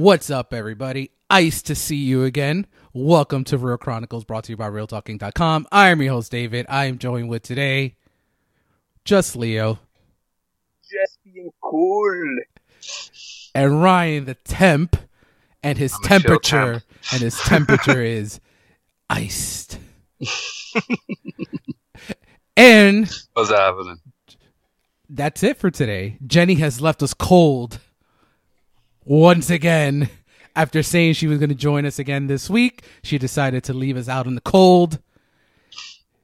What's 0.00 0.30
up, 0.30 0.54
everybody? 0.54 1.10
Ice 1.28 1.60
to 1.60 1.74
see 1.74 1.96
you 1.96 2.24
again. 2.24 2.66
Welcome 2.94 3.44
to 3.44 3.58
Real 3.58 3.76
Chronicles, 3.76 4.24
brought 4.24 4.44
to 4.44 4.52
you 4.52 4.56
by 4.56 4.70
RealTalking.com. 4.70 5.66
I 5.70 5.88
am 5.90 6.00
your 6.00 6.14
host, 6.14 6.32
David. 6.32 6.64
I 6.70 6.86
am 6.86 6.96
joined 6.96 7.28
with 7.28 7.42
today 7.42 7.96
just 9.04 9.36
Leo 9.36 9.78
Just 10.90 11.18
being 11.22 11.50
cool. 11.60 12.14
and 13.54 13.82
Ryan, 13.82 14.24
the 14.24 14.36
temp, 14.36 14.96
and 15.62 15.76
his 15.76 15.92
I'm 15.92 16.00
temperature, 16.08 16.82
and 17.12 17.20
his 17.20 17.38
temperature 17.38 18.00
is 18.02 18.40
iced. 19.10 19.78
and 22.56 23.06
What's 23.34 23.50
happening? 23.50 24.00
that's 25.10 25.42
it 25.42 25.58
for 25.58 25.70
today. 25.70 26.16
Jenny 26.26 26.54
has 26.54 26.80
left 26.80 27.02
us 27.02 27.12
cold 27.12 27.80
once 29.10 29.50
again. 29.50 30.08
After 30.56 30.82
saying 30.82 31.14
she 31.14 31.26
was 31.26 31.38
going 31.38 31.48
to 31.48 31.54
join 31.54 31.84
us 31.84 31.98
again 31.98 32.26
this 32.26 32.48
week, 32.48 32.84
she 33.02 33.18
decided 33.18 33.64
to 33.64 33.72
leave 33.72 33.96
us 33.96 34.08
out 34.08 34.26
in 34.26 34.34
the 34.34 34.40
cold. 34.40 34.98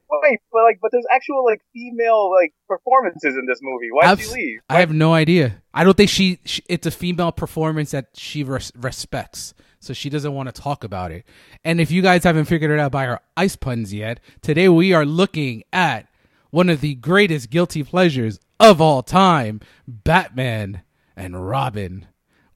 Wait, 0.08 0.40
but 0.52 0.62
like, 0.62 0.78
but 0.80 0.90
there's 0.92 1.06
actual 1.12 1.44
like 1.44 1.62
female 1.72 2.30
like 2.30 2.54
performances 2.68 3.36
in 3.36 3.46
this 3.46 3.58
movie. 3.62 3.88
Why 3.90 4.14
did 4.14 4.24
she 4.24 4.32
leave? 4.32 4.60
I 4.68 4.80
have 4.80 4.92
no 4.92 5.14
idea. 5.14 5.62
I 5.74 5.84
don't 5.84 5.96
think 5.96 6.10
she, 6.10 6.38
she 6.44 6.62
it's 6.68 6.86
a 6.86 6.90
female 6.90 7.32
performance 7.32 7.90
that 7.90 8.08
she 8.14 8.42
res- 8.42 8.72
respects. 8.76 9.54
So 9.80 9.92
she 9.92 10.08
doesn't 10.10 10.32
want 10.32 10.52
to 10.52 10.60
talk 10.60 10.84
about 10.84 11.12
it. 11.12 11.24
And 11.64 11.80
if 11.80 11.90
you 11.90 12.02
guys 12.02 12.24
haven't 12.24 12.46
figured 12.46 12.70
it 12.70 12.80
out 12.80 12.92
by 12.92 13.06
our 13.06 13.20
ice 13.36 13.56
puns 13.56 13.92
yet, 13.92 14.20
today 14.42 14.68
we 14.68 14.92
are 14.92 15.04
looking 15.04 15.62
at 15.72 16.08
one 16.50 16.68
of 16.68 16.80
the 16.80 16.94
greatest 16.94 17.50
guilty 17.50 17.82
pleasures 17.82 18.38
of 18.58 18.80
all 18.80 19.02
time, 19.02 19.60
Batman 19.86 20.82
and 21.16 21.48
Robin. 21.48 22.06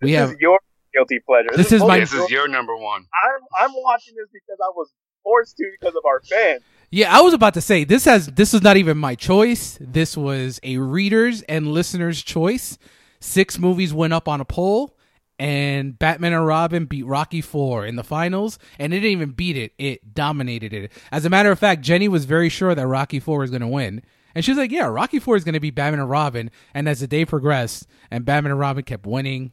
We 0.00 0.12
this 0.12 0.18
have 0.20 0.30
is 0.30 0.36
your 0.40 0.58
guilty 0.94 1.20
pleasure. 1.26 1.48
This 1.56 1.72
is 1.72 1.80
both 1.80 1.88
my- 1.88 2.00
this 2.00 2.12
is 2.12 2.30
your 2.30 2.48
number 2.48 2.76
one. 2.76 3.02
I'm 3.24 3.70
I'm 3.70 3.74
watching 3.82 4.14
this 4.16 4.28
because 4.32 4.58
I 4.62 4.70
was 4.74 4.90
forced 5.22 5.56
to 5.58 5.70
because 5.78 5.94
of 5.94 6.04
our 6.06 6.20
fans. 6.22 6.62
Yeah, 6.90 7.16
I 7.16 7.20
was 7.20 7.34
about 7.34 7.54
to 7.54 7.60
say 7.60 7.84
this 7.84 8.04
has 8.06 8.26
this 8.28 8.52
is 8.52 8.62
not 8.62 8.76
even 8.76 8.98
my 8.98 9.14
choice. 9.14 9.78
This 9.80 10.16
was 10.16 10.58
a 10.62 10.78
readers 10.78 11.42
and 11.42 11.72
listeners' 11.72 12.22
choice. 12.22 12.78
Six 13.20 13.58
movies 13.58 13.92
went 13.94 14.12
up 14.12 14.26
on 14.26 14.40
a 14.40 14.44
poll, 14.44 14.96
and 15.38 15.96
Batman 15.98 16.32
and 16.32 16.46
Robin 16.46 16.86
beat 16.86 17.06
Rocky 17.06 17.42
Four 17.42 17.86
in 17.86 17.96
the 17.96 18.02
finals, 18.02 18.58
and 18.78 18.92
it 18.92 19.00
didn't 19.00 19.12
even 19.12 19.30
beat 19.30 19.56
it; 19.56 19.72
it 19.78 20.14
dominated 20.14 20.72
it. 20.72 20.90
As 21.12 21.24
a 21.24 21.30
matter 21.30 21.52
of 21.52 21.58
fact, 21.58 21.82
Jenny 21.82 22.08
was 22.08 22.24
very 22.24 22.48
sure 22.48 22.74
that 22.74 22.86
Rocky 22.86 23.20
Four 23.20 23.40
was 23.40 23.50
going 23.50 23.60
to 23.60 23.68
win, 23.68 24.02
and 24.34 24.44
she 24.44 24.50
was 24.50 24.58
like, 24.58 24.72
"Yeah, 24.72 24.86
Rocky 24.86 25.18
Four 25.20 25.36
is 25.36 25.44
going 25.44 25.52
to 25.54 25.60
be 25.60 25.70
Batman 25.70 26.00
and 26.00 26.10
Robin." 26.10 26.50
And 26.74 26.88
as 26.88 27.00
the 27.00 27.06
day 27.06 27.24
progressed, 27.24 27.86
and 28.10 28.24
Batman 28.24 28.52
and 28.52 28.60
Robin 28.60 28.82
kept 28.82 29.06
winning, 29.06 29.52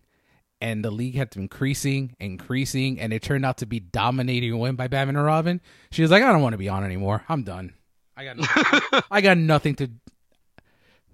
and 0.61 0.83
the 0.83 0.91
league 0.91 1.13
kept 1.15 1.35
increasing, 1.35 2.15
increasing, 2.19 2.99
and 2.99 3.13
it 3.13 3.21
turned 3.21 3.45
out 3.45 3.57
to 3.59 3.65
be 3.65 3.79
dominating 3.79 4.51
a 4.51 4.57
win 4.57 4.75
by 4.75 4.87
Batman 4.87 5.15
and 5.15 5.25
Robin. 5.25 5.61
She 5.91 6.01
was 6.01 6.11
like, 6.11 6.23
"I 6.23 6.31
don't 6.31 6.41
want 6.41 6.53
to 6.53 6.57
be 6.57 6.69
on 6.69 6.83
anymore. 6.83 7.23
I'm 7.29 7.43
done. 7.43 7.73
I 8.15 8.23
got, 8.25 8.37
nothing, 8.37 9.01
I 9.11 9.21
got 9.21 9.37
nothing 9.37 9.75
to." 9.75 9.89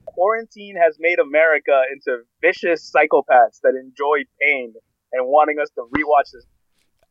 Quarantine 0.06 0.76
has 0.76 0.98
made 1.00 1.20
America 1.20 1.82
into 1.92 2.20
vicious 2.42 2.92
psychopaths 2.92 3.60
that 3.64 3.74
enjoy 3.80 4.20
pain 4.40 4.74
and 5.12 5.28
wanting 5.28 5.60
us 5.60 5.70
to 5.76 5.82
rewatch 5.96 6.32
this. 6.34 6.46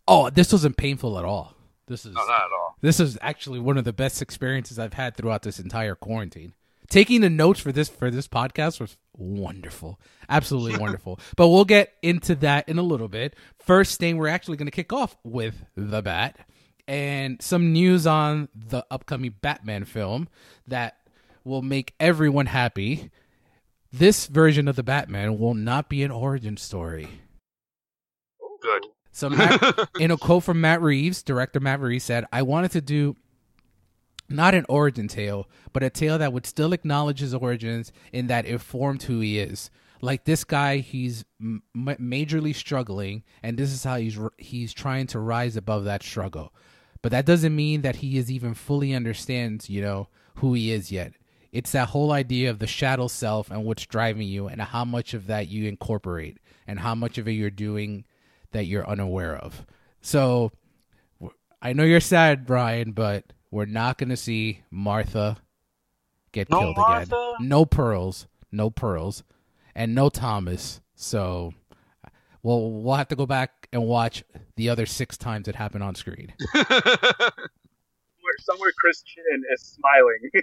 Oh, 0.06 0.30
this 0.30 0.52
wasn't 0.52 0.76
painful 0.76 1.18
at 1.18 1.24
all. 1.24 1.54
This 1.86 2.04
is 2.06 2.14
No, 2.14 2.20
not 2.24 2.30
at 2.42 2.52
all. 2.52 2.76
this 2.80 3.00
is 3.00 3.18
actually 3.20 3.58
one 3.58 3.76
of 3.76 3.84
the 3.84 3.92
best 3.92 4.22
experiences 4.22 4.78
I've 4.78 4.94
had 4.94 5.16
throughout 5.16 5.42
this 5.42 5.58
entire 5.58 5.94
quarantine. 5.94 6.54
Taking 6.88 7.22
the 7.22 7.30
notes 7.30 7.60
for 7.60 7.72
this 7.72 7.88
for 7.88 8.10
this 8.10 8.28
podcast 8.28 8.80
was 8.80 8.96
wonderful, 9.16 10.00
absolutely 10.28 10.78
wonderful. 10.78 11.18
But 11.36 11.48
we'll 11.48 11.64
get 11.64 11.92
into 12.02 12.34
that 12.36 12.68
in 12.68 12.78
a 12.78 12.82
little 12.82 13.08
bit. 13.08 13.34
First 13.58 13.98
thing, 13.98 14.16
we're 14.16 14.28
actually 14.28 14.56
going 14.56 14.66
to 14.66 14.72
kick 14.72 14.92
off 14.92 15.16
with 15.24 15.64
the 15.76 16.02
Bat 16.02 16.38
and 16.86 17.40
some 17.40 17.72
news 17.72 18.06
on 18.06 18.48
the 18.54 18.84
upcoming 18.90 19.34
Batman 19.40 19.84
film 19.84 20.28
that 20.66 20.98
will 21.44 21.62
make 21.62 21.94
everyone 22.00 22.46
happy. 22.46 23.10
This 23.92 24.26
version 24.26 24.68
of 24.68 24.76
the 24.76 24.82
Batman 24.82 25.38
will 25.38 25.54
not 25.54 25.88
be 25.88 26.02
an 26.02 26.10
origin 26.10 26.56
story. 26.56 27.08
Good. 28.60 28.86
So, 29.10 29.28
Matt, 29.28 29.90
in 29.98 30.10
a 30.10 30.16
quote 30.16 30.44
from 30.44 30.60
Matt 30.60 30.80
Reeves, 30.80 31.22
director 31.22 31.60
Matt 31.60 31.80
Reeves 31.80 32.04
said, 32.04 32.24
I 32.32 32.42
wanted 32.42 32.70
to 32.72 32.80
do 32.80 33.16
not 34.32 34.54
an 34.54 34.66
origin 34.68 35.08
tale, 35.08 35.48
but 35.72 35.82
a 35.82 35.90
tale 35.90 36.18
that 36.18 36.32
would 36.32 36.46
still 36.46 36.72
acknowledge 36.72 37.20
his 37.20 37.34
origins 37.34 37.92
in 38.12 38.26
that 38.28 38.46
it 38.46 38.60
formed 38.60 39.02
who 39.04 39.20
he 39.20 39.38
is. 39.38 39.70
Like 40.00 40.24
this 40.24 40.42
guy, 40.44 40.78
he's 40.78 41.24
m- 41.40 41.62
majorly 41.74 42.54
struggling, 42.54 43.22
and 43.42 43.56
this 43.56 43.70
is 43.72 43.84
how 43.84 43.96
he's 43.96 44.18
r- 44.18 44.32
he's 44.36 44.72
trying 44.72 45.06
to 45.08 45.20
rise 45.20 45.56
above 45.56 45.84
that 45.84 46.02
struggle. 46.02 46.52
But 47.02 47.12
that 47.12 47.26
doesn't 47.26 47.54
mean 47.54 47.82
that 47.82 47.96
he 47.96 48.18
is 48.18 48.30
even 48.30 48.54
fully 48.54 48.94
understands, 48.94 49.70
you 49.70 49.80
know, 49.80 50.08
who 50.36 50.54
he 50.54 50.72
is 50.72 50.90
yet. 50.90 51.12
It's 51.52 51.72
that 51.72 51.90
whole 51.90 52.12
idea 52.12 52.50
of 52.50 52.58
the 52.58 52.66
shadow 52.66 53.08
self 53.08 53.50
and 53.50 53.64
what's 53.64 53.86
driving 53.86 54.26
you, 54.26 54.48
and 54.48 54.60
how 54.60 54.84
much 54.84 55.14
of 55.14 55.26
that 55.28 55.48
you 55.48 55.68
incorporate, 55.68 56.38
and 56.66 56.80
how 56.80 56.94
much 56.94 57.18
of 57.18 57.28
it 57.28 57.32
you're 57.32 57.50
doing 57.50 58.04
that 58.50 58.66
you're 58.66 58.88
unaware 58.88 59.36
of. 59.36 59.64
So 60.00 60.50
I 61.60 61.72
know 61.74 61.84
you're 61.84 62.00
sad, 62.00 62.44
Brian, 62.44 62.90
but 62.90 63.32
we're 63.52 63.66
not 63.66 63.98
going 63.98 64.08
to 64.08 64.16
see 64.16 64.62
Martha 64.70 65.36
get 66.32 66.50
No 66.50 66.58
killed 66.58 66.76
Martha? 66.78 67.14
again. 67.36 67.48
No 67.48 67.64
pearls, 67.64 68.26
no 68.50 68.70
pearls, 68.70 69.22
and 69.74 69.94
no 69.94 70.08
Thomas. 70.08 70.80
So 70.96 71.52
well, 72.42 72.68
we'll 72.72 72.96
have 72.96 73.08
to 73.08 73.16
go 73.16 73.26
back 73.26 73.68
and 73.72 73.84
watch 73.84 74.24
the 74.56 74.68
other 74.68 74.86
six 74.86 75.16
times 75.16 75.46
it 75.46 75.54
happened 75.54 75.84
on 75.84 75.94
screen. 75.94 76.32
Somewhere, 76.52 78.38
somewhere 78.40 78.72
Christian 78.80 79.22
is 79.54 79.62
smiling. 79.62 80.18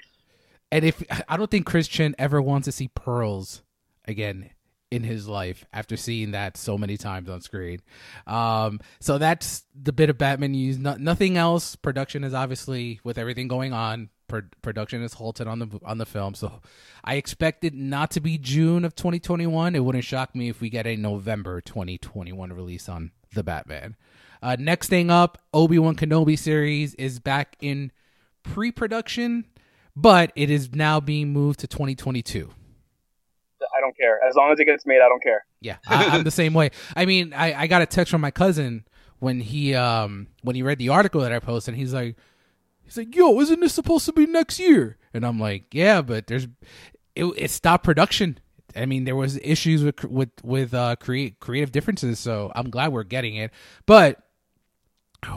And 0.72 0.86
if 0.86 1.02
I 1.28 1.36
don't 1.36 1.50
think 1.50 1.66
Christian 1.66 2.14
ever 2.20 2.40
wants 2.40 2.66
to 2.66 2.72
see 2.72 2.90
pearls 2.90 3.64
again 4.06 4.52
in 4.92 5.04
his 5.04 5.28
life 5.28 5.66
after 5.72 5.96
seeing 5.96 6.32
that 6.32 6.58
so 6.58 6.78
many 6.78 6.98
times 6.98 7.30
on 7.30 7.42
screen. 7.42 7.82
Um, 8.26 8.80
so 9.00 9.18
that's 9.18 9.64
the 9.80 9.94
bit 9.94 10.10
of 10.10 10.18
Batman 10.18 10.52
news. 10.52 10.78
No, 10.78 10.96
nothing 10.96 11.38
else. 11.38 11.76
Production 11.76 12.24
is 12.24 12.34
obviously 12.34 13.00
with 13.04 13.18
everything 13.18 13.48
going 13.48 13.74
on. 13.74 14.10
Pro- 14.28 14.42
production 14.62 15.04
is 15.04 15.14
halted 15.14 15.48
on 15.48 15.60
the 15.60 15.80
on 15.84 15.98
the 15.98 16.06
film, 16.06 16.36
so 16.36 16.62
I 17.04 17.16
expect 17.16 17.64
it 17.64 17.74
not 17.74 18.12
to 18.12 18.20
be 18.20 18.38
June 18.38 18.86
of 18.86 18.96
2021. 18.96 19.76
It 19.76 19.80
wouldn't 19.80 20.04
shock 20.04 20.36
me 20.36 20.50
if 20.50 20.62
we 20.62 20.70
get 20.70 20.86
a 20.86 20.96
November 20.96 21.62
2021 21.62 22.54
release 22.54 22.88
on 22.88 23.12
the 23.34 23.44
Batman. 23.44 23.96
Uh, 24.42 24.56
next 24.58 24.88
thing 24.88 25.10
up, 25.10 25.40
Obi 25.54 25.80
Wan 25.80 25.96
Kenobi 25.96 26.38
series 26.38 26.94
is 26.96 27.20
back 27.20 27.58
in 27.60 27.92
pre-production, 28.44 29.46
but 29.96 30.32
it 30.36 30.50
is 30.50 30.74
now 30.74 31.00
being 31.00 31.34
moved 31.34 31.60
to 31.60 31.68
2022. 31.68 32.50
Care. 34.00 34.20
As 34.28 34.36
long 34.36 34.52
as 34.52 34.60
it 34.60 34.66
gets 34.66 34.86
made, 34.86 35.02
I 35.02 35.10
don't 35.10 35.22
care. 35.22 35.46
Yeah, 35.62 35.78
I, 35.88 36.06
I'm 36.08 36.24
the 36.24 36.32
same 36.32 36.54
way. 36.54 36.72
I 36.96 37.06
mean, 37.06 37.34
I, 37.34 37.54
I 37.54 37.68
got 37.68 37.82
a 37.82 37.86
text 37.86 38.12
from 38.12 38.22
my 38.22 38.32
cousin 38.32 38.86
when 39.20 39.40
he 39.40 39.76
um 39.76 40.28
when 40.42 40.56
he 40.56 40.64
read 40.64 40.80
the 40.80 40.90
article 40.90 41.22
that 41.22 41.32
I 41.32 41.40
posted. 41.40 41.74
And 41.74 41.80
he's 41.80 41.94
like, 41.94 42.16
he's 42.82 42.98
like, 42.98 43.16
"Yo, 43.16 43.40
isn't 43.40 43.60
this 43.60 43.74
supposed 43.74 44.06
to 44.06 44.14
be 44.14 44.26
next 44.26 44.60
year?" 44.60 44.98
And 45.14 45.26
I'm 45.26 45.40
like, 45.40 45.74
"Yeah, 45.74 46.02
but 46.02 46.28
there's 46.28 46.48
it, 47.16 47.26
it 47.26 47.52
stopped 47.52 47.84
production. 47.84 48.40
I 48.76 48.86
mean, 48.86 49.04
there 49.04 49.16
was 49.16 49.38
issues 49.44 49.84
with 49.84 50.04
with 50.06 50.30
with 50.44 50.74
uh 50.74 50.96
create 50.96 51.40
creative 51.40 51.72
differences. 51.72 52.20
So 52.20 52.52
I'm 52.56 52.70
glad 52.70 52.92
we're 52.92 53.04
getting 53.04 53.36
it, 53.36 53.52
but." 53.86 54.24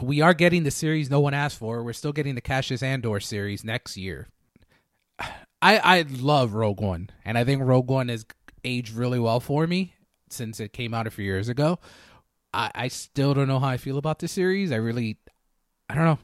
We 0.01 0.21
are 0.21 0.33
getting 0.33 0.63
the 0.63 0.71
series 0.71 1.09
no 1.09 1.19
one 1.19 1.33
asked 1.33 1.57
for. 1.57 1.83
We're 1.83 1.91
still 1.91 2.13
getting 2.13 2.35
the 2.35 2.41
Cassian 2.41 2.81
Andor 2.81 3.19
series 3.19 3.65
next 3.65 3.97
year. 3.97 4.29
I 5.19 5.77
I 5.77 6.05
love 6.09 6.53
Rogue 6.53 6.79
One, 6.79 7.09
and 7.25 7.37
I 7.37 7.43
think 7.43 7.61
Rogue 7.61 7.89
One 7.89 8.07
has 8.07 8.25
aged 8.63 8.93
really 8.93 9.19
well 9.19 9.39
for 9.39 9.67
me 9.67 9.93
since 10.29 10.59
it 10.59 10.73
came 10.73 10.93
out 10.93 11.07
a 11.07 11.11
few 11.11 11.25
years 11.25 11.49
ago. 11.49 11.79
I, 12.53 12.71
I 12.75 12.87
still 12.87 13.33
don't 13.33 13.47
know 13.47 13.59
how 13.59 13.67
I 13.67 13.77
feel 13.77 13.97
about 13.97 14.19
this 14.19 14.31
series. 14.31 14.71
I 14.71 14.77
really, 14.77 15.17
I 15.89 15.95
don't 15.95 16.05
know. 16.05 16.19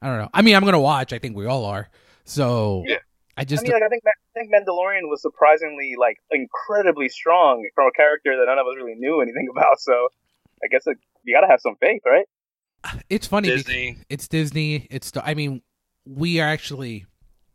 I 0.00 0.08
don't 0.08 0.18
know. 0.18 0.30
I 0.32 0.42
mean, 0.42 0.54
I'm 0.54 0.64
gonna 0.64 0.80
watch. 0.80 1.12
I 1.12 1.18
think 1.18 1.36
we 1.36 1.46
all 1.46 1.64
are. 1.64 1.88
So 2.24 2.84
Yeah. 2.86 2.98
I 3.36 3.44
just 3.44 3.64
I 3.64 3.64
mean, 3.64 3.72
like 3.72 3.82
I 3.82 3.88
think 3.88 4.02
I 4.06 4.38
think 4.38 4.52
Mandalorian 4.52 5.08
was 5.08 5.20
surprisingly 5.20 5.94
like 5.98 6.18
incredibly 6.30 7.08
strong 7.08 7.68
from 7.74 7.88
a 7.88 7.92
character 7.92 8.36
that 8.36 8.44
none 8.46 8.58
of 8.58 8.66
us 8.66 8.74
really 8.76 8.94
knew 8.94 9.20
anything 9.20 9.48
about. 9.56 9.80
So 9.80 10.08
I 10.62 10.68
guess 10.68 10.86
like, 10.86 10.98
you 11.24 11.34
gotta 11.34 11.50
have 11.50 11.60
some 11.60 11.76
faith, 11.80 12.02
right? 12.04 12.26
it's 13.08 13.26
funny. 13.26 13.48
Disney. 13.48 13.98
It's 14.08 14.28
Disney. 14.28 14.86
It's. 14.90 15.10
I 15.22 15.34
mean, 15.34 15.62
we 16.04 16.40
are 16.40 16.48
actually 16.48 17.06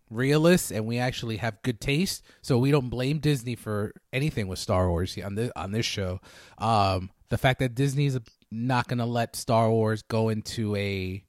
realists 0.10 0.72
and 0.72 0.86
we 0.86 0.98
actually 0.98 1.38
have 1.38 1.62
good 1.62 1.80
taste, 1.80 2.24
so 2.42 2.58
we 2.58 2.72
don't 2.72 2.90
blame 2.90 3.20
Disney 3.20 3.56
for 3.56 3.94
anything 4.12 4.48
with 4.48 4.60
Star 4.60 4.90
Wars 4.90 5.18
on 5.24 5.36
this 5.36 5.52
on 5.56 5.72
this 5.72 5.86
show. 5.86 6.20
Um, 6.58 7.12
the 7.30 7.38
fact 7.38 7.60
that 7.60 7.76
Disney's 7.76 8.18
not 8.52 8.88
going 8.88 8.98
to 9.00 9.06
let 9.06 9.36
Star 9.36 9.70
Wars 9.70 10.02
go 10.02 10.30
into 10.30 10.76
a 10.76 11.24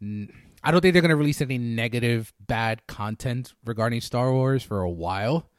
I 0.00 0.70
don't 0.70 0.80
think 0.80 0.92
they're 0.92 1.02
going 1.02 1.10
to 1.10 1.16
release 1.16 1.40
any 1.40 1.58
negative, 1.58 2.32
bad 2.46 2.86
content 2.86 3.54
regarding 3.64 4.00
Star 4.00 4.32
Wars 4.32 4.62
for 4.62 4.80
a 4.80 4.90
while. 4.90 5.50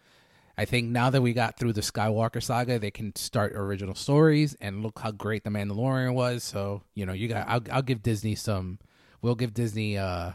I 0.58 0.66
think 0.66 0.90
now 0.90 1.10
that 1.10 1.22
we 1.22 1.32
got 1.32 1.58
through 1.58 1.74
the 1.74 1.82
Skywalker 1.82 2.44
saga, 2.44 2.80
they 2.80 2.92
can 2.92 3.16
start 3.16 3.54
original 3.56 3.96
stories 3.96 4.58
and 4.60 4.84
look 4.84 5.00
how 5.00 5.12
great 5.12 5.46
the 5.46 5.50
Mandalorian 5.50 6.14
was. 6.14 6.44
So 6.44 6.84
you 6.96 7.06
know, 7.06 7.14
you 7.14 7.28
got 7.28 7.48
I'll, 7.48 7.64
I'll 7.72 7.82
give 7.82 8.04
Disney 8.04 8.36
some. 8.36 8.80
We'll 9.22 9.36
give 9.36 9.54
Disney 9.54 9.98
uh 9.98 10.32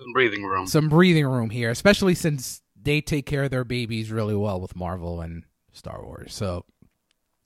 Some 0.00 0.12
breathing 0.12 0.44
room. 0.44 0.66
some 0.66 0.88
breathing 0.88 1.26
room 1.26 1.50
here, 1.50 1.70
especially 1.70 2.14
since 2.14 2.62
they 2.80 3.00
take 3.00 3.26
care 3.26 3.44
of 3.44 3.50
their 3.50 3.64
babies 3.64 4.10
really 4.12 4.34
well 4.34 4.60
with 4.60 4.76
Marvel 4.76 5.20
and 5.20 5.44
Star 5.72 6.04
Wars. 6.04 6.34
So 6.34 6.64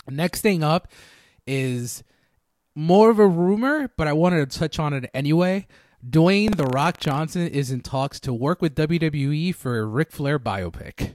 next 0.09 0.41
thing 0.41 0.63
up 0.63 0.89
is 1.47 2.03
more 2.75 3.11
of 3.11 3.19
a 3.19 3.27
rumor, 3.27 3.91
but 3.97 4.09
I 4.09 4.13
wanted 4.13 4.51
to 4.51 4.59
touch 4.59 4.79
on 4.79 4.93
it 4.93 5.09
anyway. 5.15 5.67
Dwayne 6.09 6.57
The 6.57 6.67
Rock 6.67 6.99
Johnson 6.99 7.47
is 7.47 7.71
in 7.71 7.81
talks 7.81 8.19
to 8.21 8.33
work 8.33 8.63
with 8.63 8.75
WWE 8.75 9.55
for 9.55 9.79
a 9.79 9.85
Ric 9.85 10.11
Flair 10.13 10.39
biopic. 10.39 11.15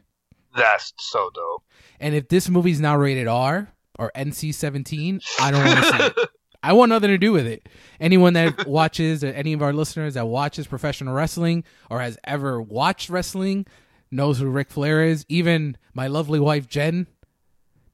That's 0.56 0.94
so 0.98 1.30
dope. 1.34 1.64
And 2.00 2.16
if 2.16 2.30
this 2.30 2.50
movie's 2.50 2.80
now 2.80 2.96
rated 2.96 3.28
R 3.28 3.74
or 4.00 4.12
NC 4.16 4.54
17, 4.54 5.20
I 5.42 5.52
don't 5.52 5.66
want 5.66 5.80
to 5.80 5.86
see 5.86 6.04
it. 6.22 6.30
I 6.66 6.74
want 6.74 6.90
nothing 6.90 7.12
to 7.12 7.18
do 7.20 7.32
with 7.32 7.46
it. 7.46 7.70
Anyone 8.00 8.34
that 8.34 8.66
watches, 8.68 9.24
or 9.24 9.28
any 9.28 9.54
of 9.54 9.62
our 9.62 9.72
listeners 9.72 10.16
that 10.16 10.28
watches 10.28 10.66
professional 10.66 11.14
wrestling 11.14 11.64
or 11.92 12.00
has 12.00 12.18
ever 12.24 12.60
watched 12.60 13.08
wrestling 13.10 13.68
knows 14.10 14.40
who 14.40 14.50
Ric 14.50 14.72
Flair 14.72 15.04
is. 15.04 15.26
Even 15.30 15.78
my 15.94 16.08
lovely 16.08 16.40
wife, 16.40 16.68
Jen, 16.68 17.06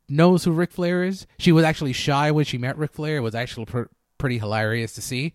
knows 0.07 0.45
who 0.45 0.53
Ric 0.53 0.71
Flair 0.71 1.03
is. 1.03 1.27
She 1.37 1.51
was 1.51 1.65
actually 1.65 1.91
shy 1.91 2.31
when 2.31 2.45
she 2.45 2.57
met 2.57 2.77
Ric 2.77 2.93
Flair. 2.93 3.17
It 3.17 3.21
was 3.21 3.35
actually 3.35 3.65
pr- 3.65 3.83
pretty 4.17 4.37
hilarious 4.37 4.93
to 4.93 5.01
see. 5.01 5.33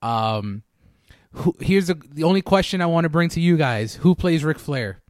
Um, 0.00 0.62
who, 1.32 1.56
here's 1.58 1.88
the, 1.88 2.00
the 2.12 2.22
only 2.22 2.40
question 2.40 2.80
I 2.80 2.86
want 2.86 3.04
to 3.04 3.08
bring 3.08 3.30
to 3.30 3.40
you 3.40 3.56
guys 3.56 3.96
Who 3.96 4.14
plays 4.14 4.44
Ric 4.44 4.60
Flair? 4.60 5.02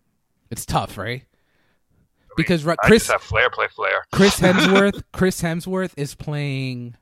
It's 0.50 0.64
tough, 0.64 0.96
right? 0.96 1.25
Because 2.38 2.67
Chris 2.84 3.06
Flair 3.20 3.50
play 3.50 3.67
Flair. 3.69 4.05
Chris 4.12 4.40
Hemsworth 4.40 5.02
Chris 5.12 5.43
Hemsworth 5.43 5.93
is 5.96 6.14
playing 6.14 6.96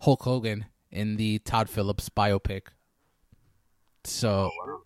Hulk 0.00 0.22
Hogan 0.22 0.66
in 0.90 1.16
the 1.16 1.38
Todd 1.40 1.68
Phillips 1.68 2.08
biopic. 2.08 2.68
So 4.04 4.50
oh, 4.66 4.82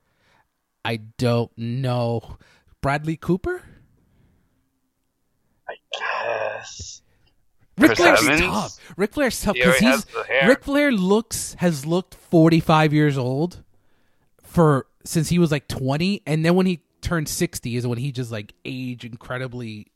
I 0.84 0.96
don't 1.18 1.50
know 1.56 2.38
Bradley 2.80 3.16
Cooper. 3.16 3.62
I 5.68 5.74
guess. 5.98 7.02
Ric 7.78 7.96
Flair's 7.96 8.22
Evans? 8.22 8.40
tough. 8.40 8.78
Ric 8.96 9.12
Flair's 9.12 9.40
tough 9.40 9.54
because 9.54 9.68
already 9.68 9.86
he's 9.86 9.94
has 9.94 10.04
the 10.04 10.24
hair. 10.24 10.48
Ric 10.48 10.64
Flair 10.64 10.92
looks 10.92 11.54
has 11.58 11.86
looked 11.86 12.14
forty 12.14 12.60
five 12.60 12.92
years 12.92 13.16
old 13.16 13.62
for 14.42 14.86
since 15.04 15.28
he 15.28 15.38
was 15.38 15.50
like 15.50 15.68
twenty, 15.68 16.22
and 16.26 16.44
then 16.44 16.54
when 16.54 16.66
he 16.66 16.82
turned 17.00 17.28
sixty 17.28 17.76
is 17.76 17.86
when 17.86 17.98
he 17.98 18.12
just 18.12 18.30
like 18.30 18.52
aged 18.64 19.04
incredibly 19.04 19.86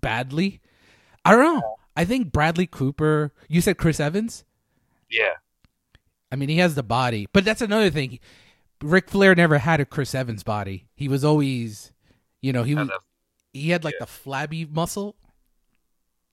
badly. 0.00 0.60
I 1.24 1.32
don't 1.32 1.42
know. 1.42 1.76
I 1.96 2.04
think 2.04 2.32
Bradley 2.32 2.66
Cooper. 2.66 3.32
You 3.48 3.60
said 3.60 3.78
Chris 3.78 4.00
Evans. 4.00 4.44
Yeah. 5.10 5.34
I 6.30 6.36
mean, 6.36 6.48
he 6.48 6.58
has 6.58 6.74
the 6.74 6.82
body, 6.82 7.28
but 7.32 7.44
that's 7.44 7.62
another 7.62 7.90
thing. 7.90 8.18
Ric 8.82 9.08
Flair 9.08 9.34
never 9.34 9.58
had 9.58 9.80
a 9.80 9.84
Chris 9.84 10.14
Evans 10.14 10.42
body. 10.42 10.88
He 10.94 11.08
was 11.08 11.24
always, 11.24 11.92
you 12.42 12.52
know, 12.52 12.62
he 12.62 12.74
was 12.74 12.88
Had 12.88 12.98
he 13.52 13.70
had 13.70 13.84
like 13.84 13.94
yeah. 13.94 14.04
the 14.04 14.06
flabby 14.06 14.64
muscle, 14.64 15.16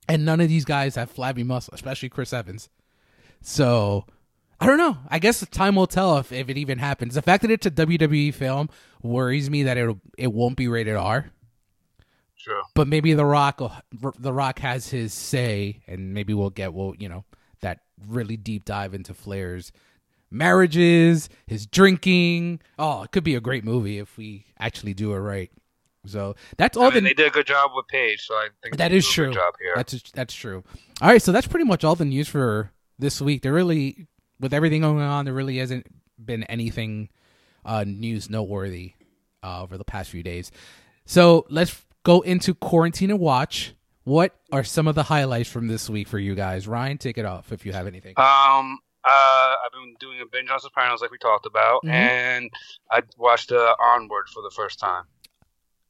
and 0.07 0.25
none 0.25 0.41
of 0.41 0.49
these 0.49 0.65
guys 0.65 0.95
have 0.95 1.09
flabby 1.09 1.43
muscle, 1.43 1.73
especially 1.73 2.09
Chris 2.09 2.33
Evans. 2.33 2.69
So 3.41 4.05
I 4.59 4.65
don't 4.65 4.77
know. 4.77 4.97
I 5.09 5.19
guess 5.19 5.45
time 5.49 5.75
will 5.75 5.87
tell 5.87 6.17
if, 6.17 6.31
if 6.31 6.49
it 6.49 6.57
even 6.57 6.79
happens. 6.79 7.15
The 7.15 7.21
fact 7.21 7.41
that 7.41 7.51
it's 7.51 7.65
a 7.65 7.71
WWE 7.71 8.33
film 8.33 8.69
worries 9.01 9.49
me 9.49 9.63
that 9.63 9.77
it 9.77 9.95
it 10.17 10.33
won't 10.33 10.57
be 10.57 10.67
rated 10.67 10.95
R. 10.95 11.31
True. 12.43 12.61
But 12.75 12.87
maybe 12.87 13.13
the 13.13 13.25
Rock, 13.25 13.61
will- 13.61 13.71
the 14.19 14.33
Rock 14.33 14.59
has 14.59 14.89
his 14.89 15.13
say, 15.13 15.81
and 15.87 16.13
maybe 16.13 16.33
we'll 16.33 16.49
get 16.49 16.73
well, 16.73 16.93
you 16.99 17.07
know, 17.07 17.23
that 17.61 17.79
really 18.07 18.35
deep 18.35 18.65
dive 18.65 18.93
into 18.93 19.13
Flair's 19.13 19.71
marriages, 20.29 21.29
his 21.47 21.65
drinking. 21.65 22.59
Oh, 22.77 23.03
it 23.03 23.11
could 23.11 23.23
be 23.23 23.35
a 23.35 23.39
great 23.41 23.63
movie 23.63 23.99
if 23.99 24.17
we 24.17 24.45
actually 24.59 24.93
do 24.93 25.13
it 25.13 25.19
right. 25.19 25.51
So 26.05 26.35
that's 26.57 26.75
all 26.75 26.83
I 26.87 26.89
mean, 26.89 27.03
the 27.05 27.11
they 27.11 27.13
did 27.13 27.27
a 27.27 27.29
good 27.29 27.47
job 27.47 27.71
with 27.73 27.87
Paige, 27.87 28.19
so 28.25 28.33
I 28.35 28.49
think 28.61 28.75
that 28.75 28.91
is 28.91 29.07
true. 29.07 29.27
Good 29.27 29.35
job 29.35 29.53
here. 29.61 29.73
That's 29.75 30.11
that's 30.11 30.33
true. 30.33 30.63
All 31.01 31.07
right, 31.07 31.21
so 31.21 31.31
that's 31.31 31.47
pretty 31.47 31.63
much 31.65 31.85
all 31.85 31.95
the 31.95 32.03
news 32.03 32.27
for 32.27 32.71
this 32.99 33.21
week. 33.21 33.41
There 33.41 33.53
really, 33.53 34.07
with 34.37 34.53
everything 34.53 34.81
going 34.81 34.99
on, 34.99 35.23
there 35.23 35.33
really 35.33 35.59
hasn't 35.59 35.87
been 36.23 36.43
anything 36.43 37.07
uh, 37.63 37.85
news 37.87 38.29
noteworthy 38.29 38.95
uh, 39.43 39.61
over 39.63 39.77
the 39.77 39.85
past 39.85 40.09
few 40.09 40.23
days. 40.23 40.51
So 41.05 41.45
let's 41.49 41.81
go 42.03 42.21
into 42.21 42.53
quarantine 42.53 43.09
and 43.11 43.19
watch. 43.19 43.73
What 44.05 44.35
are 44.51 44.63
some 44.63 44.87
of 44.87 44.95
the 44.95 45.03
highlights 45.03 45.49
from 45.49 45.67
this 45.67 45.89
week 45.89 46.07
for 46.07 46.19
you 46.19 46.35
guys? 46.35 46.67
Ryan, 46.67 46.97
take 46.97 47.17
it 47.17 47.25
off 47.25 47.51
if 47.53 47.65
you 47.65 47.71
have 47.71 47.87
anything. 47.87 48.13
Um, 48.17 48.79
uh, 49.05 49.55
I've 49.65 49.71
been 49.71 49.95
doing 49.99 50.19
a 50.21 50.25
binge 50.25 50.49
on 50.49 50.59
Sopranos, 50.59 51.01
like 51.01 51.11
we 51.11 51.17
talked 51.17 51.45
about, 51.45 51.81
Mhm. 51.85 51.89
and 51.89 52.49
I 52.91 53.01
watched 53.17 53.51
uh, 53.53 53.75
Onward 53.81 54.27
for 54.29 54.41
the 54.43 54.51
first 54.53 54.79
time. 54.79 55.05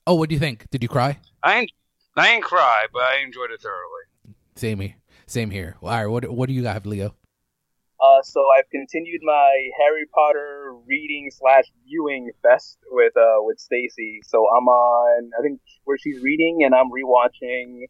Oh, 0.06 0.14
what 0.16 0.30
do 0.30 0.36
you 0.36 0.40
think? 0.40 0.70
Did 0.70 0.84
you 0.84 0.90
cry? 0.90 1.20
I 1.42 1.60
ain't, 1.62 1.72
I 2.16 2.30
ain't 2.30 2.44
cry, 2.44 2.86
but 2.94 3.02
I 3.04 3.18
enjoyed 3.26 3.50
it 3.52 3.62
thoroughly. 3.62 4.36
Same 4.56 4.80
here. 4.80 4.96
Same 5.26 5.50
here. 5.50 5.76
All 5.82 5.90
right, 5.90 6.06
what 6.06 6.30
what 6.30 6.48
do 6.48 6.54
you 6.54 6.66
have, 6.66 6.86
Leo? 6.86 7.16
Uh, 8.04 8.22
so 8.22 8.42
I've 8.60 8.70
continued 8.70 9.22
my 9.24 9.70
Harry 9.80 10.04
Potter 10.14 10.74
reading 10.86 11.30
slash 11.32 11.64
viewing 11.88 12.32
fest 12.42 12.78
with 12.92 13.16
uh 13.16 13.38
with 13.40 13.60
Stacy. 13.60 14.20
So 14.26 14.40
I'm 14.40 14.68
on 14.68 15.30
I 15.40 15.42
think 15.42 15.62
where 15.86 15.98
she's 15.98 16.22
reading 16.22 16.64
and 16.66 16.76
I'm 16.76 16.88
rewatching 16.92 17.84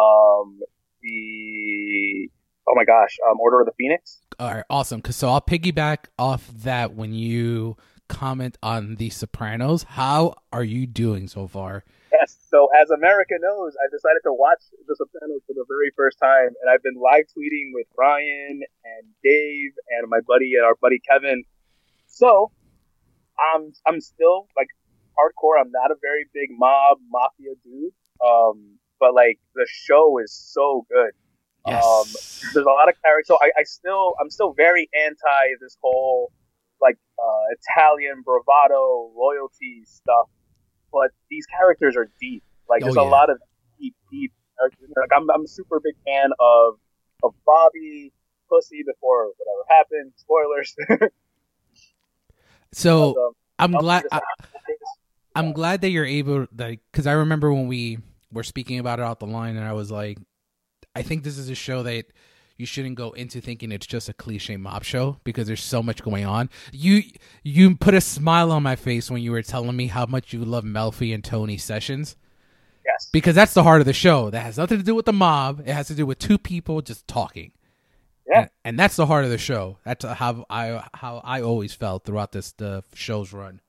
um 0.00 0.60
the 1.02 2.30
oh 2.68 2.74
my 2.74 2.84
gosh 2.84 3.16
um 3.28 3.38
Order 3.38 3.60
of 3.60 3.66
the 3.66 3.72
Phoenix. 3.76 4.20
All 4.38 4.54
right, 4.54 4.64
awesome. 4.70 5.02
'Cause 5.02 5.16
so 5.16 5.28
I'll 5.28 5.42
piggyback 5.42 6.06
off 6.18 6.48
that 6.48 6.94
when 6.94 7.12
you 7.12 7.76
comment 8.08 8.56
on 8.62 8.96
The 8.96 9.10
Sopranos. 9.10 9.82
How 9.82 10.34
are 10.52 10.64
you 10.64 10.86
doing 10.86 11.28
so 11.28 11.46
far? 11.46 11.84
So 12.50 12.66
as 12.74 12.90
America 12.90 13.38
knows, 13.38 13.78
I 13.78 13.86
decided 13.94 14.26
to 14.26 14.34
watch 14.34 14.58
The 14.90 14.98
Sopranos 14.98 15.46
for 15.46 15.54
the 15.54 15.64
very 15.70 15.94
first 15.94 16.18
time, 16.18 16.50
and 16.58 16.66
I've 16.66 16.82
been 16.82 16.98
live 16.98 17.30
tweeting 17.30 17.70
with 17.70 17.86
Ryan 17.96 18.66
and 18.82 19.04
Dave 19.22 19.70
and 19.94 20.10
my 20.10 20.18
buddy 20.26 20.58
and 20.58 20.66
our 20.66 20.74
buddy 20.74 20.98
Kevin. 20.98 21.44
So 22.08 22.50
I'm 23.38 23.70
I'm 23.86 24.00
still 24.00 24.50
like 24.58 24.66
hardcore. 25.14 25.62
I'm 25.62 25.70
not 25.70 25.94
a 25.94 25.98
very 26.02 26.26
big 26.34 26.50
mob 26.50 26.98
mafia 27.08 27.54
dude. 27.62 27.94
Um, 28.18 28.78
but 28.98 29.14
like 29.14 29.38
the 29.54 29.66
show 29.70 30.18
is 30.18 30.32
so 30.34 30.84
good. 30.90 31.12
Yes. 31.66 31.84
Um, 31.84 32.06
there's 32.52 32.66
a 32.66 32.70
lot 32.70 32.88
of 32.88 32.94
characters. 33.02 33.28
So 33.28 33.38
I, 33.40 33.50
I 33.60 33.62
still, 33.64 34.14
I'm 34.20 34.30
still 34.30 34.52
very 34.52 34.88
anti 34.94 35.54
this 35.60 35.76
whole 35.80 36.32
like 36.80 36.96
uh, 37.18 37.44
Italian 37.58 38.22
bravado 38.24 39.12
loyalty 39.14 39.82
stuff. 39.84 40.28
But 40.92 41.10
these 41.30 41.46
characters 41.46 41.96
are 41.96 42.10
deep. 42.20 42.42
Like 42.68 42.82
Oh, 42.82 42.86
there's 42.86 42.96
yeah. 42.96 43.02
a 43.02 43.04
lot 43.04 43.30
of 43.30 43.38
deep, 43.78 43.94
deep. 44.10 44.32
Like 44.96 45.10
I'm, 45.14 45.30
I'm 45.30 45.44
a 45.44 45.48
super 45.48 45.80
big 45.80 45.94
fan 46.06 46.30
of 46.38 46.74
of 47.22 47.34
Bobby, 47.46 48.12
Pussy 48.48 48.82
before 48.84 49.32
whatever 49.36 49.64
happened. 49.68 50.12
Spoilers. 50.16 50.76
so 52.72 53.16
Um, 53.16 53.32
I'm 53.58 53.72
glad. 53.72 54.04
I. 54.12 54.20
I'm 55.36 55.52
glad 55.52 55.82
that 55.82 55.90
you're 55.90 56.04
able, 56.04 56.48
like, 56.56 56.80
because 56.90 57.06
I 57.06 57.12
remember 57.12 57.52
when 57.52 57.68
we 57.68 57.98
were 58.32 58.42
speaking 58.42 58.80
about 58.80 58.98
it 58.98 59.02
out 59.04 59.20
the 59.20 59.28
line, 59.28 59.56
and 59.56 59.64
I 59.64 59.74
was 59.74 59.88
like, 59.88 60.18
I 60.96 61.02
think 61.02 61.22
this 61.22 61.38
is 61.38 61.48
a 61.48 61.54
show 61.54 61.84
that 61.84 62.06
you 62.60 62.66
shouldn't 62.66 62.94
go 62.94 63.10
into 63.12 63.40
thinking 63.40 63.72
it's 63.72 63.86
just 63.86 64.10
a 64.10 64.12
cliche 64.12 64.58
mob 64.58 64.84
show 64.84 65.16
because 65.24 65.46
there's 65.46 65.62
so 65.62 65.82
much 65.82 66.02
going 66.02 66.26
on. 66.26 66.50
You 66.72 67.02
you 67.42 67.74
put 67.74 67.94
a 67.94 68.02
smile 68.02 68.52
on 68.52 68.62
my 68.62 68.76
face 68.76 69.10
when 69.10 69.22
you 69.22 69.32
were 69.32 69.42
telling 69.42 69.74
me 69.74 69.86
how 69.86 70.04
much 70.04 70.34
you 70.34 70.44
love 70.44 70.64
Melfi 70.64 71.14
and 71.14 71.24
Tony 71.24 71.56
Sessions 71.56 72.16
yes. 72.84 73.08
because 73.12 73.34
that's 73.34 73.54
the 73.54 73.62
heart 73.62 73.80
of 73.80 73.86
the 73.86 73.94
show. 73.94 74.28
That 74.28 74.42
has 74.42 74.58
nothing 74.58 74.76
to 74.76 74.84
do 74.84 74.94
with 74.94 75.06
the 75.06 75.12
mob. 75.12 75.60
It 75.60 75.72
has 75.72 75.88
to 75.88 75.94
do 75.94 76.04
with 76.04 76.18
two 76.18 76.36
people 76.36 76.82
just 76.82 77.08
talking. 77.08 77.52
Yeah. 78.28 78.42
and, 78.42 78.50
and 78.64 78.78
that's 78.78 78.96
the 78.96 79.06
heart 79.06 79.24
of 79.24 79.30
the 79.30 79.38
show. 79.38 79.78
That's 79.84 80.04
how 80.04 80.44
I 80.50 80.84
how 80.92 81.22
I 81.24 81.40
always 81.40 81.72
felt 81.72 82.04
throughout 82.04 82.32
this 82.32 82.52
the 82.52 82.84
show's 82.94 83.32
run. 83.32 83.62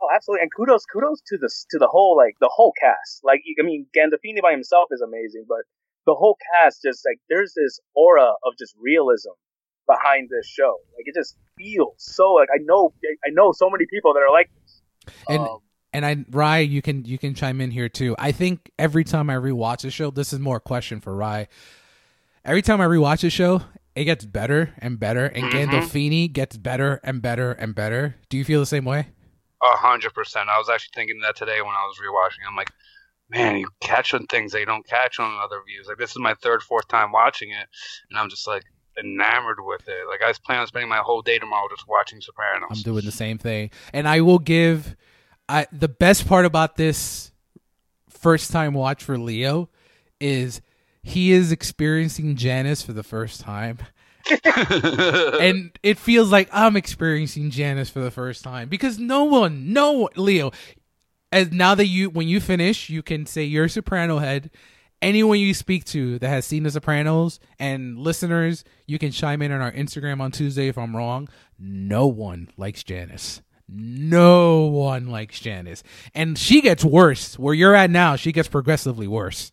Oh, 0.00 0.08
absolutely, 0.14 0.42
and 0.42 0.54
kudos, 0.54 0.86
kudos 0.86 1.20
to 1.26 1.36
the 1.36 1.50
to 1.70 1.78
the 1.78 1.88
whole 1.88 2.16
like 2.16 2.36
the 2.40 2.50
whole 2.50 2.72
cast. 2.80 3.24
Like, 3.24 3.42
I 3.60 3.62
mean, 3.64 3.86
Gandolfini 3.94 4.40
by 4.40 4.52
himself 4.52 4.88
is 4.92 5.02
amazing, 5.02 5.44
but 5.46 5.62
the 6.10 6.18
whole 6.18 6.36
cast 6.52 6.82
just 6.82 7.06
like 7.06 7.20
there's 7.28 7.54
this 7.54 7.78
aura 7.94 8.30
of 8.44 8.52
just 8.58 8.74
realism 8.80 9.30
behind 9.86 10.28
this 10.28 10.46
show. 10.46 10.74
Like, 10.96 11.06
it 11.06 11.14
just 11.14 11.36
feels 11.56 11.94
so 11.98 12.32
like 12.32 12.48
I 12.52 12.58
know 12.62 12.92
I 13.24 13.30
know 13.30 13.52
so 13.52 13.70
many 13.70 13.86
people 13.88 14.12
that 14.14 14.20
are 14.20 14.32
like 14.32 14.50
this. 14.62 14.82
And 15.28 15.38
Um, 15.38 15.58
and 15.92 16.06
I 16.06 16.24
Rye, 16.30 16.58
you 16.58 16.82
can 16.82 17.04
you 17.04 17.18
can 17.18 17.34
chime 17.34 17.60
in 17.60 17.70
here 17.70 17.88
too. 17.88 18.16
I 18.18 18.32
think 18.32 18.70
every 18.78 19.04
time 19.04 19.30
I 19.30 19.34
rewatch 19.34 19.84
a 19.84 19.90
show, 19.90 20.10
this 20.10 20.32
is 20.32 20.38
more 20.38 20.56
a 20.56 20.60
question 20.60 21.00
for 21.00 21.14
Rye. 21.14 21.48
Every 22.44 22.62
time 22.62 22.80
I 22.80 22.86
rewatch 22.86 23.22
a 23.24 23.30
show, 23.30 23.62
it 23.94 24.04
gets 24.04 24.24
better 24.24 24.72
and 24.78 24.98
better, 24.98 25.26
and 25.26 25.44
Mhm. 25.44 25.52
Gandolfini 25.52 26.32
gets 26.32 26.56
better 26.56 27.00
and 27.04 27.20
better 27.20 27.52
and 27.52 27.74
better. 27.74 28.16
Do 28.28 28.36
you 28.36 28.44
feel 28.44 28.60
the 28.60 28.66
same 28.66 28.84
way? 28.84 29.08
A 29.62 29.76
hundred 29.76 30.14
percent. 30.14 30.48
I 30.48 30.58
was 30.58 30.70
actually 30.70 30.94
thinking 30.94 31.20
that 31.20 31.36
today 31.36 31.60
when 31.60 31.74
I 31.74 31.84
was 31.86 31.98
rewatching. 31.98 32.46
I'm 32.48 32.56
like, 32.56 32.70
man, 33.30 33.58
you 33.58 33.68
catch 33.80 34.12
on 34.12 34.26
things 34.26 34.52
that 34.52 34.60
you 34.60 34.66
don't 34.66 34.86
catch 34.86 35.18
on 35.18 35.38
other 35.42 35.62
views. 35.66 35.86
Like 35.86 35.98
this 35.98 36.10
is 36.10 36.18
my 36.18 36.34
third, 36.34 36.62
fourth 36.62 36.88
time 36.88 37.12
watching 37.12 37.50
it, 37.50 37.66
and 38.10 38.18
I'm 38.18 38.28
just 38.28 38.46
like 38.46 38.64
enamored 38.98 39.58
with 39.60 39.88
it. 39.88 40.08
Like 40.08 40.22
I 40.22 40.28
was 40.28 40.38
planning 40.38 40.62
on 40.62 40.66
spending 40.66 40.88
my 40.88 40.98
whole 40.98 41.22
day 41.22 41.38
tomorrow 41.38 41.68
just 41.70 41.88
watching 41.88 42.20
Sopranos. 42.20 42.68
I'm 42.70 42.82
doing 42.82 43.04
the 43.04 43.12
same 43.12 43.38
thing, 43.38 43.70
and 43.92 44.08
I 44.08 44.20
will 44.20 44.38
give. 44.38 44.96
I 45.48 45.66
the 45.72 45.88
best 45.88 46.28
part 46.28 46.44
about 46.44 46.76
this 46.76 47.32
first 48.08 48.50
time 48.50 48.74
watch 48.74 49.02
for 49.02 49.18
Leo 49.18 49.68
is 50.20 50.60
he 51.02 51.32
is 51.32 51.50
experiencing 51.50 52.36
Janice 52.36 52.82
for 52.82 52.92
the 52.92 53.02
first 53.02 53.40
time. 53.40 53.78
and 55.40 55.72
it 55.82 55.98
feels 55.98 56.30
like 56.30 56.48
I'm 56.52 56.76
experiencing 56.76 57.50
Janice 57.50 57.88
for 57.88 58.00
the 58.00 58.10
first 58.10 58.44
time 58.44 58.68
because 58.68 58.98
no 58.98 59.24
one, 59.24 59.72
no 59.72 59.92
one, 59.92 60.12
Leo, 60.14 60.52
as 61.32 61.52
now 61.52 61.74
that 61.74 61.86
you 61.86 62.10
when 62.10 62.28
you 62.28 62.40
finish, 62.40 62.88
you 62.88 63.02
can 63.02 63.26
say 63.26 63.44
you're 63.44 63.68
soprano 63.68 64.18
head. 64.18 64.50
Anyone 65.02 65.38
you 65.38 65.54
speak 65.54 65.86
to 65.86 66.18
that 66.18 66.28
has 66.28 66.44
seen 66.44 66.62
The 66.62 66.70
Sopranos 66.70 67.40
and 67.58 67.98
listeners, 67.98 68.64
you 68.86 68.98
can 68.98 69.12
chime 69.12 69.40
in 69.40 69.50
on 69.50 69.62
our 69.62 69.72
Instagram 69.72 70.20
on 70.20 70.30
Tuesday 70.30 70.68
if 70.68 70.76
I'm 70.76 70.94
wrong. 70.94 71.26
No 71.58 72.06
one 72.06 72.50
likes 72.58 72.82
Janice. 72.82 73.40
No 73.66 74.62
one 74.66 75.08
likes 75.08 75.40
Janice. 75.40 75.82
And 76.14 76.36
she 76.36 76.60
gets 76.60 76.84
worse. 76.84 77.38
Where 77.38 77.54
you're 77.54 77.74
at 77.74 77.88
now, 77.88 78.16
she 78.16 78.30
gets 78.32 78.48
progressively 78.48 79.06
worse. 79.06 79.52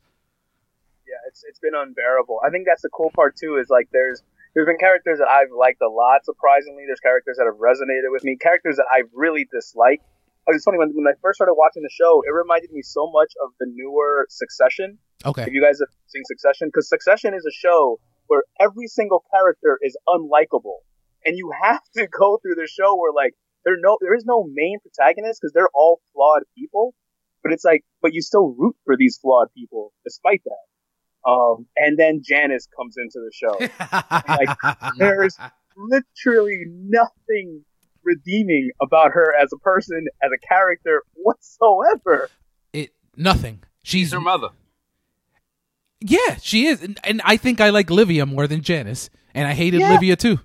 Yeah, 1.07 1.15
it's 1.27 1.46
it's 1.48 1.60
been 1.60 1.75
unbearable. 1.75 2.41
I 2.46 2.50
think 2.50 2.65
that's 2.67 2.81
the 2.81 2.89
cool 2.89 3.12
part 3.15 3.38
too. 3.38 3.57
Is 3.57 3.69
like 3.69 3.88
there's 3.93 4.24
there's 4.53 4.65
been 4.65 4.79
characters 4.79 5.19
that 5.19 5.29
I've 5.29 5.51
liked 5.57 5.81
a 5.81 5.88
lot. 5.88 6.25
Surprisingly, 6.25 6.84
there's 6.88 7.00
characters 7.00 7.38
that 7.38 7.46
have 7.46 7.55
resonated 7.55 8.12
with 8.12 8.24
me. 8.25 8.36
Characters 8.36 8.77
that 8.77 8.88
I've 8.91 9.10
really 9.13 9.48
disliked. 9.50 10.03
Oh, 10.47 10.53
it's 10.55 10.63
funny 10.63 10.77
when 10.77 10.91
when 10.95 11.07
I 11.07 11.15
first 11.21 11.37
started 11.37 11.55
watching 11.55 11.83
the 11.83 11.91
show, 11.91 12.23
it 12.25 12.31
reminded 12.31 12.71
me 12.71 12.81
so 12.81 13.09
much 13.11 13.33
of 13.43 13.51
the 13.59 13.67
newer 13.67 14.25
Succession. 14.29 14.97
Okay. 15.25 15.43
If 15.43 15.51
you 15.51 15.61
guys 15.61 15.79
have 15.79 15.89
seen 16.07 16.23
Succession, 16.25 16.69
because 16.69 16.87
Succession 16.87 17.33
is 17.33 17.45
a 17.45 17.51
show 17.51 17.99
where 18.27 18.43
every 18.59 18.87
single 18.87 19.23
character 19.31 19.77
is 19.81 19.97
unlikable, 20.07 20.87
and 21.25 21.37
you 21.37 21.51
have 21.61 21.83
to 21.95 22.07
go 22.07 22.39
through 22.41 22.55
the 22.55 22.67
show 22.67 22.95
where 22.95 23.11
like 23.11 23.33
there 23.65 23.75
no 23.77 23.97
there 23.99 24.15
is 24.15 24.23
no 24.25 24.47
main 24.49 24.79
protagonist 24.79 25.41
because 25.41 25.51
they're 25.53 25.73
all 25.73 25.99
flawed 26.13 26.43
people, 26.57 26.93
but 27.43 27.51
it's 27.51 27.65
like 27.65 27.83
but 28.01 28.13
you 28.13 28.21
still 28.21 28.55
root 28.57 28.75
for 28.85 28.95
these 28.97 29.19
flawed 29.21 29.49
people 29.53 29.91
despite 30.05 30.41
that. 30.45 31.29
Um, 31.29 31.67
and 31.75 31.99
then 31.99 32.21
Janice 32.23 32.69
comes 32.77 32.95
into 32.97 33.19
the 33.19 33.31
show. 33.33 33.57
like 34.29 34.57
there's 34.97 35.37
literally 35.75 36.63
nothing 36.67 37.65
redeeming 38.07 38.71
about 38.81 39.11
her 39.11 39.35
as 39.39 39.51
a 39.53 39.57
person, 39.57 40.07
as 40.23 40.31
a 40.33 40.39
character 40.47 41.03
whatsoever. 41.13 42.29
It 42.73 42.91
nothing. 43.15 43.63
She's 43.83 44.07
She's 44.07 44.11
her 44.13 44.19
mother. 44.21 44.49
yeah, 45.99 46.37
she 46.41 46.67
is, 46.67 46.81
and, 46.83 46.99
and 47.03 47.21
I 47.23 47.37
think 47.37 47.59
I 47.61 47.69
like 47.69 47.89
Livia 47.89 48.25
more 48.25 48.47
than 48.47 48.61
Janice, 48.61 49.09
and 49.33 49.47
I 49.47 49.53
hated 49.53 49.81
Yeah. 49.81 49.91
Livia 49.93 50.15
too. 50.15 50.39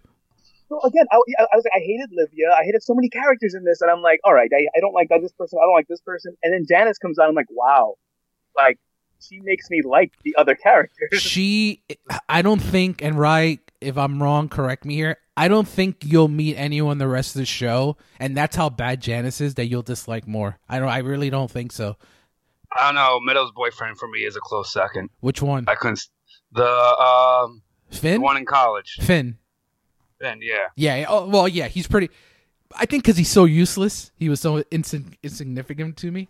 So 0.68 0.80
again, 0.84 1.04
I, 1.12 1.16
I 1.16 1.42
I 1.52 1.56
was 1.56 1.64
like, 1.64 1.72
I 1.76 1.80
hated 1.80 2.10
Livia. 2.12 2.50
I 2.58 2.64
hated 2.64 2.82
so 2.82 2.94
many 2.94 3.08
characters 3.10 3.54
in 3.54 3.64
this, 3.64 3.80
and 3.82 3.90
I'm 3.90 4.00
like, 4.00 4.20
all 4.24 4.32
right, 4.34 4.50
I, 4.54 4.66
I 4.76 4.80
don't 4.80 4.94
like 4.94 5.08
this 5.08 5.32
person. 5.32 5.58
I 5.62 5.66
don't 5.66 5.74
like 5.74 5.88
this 5.88 6.00
person. 6.00 6.34
And 6.42 6.52
then 6.54 6.64
Janice 6.68 6.98
comes 6.98 7.18
out. 7.18 7.28
I'm 7.28 7.34
like, 7.34 7.50
wow, 7.50 7.96
like 8.56 8.78
she 9.20 9.38
makes 9.40 9.68
me 9.70 9.82
like 9.84 10.12
the 10.24 10.34
other 10.36 10.54
characters. 10.56 11.20
she 11.22 11.80
i 12.28 12.42
don't 12.42 12.58
think 12.60 13.02
and 13.04 13.16
right 13.16 13.60
if 13.82 13.96
i'm 13.98 14.22
wrong 14.22 14.48
correct 14.48 14.84
me 14.84 14.94
here. 14.94 15.16
I 15.36 15.48
don't 15.48 15.66
think 15.66 16.04
you'll 16.04 16.28
meet 16.28 16.56
anyone 16.56 16.98
the 16.98 17.08
rest 17.08 17.34
of 17.34 17.40
the 17.40 17.46
show 17.46 17.96
and 18.20 18.36
that's 18.36 18.54
how 18.54 18.68
bad 18.68 19.00
janice 19.00 19.40
is 19.40 19.54
that 19.54 19.66
you'll 19.66 19.82
dislike 19.82 20.26
more. 20.28 20.58
I 20.68 20.78
don't 20.78 20.88
i 20.88 20.98
really 20.98 21.30
don't 21.30 21.50
think 21.50 21.72
so. 21.72 21.96
I 22.76 22.86
don't 22.86 22.94
know. 22.94 23.18
Meadow's 23.20 23.50
boyfriend 23.52 23.98
for 23.98 24.08
me 24.08 24.20
is 24.20 24.36
a 24.36 24.40
close 24.40 24.72
second. 24.72 25.10
which 25.20 25.42
one? 25.42 25.64
I 25.68 25.74
couldn't. 25.74 26.00
The 26.52 26.66
um, 26.66 27.62
the 27.90 27.96
finn 27.96 28.20
one 28.22 28.36
in 28.36 28.44
college. 28.46 28.98
finn. 29.00 29.38
Then 30.20 30.38
yeah, 30.42 30.68
yeah 30.76 31.06
oh, 31.08 31.26
well 31.26 31.48
yeah 31.48 31.66
he's 31.68 31.88
pretty 31.88 32.08
i 32.76 32.86
think 32.86 33.02
because 33.02 33.16
he's 33.16 33.30
so 33.30 33.44
useless 33.44 34.12
he 34.16 34.28
was 34.28 34.40
so 34.40 34.62
insign- 34.70 35.16
insignificant 35.22 35.96
to 35.98 36.10
me. 36.12 36.28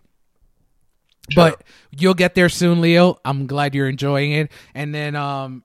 But 1.35 1.63
you'll 1.91 2.15
get 2.15 2.35
there 2.35 2.49
soon 2.49 2.81
leo. 2.81 3.17
I'm 3.23 3.47
glad 3.47 3.73
you're 3.75 3.87
enjoying 3.87 4.31
it. 4.33 4.51
And 4.73 4.93
then 4.93 5.15
um 5.15 5.63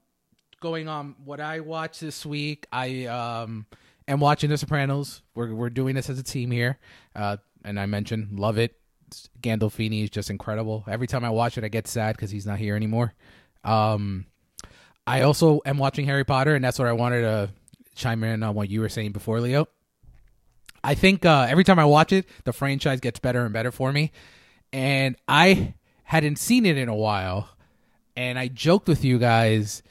going 0.61 0.89
on 0.89 1.15
what 1.25 1.41
i 1.41 1.61
watched 1.61 2.01
this 2.01 2.25
week 2.27 2.67
i 2.73 3.05
um 3.07 3.67
am 4.07 4.21
watching 4.21 4.51
the 4.51 4.59
sopranos 4.59 5.23
we're, 5.35 5.53
we're 5.55 5.71
doing 5.71 5.95
this 5.95 6.11
as 6.11 6.19
a 6.19 6.23
team 6.23 6.51
here 6.51 6.79
uh 7.15 7.37
and 7.65 7.79
i 7.79 7.87
mentioned 7.87 8.39
love 8.39 8.59
it 8.59 8.75
gandolfini 9.41 10.05
is 10.05 10.11
just 10.11 10.31
incredible 10.31 10.85
every 10.89 11.07
time 11.07 11.25
i 11.25 11.31
watch 11.31 11.57
it 11.57 11.65
i 11.65 11.69
get 11.69 11.87
sad 11.87 12.17
because 12.17 12.31
he's 12.31 12.47
not 12.47 12.59
here 12.59 12.77
anymore 12.77 13.15
um 13.65 14.27
i 15.07 15.23
also 15.23 15.61
am 15.65 15.79
watching 15.79 16.05
harry 16.07 16.25
potter 16.25 16.55
and 16.55 16.65
that's 16.65 16.79
what 16.79 16.89
i 16.89 16.93
wanted 16.93 17.23
to 17.23 17.51
chime 17.95 18.23
in 18.25 18.43
on 18.43 18.55
what 18.55 18.69
you 18.69 18.81
were 18.81 18.89
saying 18.89 19.13
before 19.13 19.41
leo 19.41 19.67
I 20.85 20.95
think 20.95 21.25
uh, 21.25 21.47
every 21.49 21.65
time 21.65 21.79
I 21.79 21.85
watch 21.85 22.13
it, 22.13 22.27
the 22.45 22.53
franchise 22.53 23.01
gets 23.01 23.19
better 23.19 23.45
and 23.45 23.53
better 23.53 23.73
for 23.73 23.93
me. 23.93 24.13
And 24.73 25.17
I 25.27 25.75
hadn't 26.05 26.39
seen 26.39 26.67
it 26.67 26.77
in 26.77 26.89
a 26.89 26.95
while. 26.95 27.49
And 28.17 28.39
I 28.39 28.49
joked 28.49 28.89
with 28.89 29.05
you 29.05 29.19
guys. 29.19 29.83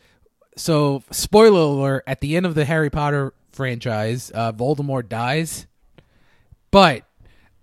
So, 0.57 1.03
spoiler 1.11 1.59
alert 1.61 2.03
at 2.07 2.19
the 2.19 2.35
end 2.35 2.45
of 2.45 2.55
the 2.55 2.65
Harry 2.65 2.89
Potter 2.89 3.33
franchise, 3.51 4.31
uh, 4.33 4.51
Voldemort 4.51 5.07
dies. 5.07 5.67
But 6.71 7.03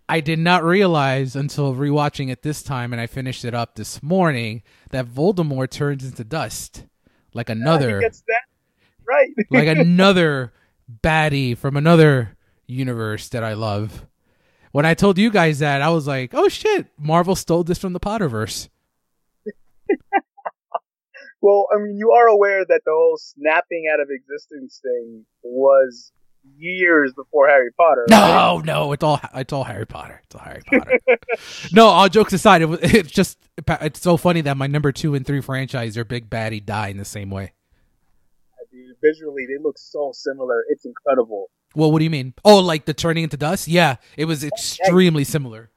I 0.09 0.21
did 0.21 0.39
not 0.39 0.65
realize 0.65 1.35
until 1.35 1.75
rewatching 1.75 2.31
it 2.31 2.43
this 2.43 2.63
time 2.63 2.93
and 2.93 3.01
I 3.01 3.07
finished 3.07 3.45
it 3.45 3.55
up 3.55 3.75
this 3.75 4.03
morning 4.03 4.63
that 4.91 5.07
Voldemort 5.07 5.71
turns 5.71 6.05
into 6.05 6.25
dust. 6.25 6.85
Like 7.33 7.51
another 7.51 7.99
He 7.99 8.05
gets 8.05 8.23
that 8.29 8.43
right. 9.07 9.31
like 9.51 9.69
another 9.79 10.53
baddie 11.03 11.57
from 11.57 11.77
another 11.77 12.37
universe 12.67 13.29
that 13.31 13.43
I 13.43 13.55
love. 13.55 14.07
When 14.73 14.87
I 14.87 14.95
told 14.95 15.19
you 15.19 15.31
guys 15.31 15.61
that, 15.61 15.83
I 15.83 15.91
was 15.91 16.07
like, 16.07 16.33
"Oh 16.35 16.49
shit, 16.49 16.87
Marvel 16.99 17.37
stole 17.37 17.63
this 17.63 17.79
from 17.79 17.93
the 17.93 18.01
Potterverse." 18.01 18.69
well, 21.45 21.67
I 21.71 21.79
mean, 21.79 21.99
you 21.99 22.11
are 22.13 22.27
aware 22.27 22.65
that 22.65 22.81
the 22.87 22.91
whole 22.91 23.19
snapping 23.19 23.85
out 23.93 24.01
of 24.01 24.09
existence 24.09 24.81
thing 24.83 25.27
was 25.43 26.11
years 26.57 27.13
before 27.15 27.49
Harry 27.49 27.71
Potter. 27.77 28.07
right? 28.11 28.29
No, 28.29 28.61
no, 28.61 28.93
it's 28.93 29.05
all 29.05 29.21
it's 29.35 29.53
all 29.53 29.65
Harry 29.65 29.87
Potter. 29.87 30.23
It's 30.25 30.35
all 30.35 30.41
Harry 30.41 30.63
Potter. 30.65 30.99
no, 31.73 31.89
all 31.89 32.09
jokes 32.09 32.33
aside, 32.33 32.63
it 32.63 32.65
was 32.65 32.79
it's 32.83 33.11
just 33.11 33.37
it's 33.69 34.01
so 34.01 34.17
funny 34.17 34.41
that 34.41 34.57
my 34.57 34.67
number 34.67 34.91
two 34.91 35.15
and 35.15 35.27
three 35.27 35.43
franchise, 35.43 35.95
their 35.97 36.07
big 36.07 36.31
baddie, 36.31 36.65
die 36.65 36.89
in 36.89 36.97
the 36.97 37.05
same 37.05 37.29
way. 37.29 37.53
Dude, 38.73 38.97
visually, 39.03 39.45
they 39.47 39.63
look 39.63 39.77
so 39.77 40.13
similar. 40.15 40.65
It's 40.71 40.87
incredible. 40.87 41.51
Well, 41.75 41.93
what 41.93 41.99
do 41.99 42.05
you 42.05 42.11
mean? 42.11 42.33
Oh, 42.43 42.61
like 42.61 42.87
the 42.87 42.95
turning 42.95 43.23
into 43.23 43.37
dust? 43.37 43.69
Yeah, 43.69 43.97
it 44.17 44.25
was 44.25 44.45
extremely 44.45 45.25
similar. 45.25 45.71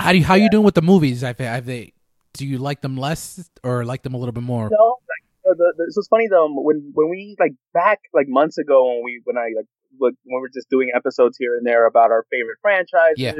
How 0.00 0.10
do 0.10 0.18
you 0.18 0.24
how 0.24 0.34
you 0.34 0.50
doing 0.50 0.64
with 0.64 0.74
the 0.74 0.82
movies? 0.82 1.20
Have, 1.20 1.38
have 1.38 1.66
they? 1.66 1.92
Do 2.34 2.46
you 2.46 2.58
like 2.58 2.80
them 2.80 2.96
less 2.96 3.50
or 3.62 3.84
like 3.84 4.02
them 4.02 4.14
a 4.14 4.18
little 4.18 4.32
bit 4.32 4.44
more? 4.44 4.68
No, 4.70 4.96
like, 5.08 5.56
the, 5.56 5.74
the, 5.76 5.92
so 5.92 6.00
it's 6.00 6.08
funny 6.08 6.28
though. 6.28 6.48
When 6.50 6.92
when 6.94 7.08
we 7.08 7.36
like 7.38 7.54
back 7.72 8.00
like 8.12 8.26
months 8.28 8.58
ago 8.58 8.86
when 8.86 9.02
we 9.04 9.20
when 9.24 9.36
I 9.36 9.48
like 9.56 9.66
look, 9.98 10.14
when 10.24 10.36
we 10.36 10.40
were 10.40 10.50
just 10.52 10.68
doing 10.68 10.90
episodes 10.94 11.36
here 11.38 11.56
and 11.56 11.66
there 11.66 11.86
about 11.86 12.10
our 12.10 12.24
favorite 12.30 12.58
franchises. 12.60 13.16
Yeah. 13.16 13.32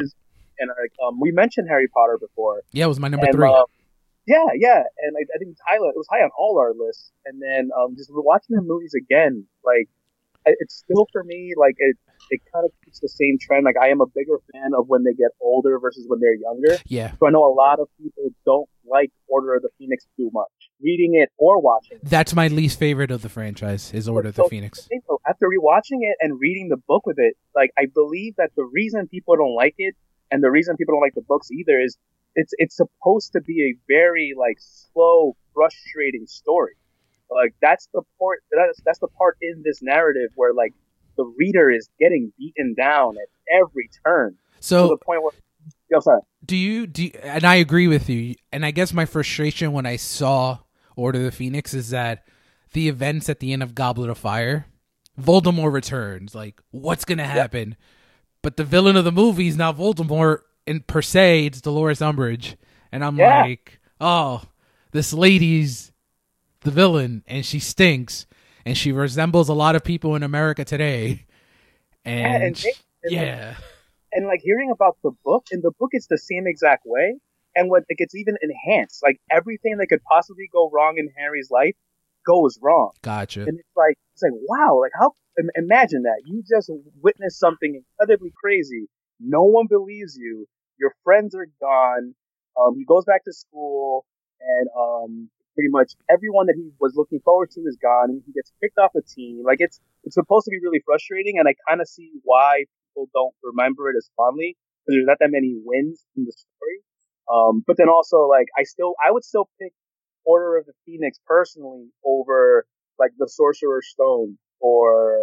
And 0.61 0.71
like 0.71 0.93
um, 1.07 1.21
we 1.21 1.31
mentioned 1.31 1.69
Harry 1.69 1.87
Potter 1.87 2.19
before. 2.19 2.63
Yeah, 2.73 2.87
it 2.87 2.89
was 2.89 2.99
my 2.99 3.09
number 3.09 3.27
and, 3.27 3.35
three. 3.35 3.49
um, 3.49 3.67
yeah, 4.27 4.45
yeah, 4.55 4.83
and 5.01 5.17
I, 5.17 5.25
I 5.35 5.39
think 5.39 5.57
Tyler 5.67 5.89
it 5.89 5.97
was 5.97 6.07
high 6.11 6.21
on 6.21 6.31
all 6.37 6.59
our 6.59 6.73
lists. 6.77 7.13
And 7.25 7.41
then 7.41 7.71
um, 7.79 7.95
just 7.97 8.11
watching 8.13 8.57
the 8.57 8.63
movies 8.63 8.93
again, 8.93 9.47
like 9.65 9.89
it's 10.61 10.77
still 10.77 11.07
for 11.13 11.23
me 11.25 11.53
like 11.57 11.75
it 11.79 11.97
it 12.31 12.41
kind 12.53 12.65
of 12.65 12.73
keeps 12.85 13.01
the 13.01 13.09
same 13.09 13.39
trend. 13.41 13.65
Like 13.65 13.77
I 13.81 13.89
am 13.89 14.01
a 14.01 14.07
bigger 14.07 14.39
fan 14.53 14.73
of 14.77 14.87
when 14.89 15.05
they 15.05 15.13
get 15.15 15.31
older 15.41 15.79
versus 15.79 16.05
when 16.09 16.21
they're 16.21 16.35
younger. 16.35 16.77
yeah, 16.87 17.13
So 17.19 17.27
I 17.27 17.31
know 17.31 17.45
a 17.45 17.55
lot 17.55 17.79
of 17.81 17.89
people 18.01 18.31
don't 18.45 18.69
like 18.87 19.11
Order 19.29 19.55
of 19.55 19.63
the 19.63 19.69
Phoenix 19.79 20.07
too 20.17 20.31
much, 20.33 20.51
reading 20.83 21.15
it 21.15 21.31
or 21.39 21.61
watching. 21.61 21.99
it. 21.99 22.05
that's 22.09 22.35
my 22.35 22.49
least 22.49 22.79
favorite 22.79 23.11
of 23.11 23.23
the 23.23 23.29
franchise. 23.29 23.93
Is 23.95 24.09
Order 24.09 24.29
of 24.31 24.35
the 24.35 24.43
So- 24.45 24.49
Phoenix. 24.49 24.89
so. 25.07 25.21
After 25.29 25.47
rewatching 25.47 26.01
it 26.03 26.17
and 26.21 26.39
reading 26.41 26.69
the 26.71 26.79
book 26.89 27.05
with 27.07 27.19
it, 27.19 27.37
like 27.55 27.71
I 27.79 27.85
believe 27.95 28.35
that 28.37 28.51
the 28.57 28.65
reason 28.65 29.07
people 29.09 29.37
don't 29.37 29.55
like 29.55 29.75
it 29.79 29.95
and 30.31 30.43
the 30.43 30.51
reason 30.51 30.77
people 30.77 30.95
don't 30.95 31.03
like 31.03 31.15
the 31.15 31.23
books 31.23 31.51
either 31.51 31.79
is 31.81 31.97
it's 32.35 32.53
it's 32.59 32.77
supposed 32.77 33.33
to 33.33 33.41
be 33.41 33.63
a 33.71 33.77
very 33.89 34.33
like 34.39 34.57
slow, 34.59 35.37
frustrating 35.55 36.27
story. 36.27 36.75
Like 37.31 37.55
that's 37.61 37.89
the 37.93 38.03
part 38.19 38.41
that's 38.51 38.81
that's 38.85 38.99
the 38.99 39.09
part 39.09 39.37
in 39.43 39.63
this 39.65 39.83
narrative 39.83 40.31
where 40.35 40.53
like 40.55 40.73
the 41.17 41.25
reader 41.39 41.71
is 41.71 41.89
getting 41.99 42.33
beaten 42.39 42.75
down 42.77 43.17
at 43.17 43.29
every 43.63 43.91
turn 44.05 44.33
to 44.33 44.63
So 44.63 44.89
the 44.89 44.97
point 44.97 45.23
where. 45.23 45.33
Yo, 45.91 46.01
sorry. 46.01 46.21
do 46.45 46.57
you 46.57 46.87
do? 46.87 47.05
You, 47.05 47.11
and 47.23 47.45
I 47.45 47.57
agree 47.57 47.89
with 47.89 48.09
you. 48.11 48.35
And 48.53 48.65
I 48.65 48.71
guess 48.71 48.93
my 48.93 49.05
frustration 49.07 49.73
when 49.73 49.87
I 49.87 49.97
saw 49.97 50.59
Order 50.97 51.19
of 51.21 51.25
the 51.27 51.33
Phoenix 51.33 51.73
is 51.75 51.91
that 51.91 52.25
the 52.73 52.89
events 52.89 53.29
at 53.29 53.41
the 53.41 53.53
end 53.53 53.63
of 53.63 53.75
Goblet 53.75 54.11
of 54.11 54.19
Fire, 54.19 54.67
Voldemort 55.21 55.73
returns. 55.73 56.35
Like, 56.35 56.61
what's 56.71 57.05
gonna 57.07 57.27
happen? 57.27 57.77
But 58.43 58.57
the 58.57 58.65
villain 58.65 58.97
of 58.97 59.05
the 59.05 59.13
movie 59.13 59.49
is 59.49 59.57
not 59.57 59.77
Voldemort 59.77 60.41
and 60.67 60.87
per 60.87 61.03
se. 61.03 61.47
It's 61.47 61.61
Dolores 61.61 62.01
Umbridge, 62.01 62.57
and 62.93 63.03
I'm 63.05 63.17
Yeah. 63.17 63.43
like, 63.43 63.81
oh, 64.01 64.43
this 64.93 65.13
lady's 65.13 65.91
the 66.63 66.71
villain 66.71 67.23
and 67.27 67.45
she 67.45 67.59
stinks 67.59 68.27
and 68.65 68.77
she 68.77 68.93
resembles 68.93 69.49
a 69.49 69.55
lot 69.55 69.77
of 69.77 69.85
people 69.85 70.15
in 70.15 70.23
America 70.23 70.65
today. 70.65 71.25
And, 72.05 72.15
Yeah, 72.15 72.47
and 72.47 72.57
they- 72.57 72.73
and, 73.05 73.15
like, 73.49 73.57
and 74.13 74.27
like 74.27 74.41
hearing 74.43 74.71
about 74.71 74.97
the 75.03 75.13
book, 75.25 75.47
in 75.53 75.61
the 75.61 75.71
book 75.79 75.91
it's 75.93 76.07
the 76.09 76.19
same 76.19 76.47
exact 76.47 76.83
way, 76.87 77.17
and 77.55 77.71
what 77.71 77.85
like 77.91 77.99
it's 77.99 78.15
even 78.15 78.37
enhanced. 78.43 79.03
Like 79.03 79.21
everything 79.31 79.77
that 79.79 79.87
could 79.89 80.03
possibly 80.03 80.49
go 80.53 80.69
wrong 80.73 80.95
in 80.99 81.09
Harry's 81.17 81.51
life 81.51 81.75
goes 82.27 82.59
wrong, 82.61 82.91
Gotcha. 83.03 83.43
and 83.43 83.59
it's 83.59 83.77
like 83.77 83.97
it's 84.15 84.23
like 84.23 84.33
wow, 84.49 84.81
like 84.81 84.93
how 84.99 85.13
imagine 85.55 86.03
that 86.03 86.23
you 86.27 86.43
just 86.49 86.71
witnessed 87.01 87.39
something 87.39 87.75
incredibly 87.83 88.33
crazy. 88.43 88.89
No 89.21 89.43
one 89.45 89.67
believes 89.69 90.17
you. 90.17 90.47
Your 90.79 90.93
friends 91.05 91.35
are 91.35 91.47
gone. 91.61 92.15
Um, 92.61 92.75
he 92.77 92.85
goes 92.85 93.05
back 93.05 93.25
to 93.25 93.33
school, 93.33 94.05
and 94.41 94.69
um, 94.77 95.31
pretty 95.59 95.75
much 95.75 95.99
everyone 96.09 96.47
that 96.47 96.55
he 96.55 96.71
was 96.79 96.95
looking 96.95 97.19
forward 97.25 97.51
to 97.51 97.61
is 97.67 97.77
gone, 97.83 98.15
and 98.15 98.23
he 98.25 98.31
gets 98.31 98.53
kicked 98.63 98.79
off 98.79 98.93
the 98.95 99.03
team. 99.03 99.43
Like 99.45 99.59
it's 99.59 99.81
it's 100.05 100.15
supposed 100.15 100.45
to 100.45 100.53
be 100.55 100.63
really 100.63 100.79
frustrating, 100.87 101.35
and 101.39 101.49
I 101.49 101.59
kind 101.67 101.81
of 101.81 101.89
see 101.89 102.13
why 102.23 102.63
people 102.95 103.11
don't 103.13 103.35
remember 103.43 103.91
it 103.91 103.97
as 103.99 104.09
fondly 104.17 104.55
because 104.87 104.95
there's 104.95 105.11
not 105.11 105.19
that 105.19 105.35
many 105.35 105.59
wins 105.59 106.07
in 106.17 106.25
the 106.25 106.31
story. 106.31 106.79
Um, 107.27 107.65
but 107.67 107.77
then 107.77 107.89
also 107.89 108.31
like 108.31 108.47
I 108.57 108.63
still 108.63 108.95
I 109.05 109.11
would 109.11 109.25
still 109.25 109.51
pick 109.61 109.73
Order 110.25 110.59
of 110.59 110.67
the 110.67 110.79
Phoenix 110.87 111.19
personally 111.27 111.91
over 112.07 112.65
like 113.01 113.11
the 113.19 113.27
Sorcerer's 113.29 113.89
Stone 113.91 114.39
or 114.61 115.19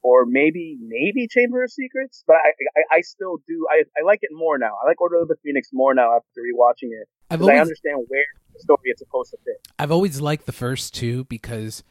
or 0.00 0.24
maybe 0.24 0.78
maybe 0.80 1.28
Chamber 1.28 1.62
of 1.62 1.70
Secrets. 1.70 2.24
But 2.26 2.36
I 2.36 2.56
I, 2.80 2.96
I 2.96 3.00
still 3.02 3.36
do 3.46 3.66
I 3.70 3.84
I 3.92 4.06
like 4.06 4.20
it 4.22 4.30
more 4.32 4.56
now. 4.56 4.72
I 4.82 4.88
like 4.88 5.02
Order 5.02 5.20
of 5.20 5.28
the 5.28 5.36
Phoenix 5.44 5.68
more 5.72 5.92
now 5.92 6.16
after 6.16 6.40
rewatching 6.40 6.96
it 6.96 7.08
I've 7.30 7.40
because 7.40 7.52
I 7.52 7.60
understand 7.60 8.06
where 8.08 8.24
the 8.58 8.64
story 8.64 8.80
it's 8.84 9.00
supposed 9.00 9.30
to 9.30 9.38
fit. 9.44 9.66
I've 9.78 9.92
always 9.92 10.20
liked 10.20 10.46
the 10.46 10.52
first 10.52 10.94
two 10.94 11.24
because 11.24 11.82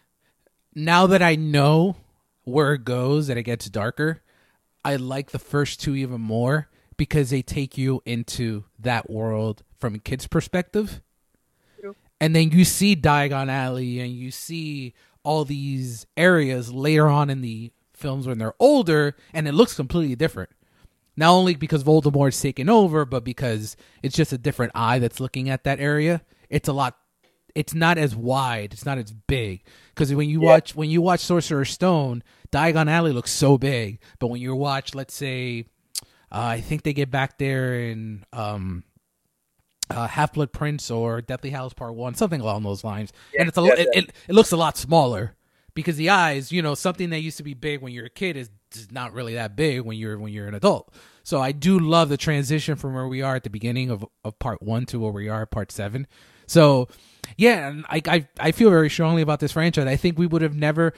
now 0.75 1.07
that 1.07 1.21
I 1.21 1.35
know 1.35 1.95
where 2.43 2.73
it 2.73 2.85
goes 2.85 3.29
and 3.29 3.39
it 3.39 3.43
gets 3.43 3.69
darker, 3.69 4.21
I 4.85 4.95
like 4.95 5.31
the 5.31 5.39
first 5.39 5.81
two 5.81 5.95
even 5.95 6.21
more 6.21 6.69
because 6.95 7.29
they 7.29 7.41
take 7.41 7.77
you 7.77 8.01
into 8.05 8.63
that 8.79 9.09
world 9.09 9.63
from 9.79 9.95
a 9.95 9.99
kid's 9.99 10.27
perspective. 10.27 11.01
True. 11.79 11.95
And 12.19 12.35
then 12.35 12.51
you 12.51 12.65
see 12.65 12.95
Diagon 12.95 13.49
Alley 13.49 13.99
and 13.99 14.11
you 14.11 14.31
see 14.31 14.93
all 15.23 15.45
these 15.45 16.05
areas 16.15 16.71
later 16.71 17.07
on 17.07 17.29
in 17.29 17.41
the 17.41 17.71
films 17.93 18.27
when 18.27 18.37
they're 18.37 18.53
older 18.59 19.15
and 19.33 19.47
it 19.47 19.53
looks 19.53 19.73
completely 19.75 20.15
different. 20.15 20.49
Not 21.17 21.31
only 21.31 21.55
because 21.55 21.83
Voldemort's 21.83 22.39
taken 22.39 22.69
over, 22.69 23.03
but 23.03 23.23
because 23.23 23.75
it's 24.03 24.15
just 24.15 24.31
a 24.31 24.37
different 24.37 24.71
eye 24.75 24.99
that's 24.99 25.19
looking 25.19 25.49
at 25.49 25.63
that 25.63 25.79
area. 25.79 26.21
It's 26.49 26.67
a 26.67 26.73
lot 26.73 26.97
it's 27.55 27.73
not 27.73 27.97
as 27.97 28.15
wide, 28.15 28.71
it's 28.71 28.85
not 28.85 28.99
as 28.99 29.11
big. 29.11 29.63
Because 29.89 30.13
when 30.13 30.29
you 30.29 30.41
Yeah. 30.43 30.49
watch 30.49 30.75
when 30.75 30.89
you 30.91 31.01
watch 31.01 31.21
Sorcerer's 31.21 31.71
Stone, 31.71 32.21
Diagon 32.51 32.87
Alley 32.87 33.11
looks 33.11 33.31
so 33.31 33.57
big, 33.57 33.99
but 34.19 34.27
when 34.27 34.39
you 34.39 34.55
watch, 34.55 34.93
let's 34.93 35.15
say, 35.15 35.65
uh, 36.31 36.39
I 36.39 36.61
think 36.61 36.83
they 36.83 36.93
get 36.93 37.09
back 37.09 37.39
there 37.39 37.79
in 37.79 38.25
um, 38.31 38.83
uh, 39.89 40.07
Half 40.07 40.33
Blood 40.33 40.51
Prince 40.51 40.91
or 40.91 41.21
Deathly 41.21 41.49
Hallows 41.49 41.73
Part 41.73 41.95
One, 41.95 42.13
something 42.13 42.41
along 42.41 42.61
those 42.61 42.83
lines, 42.83 43.11
and 43.37 43.47
it's 43.47 43.57
a 43.57 43.61
yeah, 43.63 43.73
it, 43.73 43.87
yeah. 43.93 43.99
it, 44.01 44.13
it 44.27 44.33
looks 44.33 44.51
a 44.51 44.57
lot 44.57 44.77
smaller 44.77 45.35
because 45.73 45.95
the 45.95 46.09
eyes, 46.11 46.51
you 46.51 46.61
know, 46.61 46.75
something 46.75 47.09
that 47.09 47.21
used 47.21 47.37
to 47.37 47.43
be 47.43 47.55
big 47.55 47.81
when 47.81 47.91
you're 47.91 48.05
a 48.05 48.09
kid 48.09 48.37
is 48.37 48.51
is 48.75 48.91
not 48.91 49.13
really 49.13 49.33
that 49.33 49.55
big 49.55 49.81
when 49.81 49.97
you're 49.97 50.19
when 50.19 50.31
you're 50.31 50.47
an 50.47 50.53
adult. 50.53 50.93
So 51.23 51.41
I 51.41 51.53
do 51.53 51.79
love 51.79 52.09
the 52.09 52.17
transition 52.17 52.75
from 52.75 52.93
where 52.93 53.07
we 53.07 53.21
are 53.21 53.35
at 53.35 53.43
the 53.43 53.49
beginning 53.49 53.89
of, 53.89 54.05
of 54.23 54.37
part 54.37 54.61
one 54.61 54.85
to 54.87 54.99
where 54.99 55.11
we 55.11 55.27
are 55.27 55.41
at 55.41 55.51
part 55.51 55.71
seven. 55.71 56.05
So 56.47 56.87
yeah, 57.37 57.69
and 57.69 57.85
I, 57.89 58.01
I 58.07 58.27
I 58.39 58.51
feel 58.51 58.69
very 58.69 58.89
strongly 58.89 59.21
about 59.21 59.39
this 59.39 59.51
franchise. 59.51 59.85
I 59.87 59.95
think 59.95 60.17
we 60.17 60.27
would 60.27 60.41
have 60.41 60.55
never. 60.55 60.93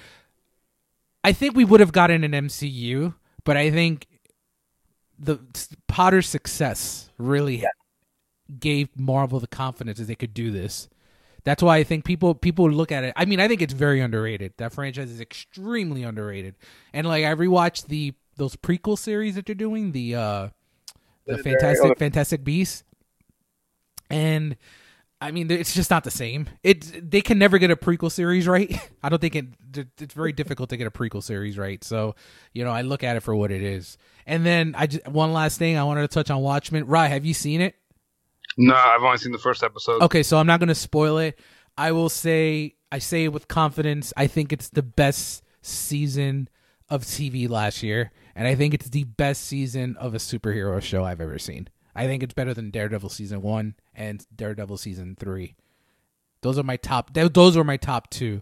I 1.24 1.34
think 1.34 1.56
we 1.56 1.66
would 1.66 1.82
have 1.82 1.92
gotten 1.92 2.24
an 2.24 2.32
MCU, 2.32 3.14
but 3.44 3.58
I 3.58 3.70
think 3.72 4.08
the 5.18 5.40
Potter's 5.88 6.28
success 6.28 7.10
really 7.18 7.66
gave 8.60 8.90
Marvel 8.98 9.40
the 9.40 9.48
confidence 9.48 10.00
that 10.00 10.06
they 10.06 10.16
could 10.16 10.34
do 10.34 10.52
this. 10.52 10.90
That's 11.44 11.64
why 11.64 11.78
I 11.78 11.84
think 11.84 12.06
people 12.06 12.36
people 12.36 12.70
look 12.70 12.92
at 12.92 13.04
it. 13.04 13.14
I 13.16 13.26
mean, 13.26 13.40
I 13.40 13.48
think 13.48 13.62
it's 13.62 13.74
very 13.74 14.02
underrated. 14.02 14.54
That 14.58 14.74
franchise 14.74 15.10
is 15.10 15.22
extremely 15.22 16.04
underrated. 16.04 16.56
And 16.94 17.08
like 17.08 17.26
I 17.26 17.34
rewatched 17.34 17.88
the 17.88 18.14
those 18.36 18.56
prequel 18.56 18.98
series 18.98 19.36
that 19.36 19.46
they're 19.46 19.56
doing, 19.56 19.92
the 19.92 20.16
uh 20.16 20.50
the 21.26 21.38
Fantastic 21.38 21.98
Fantastic 21.98 22.44
Beasts. 22.44 22.84
And 24.10 24.58
I 25.22 25.32
mean, 25.32 25.52
it's 25.52 25.74
just 25.74 25.90
not 25.90 26.06
the 26.06 26.12
same. 26.12 26.48
It 26.64 27.12
they 27.12 27.22
can 27.22 27.38
never 27.38 27.58
get 27.58 27.72
a 27.72 27.76
prequel 27.76 28.12
series 28.12 28.48
right. 28.48 28.74
I 29.04 29.10
don't 29.10 29.20
think 29.20 29.36
it. 29.36 29.48
It's 30.00 30.14
very 30.14 30.32
difficult 30.32 30.70
to 30.70 30.78
get 30.78 30.88
a 30.88 30.92
prequel 30.92 31.22
series 31.22 31.58
right. 31.58 31.84
So, 31.84 32.16
you 32.54 32.64
know, 32.64 32.72
I 32.72 32.82
look 32.84 33.04
at 33.04 33.18
it 33.18 33.20
for 33.22 33.36
what 33.36 33.52
it 33.52 33.62
is. 33.62 33.98
And 34.26 34.46
then 34.46 34.76
I 34.78 34.88
just 34.88 35.08
one 35.08 35.34
last 35.34 35.58
thing 35.58 35.78
I 35.78 35.84
wanted 35.84 36.02
to 36.02 36.08
touch 36.08 36.30
on 36.30 36.42
Watchmen. 36.42 36.86
Rye, 36.86 37.08
have 37.08 37.26
you 37.26 37.34
seen 37.34 37.60
it? 37.60 37.76
No, 38.58 38.76
I've 38.76 39.04
only 39.04 39.18
seen 39.18 39.32
the 39.32 39.38
first 39.38 39.64
episode. 39.64 40.02
Okay, 40.04 40.24
so 40.24 40.38
I'm 40.38 40.48
not 40.48 40.60
going 40.60 40.70
to 40.70 40.76
spoil 40.76 41.18
it. 41.18 41.40
I 41.78 41.92
will 41.92 42.10
say 42.10 42.76
I 42.92 43.00
say 43.00 43.26
it 43.26 43.34
with 43.34 43.48
confidence. 43.48 44.14
I 44.16 44.28
think 44.28 44.54
it's 44.54 44.70
the 44.70 44.84
best 44.84 45.44
season 45.62 46.50
of 46.90 47.04
TV 47.04 47.48
last 47.50 47.84
year, 47.84 48.12
and 48.36 48.48
I 48.48 48.56
think 48.56 48.74
it's 48.74 48.90
the 48.90 49.04
best 49.04 49.44
season 49.44 49.98
of 49.98 50.14
a 50.14 50.18
superhero 50.18 50.82
show 50.82 51.04
I've 51.04 51.22
ever 51.22 51.40
seen. 51.40 51.68
I 51.96 52.06
think 52.08 52.24
it's 52.24 52.34
better 52.34 52.54
than 52.54 52.70
Daredevil 52.72 53.10
season 53.10 53.42
1 53.42 53.76
and 53.96 54.26
Daredevil 54.36 54.78
season 54.78 55.16
3. 55.20 55.56
Those 56.42 56.58
are 56.58 56.64
my 56.64 56.78
top 56.78 57.14
those 57.14 57.58
were 57.58 57.64
my 57.64 57.78
top 57.78 58.10
2. 58.12 58.42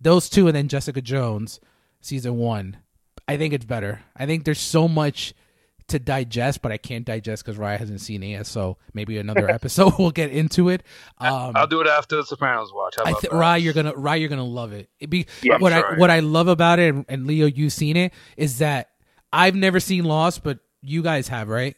Those 0.00 0.28
two 0.28 0.46
and 0.46 0.56
then 0.56 0.68
Jessica 0.68 1.00
Jones 1.02 1.60
season 2.00 2.36
1. 2.36 2.76
I 3.26 3.36
think 3.36 3.54
it's 3.54 3.64
better. 3.64 4.02
I 4.16 4.26
think 4.26 4.44
there's 4.44 4.60
so 4.60 4.86
much 4.88 5.34
to 5.88 5.98
digest, 5.98 6.62
but 6.62 6.72
I 6.72 6.78
can't 6.78 7.04
digest 7.04 7.44
because 7.44 7.58
Ryan 7.58 7.78
hasn't 7.78 8.00
seen 8.00 8.22
it 8.22 8.28
yet. 8.28 8.46
So 8.46 8.78
maybe 8.94 9.18
another 9.18 9.50
episode 9.50 9.94
we'll 9.98 10.10
get 10.10 10.30
into 10.30 10.70
it. 10.70 10.82
Um, 11.18 11.52
I'll 11.54 11.66
do 11.66 11.80
it 11.80 11.86
after 11.86 12.16
the 12.16 12.24
Sopranos 12.24 12.72
watch. 12.72 12.94
I 13.04 13.12
that? 13.12 13.32
Rye, 13.32 13.58
you're 13.58 13.74
gonna 13.74 13.94
Rye, 13.94 14.16
you're 14.16 14.28
gonna 14.30 14.44
love 14.44 14.72
it. 14.72 14.88
It 14.98 15.10
be 15.10 15.26
Yeah, 15.42 15.58
what 15.58 15.72
I 15.72 15.80
sure. 15.80 15.96
what 15.96 16.10
I 16.10 16.20
love 16.20 16.48
about 16.48 16.78
it, 16.78 16.94
and, 16.94 17.04
and 17.08 17.26
Leo, 17.26 17.46
you've 17.46 17.72
seen 17.72 17.96
it, 17.96 18.12
is 18.36 18.58
that 18.58 18.90
I've 19.32 19.54
never 19.54 19.80
seen 19.80 20.04
Lost, 20.04 20.42
but 20.42 20.58
you 20.80 21.02
guys 21.02 21.28
have, 21.28 21.48
right? 21.48 21.76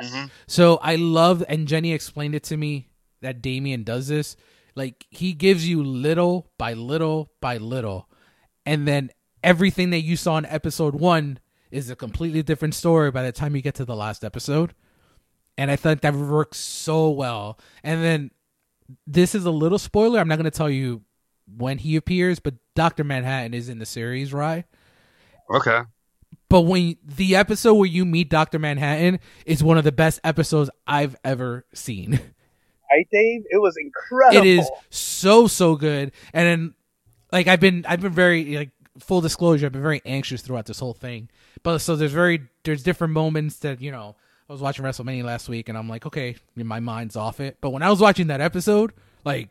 Yes. 0.00 0.10
Mhm. 0.12 0.30
So 0.46 0.78
I 0.82 0.96
love, 0.96 1.44
and 1.48 1.66
Jenny 1.68 1.92
explained 1.92 2.34
it 2.34 2.42
to 2.44 2.56
me 2.56 2.88
that 3.22 3.42
Damon 3.42 3.84
does 3.84 4.08
this. 4.08 4.36
Like 4.74 5.06
he 5.10 5.32
gives 5.32 5.68
you 5.68 5.82
little 5.84 6.50
by 6.58 6.72
little 6.72 7.30
by 7.40 7.58
little, 7.58 8.08
and 8.66 8.88
then 8.88 9.10
everything 9.42 9.90
that 9.90 10.00
you 10.00 10.16
saw 10.16 10.36
in 10.38 10.46
episode 10.46 10.94
one 10.94 11.38
is 11.70 11.90
a 11.90 11.96
completely 11.96 12.42
different 12.42 12.74
story 12.74 13.10
by 13.10 13.22
the 13.22 13.32
time 13.32 13.54
you 13.54 13.62
get 13.62 13.74
to 13.76 13.84
the 13.84 13.96
last 13.96 14.24
episode. 14.24 14.74
And 15.56 15.70
I 15.70 15.76
thought 15.76 16.00
that 16.02 16.14
works 16.14 16.58
so 16.58 17.10
well. 17.10 17.58
And 17.84 18.02
then 18.02 18.30
this 19.06 19.34
is 19.34 19.44
a 19.44 19.50
little 19.50 19.78
spoiler. 19.78 20.18
I'm 20.18 20.28
not 20.28 20.36
going 20.36 20.44
to 20.44 20.50
tell 20.50 20.70
you 20.70 21.02
when 21.46 21.78
he 21.78 21.96
appears, 21.96 22.40
but 22.40 22.54
Doctor 22.74 23.04
Manhattan 23.04 23.54
is 23.54 23.68
in 23.68 23.78
the 23.78 23.86
series, 23.86 24.32
right? 24.32 24.64
Okay. 25.54 25.82
But 26.48 26.62
when 26.62 26.96
the 27.04 27.36
episode 27.36 27.74
where 27.74 27.88
you 27.88 28.04
meet 28.04 28.28
Doctor 28.28 28.58
Manhattan 28.58 29.18
is 29.46 29.62
one 29.62 29.78
of 29.78 29.84
the 29.84 29.92
best 29.92 30.20
episodes 30.24 30.70
I've 30.86 31.16
ever 31.24 31.64
seen. 31.72 32.20
Right, 32.92 33.08
Dave? 33.10 33.44
It 33.50 33.60
was 33.60 33.76
incredible. 33.76 34.46
It 34.46 34.46
is 34.46 34.70
so 34.90 35.48
so 35.48 35.74
good. 35.74 36.12
And 36.32 36.46
then 36.46 36.74
like 37.32 37.48
I've 37.48 37.60
been 37.60 37.84
I've 37.88 38.00
been 38.00 38.12
very 38.12 38.56
like 38.56 38.70
full 39.00 39.20
disclosure, 39.20 39.66
I've 39.66 39.72
been 39.72 39.82
very 39.82 40.02
anxious 40.04 40.42
throughout 40.42 40.66
this 40.66 40.78
whole 40.78 40.94
thing. 40.94 41.28
But 41.62 41.78
so 41.78 41.96
there's 41.96 42.12
very 42.12 42.42
there's 42.62 42.82
different 42.82 43.12
moments 43.12 43.56
that, 43.58 43.80
you 43.80 43.90
know, 43.90 44.14
I 44.48 44.52
was 44.52 44.60
watching 44.60 44.84
WrestleMania 44.84 45.24
last 45.24 45.48
week 45.48 45.68
and 45.68 45.76
I'm 45.76 45.88
like, 45.88 46.06
okay, 46.06 46.36
my 46.54 46.80
mind's 46.80 47.16
off 47.16 47.40
it. 47.40 47.56
But 47.60 47.70
when 47.70 47.82
I 47.82 47.90
was 47.90 48.00
watching 48.00 48.28
that 48.28 48.40
episode, 48.40 48.92
like 49.24 49.48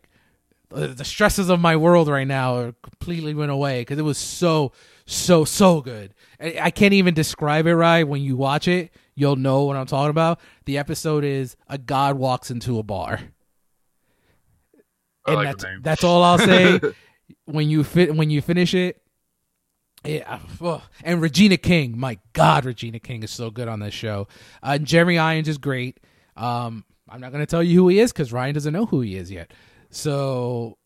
the 0.69 0.87
the 0.87 1.05
stresses 1.05 1.49
of 1.49 1.59
my 1.59 1.75
world 1.75 2.07
right 2.07 2.27
now 2.27 2.73
completely 2.81 3.33
went 3.33 3.51
away 3.51 3.81
because 3.81 3.97
it 3.97 4.03
was 4.03 4.17
so 4.17 4.71
so 5.05 5.45
so 5.45 5.81
good 5.81 6.13
I, 6.39 6.57
I 6.61 6.71
can't 6.71 6.93
even 6.93 7.13
describe 7.13 7.67
it 7.67 7.75
right 7.75 8.03
when 8.03 8.21
you 8.21 8.35
watch 8.35 8.67
it 8.67 8.91
you'll 9.15 9.35
know 9.35 9.63
what 9.63 9.75
i'm 9.75 9.85
talking 9.85 10.09
about 10.09 10.39
the 10.65 10.77
episode 10.77 11.23
is 11.23 11.55
a 11.67 11.77
god 11.77 12.17
walks 12.17 12.51
into 12.51 12.79
a 12.79 12.83
bar 12.83 13.19
I 15.25 15.31
and 15.31 15.35
like 15.35 15.57
that's 15.57 15.65
that's 15.81 16.03
all 16.03 16.23
i'll 16.23 16.37
say 16.37 16.79
when 17.45 17.69
you 17.69 17.83
fit 17.83 18.15
when 18.15 18.29
you 18.29 18.41
finish 18.41 18.73
it 18.73 19.03
yeah, 20.05 20.39
ugh. 20.61 20.81
and 21.03 21.21
Regina 21.21 21.57
King, 21.57 21.97
my 21.97 22.19
God, 22.33 22.65
Regina 22.65 22.99
King 22.99 23.23
is 23.23 23.31
so 23.31 23.49
good 23.49 23.69
on 23.69 23.79
this 23.79 23.93
show. 23.93 24.27
Uh, 24.61 24.71
and 24.75 24.85
Jeremy 24.85 25.17
Irons 25.17 25.47
is 25.47 25.57
great. 25.57 25.99
Um, 26.35 26.83
I'm 27.07 27.21
not 27.21 27.31
going 27.31 27.41
to 27.41 27.49
tell 27.49 27.63
you 27.63 27.79
who 27.79 27.87
he 27.87 27.99
is 27.99 28.11
because 28.11 28.33
Ryan 28.33 28.53
doesn't 28.53 28.73
know 28.73 28.85
who 28.85 29.01
he 29.01 29.15
is 29.15 29.31
yet. 29.31 29.51
So 29.91 30.77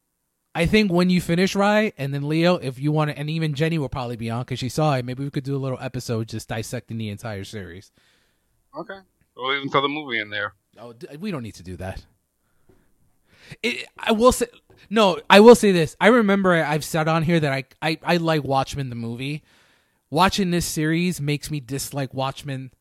I 0.58 0.65
think 0.65 0.91
when 0.91 1.10
you 1.12 1.22
finish 1.22 1.56
Rye 1.56 1.93
and 2.00 2.12
then 2.13 2.28
Leo, 2.28 2.56
if 2.56 2.80
you 2.80 2.91
want 2.91 3.12
to, 3.12 3.17
and 3.17 3.30
even 3.30 3.54
Jenny 3.54 3.78
will 3.78 3.89
probably 3.89 4.15
be 4.15 4.32
on 4.32 4.41
because 4.41 4.58
she 4.58 4.70
saw 4.70 4.96
it. 4.96 5.06
Maybe 5.06 5.24
we 5.24 5.30
could 5.30 5.43
do 5.43 5.56
a 5.56 5.60
little 5.60 5.78
episode 5.80 6.28
just 6.28 6.50
dissecting 6.50 6.98
the 6.98 7.10
entire 7.10 7.43
series. 7.43 7.91
Okay. 8.76 8.98
We'll 9.36 9.56
even 9.56 9.70
throw 9.70 9.82
the 9.82 9.88
movie 9.88 10.20
in 10.20 10.32
there. 10.32 10.54
Oh, 10.80 10.93
d- 10.93 11.15
we 11.20 11.30
don't 11.30 11.43
need 11.43 11.54
to 11.56 11.63
do 11.63 11.76
that. 11.78 12.04
It, 13.62 13.88
I 14.00 14.12
will 14.13 14.32
say 14.32 14.48
no. 14.89 15.20
I 15.30 15.39
will 15.41 15.54
say 15.56 15.72
this. 15.72 15.96
I 16.02 16.08
remember 16.08 16.54
I've 16.54 16.84
said 16.84 17.08
on 17.08 17.22
here 17.24 17.39
that 17.39 17.54
I 17.54 17.63
I, 17.82 18.00
I 18.04 18.17
like 18.17 18.43
Watchmen 18.43 18.89
the 18.89 18.96
movie. 18.96 19.43
Watching 20.10 20.50
this 20.52 20.65
series 20.65 21.22
makes 21.22 21.52
me 21.52 21.60
dislike 21.60 22.13
Watchmen 22.15 22.72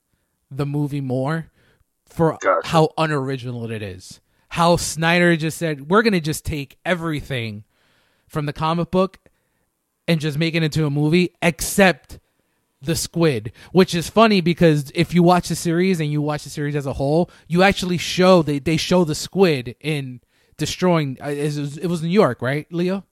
the 0.51 0.65
movie 0.67 1.01
more 1.03 1.51
for 2.07 2.39
Gotcha. 2.41 2.69
how 2.69 2.89
unoriginal 2.97 3.71
it 3.71 3.83
is. 3.83 4.21
How 4.57 4.77
Snyder 4.77 5.37
just 5.37 5.59
said 5.59 5.91
we're 5.91 6.01
gonna 6.01 6.19
just 6.19 6.47
take 6.47 6.79
everything 6.83 7.65
from 8.27 8.47
the 8.47 8.55
comic 8.55 8.91
book 8.91 9.19
and 10.09 10.19
just 10.19 10.39
make 10.39 10.55
it 10.55 10.63
into 10.63 10.87
a 10.87 10.91
movie, 10.91 11.35
except 11.43 12.19
the 12.81 12.97
squid, 12.97 13.53
which 13.73 13.95
is 13.95 14.09
funny 14.09 14.41
because 14.41 14.91
if 14.95 15.13
you 15.13 15.23
watch 15.23 15.51
the 15.51 15.57
series 15.57 16.01
and 16.01 16.11
you 16.11 16.23
watch 16.23 16.45
the 16.45 16.49
series 16.49 16.75
as 16.75 16.87
a 16.87 16.95
whole, 16.95 17.31
you 17.49 17.63
actually 17.63 17.99
show 17.99 18.41
they 18.41 18.59
they 18.59 18.79
show 18.79 19.05
the 19.05 19.15
squid 19.15 19.77
in 19.79 20.23
destroying. 20.57 21.19
uh, 21.23 21.29
It 21.29 21.55
was, 21.55 21.77
it 21.77 21.89
was 21.89 22.03
New 22.03 22.09
York, 22.09 22.41
right, 22.41 22.67
Leo? 22.73 23.05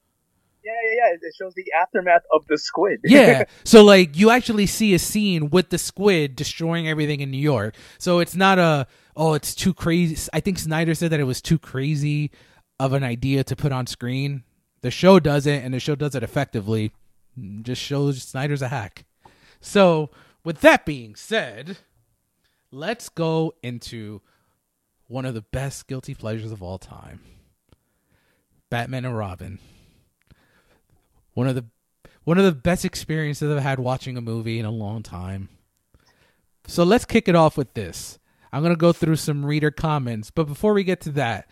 Yeah, 0.63 0.71
yeah, 0.83 0.95
yeah. 0.95 1.13
It 1.13 1.35
shows 1.39 1.53
the 1.53 1.65
aftermath 1.79 2.23
of 2.33 2.47
the 2.47 2.57
squid. 2.57 3.01
Yeah. 3.03 3.43
so 3.63 3.83
like 3.83 4.17
you 4.17 4.31
actually 4.31 4.65
see 4.65 4.95
a 4.95 4.99
scene 4.99 5.51
with 5.51 5.69
the 5.69 5.77
squid 5.77 6.35
destroying 6.35 6.87
everything 6.87 7.19
in 7.19 7.29
New 7.29 7.37
York. 7.37 7.75
So 7.99 8.17
it's 8.17 8.35
not 8.35 8.57
a 8.57 8.87
oh 9.15 9.33
it's 9.33 9.55
too 9.55 9.73
crazy. 9.73 10.29
I 10.33 10.39
think 10.39 10.59
Snyder 10.59 10.95
said 10.95 11.11
that 11.11 11.19
it 11.19 11.25
was 11.25 11.41
too 11.41 11.59
crazy 11.59 12.31
of 12.79 12.93
an 12.93 13.03
idea 13.03 13.43
to 13.43 13.55
put 13.55 13.71
on 13.71 13.87
screen. 13.87 14.43
The 14.81 14.91
show 14.91 15.19
does 15.19 15.47
it 15.47 15.63
and 15.63 15.73
the 15.73 15.79
show 15.79 15.95
does 15.95 16.15
it 16.15 16.23
effectively. 16.23 16.91
Mm, 17.39 17.63
just 17.63 17.81
shows 17.81 18.21
Snyder's 18.21 18.61
a 18.61 18.67
hack. 18.67 19.05
So 19.59 20.09
with 20.43 20.61
that 20.61 20.85
being 20.85 21.15
said, 21.15 21.77
let's 22.71 23.09
go 23.09 23.53
into 23.63 24.21
one 25.07 25.25
of 25.25 25.33
the 25.33 25.41
best 25.41 25.87
guilty 25.87 26.13
pleasures 26.13 26.51
of 26.51 26.61
all 26.61 26.77
time. 26.77 27.21
Batman 28.69 29.05
and 29.05 29.17
Robin. 29.17 29.59
One 31.33 31.47
of 31.47 31.55
the 31.55 31.65
one 32.23 32.39
of 32.39 32.45
the 32.45 32.51
best 32.51 32.85
experiences 32.85 33.51
I've 33.51 33.61
had 33.61 33.79
watching 33.79 34.17
a 34.17 34.21
movie 34.21 34.57
in 34.57 34.65
a 34.65 34.71
long 34.71 35.03
time. 35.03 35.49
So 36.65 36.83
let's 36.83 37.05
kick 37.05 37.27
it 37.27 37.35
off 37.35 37.55
with 37.55 37.75
this. 37.75 38.17
I'm 38.51 38.63
gonna 38.63 38.75
go 38.75 38.93
through 38.93 39.17
some 39.17 39.45
reader 39.45 39.71
comments, 39.71 40.31
but 40.31 40.45
before 40.45 40.73
we 40.73 40.83
get 40.83 41.01
to 41.01 41.11
that, 41.11 41.49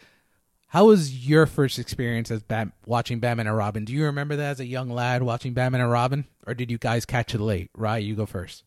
how 0.68 0.86
was 0.88 1.28
your 1.28 1.46
first 1.46 1.78
experience 1.78 2.32
as 2.32 2.42
Bat- 2.42 2.70
watching 2.86 3.20
Batman 3.20 3.48
and 3.48 3.56
Robin? 3.56 3.86
Do 3.86 3.94
you 3.94 4.06
remember 4.06 4.36
that 4.38 4.52
as 4.52 4.60
a 4.60 4.66
young 4.66 4.90
lad 4.90 5.22
watching 5.22 5.54
Batman 5.54 5.82
and 5.82 5.92
Robin, 5.92 6.26
or 6.48 6.54
did 6.54 6.72
you 6.72 6.78
guys 6.78 7.06
catch 7.06 7.36
it 7.36 7.40
late? 7.40 7.70
Rye, 7.76 7.98
you 8.00 8.16
go 8.16 8.26
first. 8.26 8.64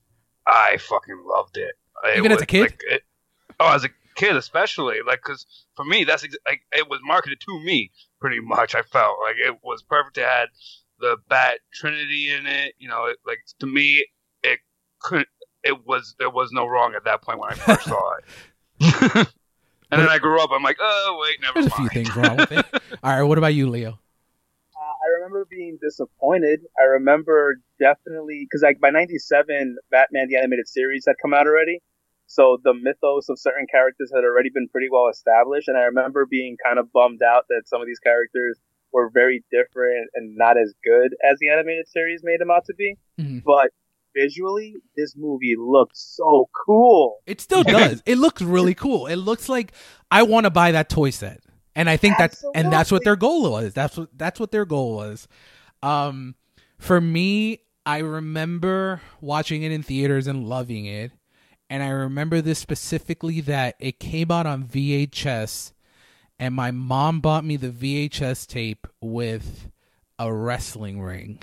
I 0.47 0.77
fucking 0.77 1.25
loved 1.27 1.57
it. 1.57 1.75
It 2.05 2.19
Even 2.19 2.31
as 2.33 2.41
a 2.43 2.47
kid? 2.47 2.61
like, 2.61 2.81
it- 2.89 3.03
oh, 3.59 3.75
as 3.75 3.85
a 3.85 3.89
kid, 4.15 4.37
especially 4.37 4.99
like 5.07 5.21
because 5.25 5.47
for 5.75 5.85
me, 5.85 6.05
that's 6.05 6.25
ex- 6.25 6.37
like 6.47 6.63
it 6.73 6.89
was 6.89 7.01
marketed 7.03 7.41
to 7.41 7.61
me 7.65 7.91
pretty 8.21 8.41
much. 8.41 8.75
I 8.75 8.83
felt 8.83 9.17
like 9.25 9.37
it 9.45 9.59
was 9.63 9.83
perfect. 9.83 10.19
It 10.19 10.25
had 10.25 10.49
the 11.01 11.17
Bat 11.29 11.59
Trinity 11.73 12.31
in 12.31 12.47
it. 12.47 12.75
You 12.79 12.89
know, 12.89 13.07
it, 13.07 13.19
like 13.27 13.39
to 13.61 13.67
me, 13.67 14.07
it 14.43 14.61
could. 15.01 15.27
It 15.67 15.87
was 15.87 16.15
there 16.19 16.31
was 16.31 16.51
no 16.53 16.67
wrong 16.67 16.95
at 16.95 17.05
that 17.05 17.23
point 17.23 17.39
when 17.41 17.51
I 17.51 17.55
first 17.55 17.85
saw 17.85 18.17
it. 18.19 18.25
and 19.91 20.01
then 20.01 20.09
I 20.09 20.19
grew 20.19 20.41
up. 20.43 20.51
I'm 20.53 20.63
like, 20.63 20.77
oh 20.81 21.19
wait, 21.23 21.41
never 21.41 21.55
There's 21.61 21.67
a 21.73 21.77
mind. 21.79 21.91
few 21.91 22.03
things 22.05 22.17
wrong 22.17 22.37
with 22.37 22.53
it. 22.53 22.67
All 23.03 23.13
right, 23.13 23.23
what 23.23 23.39
about 23.39 23.55
you, 23.55 23.69
Leo? 23.69 23.99
Uh, 24.77 24.79
I 25.05 25.07
remember 25.17 25.47
being 25.51 25.79
disappointed. 25.81 26.61
I 26.79 26.85
remember 26.85 27.57
definitely 27.81 28.47
because 28.49 28.63
like 28.63 28.81
by 28.81 28.91
'97, 28.91 29.77
Batman 29.91 30.29
the 30.29 30.37
animated 30.37 30.69
series 30.69 31.05
had 31.07 31.17
come 31.21 31.35
out 31.35 31.47
already, 31.47 31.81
so 32.27 32.59
the 32.63 32.75
mythos 32.75 33.29
of 33.29 33.39
certain 33.39 33.67
characters 33.71 34.11
had 34.15 34.25
already 34.25 34.51
been 34.53 34.69
pretty 34.69 34.89
well 34.91 35.09
established. 35.09 35.69
And 35.69 35.77
I 35.79 35.83
remember 35.85 36.27
being 36.27 36.57
kind 36.65 36.79
of 36.79 36.93
bummed 36.93 37.23
out 37.23 37.45
that 37.49 37.63
some 37.67 37.81
of 37.81 37.87
these 37.87 37.99
characters 37.99 38.59
were 38.93 39.11
very 39.13 39.45
different 39.51 40.11
and 40.15 40.37
not 40.37 40.57
as 40.57 40.73
good 40.85 41.15
as 41.29 41.39
the 41.41 41.49
animated 41.51 41.89
series 41.89 42.21
made 42.23 42.41
them 42.41 42.51
out 42.51 42.65
to 42.67 42.75
be. 42.75 42.97
Mhm. 43.21 43.43
But 43.45 43.71
visually, 44.17 44.75
this 44.97 45.15
movie 45.17 45.55
looks 45.59 46.17
so 46.17 46.49
cool. 46.67 47.19
It 47.27 47.41
still 47.41 47.63
does. 47.63 48.03
it 48.07 48.19
looks 48.19 48.43
really 48.43 48.75
cool. 48.75 49.07
It 49.07 49.17
looks 49.17 49.49
like 49.49 49.73
I 50.11 50.23
want 50.23 50.45
to 50.45 50.51
buy 50.51 50.73
that 50.73 50.89
toy 50.89 51.11
set. 51.11 51.41
And 51.75 51.91
I 51.91 51.97
think 51.97 52.17
that's 52.19 52.43
and 52.55 52.73
that's 52.73 52.91
what 52.91 53.05
their 53.05 53.17
goal 53.17 53.51
was. 53.53 53.75
That's 53.75 53.97
what 53.97 54.09
that's 54.17 54.41
what 54.41 54.51
their 54.51 54.65
goal 54.65 54.97
was. 54.97 55.29
Um 55.83 56.35
for 56.79 57.01
me, 57.01 57.61
I 57.85 57.99
remember 57.99 59.01
watching 59.21 59.63
it 59.63 59.73
in 59.73 59.83
theaters 59.83 60.27
and 60.27 60.49
loving 60.49 60.87
it. 60.87 61.13
And 61.69 61.83
I 61.83 61.89
remember 61.89 62.41
this 62.41 62.59
specifically 62.59 63.41
that 63.43 63.77
it 63.79 64.01
came 64.01 64.31
out 64.31 64.47
on 64.47 64.65
VHS 64.65 65.73
and 66.39 66.55
my 66.55 66.71
mom 66.71 67.21
bought 67.21 67.45
me 67.45 67.57
the 67.57 67.71
VHS 67.71 68.47
tape 68.47 68.87
with 69.01 69.71
a 70.19 70.33
wrestling 70.33 71.01
ring. 71.01 71.43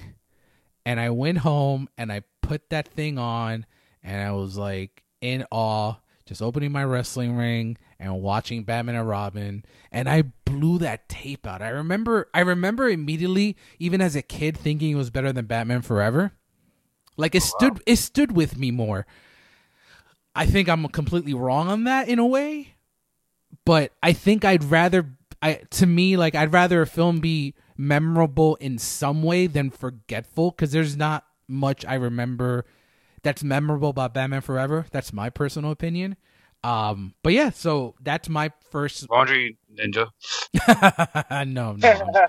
And 0.86 1.00
I 1.00 1.10
went 1.10 1.40
home 1.40 1.88
and 1.98 2.12
I 2.12 2.24
put 2.43 2.69
that 2.69 2.88
thing 2.88 3.17
on 3.17 3.65
and 4.03 4.21
I 4.21 4.32
was 4.32 4.58
like 4.58 5.03
in 5.21 5.45
awe, 5.49 5.95
just 6.25 6.41
opening 6.41 6.71
my 6.71 6.84
wrestling 6.84 7.36
ring 7.36 7.77
and 7.99 8.21
watching 8.21 8.63
Batman 8.63 8.95
and 8.95 9.08
Robin, 9.08 9.65
and 9.91 10.10
I 10.10 10.23
blew 10.45 10.77
that 10.79 11.08
tape 11.08 11.47
out. 11.47 11.62
I 11.62 11.69
remember, 11.69 12.29
I 12.34 12.41
remember 12.41 12.89
immediately, 12.89 13.56
even 13.79 14.01
as 14.01 14.15
a 14.15 14.21
kid, 14.21 14.58
thinking 14.58 14.91
it 14.91 14.95
was 14.95 15.10
better 15.10 15.32
than 15.32 15.45
Batman 15.45 15.82
Forever. 15.82 16.34
Like 17.15 17.36
it 17.36 17.43
oh, 17.43 17.58
stood, 17.58 17.82
it 17.86 17.95
stood 17.95 18.34
with 18.34 18.58
me 18.58 18.71
more. 18.71 19.06
I 20.36 20.45
think 20.45 20.67
I'm 20.67 20.88
completely 20.89 21.34
wrong 21.34 21.69
on 21.69 21.86
that 21.86 22.10
in 22.10 22.19
a 22.19 22.25
way, 22.25 22.75
but 23.65 23.93
I 24.01 24.13
think 24.13 24.43
I'd 24.43 24.63
rather, 24.65 25.15
I 25.41 25.62
to 25.71 25.86
me, 25.86 26.17
like 26.17 26.36
I'd 26.36 26.51
rather 26.51 26.82
a 26.82 26.88
film 26.88 27.19
be 27.19 27.53
memorable 27.77 28.56
in 28.56 28.77
some 28.77 29.23
way 29.23 29.47
than 29.47 29.69
forgetful 29.69 30.51
because 30.51 30.71
there's 30.71 30.97
not 30.97 31.25
much 31.47 31.86
I 31.86 31.95
remember 31.95 32.65
that's 33.23 33.43
memorable 33.43 33.89
about 33.89 34.13
Batman 34.13 34.41
Forever. 34.41 34.86
That's 34.91 35.13
my 35.13 35.29
personal 35.29 35.71
opinion. 35.71 36.17
Um, 36.63 37.13
but 37.23 37.34
yeah, 37.34 37.49
so 37.49 37.95
that's 38.01 38.29
my 38.29 38.51
first. 38.71 39.10
Laundry 39.12 39.58
Ninja. 39.73 40.10
no, 41.47 41.73
no. 41.73 41.89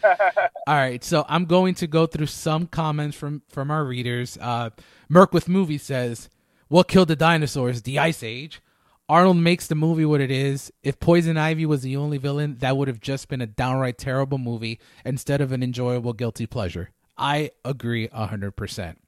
All 0.67 0.75
right, 0.75 1.05
so 1.05 1.25
I'm 1.29 1.45
going 1.45 1.75
to 1.77 1.87
go 1.87 2.07
through 2.07 2.27
some 2.27 2.67
comments 2.67 3.17
from 3.17 3.43
from 3.49 3.71
our 3.71 3.85
readers. 3.85 4.37
Uh, 4.41 4.71
Merc 5.09 5.33
with 5.33 5.49
movie 5.49 5.79
says, 5.79 6.29
"What 6.69 6.89
killed 6.89 7.09
the 7.09 7.17
dinosaurs? 7.17 7.83
The 7.83 7.99
Ice 7.99 8.23
Age." 8.23 8.61
Arnold 9.07 9.37
makes 9.37 9.67
the 9.67 9.75
movie 9.75 10.07
what 10.07 10.23
it 10.23 10.31
is. 10.31 10.73
If 10.83 10.99
Poison 10.99 11.37
Ivy 11.37 11.67
was 11.67 11.83
the 11.83 11.95
only 11.95 12.17
villain, 12.17 12.57
that 12.61 12.79
would 12.79 12.89
have 12.89 13.01
just 13.01 13.29
been 13.29 13.43
a 13.43 13.47
downright 13.47 13.99
terrible 13.99 14.39
movie 14.39 14.81
instead 15.05 15.43
of 15.43 15.53
an 15.53 15.63
enjoyable 15.63 16.15
guilty 16.15 16.47
pleasure. 16.47 16.91
I 17.19 17.51
agree 17.65 18.09
hundred 18.09 18.53
percent. 18.53 19.04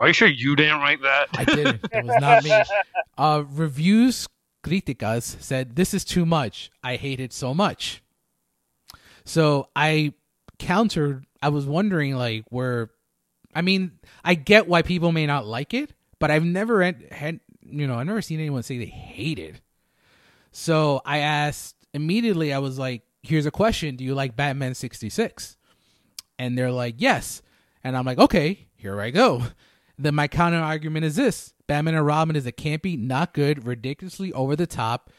Are 0.00 0.06
you 0.06 0.14
sure 0.14 0.28
you 0.28 0.54
didn't 0.54 0.80
write 0.80 1.02
that? 1.02 1.28
I 1.32 1.44
didn't. 1.44 1.80
It 1.92 2.04
was 2.04 2.16
not 2.20 2.44
me. 2.44 2.52
Uh, 3.18 3.42
reviews 3.50 4.28
críticas 4.64 5.42
said 5.42 5.74
this 5.74 5.92
is 5.92 6.04
too 6.04 6.24
much. 6.24 6.70
I 6.84 6.94
hate 6.94 7.18
it 7.18 7.32
so 7.32 7.52
much. 7.52 8.00
So 9.24 9.70
I 9.74 10.14
countered. 10.60 11.26
I 11.42 11.48
was 11.48 11.66
wondering, 11.66 12.14
like, 12.14 12.44
where. 12.50 12.90
I 13.54 13.62
mean, 13.62 13.98
I 14.24 14.34
get 14.34 14.68
why 14.68 14.82
people 14.82 15.10
may 15.10 15.26
not 15.26 15.46
like 15.46 15.74
it, 15.74 15.94
but 16.20 16.30
I've 16.30 16.44
never 16.44 16.80
had, 16.80 17.08
had 17.10 17.40
you 17.60 17.88
know, 17.88 17.96
I've 17.96 18.06
never 18.06 18.22
seen 18.22 18.38
anyone 18.38 18.62
say 18.62 18.78
they 18.78 18.84
hate 18.84 19.40
it. 19.40 19.60
So 20.52 21.02
I 21.04 21.18
asked 21.18 21.74
immediately. 21.92 22.52
I 22.52 22.58
was 22.58 22.78
like, 22.78 23.02
"Here's 23.22 23.46
a 23.46 23.50
question: 23.50 23.96
Do 23.96 24.04
you 24.04 24.14
like 24.14 24.36
Batman 24.36 24.74
'66?" 24.74 25.56
And 26.38 26.56
they're 26.56 26.70
like, 26.70 26.96
"Yes." 26.98 27.42
And 27.82 27.96
I'm 27.96 28.04
like, 28.04 28.18
"Okay, 28.18 28.68
here 28.76 29.00
I 29.00 29.10
go." 29.10 29.42
Then 29.98 30.14
my 30.14 30.28
counter 30.28 30.58
argument 30.58 31.04
is 31.04 31.16
this: 31.16 31.52
Batman 31.66 31.94
and 31.94 32.06
Robin 32.06 32.36
is 32.36 32.46
a 32.46 32.52
campy, 32.52 32.98
not 32.98 33.34
good, 33.34 33.66
ridiculously 33.66 34.32
over 34.32 34.54
the 34.54 34.66
top. 34.66 35.10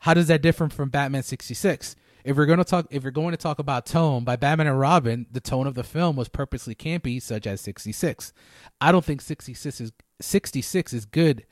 How 0.00 0.14
does 0.14 0.28
that 0.28 0.42
differ 0.42 0.68
from 0.68 0.90
Batman 0.90 1.22
'66? 1.22 1.94
If 2.24 2.36
we're 2.36 2.46
going 2.46 2.58
to 2.58 2.64
talk, 2.64 2.86
if 2.90 3.04
we're 3.04 3.10
going 3.10 3.30
to 3.30 3.36
talk 3.36 3.60
about 3.60 3.86
tone, 3.86 4.24
by 4.24 4.36
Batman 4.36 4.66
and 4.66 4.80
Robin, 4.80 5.26
the 5.30 5.40
tone 5.40 5.66
of 5.66 5.74
the 5.74 5.84
film 5.84 6.16
was 6.16 6.28
purposely 6.28 6.74
campy, 6.74 7.22
such 7.22 7.46
as 7.46 7.60
'66. 7.60 8.32
I 8.80 8.90
don't 8.90 9.04
think 9.04 9.20
'66 9.20 9.80
is 9.80 9.92
'66 10.20 10.92
is 10.92 11.04
good 11.04 11.46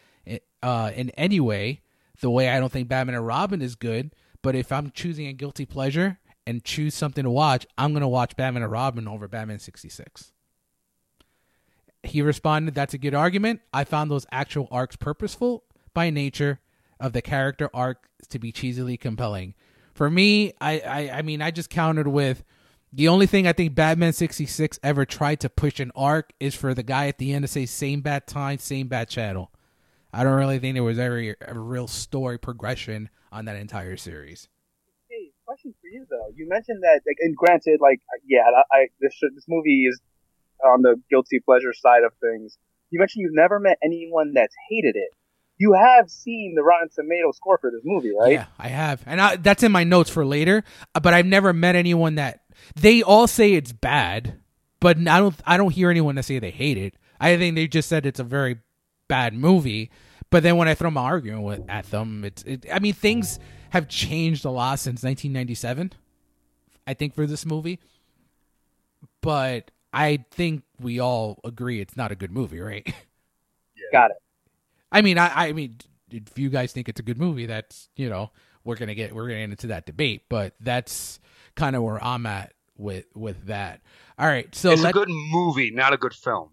uh, 0.62 0.90
in 0.94 1.11
any 1.11 1.38
way. 1.38 1.83
The 2.20 2.31
way 2.31 2.48
I 2.48 2.59
don't 2.59 2.72
think 2.72 2.88
Batman 2.88 3.14
and 3.14 3.26
Robin 3.26 3.62
is 3.62 3.76
good. 3.76 4.12
But 4.42 4.57
if 4.57 4.72
I'm 4.72 4.90
choosing 4.90 5.26
a 5.29 5.33
guilty 5.33 5.66
pleasure 5.66 6.18
and 6.46 6.64
choose 6.64 6.94
something 6.94 7.24
to 7.24 7.31
watch, 7.31 7.66
I'm 7.79 7.92
going 7.92 8.02
to 8.02 8.09
watch 8.09 8.37
Batman 8.37 8.62
and 8.62 8.72
Robin 8.72 9.07
over 9.07 9.29
Batman 9.29 9.61
'66 9.61 10.33
he 12.02 12.22
responded, 12.22 12.74
That's 12.74 12.94
a 12.94 12.98
good 12.98 13.14
argument. 13.14 13.61
I 13.72 13.85
found 13.85 14.11
those 14.11 14.26
actual 14.30 14.68
arcs 14.70 14.96
purposeful 14.96 15.64
by 15.94 16.11
nature 16.11 16.61
of 17.00 17.12
the 17.12 17.22
character 17.22 17.70
arc 17.74 18.09
to 18.28 18.38
be 18.38 18.52
cheesily 18.52 18.98
compelling. 18.98 19.54
For 19.94 20.11
me, 20.11 20.52
I, 20.61 20.80
I, 20.80 21.11
I 21.18 21.22
mean, 21.22 21.40
I 21.40 21.50
just 21.50 21.70
countered 21.70 22.09
with 22.09 22.44
the 22.92 23.09
only 23.09 23.26
thing 23.26 23.46
I 23.46 23.52
think 23.52 23.74
Batman 23.74 24.12
66 24.12 24.78
ever 24.82 25.04
tried 25.04 25.40
to 25.40 25.48
push 25.48 25.80
an 25.80 25.92
arc 25.94 26.32
is 26.40 26.54
for 26.54 26.74
the 26.74 26.82
guy 26.82 27.09
at 27.09 27.18
the 27.18 27.32
end 27.32 27.44
to 27.44 27.48
say, 27.48 27.66
same 27.66 28.00
bad 28.00 28.26
time, 28.26 28.59
same 28.59 28.88
bad 28.88 29.09
channel. 29.09 29.50
I 30.12 30.24
don't 30.24 30.38
really 30.38 30.59
think 30.59 30.74
there 30.74 30.82
was 30.82 30.98
ever 30.98 31.37
a 31.42 31.59
real 31.59 31.88
story 31.88 32.38
progression 32.38 33.11
on 33.32 33.44
that 33.46 33.56
entire 33.56 33.96
series. 33.96 34.48
Hey, 35.11 35.32
question 35.44 35.74
for 35.80 35.88
you. 35.88 36.06
though. 36.09 36.32
You 36.35 36.48
mentioned 36.48 36.82
that, 36.82 37.00
like, 37.06 37.18
and 37.20 37.37
granted, 37.37 37.80
like, 37.80 38.00
yeah, 38.26 38.44
I, 38.72 38.76
I 38.76 38.87
this 39.00 39.18
this 39.35 39.44
movie 39.48 39.85
is 39.85 40.00
on 40.64 40.83
the 40.83 41.01
guilty 41.11 41.40
pleasure 41.40 41.73
side 41.73 42.03
of 42.05 42.12
things. 42.21 42.59
You 42.90 42.99
mentioned 42.99 43.23
you've 43.23 43.35
never 43.35 43.59
met 43.59 43.79
anyone 43.83 44.33
that's 44.35 44.55
hated 44.71 44.97
it. 44.97 45.11
You 45.59 45.73
have 45.73 46.11
seen 46.11 46.55
the 46.55 46.62
Rotten 46.62 46.88
Tomato 46.95 47.33
score 47.33 47.59
for 47.59 47.71
this 47.71 47.81
movie, 47.85 48.12
right? 48.19 48.33
Yeah, 48.33 48.47
I 48.59 48.69
have, 48.69 49.03
and 49.07 49.21
I, 49.21 49.37
that's 49.37 49.62
in 49.62 49.73
my 49.73 49.85
notes 49.85 50.11
for 50.11 50.25
later. 50.25 50.62
uh, 50.95 51.01
But 51.01 51.14
I've 51.14 51.25
never 51.27 51.53
met 51.55 51.77
anyone 51.77 52.16
that 52.16 52.40
they 52.75 53.03
all 53.03 53.27
say 53.27 53.55
it's 53.55 53.73
bad, 53.73 54.38
but 54.81 54.99
I 54.99 55.19
don't. 55.19 55.35
I 55.47 55.57
don't 55.57 55.71
hear 55.73 55.90
anyone 55.90 56.14
that 56.16 56.25
say 56.25 56.38
they 56.38 56.51
hate 56.51 56.77
it. 56.77 56.95
I 57.19 57.37
think 57.38 57.55
they 57.55 57.66
just 57.69 57.88
said 57.88 58.05
it's 58.05 58.21
a 58.21 58.25
very 58.25 58.59
bad 59.09 59.33
movie. 59.35 59.90
But 60.29 60.42
then 60.42 60.57
when 60.59 60.69
I 60.69 60.75
throw 60.75 60.90
my 60.90 61.03
argument 61.03 61.42
with, 61.45 61.62
at 61.71 61.90
them, 61.90 62.25
it's. 62.25 62.42
It, 62.42 62.66
I 62.71 62.79
mean, 62.79 62.92
things 62.92 63.38
have 63.71 63.88
changed 63.88 64.45
a 64.45 64.51
lot 64.51 64.79
since 64.79 65.03
1997. 65.03 65.92
I 66.87 66.92
think 66.95 67.14
for 67.14 67.27
this 67.27 67.47
movie, 67.47 67.81
but 69.23 69.71
I 69.96 70.24
think 70.30 70.62
we 70.78 71.00
all 71.00 71.40
agree 71.44 71.80
it's 71.80 71.96
not 71.96 72.12
a 72.12 72.14
good 72.14 72.30
movie, 72.30 72.61
right? 72.61 72.87
Got 73.92 74.11
it. 74.11 74.16
I 74.92 75.00
mean, 75.02 75.16
I, 75.18 75.48
I 75.48 75.52
mean, 75.52 75.76
if 76.11 76.38
you 76.38 76.50
guys 76.50 76.72
think 76.72 76.88
it's 76.88 77.00
a 77.00 77.02
good 77.02 77.18
movie, 77.18 77.46
that's 77.46 77.88
you 77.96 78.09
know 78.09 78.30
we're 78.64 78.76
gonna 78.76 78.94
get 78.94 79.14
we're 79.14 79.24
gonna 79.28 79.40
get 79.40 79.50
into 79.50 79.66
that 79.68 79.87
debate, 79.87 80.24
but 80.28 80.54
that's 80.61 81.18
kind 81.54 81.74
of 81.76 81.82
where 81.82 82.02
I'm 82.02 82.26
at 82.26 82.52
with 82.76 83.06
with 83.14 83.46
that. 83.46 83.80
All 84.18 84.26
right, 84.26 84.52
so 84.54 84.70
it's 84.70 84.82
let, 84.82 84.90
a 84.90 84.92
good 84.92 85.09
movie, 85.09 85.70
not 85.70 85.92
a 85.92 85.96
good 85.96 86.14
film. 86.14 86.50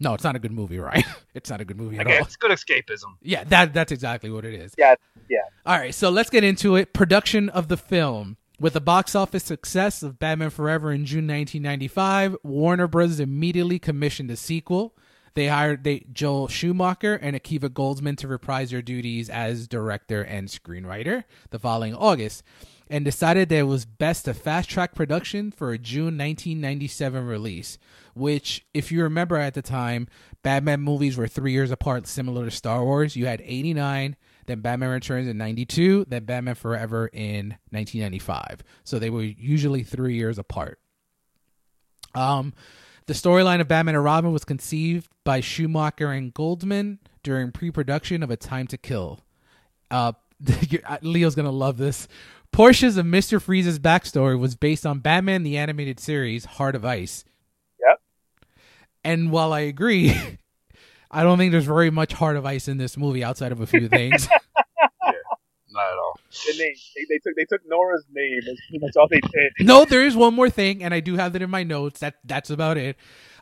no, 0.00 0.14
it's 0.14 0.24
not 0.24 0.34
a 0.36 0.38
good 0.38 0.52
movie, 0.52 0.78
right? 0.90 1.04
it's 1.34 1.50
not 1.50 1.60
a 1.60 1.64
good 1.64 1.76
movie 1.76 1.98
at 1.98 2.06
Like, 2.06 2.20
all. 2.20 2.26
it's 2.26 2.36
good 2.36 2.50
escapism. 2.50 3.14
Yeah, 3.22 3.44
that 3.44 3.72
that's 3.74 3.92
exactly 3.92 4.30
what 4.30 4.44
it 4.44 4.54
is. 4.54 4.74
Yeah, 4.78 4.94
yeah. 5.28 5.38
All 5.64 5.78
right, 5.78 5.94
so 5.94 6.10
let's 6.10 6.30
get 6.30 6.42
into 6.44 6.76
it. 6.76 6.92
Production 6.92 7.48
of 7.50 7.68
the 7.68 7.76
film. 7.76 8.36
With 8.58 8.72
the 8.72 8.80
box 8.80 9.14
office 9.14 9.44
success 9.44 10.02
of 10.02 10.18
Batman 10.18 10.48
Forever 10.48 10.90
in 10.90 11.04
June 11.04 11.26
1995, 11.26 12.36
Warner 12.42 12.88
Bros. 12.88 13.20
immediately 13.20 13.78
commissioned 13.78 14.30
a 14.30 14.36
sequel. 14.36 14.96
They 15.34 15.48
hired 15.48 15.84
they, 15.84 16.06
Joel 16.10 16.48
Schumacher 16.48 17.16
and 17.16 17.36
Akiva 17.36 17.68
Goldsman 17.68 18.16
to 18.16 18.28
reprise 18.28 18.70
their 18.70 18.80
duties 18.80 19.28
as 19.28 19.68
director 19.68 20.22
and 20.22 20.48
screenwriter 20.48 21.24
the 21.50 21.58
following 21.58 21.94
August, 21.94 22.42
and 22.88 23.04
decided 23.04 23.50
that 23.50 23.58
it 23.58 23.62
was 23.64 23.84
best 23.84 24.24
to 24.24 24.32
fast 24.32 24.70
track 24.70 24.94
production 24.94 25.50
for 25.50 25.72
a 25.72 25.78
June 25.78 26.16
1997 26.16 27.26
release. 27.26 27.76
Which, 28.14 28.64
if 28.72 28.90
you 28.90 29.02
remember 29.02 29.36
at 29.36 29.52
the 29.52 29.60
time, 29.60 30.08
Batman 30.42 30.80
movies 30.80 31.18
were 31.18 31.28
three 31.28 31.52
years 31.52 31.70
apart, 31.70 32.06
similar 32.06 32.46
to 32.46 32.50
Star 32.50 32.82
Wars. 32.82 33.16
You 33.16 33.26
had 33.26 33.42
89, 33.44 34.16
then 34.46 34.60
Batman 34.60 34.90
Returns 34.90 35.28
in 35.28 35.38
92, 35.38 36.06
then 36.08 36.24
Batman 36.24 36.54
Forever 36.54 37.08
in 37.12 37.56
1995. 37.70 38.62
So 38.84 38.98
they 38.98 39.10
were 39.10 39.22
usually 39.22 39.82
three 39.82 40.14
years 40.14 40.38
apart. 40.38 40.78
Um, 42.14 42.54
the 43.06 43.14
storyline 43.14 43.60
of 43.60 43.68
Batman 43.68 43.94
and 43.94 44.04
Robin 44.04 44.32
was 44.32 44.44
conceived 44.44 45.08
by 45.24 45.40
Schumacher 45.40 46.10
and 46.10 46.34
Goldsman 46.34 46.98
during 47.22 47.52
pre-production 47.52 48.22
of 48.22 48.30
A 48.30 48.36
Time 48.36 48.66
to 48.68 48.76
Kill. 48.76 49.20
Uh, 49.90 50.12
Leo's 51.02 51.34
gonna 51.34 51.50
love 51.50 51.76
this. 51.76 52.08
Portions 52.52 52.96
of 52.96 53.06
Mister 53.06 53.38
Freeze's 53.38 53.78
backstory 53.78 54.38
was 54.38 54.54
based 54.54 54.86
on 54.86 55.00
Batman 55.00 55.42
the 55.42 55.56
animated 55.56 56.00
series 56.00 56.44
Heart 56.44 56.74
of 56.74 56.84
Ice. 56.84 57.24
Yep. 57.80 58.00
And 59.04 59.30
while 59.30 59.52
I 59.52 59.60
agree, 59.60 60.16
I 61.16 61.22
don't 61.22 61.38
think 61.38 61.50
there's 61.50 61.64
very 61.64 61.90
much 61.90 62.12
Heart 62.12 62.36
of 62.36 62.44
Ice 62.44 62.68
in 62.68 62.76
this 62.76 62.98
movie 62.98 63.24
outside 63.24 63.50
of 63.50 63.62
a 63.62 63.66
few 63.66 63.88
things. 63.88 64.28
Not 65.70 65.92
at 65.92 65.98
all. 65.98 66.20
The 66.46 66.58
name. 66.58 66.74
They, 66.94 67.06
they 67.08 67.18
took 67.18 67.34
they 67.36 67.44
took 67.46 67.62
Nora's 67.66 68.04
name. 68.12 68.40
That's 68.44 68.60
pretty 68.68 68.84
much 68.84 68.96
all 68.98 69.08
they 69.08 69.20
did. 69.20 69.52
no, 69.66 69.86
there 69.86 70.04
is 70.04 70.14
one 70.14 70.34
more 70.34 70.50
thing, 70.50 70.84
and 70.84 70.92
I 70.92 71.00
do 71.00 71.16
have 71.16 71.34
it 71.34 71.40
in 71.40 71.48
my 71.48 71.62
notes. 71.62 72.00
That 72.00 72.16
that's 72.24 72.50
about 72.50 72.76
it. 72.76 72.96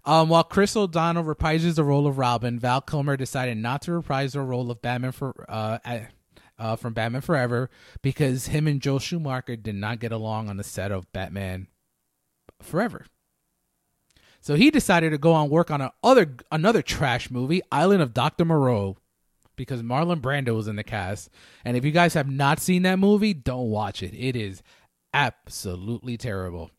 Um, 0.05 0.29
while 0.29 0.45
Chris 0.45 0.77
O'Donnell 0.77 1.25
reprises 1.25 1.75
the 1.75 1.83
role 1.83 2.07
of 2.07 2.17
Robin, 2.17 2.61
Val 2.61 2.81
Kilmer 2.81 3.17
decided 3.17 3.57
not 3.59 3.83
to 3.83 3.93
reprise 3.93 4.35
the 4.35 4.41
role 4.41 4.71
of 4.71 4.81
Batman 4.81 5.11
for 5.11 5.45
uh, 5.49 5.79
uh, 5.85 5.99
uh, 6.61 6.77
from 6.77 6.93
Batman 6.93 7.23
Forever 7.23 7.71
because 8.03 8.47
him 8.47 8.69
and 8.69 8.81
Joel 8.81 9.01
Schumacher 9.01 9.57
did 9.57 9.75
not 9.75 9.99
get 9.99 10.13
along 10.13 10.49
on 10.49 10.59
the 10.59 10.65
set 10.65 10.93
of 10.93 11.13
Batman 11.13 11.67
Forever. 12.63 13.07
So 14.45 14.57
he 14.57 14.71
decided 14.71 15.09
to 15.11 15.19
go 15.19 15.33
on 15.33 15.49
work 15.49 15.71
on 15.71 15.81
a 15.81 15.91
other 16.03 16.37
another 16.53 16.83
trash 16.83 17.31
movie, 17.31 17.63
Island 17.73 18.03
of 18.03 18.13
Dr. 18.13 18.45
Moreau, 18.45 18.99
because 19.57 19.83
Marlon 19.83 20.21
Brando 20.21 20.55
was 20.55 20.69
in 20.69 20.77
the 20.77 20.85
cast. 20.85 21.31
And 21.65 21.79
if 21.79 21.85
you 21.85 21.93
guys 21.93 22.13
have 22.13 22.31
not 22.31 22.61
seen 22.61 22.83
that 22.83 22.99
movie, 22.99 23.33
don't 23.33 23.71
watch 23.71 24.03
it. 24.03 24.13
It 24.13 24.37
is 24.37 24.63
absolutely 25.15 26.19
terrible. 26.19 26.71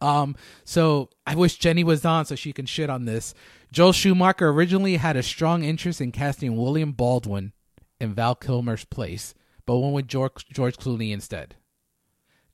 Um, 0.00 0.36
so 0.62 1.10
I 1.26 1.34
wish 1.34 1.58
Jenny 1.58 1.82
was 1.82 2.04
on 2.04 2.26
so 2.26 2.36
she 2.36 2.52
can 2.52 2.66
shit 2.66 2.88
on 2.88 3.06
this. 3.06 3.34
Joel 3.72 3.92
Schumacher 3.92 4.50
originally 4.50 4.98
had 4.98 5.16
a 5.16 5.24
strong 5.24 5.64
interest 5.64 6.00
in 6.00 6.12
casting 6.12 6.56
William 6.56 6.92
Baldwin 6.92 7.54
in 8.00 8.14
Val 8.14 8.36
Kilmer's 8.36 8.84
place, 8.84 9.34
but 9.66 9.80
went 9.80 9.94
with 9.94 10.06
George, 10.06 10.46
George 10.52 10.76
Clooney 10.76 11.10
instead. 11.10 11.56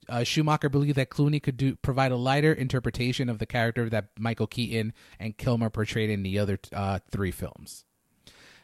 Uh, 0.08 0.24
Schumacher 0.24 0.68
believed 0.68 0.96
that 0.96 1.10
Clooney 1.10 1.42
could 1.42 1.56
do 1.56 1.76
provide 1.76 2.12
a 2.12 2.16
lighter 2.16 2.52
interpretation 2.52 3.28
of 3.28 3.38
the 3.38 3.46
character 3.46 3.88
that 3.88 4.08
Michael 4.18 4.46
Keaton 4.46 4.92
and 5.18 5.36
Kilmer 5.36 5.70
portrayed 5.70 6.10
in 6.10 6.22
the 6.22 6.38
other 6.38 6.58
uh, 6.72 7.00
three 7.10 7.30
films. 7.30 7.84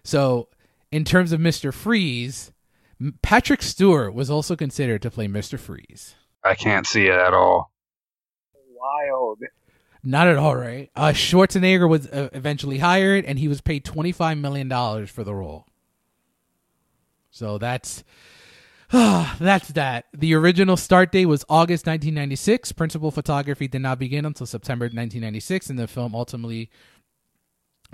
So, 0.04 0.48
in 0.90 1.04
terms 1.04 1.32
of 1.32 1.40
Mr. 1.40 1.72
Freeze, 1.72 2.52
Patrick 3.22 3.62
Stewart 3.62 4.14
was 4.14 4.30
also 4.30 4.56
considered 4.56 5.02
to 5.02 5.10
play 5.10 5.26
Mr. 5.26 5.58
Freeze. 5.58 6.14
I 6.44 6.54
can't 6.54 6.86
see 6.86 7.06
it 7.06 7.18
at 7.18 7.34
all. 7.34 7.72
Wild. 8.74 9.40
Not 10.04 10.26
at 10.26 10.36
all, 10.36 10.56
right? 10.56 10.90
Uh, 10.96 11.12
Schwarzenegger 11.12 11.88
was 11.88 12.08
uh, 12.08 12.28
eventually 12.32 12.78
hired, 12.78 13.24
and 13.24 13.38
he 13.38 13.46
was 13.46 13.60
paid 13.60 13.84
twenty 13.84 14.10
five 14.10 14.36
million 14.38 14.68
dollars 14.68 15.10
for 15.10 15.22
the 15.22 15.34
role. 15.34 15.66
So 17.30 17.58
that's 17.58 18.02
that's 19.38 19.68
that. 19.68 20.04
The 20.12 20.34
original 20.34 20.76
start 20.76 21.12
date 21.12 21.24
was 21.24 21.46
August 21.48 21.86
1996. 21.86 22.72
Principal 22.72 23.10
photography 23.10 23.66
did 23.66 23.80
not 23.80 23.98
begin 23.98 24.26
until 24.26 24.44
September 24.44 24.84
1996, 24.84 25.70
and 25.70 25.78
the 25.78 25.88
film 25.88 26.14
ultimately 26.14 26.68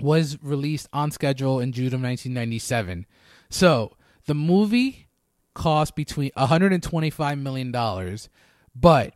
was 0.01 0.37
released 0.43 0.89
on 0.91 1.11
schedule 1.11 1.61
in 1.61 1.71
June 1.71 1.87
of 1.87 2.01
1997. 2.01 3.05
So 3.49 3.95
the 4.25 4.33
movie 4.33 5.07
cost 5.53 5.95
between 5.95 6.31
125 6.35 7.37
million 7.37 7.71
dollars, 7.71 8.27
but 8.75 9.13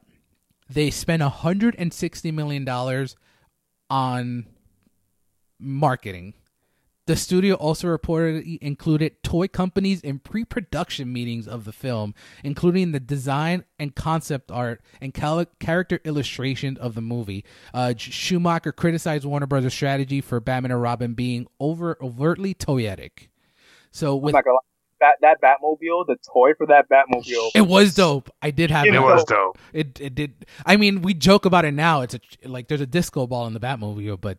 they 0.70 0.90
spent 0.90 1.22
160 1.22 2.32
million 2.32 2.64
dollars 2.64 3.18
on 3.90 4.46
marketing. 5.60 6.34
The 7.06 7.18
studio 7.18 7.56
also 7.56 7.88
reportedly 7.88 8.58
included 8.62 9.22
toy 9.24 9.50
companies 9.50 10.00
in 10.02 10.20
pre-production 10.20 11.12
meetings 11.12 11.50
of 11.50 11.66
the 11.66 11.74
film, 11.74 12.14
including 12.46 12.94
the 12.94 13.00
design 13.02 13.66
and 13.78 13.94
concept 13.94 14.50
art 14.52 14.82
and 15.02 15.14
cal- 15.14 15.46
character 15.60 16.00
illustration 16.06 16.78
of 16.78 16.96
the 16.96 17.02
movie. 17.02 17.44
Uh, 17.74 17.94
Schumacher 17.98 18.72
criticized 18.72 19.26
Warner 19.26 19.48
Brothers' 19.48 19.74
strategy 19.74 20.22
for 20.22 20.40
Batman 20.40 20.72
and 20.72 20.82
Robin 20.82 21.14
being 21.14 21.46
over 21.60 21.98
overtly 22.02 22.54
toyetic. 22.54 23.28
So 23.92 24.16
I'm 24.16 24.22
with 24.24 24.34
not 24.34 24.46
gonna. 24.46 24.58
That 25.02 25.16
that 25.20 25.42
Batmobile, 25.42 26.08
the 26.08 26.16
toy 26.34 26.54
for 26.58 26.66
that 26.68 26.88
Batmobile. 26.90 27.52
it 27.56 27.68
was 27.68 27.94
dope. 27.94 28.30
I 28.42 28.52
did 28.52 28.72
have 28.72 28.86
It 28.86 28.90
it. 28.90 28.94
know- 28.94 29.02
was 29.04 29.26
dope. 29.26 29.58
It 29.74 30.00
it 30.00 30.16
did. 30.16 30.46
I 30.66 30.78
mean, 30.78 31.02
we 31.02 31.14
joke 31.14 31.44
about 31.44 31.66
it 31.66 31.74
now. 31.74 32.00
It's 32.02 32.14
a 32.16 32.20
like 32.46 32.70
there's 32.70 32.80
a 32.80 32.86
disco 32.86 33.28
ball 33.28 33.46
in 33.46 33.52
the 33.54 33.60
Batmobile, 33.60 34.22
but 34.22 34.38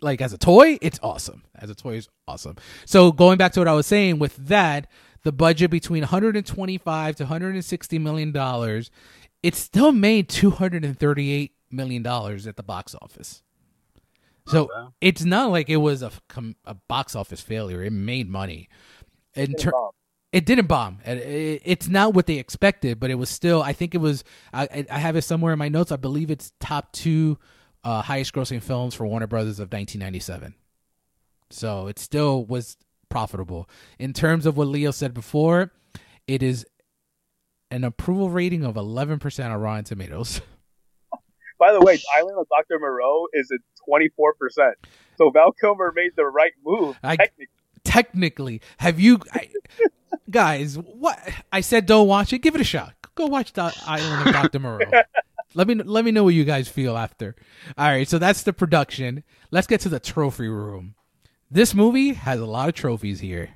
like 0.00 0.20
as 0.20 0.32
a 0.32 0.38
toy, 0.38 0.78
it's 0.82 0.98
awesome. 1.02 1.42
As 1.54 1.70
a 1.70 1.74
toy, 1.74 1.94
is 1.94 2.08
awesome. 2.28 2.56
So 2.84 3.12
going 3.12 3.38
back 3.38 3.52
to 3.52 3.60
what 3.60 3.68
I 3.68 3.72
was 3.72 3.86
saying 3.86 4.18
with 4.18 4.36
that, 4.36 4.88
the 5.22 5.32
budget 5.32 5.70
between 5.70 6.02
125 6.02 7.16
to 7.16 7.24
160 7.24 7.98
million 7.98 8.32
dollars, 8.32 8.90
it 9.42 9.54
still 9.54 9.92
made 9.92 10.28
238 10.28 11.52
million 11.70 12.02
dollars 12.02 12.46
at 12.46 12.56
the 12.56 12.62
box 12.62 12.94
office. 13.00 13.42
So 14.46 14.68
oh, 14.72 14.84
bad. 14.84 14.92
it's 15.00 15.24
not 15.24 15.50
like 15.50 15.68
it 15.68 15.78
was 15.78 16.02
a 16.02 16.12
a 16.64 16.74
box 16.74 17.16
office 17.16 17.40
failure. 17.40 17.82
It 17.82 17.92
made 17.92 18.28
money. 18.28 18.68
In 19.34 19.54
ter- 19.54 19.72
it 20.32 20.46
didn't 20.46 20.66
bomb. 20.66 20.98
It- 21.04 21.18
it- 21.18 21.62
It's 21.64 21.88
not 21.88 22.14
what 22.14 22.26
they 22.26 22.38
expected, 22.38 23.00
but 23.00 23.10
it 23.10 23.16
was 23.16 23.28
still. 23.30 23.62
I 23.62 23.72
think 23.72 23.94
it 23.94 23.98
was. 23.98 24.22
I, 24.52 24.86
I 24.90 24.98
have 24.98 25.16
it 25.16 25.22
somewhere 25.22 25.52
in 25.52 25.58
my 25.58 25.68
notes. 25.68 25.90
I 25.90 25.96
believe 25.96 26.30
it's 26.30 26.52
top 26.60 26.92
two 26.92 27.38
uh, 27.86 28.02
highest 28.02 28.32
grossing 28.34 28.60
films 28.60 28.94
for 28.94 29.06
Warner 29.06 29.28
Brothers 29.28 29.60
of 29.60 29.72
1997. 29.72 30.54
So 31.50 31.86
it 31.86 32.00
still 32.00 32.44
was 32.44 32.76
profitable. 33.08 33.70
In 34.00 34.12
terms 34.12 34.44
of 34.44 34.56
what 34.56 34.66
Leo 34.66 34.90
said 34.90 35.14
before, 35.14 35.70
it 36.26 36.42
is 36.42 36.66
an 37.70 37.84
approval 37.84 38.28
rating 38.28 38.64
of 38.64 38.74
11% 38.74 39.44
on 39.44 39.60
Rotten 39.60 39.84
Tomatoes. 39.84 40.40
By 41.60 41.72
the 41.72 41.80
way, 41.80 42.00
Island 42.16 42.38
of 42.40 42.48
Dr. 42.48 42.80
Moreau 42.80 43.26
is 43.32 43.52
at 43.52 43.60
24%. 43.88 44.72
So 45.16 45.30
Val 45.30 45.52
Kilmer 45.52 45.92
made 45.94 46.10
the 46.16 46.24
right 46.24 46.52
move. 46.64 46.98
I- 47.04 47.16
technically. 47.16 47.48
Technically, 47.84 48.60
have 48.78 48.98
you 48.98 49.20
I, 49.32 49.48
guys? 50.28 50.76
What 50.76 51.20
I 51.52 51.60
said, 51.60 51.86
don't 51.86 52.08
watch 52.08 52.32
it. 52.32 52.40
Give 52.40 52.56
it 52.56 52.60
a 52.60 52.64
shot. 52.64 52.94
Go 53.14 53.26
watch 53.26 53.52
the 53.52 53.72
Island 53.86 54.26
of 54.26 54.34
Dr. 54.34 54.58
Moreau. 54.58 54.90
let 55.54 55.66
me 55.68 55.74
let 55.74 56.04
me 56.04 56.10
know 56.10 56.24
what 56.24 56.34
you 56.34 56.44
guys 56.44 56.68
feel 56.68 56.96
after. 56.96 57.34
All 57.78 57.86
right, 57.86 58.08
so 58.08 58.18
that's 58.18 58.42
the 58.42 58.52
production. 58.52 59.24
Let's 59.50 59.66
get 59.66 59.80
to 59.80 59.88
the 59.88 60.00
trophy 60.00 60.48
room. 60.48 60.94
This 61.50 61.74
movie 61.74 62.14
has 62.14 62.40
a 62.40 62.46
lot 62.46 62.68
of 62.68 62.74
trophies 62.74 63.20
here. 63.20 63.50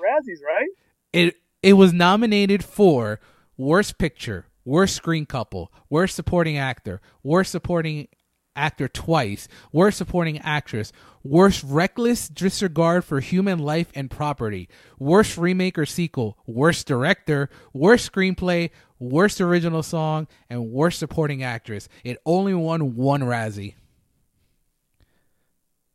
Razzies, 0.00 0.42
right? 0.42 0.68
It 1.12 1.36
it 1.62 1.74
was 1.74 1.92
nominated 1.92 2.64
for 2.64 3.20
worst 3.56 3.98
picture, 3.98 4.46
worst 4.64 4.96
screen 4.96 5.26
couple, 5.26 5.72
worst 5.88 6.16
supporting 6.16 6.56
actor, 6.56 7.00
worst 7.22 7.52
supporting 7.52 8.08
actor 8.56 8.88
twice, 8.88 9.48
worst 9.72 9.98
supporting 9.98 10.38
actress, 10.38 10.92
worst 11.22 11.62
reckless 11.64 12.28
disregard 12.28 13.04
for 13.04 13.20
human 13.20 13.58
life 13.58 13.88
and 13.94 14.10
property, 14.10 14.68
worst 14.98 15.36
remake 15.36 15.78
or 15.78 15.86
sequel, 15.86 16.38
worst 16.46 16.86
director, 16.86 17.48
worst 17.72 18.10
screenplay, 18.10 18.70
worst 19.00 19.40
original 19.40 19.82
song, 19.82 20.28
and 20.48 20.70
worst 20.70 21.00
supporting 21.00 21.42
actress. 21.42 21.88
It 22.04 22.18
only 22.24 22.54
won 22.54 22.94
one 22.94 23.22
Razzie. 23.22 23.74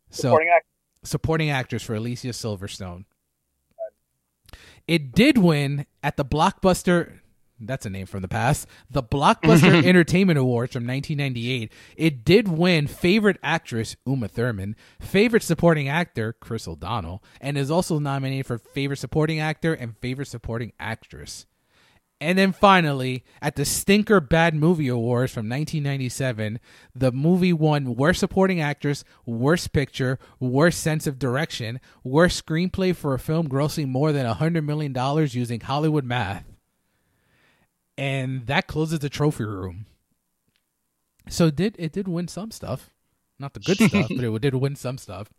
So 0.10 0.22
Supporting 0.30 0.50
actor. 0.50 0.68
supporting 1.04 1.50
actress 1.50 1.84
for 1.84 1.96
Alicia 1.96 2.30
Silverstone. 2.30 3.06
It 4.88 5.13
did 5.13 5.38
win 5.38 5.86
at 6.04 6.15
the 6.18 6.26
Blockbuster. 6.26 7.20
That's 7.60 7.86
a 7.86 7.89
name 7.89 8.06
from 8.06 8.22
the 8.22 8.28
past. 8.28 8.68
The 8.89 9.02
Blockbuster 9.02 9.84
Entertainment 9.86 10.38
Awards 10.38 10.74
from 10.74 10.86
1998. 10.86 11.72
It 11.96 12.26
did 12.26 12.48
win 12.50 12.86
Favorite 12.88 13.38
Actress 13.41 13.96
Uma 14.06 14.28
Thurman, 14.28 14.76
Favorite 15.00 15.41
Supporting 15.41 15.88
Actor 15.88 16.34
Chris 16.34 16.68
O'Donnell, 16.68 17.24
and 17.41 17.58
is 17.58 17.72
also 17.72 17.98
nominated 17.98 18.46
for 18.46 18.58
Favorite 18.58 18.98
Supporting 18.98 19.39
Actor 19.39 19.74
and 19.74 19.98
Favorite 19.98 20.28
Supporting 20.28 20.74
Actress. 20.80 21.46
And 22.26 22.40
then 22.40 22.54
finally, 22.54 23.24
at 23.40 23.56
the 23.56 23.66
Stinker 23.66 24.20
Bad 24.20 24.56
Movie 24.56 24.88
Awards 24.88 25.32
from 25.32 25.48
1997, 25.48 26.60
the 26.96 27.12
movie 27.12 27.54
won 27.54 27.94
Worst 27.94 28.20
Supporting 28.20 28.60
Actress, 28.60 29.04
Worst 29.28 29.72
Picture, 29.74 30.18
Worst 30.40 30.80
Sense 30.80 31.06
of 31.06 31.20
Direction, 31.20 31.80
Worst 32.04 32.44
Screenplay 32.44 32.96
for 32.96 33.14
a 33.14 33.20
film 33.20 33.48
grossing 33.48 33.90
more 33.90 34.12
than 34.12 34.26
$100 34.26 34.66
million 34.66 34.92
using 35.34 35.60
Hollywood 35.60 36.04
math. 36.04 36.46
And 37.96 38.48
that 38.48 38.66
closes 38.66 38.98
the 38.98 39.10
trophy 39.10 39.44
room. 39.44 39.86
So 41.30 41.46
it 41.46 41.56
did 41.56 41.76
it 41.78 41.92
did 41.92 42.08
win 42.08 42.28
some 42.28 42.50
stuff. 42.50 42.90
Not 43.38 43.54
the 43.54 43.60
good 43.60 43.78
stuff, 43.78 44.08
but 44.10 44.24
it 44.24 44.42
did 44.42 44.56
win 44.56 44.76
some 44.76 44.98
stuff. 44.98 45.30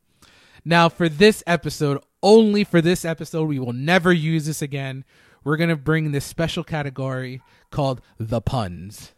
Now, 0.64 0.88
for 0.88 1.08
this 1.08 1.42
episode, 1.48 2.00
only 2.22 2.62
for 2.62 2.80
this 2.80 3.04
episode, 3.04 3.48
we 3.48 3.58
will 3.58 3.72
never 3.72 4.12
use 4.12 4.46
this 4.46 4.62
again. 4.62 5.04
We're 5.46 5.56
going 5.56 5.70
to 5.70 5.76
bring 5.76 6.10
this 6.10 6.24
special 6.24 6.64
category 6.64 7.40
called 7.70 8.00
the 8.18 8.40
puns. 8.40 9.12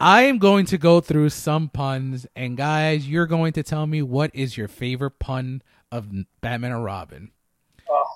I 0.00 0.22
am 0.22 0.38
going 0.38 0.64
to 0.66 0.78
go 0.78 1.02
through 1.02 1.28
some 1.28 1.68
puns, 1.68 2.26
and 2.34 2.56
guys, 2.56 3.06
you're 3.06 3.26
going 3.26 3.52
to 3.52 3.62
tell 3.62 3.86
me 3.86 4.00
what 4.00 4.30
is 4.32 4.56
your 4.56 4.68
favorite 4.68 5.18
pun 5.18 5.60
of 5.90 6.08
Batman 6.40 6.72
or 6.72 6.80
Robin. 6.80 7.30
Oh, 7.90 8.06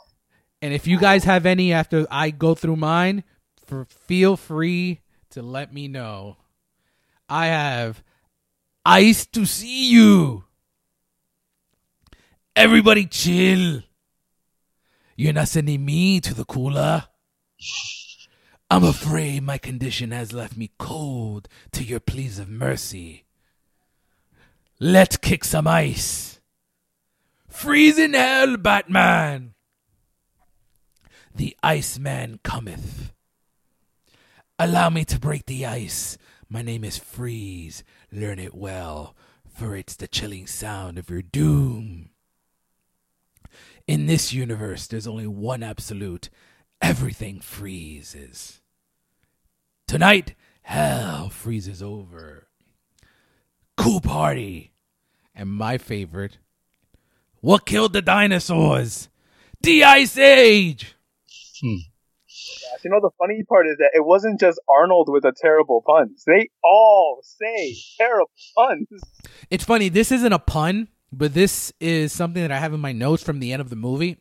And 0.62 0.72
if 0.72 0.86
you 0.86 0.98
guys 0.98 1.24
have 1.24 1.44
any 1.44 1.74
after 1.74 2.06
I 2.10 2.30
go 2.30 2.54
through 2.54 2.76
mine, 2.76 3.22
for 3.66 3.84
feel 3.84 4.38
free 4.38 5.02
to 5.32 5.42
let 5.42 5.74
me 5.74 5.86
know. 5.86 6.38
I 7.28 7.48
have 7.48 8.02
ice 8.86 9.26
to 9.26 9.44
see 9.44 9.90
you. 9.90 10.44
Everybody 12.56 13.04
chill. 13.04 13.82
You're 15.16 15.32
not 15.32 15.48
sending 15.48 15.82
me 15.82 16.20
to 16.20 16.34
the 16.34 16.44
cooler. 16.44 17.04
I'm 18.70 18.84
afraid 18.84 19.42
my 19.42 19.56
condition 19.56 20.10
has 20.10 20.34
left 20.34 20.58
me 20.58 20.72
cold 20.78 21.48
to 21.72 21.82
your 21.82 22.00
pleas 22.00 22.38
of 22.38 22.50
mercy. 22.50 23.24
Let's 24.78 25.16
kick 25.16 25.44
some 25.44 25.66
ice. 25.66 26.40
Freeze 27.48 27.98
in 27.98 28.12
hell, 28.12 28.58
Batman. 28.58 29.54
The 31.34 31.56
Iceman 31.62 32.40
cometh. 32.44 33.14
Allow 34.58 34.90
me 34.90 35.06
to 35.06 35.18
break 35.18 35.46
the 35.46 35.64
ice. 35.64 36.18
My 36.50 36.60
name 36.60 36.84
is 36.84 36.98
Freeze. 36.98 37.82
Learn 38.12 38.38
it 38.38 38.54
well, 38.54 39.16
for 39.48 39.74
it's 39.76 39.96
the 39.96 40.08
chilling 40.08 40.46
sound 40.46 40.98
of 40.98 41.08
your 41.08 41.22
doom. 41.22 42.10
In 43.86 44.06
this 44.06 44.32
universe, 44.32 44.88
there's 44.88 45.06
only 45.06 45.28
one 45.28 45.62
absolute. 45.62 46.28
Everything 46.82 47.40
freezes. 47.40 48.60
Tonight, 49.86 50.34
hell 50.62 51.28
freezes 51.30 51.82
over. 51.82 52.48
Cool 53.76 54.00
party. 54.00 54.72
And 55.34 55.50
my 55.50 55.78
favorite. 55.78 56.38
What 57.40 57.64
killed 57.64 57.92
the 57.92 58.02
dinosaurs? 58.02 59.08
The 59.60 59.84
Ice 59.84 60.18
Age! 60.18 60.96
Hmm. 61.60 61.76
gosh. 61.76 62.84
You 62.84 62.90
know, 62.90 63.00
the 63.00 63.10
funny 63.18 63.42
part 63.48 63.66
is 63.68 63.76
that 63.78 63.90
it 63.94 64.04
wasn't 64.04 64.40
just 64.40 64.60
Arnold 64.68 65.08
with 65.08 65.24
a 65.24 65.32
terrible 65.32 65.82
puns. 65.86 66.24
They 66.26 66.48
all 66.64 67.20
say 67.22 67.76
terrible 67.98 68.30
puns. 68.56 68.88
It's 69.48 69.64
funny, 69.64 69.88
this 69.88 70.10
isn't 70.10 70.32
a 70.32 70.38
pun, 70.38 70.88
but 71.12 71.34
this 71.34 71.72
is 71.80 72.12
something 72.12 72.42
that 72.42 72.52
I 72.52 72.58
have 72.58 72.72
in 72.72 72.80
my 72.80 72.92
notes 72.92 73.22
from 73.22 73.40
the 73.40 73.52
end 73.52 73.60
of 73.60 73.70
the 73.70 73.76
movie. 73.76 74.18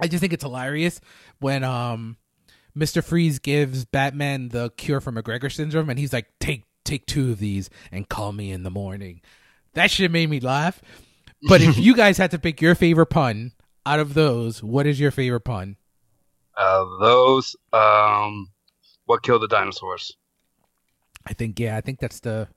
I 0.00 0.06
just 0.06 0.20
think 0.20 0.32
it's 0.32 0.44
hilarious 0.44 1.00
when 1.38 1.64
um 1.64 2.16
Mr. 2.76 3.02
Freeze 3.02 3.38
gives 3.38 3.84
Batman 3.84 4.48
the 4.48 4.70
cure 4.76 5.00
for 5.00 5.12
MacGregor 5.12 5.50
syndrome 5.50 5.90
and 5.90 5.98
he's 5.98 6.12
like, 6.12 6.28
Take 6.40 6.64
take 6.84 7.06
two 7.06 7.30
of 7.30 7.38
these 7.38 7.70
and 7.92 8.08
call 8.08 8.32
me 8.32 8.50
in 8.50 8.62
the 8.62 8.70
morning. 8.70 9.20
That 9.74 9.90
shit 9.90 10.10
made 10.10 10.30
me 10.30 10.40
laugh. 10.40 10.80
But 11.48 11.60
if 11.60 11.78
you 11.78 11.94
guys 11.94 12.18
had 12.18 12.30
to 12.32 12.38
pick 12.38 12.60
your 12.60 12.74
favorite 12.74 13.06
pun 13.06 13.52
out 13.86 14.00
of 14.00 14.14
those, 14.14 14.62
what 14.62 14.86
is 14.86 14.98
your 14.98 15.10
favorite 15.10 15.40
pun? 15.40 15.76
Uh, 16.56 16.84
those, 17.00 17.56
um, 17.72 18.50
what 19.06 19.22
killed 19.22 19.42
the 19.42 19.48
dinosaurs? 19.48 20.16
I 21.26 21.32
think 21.32 21.60
yeah, 21.60 21.76
I 21.76 21.80
think 21.80 22.00
that's 22.00 22.20
the 22.20 22.48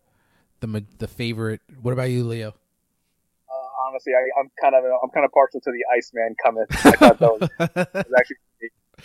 the 0.59 0.85
the 0.97 1.07
favorite. 1.07 1.61
What 1.81 1.91
about 1.91 2.09
you, 2.09 2.23
Leo? 2.23 2.55
Honestly, 3.93 4.13
I, 4.13 4.39
I'm 4.39 4.49
kind 4.59 4.73
of 4.73 4.83
I'm 5.03 5.09
kind 5.11 5.23
of 5.25 5.31
partial 5.31 5.61
to 5.61 5.71
the 5.71 5.83
Iceman 5.95 6.35
coming. 6.43 6.65
I 6.71 6.91
thought 6.97 7.19
that 7.19 7.39
was, 7.39 7.49
was 7.93 8.13
actually. 8.17 8.37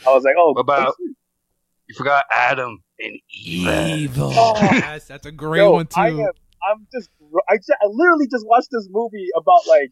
I 0.06 0.14
was 0.14 0.24
like, 0.24 0.34
oh, 0.38 0.52
What 0.52 0.60
about- 0.62 0.94
You 1.00 1.94
forgot 1.94 2.24
Adam 2.32 2.82
and 2.98 3.18
Eve. 3.44 3.68
Evil. 3.68 4.32
Oh. 4.34 4.54
Yes, 4.62 5.06
that's 5.06 5.26
a 5.26 5.32
great 5.32 5.60
Yo, 5.60 5.72
one 5.72 5.86
too. 5.86 6.00
I 6.00 6.08
am, 6.08 6.18
I'm 6.18 6.86
just, 6.92 7.10
I, 7.50 7.56
just, 7.56 7.70
I 7.82 7.86
literally 7.88 8.26
just 8.30 8.46
watched 8.46 8.68
this 8.70 8.88
movie 8.90 9.28
about 9.36 9.66
like 9.68 9.90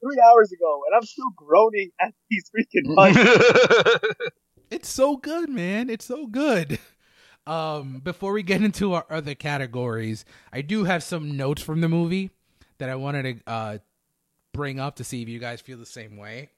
three 0.00 0.20
hours 0.26 0.50
ago, 0.52 0.82
and 0.86 0.96
I'm 0.96 1.04
still 1.04 1.30
groaning 1.36 1.90
at 2.00 2.14
these 2.30 2.50
freaking 2.50 2.94
puns. 2.94 4.00
It's 4.70 4.88
so 4.88 5.16
good, 5.16 5.48
man. 5.50 5.90
It's 5.90 6.04
so 6.04 6.26
good. 6.28 6.78
Um, 7.44 7.98
before 8.04 8.32
we 8.32 8.44
get 8.44 8.62
into 8.62 8.92
our 8.92 9.04
other 9.10 9.34
categories, 9.34 10.24
I 10.52 10.62
do 10.62 10.84
have 10.84 11.02
some 11.02 11.36
notes 11.36 11.60
from 11.60 11.80
the 11.80 11.88
movie 11.88 12.30
that 12.78 12.88
I 12.88 12.94
wanted 12.94 13.22
to 13.44 13.50
uh, 13.50 13.78
bring 14.52 14.80
up 14.80 14.96
to 14.96 15.04
see 15.04 15.22
if 15.22 15.28
you 15.28 15.38
guys 15.38 15.60
feel 15.60 15.78
the 15.78 15.86
same 15.86 16.16
way. 16.16 16.50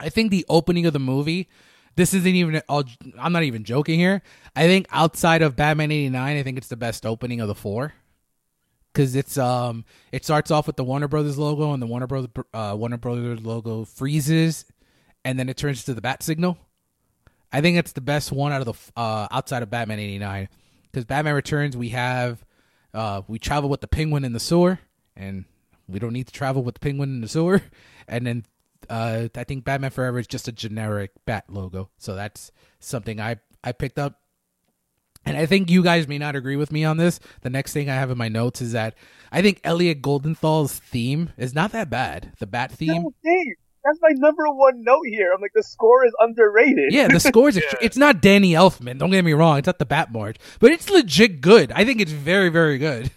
I 0.00 0.08
think 0.08 0.30
the 0.30 0.46
opening 0.48 0.86
of 0.86 0.92
the 0.92 0.98
movie, 0.98 1.48
this 1.96 2.14
isn't 2.14 2.34
even, 2.34 2.62
I'll, 2.68 2.84
I'm 3.18 3.32
not 3.32 3.42
even 3.42 3.64
joking 3.64 3.98
here. 3.98 4.22
I 4.54 4.66
think 4.66 4.86
outside 4.90 5.42
of 5.42 5.56
Batman 5.56 5.90
89, 5.90 6.36
I 6.36 6.42
think 6.42 6.58
it's 6.58 6.68
the 6.68 6.76
best 6.76 7.04
opening 7.04 7.40
of 7.40 7.48
the 7.48 7.54
four. 7.54 7.94
Cause 8.94 9.14
it's 9.14 9.38
um 9.38 9.84
it 10.10 10.24
starts 10.24 10.50
off 10.50 10.66
with 10.66 10.74
the 10.74 10.82
Warner 10.82 11.06
Brothers 11.06 11.38
logo 11.38 11.72
and 11.72 11.80
the 11.80 11.86
Warner 11.86 12.08
Brothers 12.08 12.30
uh, 12.52 12.74
Warner 12.76 12.96
Brothers 12.96 13.40
logo 13.42 13.84
freezes, 13.84 14.64
and 15.24 15.38
then 15.38 15.48
it 15.48 15.56
turns 15.56 15.84
to 15.84 15.94
the 15.94 16.00
bat 16.00 16.20
signal. 16.20 16.58
I 17.52 17.60
think 17.60 17.76
it's 17.78 17.92
the 17.92 18.00
best 18.00 18.32
one 18.32 18.50
out 18.50 18.60
of 18.60 18.66
the 18.66 19.00
uh, 19.00 19.28
outside 19.30 19.62
of 19.62 19.70
Batman 19.70 20.00
'89 20.00 20.48
because 20.90 21.04
Batman 21.04 21.34
Returns 21.34 21.76
we 21.76 21.90
have 21.90 22.44
uh, 22.92 23.22
we 23.28 23.38
travel 23.38 23.70
with 23.70 23.82
the 23.82 23.86
Penguin 23.86 24.24
in 24.24 24.32
the 24.32 24.40
sewer, 24.40 24.80
and 25.14 25.44
we 25.88 25.98
don't 25.98 26.12
need 26.12 26.26
to 26.26 26.32
travel 26.32 26.62
with 26.62 26.74
the 26.74 26.80
Penguin 26.80 27.10
in 27.10 27.20
the 27.20 27.28
sewer. 27.28 27.62
And 28.10 28.26
then 28.26 28.46
uh, 28.88 29.28
I 29.34 29.44
think 29.44 29.64
Batman 29.64 29.90
Forever 29.90 30.18
is 30.18 30.26
just 30.26 30.48
a 30.48 30.52
generic 30.52 31.10
bat 31.26 31.44
logo, 31.50 31.90
so 31.98 32.14
that's 32.14 32.50
something 32.80 33.20
I 33.20 33.36
I 33.62 33.72
picked 33.72 33.98
up. 33.98 34.22
And 35.26 35.36
I 35.36 35.44
think 35.44 35.68
you 35.70 35.82
guys 35.82 36.08
may 36.08 36.16
not 36.16 36.36
agree 36.36 36.56
with 36.56 36.72
me 36.72 36.84
on 36.84 36.96
this. 36.96 37.20
The 37.42 37.50
next 37.50 37.74
thing 37.74 37.90
I 37.90 37.96
have 37.96 38.10
in 38.10 38.16
my 38.16 38.28
notes 38.28 38.62
is 38.62 38.72
that 38.72 38.94
I 39.30 39.42
think 39.42 39.60
Elliot 39.62 40.00
Goldenthal's 40.00 40.78
theme 40.78 41.34
is 41.36 41.54
not 41.54 41.72
that 41.72 41.90
bad. 41.90 42.32
The 42.38 42.46
bat 42.46 42.72
theme. 42.72 43.02
No, 43.02 43.12
Dave, 43.22 43.56
that's 43.84 43.98
my 44.00 44.12
number 44.14 44.48
one 44.48 44.82
note 44.82 45.06
here. 45.06 45.32
I'm 45.34 45.42
like, 45.42 45.52
the 45.54 45.62
score 45.62 46.06
is 46.06 46.12
underrated. 46.18 46.92
Yeah, 46.92 47.08
the 47.08 47.20
scores. 47.20 47.56
Yeah. 47.58 47.62
It's 47.82 47.96
not 47.96 48.22
Danny 48.22 48.52
Elfman. 48.52 48.98
Don't 48.98 49.10
get 49.10 49.24
me 49.24 49.32
wrong. 49.34 49.58
It's 49.58 49.66
not 49.66 49.78
the 49.78 49.84
Bat 49.84 50.12
March, 50.12 50.36
but 50.60 50.70
it's 50.70 50.88
legit 50.88 51.40
good. 51.40 51.72
I 51.72 51.84
think 51.84 52.00
it's 52.00 52.12
very, 52.12 52.48
very 52.48 52.78
good. 52.78 53.10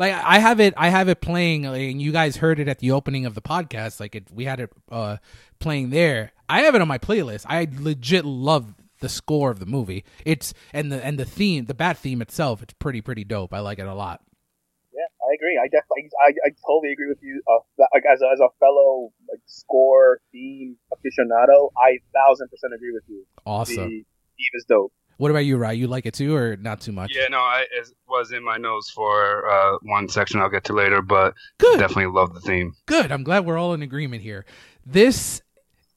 Like 0.00 0.14
I 0.14 0.38
have 0.38 0.60
it, 0.60 0.72
I 0.78 0.88
have 0.88 1.10
it 1.10 1.20
playing, 1.20 1.64
like, 1.64 1.82
and 1.82 2.00
you 2.00 2.10
guys 2.10 2.36
heard 2.36 2.58
it 2.58 2.68
at 2.68 2.78
the 2.78 2.92
opening 2.92 3.26
of 3.26 3.34
the 3.34 3.42
podcast. 3.42 4.00
Like 4.00 4.14
it, 4.14 4.28
we 4.32 4.46
had 4.46 4.58
it 4.58 4.70
uh, 4.90 5.18
playing 5.58 5.90
there. 5.90 6.32
I 6.48 6.62
have 6.62 6.74
it 6.74 6.80
on 6.80 6.88
my 6.88 6.96
playlist. 6.96 7.44
I 7.46 7.68
legit 7.78 8.24
love 8.24 8.74
the 9.00 9.10
score 9.10 9.50
of 9.50 9.58
the 9.58 9.66
movie. 9.66 10.06
It's 10.24 10.54
and 10.72 10.90
the 10.90 11.04
and 11.04 11.18
the 11.18 11.26
theme, 11.26 11.66
the 11.66 11.74
bat 11.74 11.98
theme 11.98 12.22
itself, 12.22 12.62
it's 12.62 12.72
pretty 12.72 13.02
pretty 13.02 13.24
dope. 13.24 13.52
I 13.52 13.60
like 13.60 13.78
it 13.78 13.86
a 13.86 13.94
lot. 13.94 14.22
Yeah, 14.90 15.04
I 15.20 15.34
agree. 15.34 15.60
I 15.62 15.68
definitely, 15.68 16.08
I, 16.18 16.48
I 16.48 16.50
totally 16.66 16.92
agree 16.92 17.10
with 17.10 17.20
you. 17.20 17.42
Uh, 17.46 17.60
like 17.92 18.04
as 18.10 18.22
a, 18.22 18.28
as 18.32 18.40
a 18.40 18.48
fellow 18.58 19.12
like 19.30 19.42
score 19.44 20.22
theme 20.32 20.76
aficionado, 20.94 21.72
I 21.76 21.98
thousand 22.14 22.48
percent 22.48 22.72
agree 22.74 22.92
with 22.94 23.04
you. 23.06 23.26
Awesome. 23.44 23.74
The 23.74 23.84
theme 23.84 24.54
is 24.54 24.64
dope. 24.66 24.94
What 25.20 25.30
about 25.30 25.40
you, 25.40 25.58
Rye? 25.58 25.72
You 25.72 25.86
like 25.86 26.06
it 26.06 26.14
too, 26.14 26.34
or 26.34 26.56
not 26.56 26.80
too 26.80 26.92
much? 26.92 27.12
Yeah, 27.14 27.28
no, 27.28 27.40
I 27.40 27.66
it 27.70 27.92
was 28.08 28.32
in 28.32 28.42
my 28.42 28.56
nose 28.56 28.88
for 28.88 29.46
uh, 29.50 29.76
one 29.82 30.08
section 30.08 30.40
I'll 30.40 30.48
get 30.48 30.64
to 30.64 30.72
later, 30.72 31.02
but 31.02 31.34
Good. 31.58 31.78
definitely 31.78 32.06
love 32.06 32.32
the 32.32 32.40
theme. 32.40 32.74
Good. 32.86 33.12
I'm 33.12 33.22
glad 33.22 33.44
we're 33.44 33.58
all 33.58 33.74
in 33.74 33.82
agreement 33.82 34.22
here. 34.22 34.46
This 34.86 35.42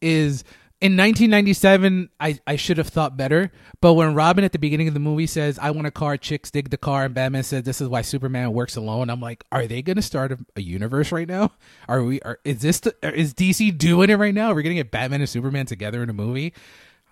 is 0.01 0.43
in 0.81 0.97
1997. 0.97 2.09
I, 2.19 2.37
I 2.45 2.57
should 2.57 2.77
have 2.77 2.89
thought 2.89 3.15
better, 3.15 3.53
but 3.79 3.93
when 3.93 4.13
Robin 4.13 4.43
at 4.43 4.51
the 4.51 4.59
beginning 4.59 4.89
of 4.89 4.93
the 4.93 4.99
movie 4.99 5.27
says, 5.27 5.57
"I 5.57 5.71
want 5.71 5.87
a 5.87 5.91
car," 5.91 6.17
chicks 6.17 6.51
dig 6.51 6.69
the 6.69 6.77
car, 6.77 7.05
and 7.05 7.13
Batman 7.13 7.43
says, 7.43 7.63
"This 7.63 7.79
is 7.79 7.87
why 7.87 8.01
Superman 8.01 8.51
works 8.51 8.75
alone." 8.75 9.09
I'm 9.09 9.21
like, 9.21 9.45
are 9.53 9.67
they 9.67 9.81
going 9.81 9.95
to 9.95 10.01
start 10.01 10.33
a, 10.33 10.39
a 10.57 10.61
universe 10.61 11.13
right 11.13 11.29
now? 11.29 11.53
Are 11.87 12.03
we? 12.03 12.19
Are, 12.23 12.39
is 12.43 12.61
this 12.61 12.81
the, 12.81 12.93
is 13.01 13.33
DC 13.33 13.77
doing 13.77 14.09
it 14.09 14.15
right 14.15 14.35
now? 14.35 14.51
Are 14.51 14.53
we 14.53 14.63
going 14.63 14.75
to 14.75 14.83
get 14.83 14.91
Batman 14.91 15.21
and 15.21 15.29
Superman 15.29 15.65
together 15.65 16.03
in 16.03 16.09
a 16.09 16.13
movie? 16.13 16.53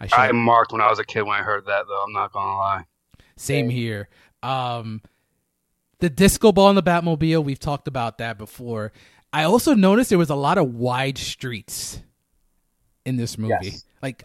I 0.01 0.07
should. 0.07 0.17
I 0.19 0.31
marked 0.31 0.71
when 0.71 0.81
I 0.81 0.89
was 0.89 0.99
a 0.99 1.03
kid 1.05 1.21
when 1.21 1.37
I 1.39 1.43
heard 1.43 1.65
that, 1.67 1.85
though. 1.87 2.03
I'm 2.03 2.11
not 2.13 2.33
gonna 2.33 2.57
lie. 2.57 2.85
Same 3.37 3.69
here. 3.69 4.09
Um, 4.41 5.01
the 5.99 6.09
disco 6.09 6.51
ball 6.51 6.69
in 6.71 6.75
the 6.75 6.81
Batmobile, 6.83 7.43
we've 7.43 7.59
talked 7.59 7.87
about 7.87 8.17
that 8.17 8.37
before. 8.39 8.91
I 9.31 9.43
also 9.43 9.75
noticed 9.75 10.09
there 10.09 10.17
was 10.17 10.31
a 10.31 10.35
lot 10.35 10.57
of 10.57 10.73
wide 10.73 11.17
streets 11.17 12.01
in 13.05 13.15
this 13.17 13.37
movie. 13.37 13.53
Yes. 13.61 13.85
Like 14.01 14.23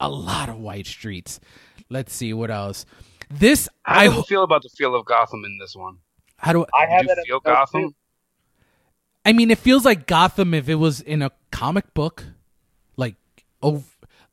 a 0.00 0.08
lot 0.08 0.48
of 0.48 0.58
wide 0.58 0.86
streets. 0.86 1.38
Let's 1.88 2.12
see 2.12 2.32
what 2.34 2.50
else. 2.50 2.84
This 3.30 3.68
How 3.84 4.00
I 4.00 4.08
do 4.08 4.14
you 4.14 4.22
feel 4.24 4.42
about 4.42 4.62
the 4.62 4.68
feel 4.68 4.94
of 4.94 5.06
Gotham 5.06 5.44
in 5.44 5.58
this 5.60 5.74
one? 5.76 5.98
how 6.36 6.52
do 6.52 6.66
I 6.74 6.86
Did 6.86 6.92
have 6.92 7.02
you 7.02 7.08
that. 7.08 7.18
in 7.18 7.24
feel 7.26 7.40
Gotham? 7.40 7.82
too. 7.90 7.94
I 9.24 9.32
mean 9.32 9.50
it 9.50 9.58
feels 9.58 9.84
like 9.84 10.06
Gotham 10.06 10.52
if 10.52 10.68
it 10.68 10.74
was 10.74 11.00
in 11.00 11.22
a 11.22 11.30
comic 11.50 11.94
book. 11.94 12.24
Like 12.96 13.14
oh 13.62 13.82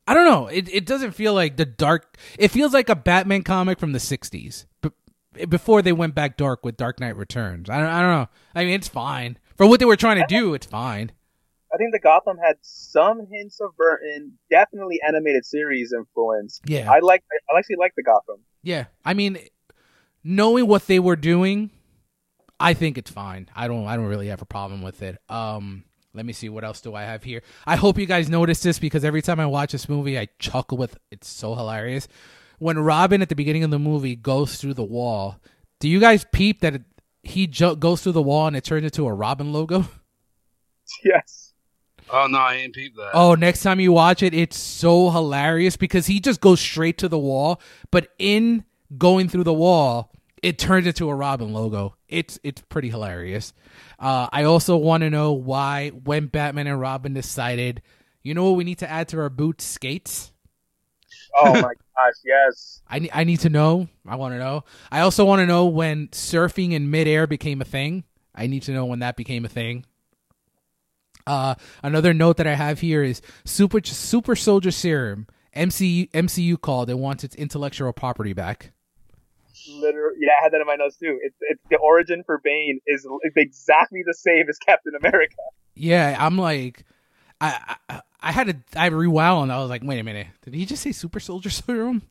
I 0.06 0.14
don't 0.14 0.24
know. 0.26 0.48
It 0.48 0.68
it 0.72 0.86
doesn't 0.86 1.12
feel 1.12 1.34
like 1.34 1.56
the 1.56 1.64
dark 1.64 2.16
it 2.38 2.48
feels 2.48 2.72
like 2.72 2.88
a 2.88 2.96
Batman 2.96 3.42
comic 3.42 3.78
from 3.78 3.92
the 3.92 3.98
60s. 3.98 4.66
But 4.80 4.92
before 5.48 5.82
they 5.82 5.92
went 5.92 6.14
back 6.14 6.36
dark 6.36 6.64
with 6.64 6.76
Dark 6.76 7.00
Knight 7.00 7.16
Returns. 7.16 7.70
I 7.70 7.78
don't, 7.78 7.88
I 7.88 8.00
don't 8.02 8.10
know. 8.10 8.28
I 8.54 8.64
mean, 8.64 8.74
it's 8.74 8.88
fine. 8.88 9.38
For 9.56 9.66
what 9.66 9.80
they 9.80 9.86
were 9.86 9.96
trying 9.96 10.20
to 10.20 10.26
do, 10.26 10.54
it's 10.54 10.66
fine. 10.66 11.12
I 11.72 11.78
think 11.78 11.92
the 11.92 12.00
Gotham 12.00 12.36
had 12.36 12.56
some 12.60 13.26
hints 13.30 13.60
of 13.60 13.74
Burton, 13.76 14.38
definitely 14.50 15.00
animated 15.06 15.46
series 15.46 15.92
influence. 15.92 16.60
Yeah. 16.66 16.90
I 16.90 16.98
like. 16.98 17.22
I 17.50 17.58
actually 17.58 17.76
like 17.76 17.94
the 17.96 18.02
Gotham. 18.02 18.40
Yeah. 18.62 18.86
I 19.04 19.14
mean, 19.14 19.38
knowing 20.22 20.66
what 20.66 20.86
they 20.86 20.98
were 20.98 21.16
doing, 21.16 21.70
I 22.60 22.74
think 22.74 22.98
it's 22.98 23.10
fine. 23.10 23.48
I 23.54 23.68
don't 23.68 23.86
I 23.86 23.96
don't 23.96 24.06
really 24.06 24.28
have 24.28 24.42
a 24.42 24.46
problem 24.46 24.82
with 24.82 25.02
it. 25.02 25.18
Um 25.28 25.84
let 26.14 26.26
me 26.26 26.32
see 26.32 26.48
what 26.48 26.64
else 26.64 26.80
do 26.80 26.94
I 26.94 27.02
have 27.02 27.22
here. 27.22 27.42
I 27.66 27.76
hope 27.76 27.98
you 27.98 28.06
guys 28.06 28.28
notice 28.28 28.62
this 28.62 28.78
because 28.78 29.04
every 29.04 29.22
time 29.22 29.40
I 29.40 29.46
watch 29.46 29.72
this 29.72 29.88
movie, 29.88 30.18
I 30.18 30.28
chuckle 30.38 30.78
with 30.78 30.98
it's 31.10 31.28
so 31.28 31.54
hilarious. 31.54 32.08
When 32.58 32.78
Robin 32.78 33.22
at 33.22 33.28
the 33.28 33.34
beginning 33.34 33.64
of 33.64 33.70
the 33.70 33.78
movie 33.78 34.14
goes 34.14 34.56
through 34.56 34.74
the 34.74 34.84
wall, 34.84 35.40
do 35.80 35.88
you 35.88 35.98
guys 36.00 36.24
peep 36.32 36.60
that 36.60 36.74
it, 36.76 36.82
he 37.22 37.46
ju- 37.46 37.76
goes 37.76 38.02
through 38.02 38.12
the 38.12 38.22
wall 38.22 38.46
and 38.46 38.56
it 38.56 38.64
turns 38.64 38.84
into 38.84 39.06
a 39.06 39.12
Robin 39.12 39.52
logo? 39.52 39.86
Yes. 41.04 41.54
Oh 42.10 42.26
no, 42.26 42.38
I 42.38 42.54
ain't 42.56 42.74
peeped 42.74 42.96
that. 42.96 43.12
Oh, 43.14 43.34
next 43.34 43.62
time 43.62 43.80
you 43.80 43.92
watch 43.92 44.22
it, 44.22 44.34
it's 44.34 44.58
so 44.58 45.10
hilarious 45.10 45.76
because 45.76 46.06
he 46.06 46.20
just 46.20 46.40
goes 46.40 46.60
straight 46.60 46.98
to 46.98 47.08
the 47.08 47.18
wall, 47.18 47.60
but 47.90 48.08
in 48.18 48.64
going 48.98 49.28
through 49.30 49.44
the 49.44 49.54
wall, 49.54 50.12
it 50.42 50.58
turns 50.58 50.86
into 50.86 51.08
a 51.08 51.14
Robin 51.14 51.52
logo. 51.52 51.94
It's 52.08 52.38
it's 52.42 52.60
pretty 52.62 52.90
hilarious. 52.90 53.54
Uh, 53.98 54.28
I 54.32 54.44
also 54.44 54.76
want 54.76 55.02
to 55.02 55.10
know 55.10 55.32
why 55.32 55.90
when 55.90 56.26
Batman 56.26 56.66
and 56.66 56.80
Robin 56.80 57.14
decided, 57.14 57.80
you 58.22 58.34
know 58.34 58.44
what, 58.44 58.56
we 58.56 58.64
need 58.64 58.78
to 58.78 58.90
add 58.90 59.08
to 59.08 59.20
our 59.20 59.30
boots 59.30 59.64
skates. 59.64 60.32
Oh 61.36 61.52
my 61.54 61.60
gosh. 61.62 62.14
Yes. 62.24 62.82
I 62.88 63.08
I 63.12 63.24
need 63.24 63.40
to 63.40 63.48
know. 63.48 63.88
I 64.06 64.16
want 64.16 64.34
to 64.34 64.38
know. 64.38 64.64
I 64.90 65.00
also 65.00 65.24
want 65.24 65.40
to 65.40 65.46
know 65.46 65.66
when 65.66 66.08
surfing 66.08 66.72
in 66.72 66.90
midair 66.90 67.26
became 67.26 67.60
a 67.60 67.64
thing. 67.64 68.04
I 68.34 68.48
need 68.48 68.62
to 68.64 68.72
know 68.72 68.86
when 68.86 68.98
that 68.98 69.16
became 69.16 69.44
a 69.44 69.48
thing. 69.48 69.84
Uh, 71.24 71.54
another 71.84 72.12
note 72.12 72.36
that 72.38 72.48
I 72.48 72.54
have 72.54 72.80
here 72.80 73.04
is 73.04 73.22
super 73.44 73.80
super 73.84 74.34
soldier 74.34 74.72
serum. 74.72 75.28
MCU 75.54 76.10
MCU 76.10 76.60
called 76.60 76.90
and 76.90 76.98
wants 76.98 77.22
its 77.22 77.36
intellectual 77.36 77.92
property 77.92 78.32
back. 78.32 78.72
Literally. 79.68 80.16
Yeah, 80.20 80.32
I 80.40 80.44
had 80.44 80.52
that 80.52 80.60
in 80.60 80.66
my 80.66 80.76
notes 80.76 80.96
too. 80.96 81.18
It's 81.22 81.36
it's 81.40 81.62
the 81.70 81.76
origin 81.76 82.22
for 82.24 82.40
Bane 82.42 82.80
is 82.86 83.06
exactly 83.36 84.02
the 84.06 84.14
same 84.14 84.46
as 84.48 84.58
Captain 84.58 84.94
America. 84.98 85.36
Yeah, 85.74 86.16
I'm 86.18 86.38
like, 86.38 86.84
I 87.40 87.76
I, 87.88 88.00
I 88.20 88.32
had 88.32 88.46
to 88.48 88.78
I 88.78 88.86
rewound. 88.86 89.44
And 89.44 89.52
I 89.52 89.60
was 89.60 89.70
like, 89.70 89.82
wait 89.84 89.98
a 89.98 90.04
minute, 90.04 90.28
did 90.42 90.54
he 90.54 90.66
just 90.66 90.82
say 90.82 90.92
super 90.92 91.20
soldier 91.20 91.50
serum? 91.50 92.02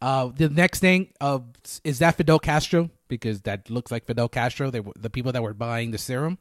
Uh, 0.00 0.30
the 0.36 0.48
next 0.48 0.80
thing 0.80 1.08
uh, 1.20 1.38
is 1.82 2.00
that 2.00 2.16
Fidel 2.16 2.38
Castro 2.38 2.90
because 3.08 3.42
that 3.42 3.70
looks 3.70 3.90
like 3.90 4.04
Fidel 4.04 4.28
Castro. 4.28 4.70
They 4.70 4.82
the 4.96 5.10
people 5.10 5.32
that 5.32 5.42
were 5.42 5.54
buying 5.54 5.90
the 5.90 5.98
serum. 5.98 6.38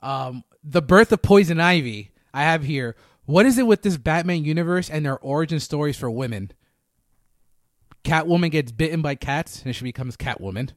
Um, 0.00 0.44
the 0.64 0.82
birth 0.82 1.12
of 1.12 1.22
Poison 1.22 1.60
Ivy. 1.60 2.10
I 2.34 2.42
have 2.44 2.64
here. 2.64 2.96
What 3.24 3.46
is 3.46 3.58
it 3.58 3.66
with 3.66 3.82
this 3.82 3.96
Batman 3.96 4.44
universe 4.44 4.90
and 4.90 5.06
their 5.06 5.18
origin 5.18 5.60
stories 5.60 5.96
for 5.96 6.10
women? 6.10 6.50
Catwoman 8.12 8.50
gets 8.50 8.70
bitten 8.72 9.00
by 9.00 9.14
cats 9.14 9.62
and 9.64 9.74
she 9.74 9.84
becomes 9.84 10.16
Catwoman. 10.16 10.68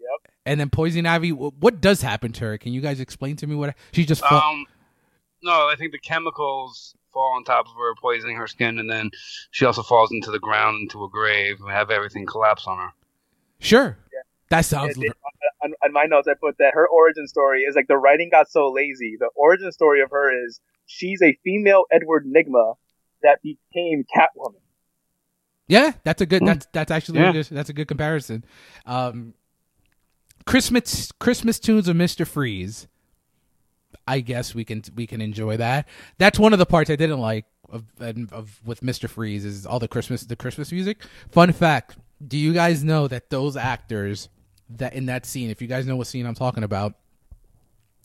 Yep. 0.00 0.32
And 0.46 0.58
then 0.60 0.70
Poison 0.70 1.06
Ivy. 1.06 1.30
What 1.30 1.80
does 1.80 2.02
happen 2.02 2.32
to 2.32 2.44
her? 2.46 2.58
Can 2.58 2.72
you 2.72 2.80
guys 2.80 2.98
explain 3.00 3.36
to 3.36 3.46
me 3.46 3.54
what 3.54 3.74
she 3.92 4.04
just? 4.04 4.22
Fall- 4.24 4.40
Um, 4.42 4.66
no, 5.42 5.68
I 5.68 5.76
think 5.78 5.92
the 5.92 5.98
chemicals 6.00 6.96
fall 7.12 7.34
on 7.36 7.44
top 7.44 7.66
of 7.66 7.72
her, 7.74 7.94
poisoning 8.00 8.36
her 8.36 8.48
skin, 8.48 8.78
and 8.80 8.90
then 8.90 9.10
she 9.52 9.64
also 9.64 9.82
falls 9.82 10.10
into 10.10 10.30
the 10.32 10.40
ground, 10.40 10.78
into 10.82 11.04
a 11.04 11.08
grave, 11.08 11.60
and 11.60 11.70
have 11.70 11.90
everything 11.90 12.26
collapse 12.26 12.66
on 12.66 12.78
her. 12.78 12.88
sure. 13.60 13.98
That 14.50 14.62
sounds. 14.62 14.96
It- 14.96 15.04
it- 15.04 15.12
on, 15.62 15.74
on 15.84 15.92
my 15.92 16.04
notes, 16.04 16.26
I 16.28 16.34
put 16.40 16.56
that 16.58 16.72
her 16.74 16.88
origin 16.88 17.26
story 17.28 17.62
is 17.62 17.74
like 17.76 17.86
the 17.88 17.96
writing 17.96 18.28
got 18.30 18.48
so 18.48 18.68
lazy. 18.70 19.16
The 19.18 19.28
origin 19.34 19.70
story 19.72 20.00
of 20.02 20.10
her 20.10 20.30
is 20.46 20.60
she's 20.86 21.20
a 21.20 21.36
female 21.44 21.84
Edward 21.92 22.24
Nygma 22.26 22.76
that 23.22 23.40
became 23.42 24.04
Catwoman. 24.04 24.60
Yeah, 25.68 25.92
that's 26.02 26.22
a 26.22 26.26
good. 26.26 26.40
Hmm. 26.40 26.46
That's 26.46 26.66
that's 26.72 26.90
actually 26.90 27.20
Yeah. 27.20 27.42
that's 27.50 27.68
a 27.68 27.74
good 27.74 27.86
comparison. 27.88 28.44
Um, 28.86 29.34
Christmas 30.46 31.12
Christmas 31.12 31.58
tunes 31.58 31.88
of 31.88 31.96
Mister 31.96 32.24
Freeze. 32.24 32.88
I 34.06 34.20
guess 34.20 34.54
we 34.54 34.64
can 34.64 34.82
we 34.96 35.06
can 35.06 35.20
enjoy 35.20 35.58
that. 35.58 35.86
That's 36.16 36.38
one 36.38 36.54
of 36.54 36.58
the 36.58 36.66
parts 36.66 36.90
I 36.90 36.96
didn't 36.96 37.20
like 37.20 37.44
of, 37.68 37.84
of 38.32 38.60
with 38.64 38.82
Mister 38.82 39.08
Freeze 39.08 39.44
is 39.44 39.66
all 39.66 39.78
the 39.78 39.88
Christmas 39.88 40.22
the 40.22 40.36
Christmas 40.36 40.72
music. 40.72 41.04
Fun 41.30 41.52
fact: 41.52 41.98
Do 42.26 42.38
you 42.38 42.54
guys 42.54 42.82
know 42.82 43.06
that 43.08 43.28
those 43.28 43.56
actors 43.56 44.30
that 44.70 44.94
in 44.94 45.06
that 45.06 45.26
scene, 45.26 45.50
if 45.50 45.60
you 45.60 45.68
guys 45.68 45.86
know 45.86 45.96
what 45.96 46.06
scene 46.06 46.24
I'm 46.24 46.34
talking 46.34 46.64
about, 46.64 46.94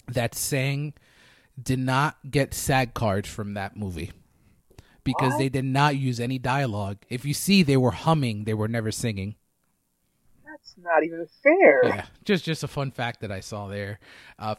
that 0.10 0.36
sang 0.36 0.94
did 1.62 1.80
not 1.80 2.18
get 2.30 2.54
SAG 2.54 2.94
cards 2.94 3.30
from 3.30 3.54
that 3.54 3.78
movie 3.78 4.12
because 5.04 5.32
What? 5.34 5.40
they 5.40 5.50
did 5.50 5.66
not 5.66 5.96
use 5.98 6.20
any 6.20 6.40
dialogue. 6.40 6.98
If 7.10 7.26
you 7.26 7.34
see, 7.34 7.64
they 7.64 7.78
were 7.78 7.92
humming; 7.92 8.46
they 8.46 8.54
were 8.54 8.68
never 8.68 8.92
singing. 8.92 9.36
That's 10.46 10.76
not 10.82 11.04
even 11.04 11.28
fair. 11.42 11.82
Yeah, 11.86 12.06
just 12.26 12.46
just 12.46 12.64
a 12.64 12.68
fun 12.68 12.92
fact 12.92 13.22
that 13.22 13.32
I 13.32 13.40
saw 13.42 13.68
there. 13.68 14.00
Uh, 14.40 14.56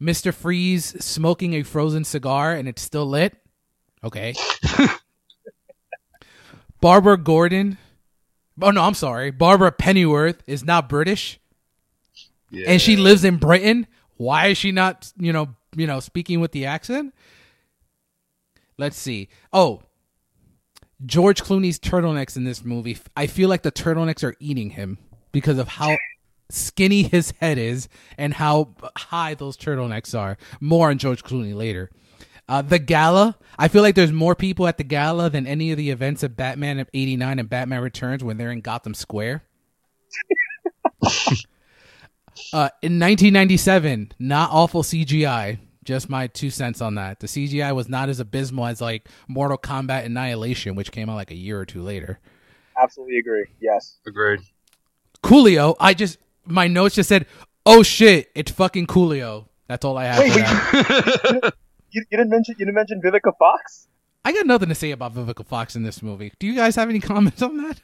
Mr. 0.00 0.32
Freeze 0.34 1.02
smoking 1.04 1.54
a 1.54 1.62
frozen 1.62 2.04
cigar 2.04 2.54
and 2.54 2.68
it's 2.68 2.82
still 2.82 3.06
lit. 3.06 3.36
Okay. 4.04 4.34
Barbara 6.80 7.16
Gordon. 7.16 7.78
Oh 8.60 8.70
no, 8.70 8.82
I'm 8.82 8.94
sorry. 8.94 9.30
Barbara 9.30 9.72
Pennyworth 9.72 10.42
is 10.46 10.64
not 10.64 10.88
British 10.88 11.38
Yeah. 12.50 12.70
and 12.70 12.82
she 12.82 12.96
lives 12.96 13.24
in 13.24 13.36
Britain. 13.36 13.86
Why 14.16 14.48
is 14.48 14.58
she 14.58 14.72
not, 14.72 15.12
you 15.16 15.32
know, 15.32 15.54
you 15.76 15.86
know, 15.86 16.00
speaking 16.00 16.40
with 16.40 16.52
the 16.52 16.66
accent? 16.66 17.14
Let's 18.82 18.98
see. 18.98 19.28
Oh, 19.52 19.84
George 21.06 21.40
Clooney's 21.40 21.78
turtlenecks 21.78 22.36
in 22.36 22.42
this 22.42 22.64
movie. 22.64 22.98
I 23.16 23.28
feel 23.28 23.48
like 23.48 23.62
the 23.62 23.70
turtlenecks 23.70 24.24
are 24.24 24.34
eating 24.40 24.70
him 24.70 24.98
because 25.30 25.58
of 25.58 25.68
how 25.68 25.96
skinny 26.50 27.04
his 27.04 27.30
head 27.38 27.58
is 27.58 27.88
and 28.18 28.34
how 28.34 28.74
high 28.96 29.34
those 29.34 29.56
turtlenecks 29.56 30.18
are. 30.18 30.36
More 30.60 30.90
on 30.90 30.98
George 30.98 31.22
Clooney 31.22 31.54
later. 31.54 31.90
Uh, 32.48 32.62
the 32.62 32.80
gala. 32.80 33.38
I 33.56 33.68
feel 33.68 33.82
like 33.82 33.94
there's 33.94 34.10
more 34.10 34.34
people 34.34 34.66
at 34.66 34.78
the 34.78 34.84
gala 34.84 35.30
than 35.30 35.46
any 35.46 35.70
of 35.70 35.76
the 35.76 35.90
events 35.90 36.24
of 36.24 36.36
Batman 36.36 36.80
of 36.80 36.90
'89 36.92 37.38
and 37.38 37.48
Batman 37.48 37.82
Returns 37.82 38.24
when 38.24 38.36
they're 38.36 38.50
in 38.50 38.62
Gotham 38.62 38.94
Square. 38.94 39.44
Uh, 42.54 42.70
in 42.80 42.98
1997, 42.98 44.12
not 44.18 44.48
awful 44.50 44.82
CGI. 44.82 45.58
Just 45.84 46.08
my 46.08 46.28
two 46.28 46.50
cents 46.50 46.80
on 46.80 46.94
that. 46.94 47.20
The 47.20 47.26
CGI 47.26 47.74
was 47.74 47.88
not 47.88 48.08
as 48.08 48.20
abysmal 48.20 48.66
as 48.66 48.80
like 48.80 49.08
Mortal 49.28 49.58
Kombat 49.58 50.04
Annihilation, 50.04 50.74
which 50.76 50.92
came 50.92 51.10
out 51.10 51.16
like 51.16 51.30
a 51.30 51.36
year 51.36 51.58
or 51.58 51.66
two 51.66 51.82
later. 51.82 52.20
Absolutely 52.80 53.18
agree. 53.18 53.46
Yes. 53.60 53.96
Agreed. 54.06 54.40
Coolio, 55.22 55.76
I 55.80 55.94
just 55.94 56.18
my 56.46 56.66
notes 56.68 56.94
just 56.96 57.08
said, 57.08 57.26
"Oh 57.66 57.82
shit, 57.82 58.30
it's 58.34 58.50
fucking 58.50 58.86
Coolio." 58.86 59.46
That's 59.68 59.84
all 59.84 59.96
I 59.96 60.04
have. 60.04 60.18
Wait, 60.18 60.32
for 60.32 60.38
wait, 60.38 60.44
that. 61.42 61.54
You, 61.90 62.02
you 62.10 62.18
didn't 62.18 62.30
mention 62.30 62.54
you 62.58 62.64
didn't 62.66 62.74
mention 62.74 63.00
Vivica 63.04 63.32
Fox. 63.38 63.86
I 64.24 64.32
got 64.32 64.46
nothing 64.46 64.68
to 64.68 64.74
say 64.74 64.90
about 64.92 65.14
Vivica 65.14 65.44
Fox 65.44 65.74
in 65.76 65.82
this 65.82 66.02
movie. 66.02 66.32
Do 66.38 66.46
you 66.46 66.54
guys 66.54 66.76
have 66.76 66.88
any 66.88 67.00
comments 67.12 67.42
on 67.42 67.56
that? 67.58 67.80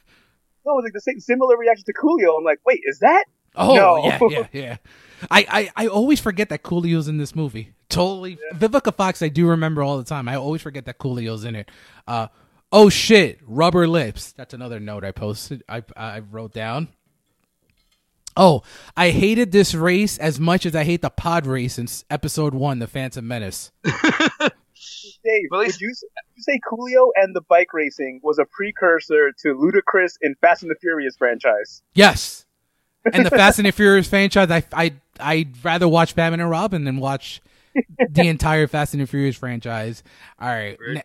No, 0.65 0.73
it 0.73 0.75
was 0.75 0.83
like 0.85 0.93
the 0.93 1.01
same 1.01 1.19
similar 1.19 1.57
reaction 1.57 1.85
to 1.85 1.93
Coolio. 1.93 2.37
I'm 2.37 2.43
like, 2.43 2.59
wait, 2.65 2.81
is 2.83 2.99
that? 2.99 3.25
Oh 3.55 3.75
No. 3.75 4.05
yeah, 4.05 4.19
yeah, 4.29 4.47
yeah. 4.51 4.77
I, 5.29 5.45
I, 5.75 5.83
I 5.85 5.87
always 5.87 6.19
forget 6.19 6.49
that 6.49 6.63
Coolio's 6.63 7.07
in 7.07 7.17
this 7.17 7.35
movie. 7.35 7.73
Totally, 7.89 8.37
Vivica 8.53 8.93
Fox. 8.95 9.21
I 9.21 9.29
do 9.29 9.47
remember 9.47 9.81
all 9.83 9.97
the 9.97 10.03
time. 10.03 10.27
I 10.29 10.35
always 10.35 10.61
forget 10.61 10.85
that 10.85 10.97
Coolio's 10.99 11.43
in 11.43 11.55
it. 11.55 11.69
Uh, 12.07 12.27
oh 12.71 12.89
shit, 12.89 13.39
rubber 13.47 13.87
lips. 13.87 14.31
That's 14.33 14.53
another 14.53 14.79
note 14.79 15.03
I 15.03 15.11
posted. 15.11 15.63
I 15.67 15.83
I 15.97 16.19
wrote 16.19 16.53
down. 16.53 16.89
Oh, 18.37 18.63
I 18.95 19.09
hated 19.09 19.51
this 19.51 19.73
race 19.75 20.17
as 20.17 20.39
much 20.39 20.65
as 20.65 20.75
I 20.75 20.83
hate 20.85 21.01
the 21.01 21.09
pod 21.09 21.45
race 21.45 21.77
in 21.77 21.87
episode 22.09 22.53
one, 22.53 22.79
The 22.79 22.87
Phantom 22.87 23.27
Menace. 23.27 23.71
Dave, 23.83 25.47
Well, 25.51 25.61
would 25.61 25.81
you, 25.81 25.89
s- 25.89 26.03
would 26.03 26.37
you 26.37 26.43
say 26.43 26.59
Coolio 26.71 27.09
and 27.15 27.35
the 27.35 27.41
bike 27.41 27.73
racing 27.73 28.21
was 28.23 28.39
a 28.39 28.45
precursor 28.45 29.31
to 29.39 29.49
Ludacris 29.49 30.13
in 30.21 30.35
Fast 30.39 30.61
and 30.61 30.71
the 30.71 30.75
Furious 30.79 31.17
franchise? 31.17 31.81
Yes, 31.93 32.45
and 33.13 33.25
the 33.25 33.29
Fast 33.29 33.59
and 33.59 33.65
the 33.65 33.71
Furious 33.71 34.07
franchise. 34.07 34.49
I 34.51 34.63
I 34.73 34.93
I'd 35.19 35.63
rather 35.63 35.87
watch 35.87 36.15
Batman 36.15 36.39
and 36.39 36.49
Robin 36.49 36.83
than 36.83 36.97
watch 36.97 37.41
the 38.09 38.27
entire 38.27 38.67
Fast 38.67 38.93
and 38.93 39.01
the 39.01 39.07
Furious 39.07 39.35
franchise. 39.37 40.03
All 40.39 40.47
right. 40.47 40.77
Right. 40.79 40.95
Ne- 40.95 41.03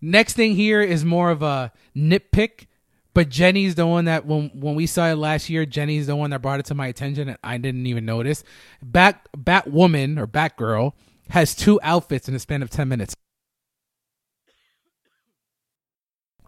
next 0.00 0.34
thing 0.34 0.54
here 0.54 0.80
is 0.82 1.04
more 1.04 1.30
of 1.30 1.42
a 1.42 1.72
nitpick, 1.96 2.66
but 3.14 3.28
Jenny's 3.28 3.74
the 3.74 3.86
one 3.86 4.06
that 4.06 4.26
when 4.26 4.50
when 4.54 4.74
we 4.74 4.86
saw 4.86 5.08
it 5.08 5.16
last 5.16 5.48
year, 5.50 5.66
Jenny's 5.66 6.06
the 6.06 6.16
one 6.16 6.30
that 6.30 6.42
brought 6.42 6.60
it 6.60 6.66
to 6.66 6.74
my 6.74 6.86
attention, 6.86 7.28
and 7.28 7.38
I 7.42 7.58
didn't 7.58 7.86
even 7.86 8.04
notice. 8.04 8.44
Bat 8.82 9.28
Batwoman 9.36 10.18
or 10.18 10.26
Batgirl 10.26 10.92
has 11.30 11.54
two 11.54 11.78
outfits 11.82 12.28
in 12.28 12.34
the 12.34 12.40
span 12.40 12.62
of 12.62 12.70
ten 12.70 12.88
minutes. 12.88 13.14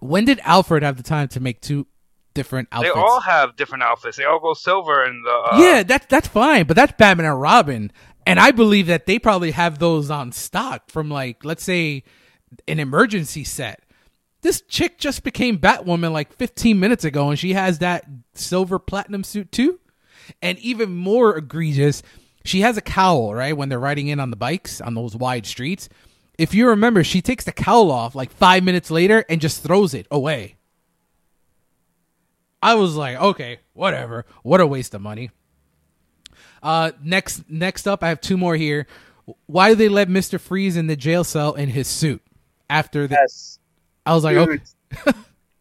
When 0.01 0.24
did 0.24 0.40
Alfred 0.40 0.82
have 0.82 0.97
the 0.97 1.05
time 1.05 1.28
to 1.28 1.40
make 1.40 1.61
two 1.61 1.86
different 2.35 2.68
outfits. 2.72 2.95
They 2.95 3.01
all 3.01 3.20
have 3.20 3.57
different 3.57 3.83
outfits. 3.85 4.16
They 4.16 4.24
all 4.24 4.41
go 4.41 4.55
silver 4.55 5.05
in 5.05 5.22
the. 5.22 5.30
Uh, 5.30 5.59
yeah, 5.59 5.83
that's 5.83 6.07
that's 6.07 6.28
fine, 6.28 6.66
but 6.66 6.76
that's 6.76 6.93
Batman 6.93 7.26
and 7.26 7.41
Robin, 7.41 7.93
and 8.26 8.39
I 8.41 8.51
believe 8.51 8.87
that 8.87 9.07
they 9.07 9.18
probably 9.18 9.53
have 9.53 9.78
those 9.78 10.11
on 10.11 10.33
stock 10.33 10.91
from 10.91 11.11
like 11.11 11.45
let's 11.45 11.64
say 11.64 12.05
an 12.68 12.78
emergency 12.78 13.45
set. 13.45 13.83
This 14.43 14.61
chick 14.62 14.99
just 14.99 15.22
became 15.22 15.59
Batwoman 15.59 16.12
like 16.12 16.33
15 16.33 16.78
minutes 16.78 17.05
ago, 17.05 17.30
and 17.30 17.39
she 17.39 17.53
has 17.53 17.78
that 17.78 18.05
silver 18.35 18.78
platinum 18.78 19.22
suit 19.22 19.53
too. 19.53 19.78
And 20.41 20.59
even 20.59 20.97
more 20.97 21.37
egregious, 21.37 22.03
she 22.45 22.61
has 22.62 22.76
a 22.76 22.80
cowl 22.83 23.35
right 23.35 23.57
when 23.57 23.68
they're 23.68 23.78
riding 23.78 24.09
in 24.09 24.20
on 24.20 24.30
the 24.30 24.37
bikes 24.37 24.80
on 24.80 24.95
those 24.95 25.14
wide 25.14 25.47
streets. 25.47 25.89
If 26.39 26.55
you 26.55 26.68
remember, 26.68 27.05
she 27.05 27.22
takes 27.22 27.45
the 27.45 27.53
cowl 27.53 27.91
off 27.91 28.14
like 28.14 28.33
five 28.33 28.64
minutes 28.64 28.91
later 28.91 29.24
and 29.28 29.41
just 29.41 29.62
throws 29.62 29.95
it 29.95 30.07
away. 30.11 30.57
I 32.63 32.75
was 32.77 32.95
like, 32.95 33.17
okay, 33.21 33.59
whatever. 33.73 34.25
What 34.43 34.61
a 34.61 34.67
waste 34.67 34.95
of 34.95 35.01
money. 35.03 35.31
Uh, 36.63 36.93
next, 37.03 37.49
next 37.51 37.89
up, 37.89 38.03
I 38.05 38.09
have 38.09 38.21
two 38.21 38.37
more 38.37 38.55
here. 38.55 38.87
Why 39.47 39.71
do 39.71 39.75
they 39.75 39.89
let 39.89 40.09
Mister 40.09 40.39
Freeze 40.39 40.77
in 40.77 40.87
the 40.87 40.97
jail 40.97 41.25
cell 41.25 41.55
in 41.55 41.69
his 41.69 41.89
suit? 41.89 42.23
After 42.71 43.07
the, 43.07 43.17
Yes. 43.21 43.59
I 44.07 44.15
was 44.15 44.25
like, 44.25 44.35
Dude, 44.37 44.49
okay, 44.49 44.55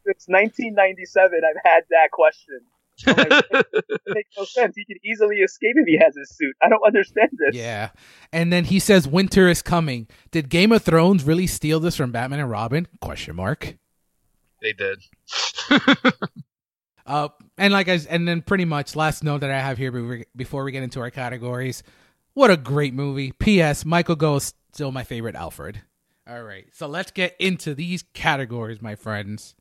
it's 0.06 0.28
1997. 0.28 1.42
I've 1.44 1.62
had 1.64 1.84
that 1.90 2.12
question. 2.12 2.60
Like, 3.08 3.28
it 3.32 4.02
makes 4.10 4.30
no 4.38 4.44
sense. 4.46 4.76
He 4.76 4.86
can 4.86 4.98
easily 5.04 5.38
escape 5.38 5.74
if 5.76 5.88
he 5.88 5.98
has 5.98 6.16
his 6.16 6.30
suit. 6.30 6.56
I 6.62 6.70
don't 6.70 6.86
understand 6.86 7.30
this. 7.32 7.56
yeah. 7.56 7.90
And 8.32 8.54
then 8.54 8.64
he 8.66 8.78
says, 8.78 9.08
"Winter 9.08 9.48
is 9.48 9.64
coming." 9.64 10.08
Did 10.30 10.50
Game 10.50 10.72
of 10.72 10.84
Thrones 10.84 11.24
really 11.24 11.48
steal 11.48 11.80
this 11.80 11.96
from 11.96 12.12
Batman 12.12 12.42
and 12.42 12.50
Robin? 12.52 12.88
Question 13.00 13.38
mark. 13.38 13.76
They 14.62 14.74
did. 14.74 15.02
Uh, 17.12 17.28
and 17.58 17.74
like 17.74 17.90
I, 17.90 18.00
and 18.10 18.26
then 18.26 18.42
pretty 18.42 18.64
much 18.64 18.96
last 18.96 19.22
note 19.22 19.40
that 19.40 19.52
I 19.52 19.60
have 19.60 19.78
here 19.78 19.92
before 20.34 20.64
we- 20.64 20.72
get 20.72 20.82
into 20.82 21.02
our 21.02 21.12
categories. 21.12 21.84
What 22.36 22.50
a 22.50 22.56
great 22.56 22.94
movie. 22.94 23.34
P.S. 23.34 23.84
Michael 23.84 24.16
Gough 24.16 24.38
is 24.38 24.54
still 24.72 24.94
my 24.94 25.04
favorite 25.04 25.36
Alfred. 25.36 25.82
All 26.26 26.42
right, 26.42 26.68
so 26.72 26.88
let's 26.88 27.12
get 27.12 27.36
into 27.38 27.76
these 27.76 28.06
categories, 28.14 28.82
my 28.82 28.96
friends. 28.96 29.56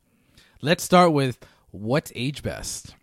Let's 0.61 0.81
start 0.81 1.11
with 1.11 1.39
what's 1.71 2.13
age 2.15 2.41
best. 2.41 2.95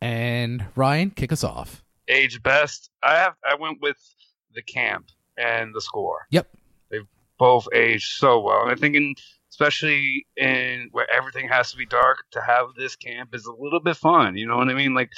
And 0.00 0.66
Ryan, 0.74 1.10
kick 1.10 1.30
us 1.30 1.44
off. 1.44 1.84
Age 2.08 2.42
best. 2.42 2.90
I 3.00 3.14
have. 3.14 3.34
I 3.48 3.54
went 3.54 3.80
with 3.80 3.96
the 4.54 4.62
camp 4.62 5.10
and 5.36 5.72
the 5.72 5.80
score. 5.80 6.26
Yep. 6.30 6.48
They've 6.90 7.06
both 7.38 7.68
aged 7.72 8.10
so 8.16 8.40
well. 8.40 8.62
And 8.62 8.72
I 8.72 8.74
think 8.74 8.94
thinking, 8.94 9.14
especially 9.54 10.26
in 10.36 10.88
where 10.90 11.06
everything 11.12 11.48
has 11.48 11.70
to 11.70 11.76
be 11.76 11.86
dark, 11.86 12.24
to 12.32 12.40
have 12.40 12.66
this 12.76 12.96
camp 12.96 13.32
is 13.34 13.46
a 13.46 13.52
little 13.52 13.78
bit 13.78 13.96
fun. 13.96 14.36
You 14.36 14.48
know 14.48 14.56
what 14.56 14.68
I 14.68 14.74
mean? 14.74 14.94
Like, 14.94 15.10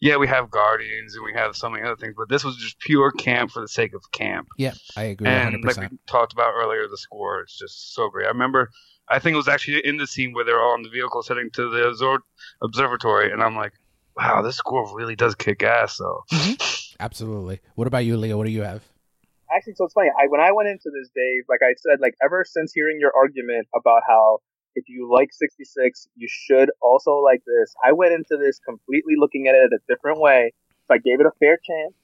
yeah, 0.00 0.16
we 0.16 0.26
have 0.26 0.50
Guardians 0.50 1.14
and 1.14 1.24
we 1.24 1.32
have 1.34 1.56
so 1.56 1.70
many 1.70 1.84
other 1.84 1.94
things, 1.94 2.14
but 2.16 2.28
this 2.28 2.42
was 2.42 2.56
just 2.56 2.80
pure 2.80 3.12
camp 3.12 3.52
for 3.52 3.60
the 3.62 3.68
sake 3.68 3.94
of 3.94 4.02
camp. 4.10 4.48
Yep, 4.58 4.74
I 4.96 5.02
agree 5.04 5.28
and 5.28 5.64
100%. 5.64 5.64
like 5.64 5.90
we 5.92 5.98
talked 6.08 6.32
about 6.32 6.52
earlier, 6.56 6.88
the 6.88 6.96
score 6.96 7.44
is 7.44 7.56
just 7.56 7.94
so 7.94 8.10
great. 8.10 8.26
I 8.26 8.30
remember, 8.30 8.70
I 9.08 9.20
think 9.20 9.34
it 9.34 9.38
was 9.38 9.48
actually 9.48 9.86
in 9.86 9.98
the 9.98 10.06
scene 10.08 10.32
where 10.32 10.44
they're 10.44 10.60
all 10.60 10.74
in 10.74 10.82
the 10.82 10.88
vehicle 10.90 11.22
heading 11.22 11.50
to 11.52 11.70
the 11.70 12.20
observatory, 12.60 13.30
and 13.30 13.40
I'm 13.40 13.54
like, 13.54 13.74
wow, 14.16 14.42
this 14.42 14.56
score 14.56 14.96
really 14.96 15.14
does 15.14 15.36
kick 15.36 15.62
ass. 15.62 15.98
though. 15.98 16.24
Mm-hmm. 16.32 16.54
Absolutely. 17.00 17.60
What 17.76 17.86
about 17.86 18.04
you, 18.04 18.16
Leo? 18.16 18.36
What 18.36 18.46
do 18.46 18.52
you 18.52 18.62
have? 18.62 18.82
Actually, 19.56 19.74
so 19.76 19.84
it's 19.86 19.94
funny. 19.94 20.10
I 20.20 20.26
when 20.28 20.40
I 20.40 20.52
went 20.52 20.68
into 20.68 20.90
this, 20.92 21.08
Dave, 21.16 21.44
like 21.48 21.60
I 21.62 21.72
said, 21.78 21.98
like 22.00 22.14
ever 22.22 22.44
since 22.44 22.72
hearing 22.74 22.98
your 23.00 23.12
argument 23.16 23.66
about 23.74 24.02
how 24.06 24.38
if 24.74 24.84
you 24.88 25.08
like 25.10 25.32
66, 25.32 26.08
you 26.14 26.28
should 26.30 26.70
also 26.82 27.12
like 27.24 27.40
this. 27.46 27.74
I 27.82 27.92
went 27.92 28.12
into 28.12 28.36
this 28.36 28.60
completely 28.60 29.14
looking 29.16 29.48
at 29.48 29.54
it 29.54 29.72
a 29.72 29.80
different 29.88 30.20
way. 30.20 30.52
So 30.86 30.94
I 30.94 30.98
gave 30.98 31.20
it 31.20 31.26
a 31.26 31.32
fair 31.40 31.56
chance, 31.56 31.94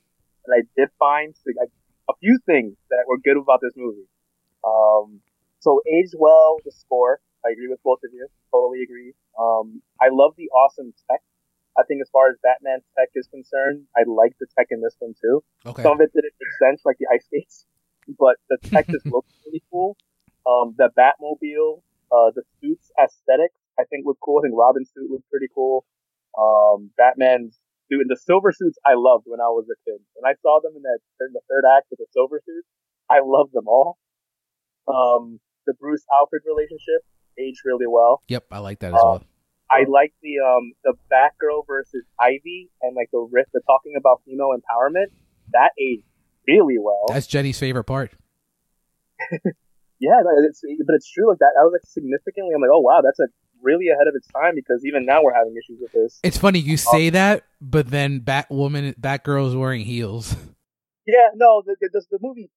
and 0.46 0.57
I 0.57 0.64
did 0.80 0.88
find 0.98 1.34
like, 1.46 1.68
a 2.09 2.14
few 2.20 2.38
things 2.46 2.74
that 2.90 3.05
were 3.07 3.18
good 3.18 3.36
about 3.36 3.61
this 3.61 3.74
movie. 3.76 4.09
Um, 4.64 5.20
so 5.61 5.80
aged 5.86 6.14
well, 6.18 6.57
the 6.64 6.72
score. 6.72 7.20
I 7.44 7.50
agree 7.50 7.68
with 7.68 7.82
both 7.84 8.00
of 8.05 8.11
you. 8.14 8.28
Totally 8.50 8.82
agree. 8.82 9.12
Um, 9.38 9.82
I 10.00 10.09
love 10.11 10.32
the 10.38 10.48
awesome 10.50 10.94
tech. 11.11 11.20
I 11.79 11.83
think 11.89 12.01
as 12.03 12.11
far 12.12 12.29
as 12.29 12.37
Batman 12.43 12.81
tech 12.99 13.09
is 13.14 13.27
concerned, 13.29 13.85
I 13.97 14.03
like 14.07 14.37
the 14.41 14.47
tech 14.59 14.68
in 14.70 14.81
this 14.83 14.95
one 14.99 15.14
too. 15.20 15.43
Okay. 15.64 15.83
Some 15.83 15.93
of 15.93 16.01
it 16.01 16.12
didn't 16.12 16.35
make 16.39 16.53
sense, 16.61 16.83
like 16.85 16.97
the 16.99 17.07
ice 17.12 17.25
skates, 17.25 17.64
but 18.18 18.37
the 18.51 18.59
tech 18.68 18.87
just 18.89 19.07
looked 19.14 19.33
really 19.47 19.62
cool. 19.73 19.97
Um, 20.47 20.75
the 20.77 20.91
Batmobile, 20.99 21.81
uh, 22.12 22.31
the 22.35 22.43
suits 22.61 22.91
aesthetics, 23.03 23.57
I 23.81 23.85
think 23.89 24.05
looked 24.05 24.20
cool. 24.20 24.41
I 24.41 24.43
think 24.49 24.55
Robin's 24.59 24.91
suit 24.93 25.09
looked 25.11 25.29
pretty 25.31 25.49
cool. 25.55 25.85
Um, 26.37 26.91
Batman's 26.99 27.59
suit 27.89 28.01
and 28.01 28.11
the 28.11 28.16
silver 28.20 28.53
suits 28.53 28.77
I 28.85 28.93
loved 28.97 29.25
when 29.27 29.41
I 29.41 29.49
was 29.49 29.64
a 29.73 29.77
kid. 29.89 30.01
When 30.14 30.29
I 30.31 30.35
saw 30.43 30.61
them 30.62 30.73
in 30.77 30.83
that 30.83 30.99
in 31.25 31.33
the 31.33 31.41
third 31.49 31.64
act 31.64 31.87
with 31.91 31.99
the 32.01 32.07
silver 32.12 32.41
suits, 32.45 32.68
I 33.09 33.20
loved 33.25 33.53
them 33.55 33.68
all. 33.68 33.97
Um, 34.89 35.41
the 35.66 35.75
Bruce 35.75 36.05
Alfred 36.12 36.43
relationship 36.47 37.03
aged 37.39 37.61
really 37.64 37.87
well. 37.89 38.23
Yep, 38.29 38.47
I 38.51 38.59
like 38.59 38.81
that 38.81 38.89
as 38.95 39.01
Uh, 39.01 39.05
well. 39.05 39.23
I 39.73 39.85
like 39.89 40.12
the 40.23 40.39
um 40.45 40.73
the 40.85 40.95
Batgirl 41.11 41.66
versus 41.66 42.05
Ivy 42.20 42.70
and 42.83 42.95
like 42.95 43.11
the 43.11 43.27
riff, 43.31 43.47
the 43.53 43.61
talking 43.66 43.95
about 43.99 44.23
female 44.25 44.53
empowerment. 44.53 45.07
That 45.53 45.70
aged 45.81 46.05
really 46.47 46.77
well. 46.79 47.07
That's 47.09 47.27
Jenny's 47.27 47.59
favorite 47.59 47.85
part. 47.85 48.12
yeah, 49.99 50.20
it's, 50.45 50.62
but 50.85 50.95
it's 50.95 51.11
true. 51.11 51.29
Like 51.29 51.39
that, 51.39 51.53
that 51.57 51.62
was 51.62 51.73
like 51.73 51.89
significantly. 51.89 52.53
I'm 52.55 52.61
like, 52.61 52.70
oh 52.73 52.81
wow, 52.81 53.01
that's 53.03 53.18
like 53.18 53.31
really 53.62 53.89
ahead 53.89 54.09
of 54.09 54.14
its 54.14 54.29
time 54.29 54.55
because 54.55 54.85
even 54.85 55.07
now 55.07 55.23
we're 55.23 55.35
having 55.35 55.55
issues 55.57 55.79
with 55.81 55.93
this. 55.93 56.20
It's 56.23 56.37
funny 56.37 56.59
you 56.59 56.77
say 56.77 57.11
that, 57.11 57.45
but 57.61 57.89
then 57.89 58.20
Batwoman, 58.20 58.99
Batgirl 58.99 59.49
is 59.49 59.57
wearing 59.57 59.83
heels. 59.83 60.37
Yeah, 61.07 61.35
no, 61.35 61.62
the, 61.64 61.77
the, 61.81 62.03
the 62.11 62.18
movie 62.20 62.51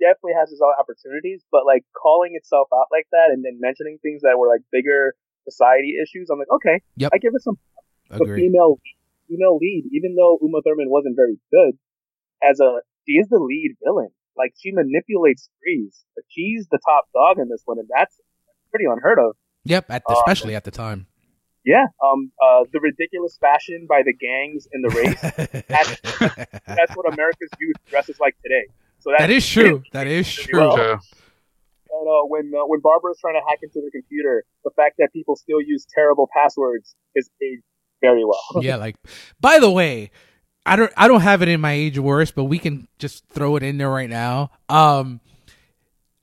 definitely 0.00 0.34
has 0.38 0.50
its 0.50 0.60
own 0.60 0.74
opportunities, 0.78 1.42
but 1.50 1.66
like 1.66 1.84
calling 1.94 2.34
itself 2.34 2.68
out 2.74 2.86
like 2.90 3.06
that 3.12 3.30
and 3.30 3.44
then 3.44 3.58
mentioning 3.60 3.98
things 4.02 4.22
that 4.22 4.38
were 4.38 4.48
like 4.48 4.62
bigger 4.72 5.14
society 5.44 5.94
issues, 6.02 6.30
I'm 6.30 6.38
like, 6.38 6.50
okay, 6.56 6.80
Yep. 6.96 7.10
I 7.14 7.18
give 7.18 7.32
it 7.34 7.42
some 7.42 7.58
the 8.10 8.24
female 8.36 8.78
female 9.28 9.56
lead, 9.56 9.88
even 9.92 10.14
though 10.14 10.38
Uma 10.42 10.60
Thurman 10.62 10.90
wasn't 10.90 11.16
very 11.16 11.38
good 11.50 11.78
as 12.42 12.60
a 12.60 12.80
she 13.06 13.12
is 13.12 13.28
the 13.28 13.38
lead 13.38 13.76
villain. 13.82 14.08
Like 14.36 14.54
she 14.58 14.72
manipulates 14.72 15.48
Freeze. 15.60 16.04
Like 16.16 16.24
she's 16.28 16.66
the 16.70 16.78
top 16.86 17.08
dog 17.12 17.38
in 17.38 17.48
this 17.48 17.62
one, 17.64 17.78
and 17.78 17.88
that's 17.94 18.16
pretty 18.70 18.86
unheard 18.90 19.18
of. 19.18 19.36
Yep, 19.64 19.86
at 19.90 20.02
Uh, 20.08 20.14
especially 20.14 20.54
at 20.54 20.64
the 20.64 20.70
time. 20.70 21.06
Yeah. 21.64 21.86
Um. 22.04 22.32
Uh. 22.42 22.64
The 22.72 22.80
ridiculous 22.80 23.38
fashion 23.40 23.86
by 23.88 24.02
the 24.04 24.12
gangs 24.12 24.66
in 24.72 24.82
the 24.82 24.90
race. 24.90 25.20
That's 26.66 26.96
what 26.96 27.12
America's 27.12 27.50
youth 27.60 27.76
dresses 27.88 28.18
like 28.18 28.34
today. 28.42 28.64
So 28.98 29.10
that, 29.10 29.20
That 29.20 29.30
is 29.30 29.46
true. 29.46 29.82
That 29.92 30.06
is 30.06 30.32
true. 30.32 30.58
Well, 30.58 31.00
True. 32.02 32.08
And, 32.08 32.08
uh, 32.08 32.26
when 32.26 32.52
uh, 32.54 32.66
when 32.66 32.80
Barbara's 32.80 33.18
trying 33.20 33.34
to 33.34 33.42
hack 33.48 33.58
into 33.62 33.80
the 33.84 33.90
computer, 33.90 34.44
the 34.64 34.70
fact 34.76 34.96
that 34.98 35.12
people 35.12 35.36
still 35.36 35.60
use 35.60 35.86
terrible 35.94 36.28
passwords 36.34 36.94
is 37.14 37.30
aged 37.42 37.62
very 38.00 38.24
well. 38.24 38.42
yeah, 38.62 38.76
like 38.76 38.96
by 39.40 39.58
the 39.58 39.70
way, 39.70 40.10
I 40.66 40.76
don't 40.76 40.92
I 40.96 41.08
don't 41.08 41.22
have 41.22 41.42
it 41.42 41.48
in 41.48 41.60
my 41.60 41.72
age 41.72 41.98
worst, 41.98 42.34
but 42.34 42.44
we 42.44 42.58
can 42.58 42.88
just 42.98 43.26
throw 43.28 43.56
it 43.56 43.62
in 43.62 43.78
there 43.78 43.90
right 43.90 44.10
now. 44.10 44.50
Um 44.68 45.20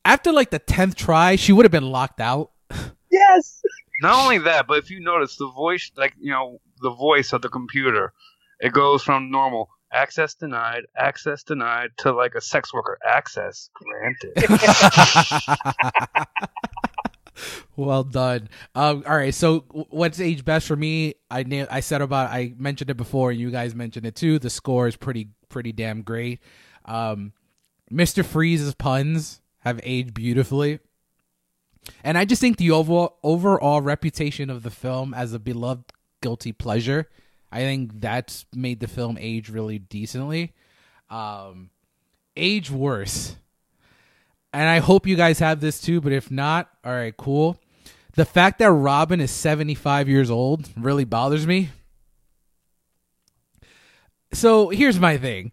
after 0.06 0.32
like 0.32 0.50
the 0.50 0.60
10th 0.60 0.96
try, 0.96 1.36
she 1.36 1.54
would 1.54 1.66
have 1.66 1.72
been 1.72 1.90
locked 1.92 2.20
out. 2.20 2.52
yes. 3.12 3.62
Not 4.02 4.24
only 4.24 4.40
that, 4.40 4.66
but 4.66 4.78
if 4.78 4.90
you 4.90 5.02
notice 5.02 5.36
the 5.36 5.50
voice, 5.50 5.92
like 5.98 6.14
you 6.20 6.32
know, 6.32 6.60
the 6.82 6.92
voice 6.92 7.34
of 7.34 7.42
the 7.42 7.50
computer, 7.50 8.14
it 8.60 8.72
goes 8.72 9.04
from 9.04 9.30
normal 9.30 9.70
access 9.92 10.34
denied, 10.34 10.84
access 10.98 11.44
denied 11.44 11.90
to 11.98 12.12
like 12.12 12.36
a 12.36 12.42
sex 12.42 12.74
worker 12.74 12.98
access 13.06 13.70
granted. 13.74 14.34
well 17.76 18.04
done. 18.04 18.50
Um, 18.76 19.04
all 19.08 19.16
right. 19.16 19.34
So, 19.34 19.66
what's 19.90 20.20
age 20.20 20.46
best 20.46 20.68
for 20.68 20.76
me? 20.76 21.16
I 21.30 21.44
na- 21.44 21.66
I 21.70 21.80
said 21.80 22.02
about 22.02 22.32
I 22.32 22.54
mentioned 22.58 22.90
it 22.90 22.98
before, 22.98 23.32
and 23.32 23.40
you 23.40 23.52
guys 23.52 23.76
mentioned 23.76 24.06
it 24.06 24.16
too. 24.16 24.40
The 24.40 24.50
score 24.50 24.88
is 24.88 24.96
pretty 24.96 25.30
pretty 25.50 25.72
damn 25.72 26.02
great. 26.02 26.40
Um, 26.86 27.34
Mister 27.90 28.24
Freeze's 28.24 28.76
puns 28.76 29.42
have 29.60 29.80
aged 29.84 30.14
beautifully, 30.14 30.80
and 32.04 32.18
I 32.18 32.26
just 32.26 32.42
think 32.42 32.58
the 32.58 32.72
overall 32.72 33.18
overall 33.24 33.82
reputation 33.82 34.50
of 34.50 34.64
the 34.64 34.72
film 34.72 35.14
as 35.14 35.34
a 35.34 35.40
beloved 35.40 35.92
guilty 36.22 36.52
pleasure, 36.52 37.10
I 37.52 37.60
think 37.60 38.00
that's 38.00 38.46
made 38.54 38.80
the 38.80 38.88
film 38.88 39.18
age 39.20 39.50
really 39.50 39.80
decently. 39.80 40.54
Um, 41.10 41.72
age 42.36 42.70
worse 42.70 43.36
and 44.54 44.68
I 44.68 44.80
hope 44.80 45.06
you 45.06 45.16
guys 45.16 45.40
have 45.40 45.60
this 45.60 45.80
too, 45.80 46.02
but 46.02 46.12
if 46.12 46.32
not, 46.32 46.70
all 46.84 46.92
right, 46.92 47.16
cool. 47.16 47.60
The 48.16 48.26
fact 48.26 48.60
that 48.60 48.72
Robin 48.72 49.22
is 49.22 49.32
75 49.32 50.10
years 50.10 50.32
old 50.32 50.68
really 50.76 51.06
bothers 51.06 51.46
me. 51.46 51.70
So 54.34 54.70
here's 54.70 55.00
my 55.00 55.18
thing. 55.18 55.52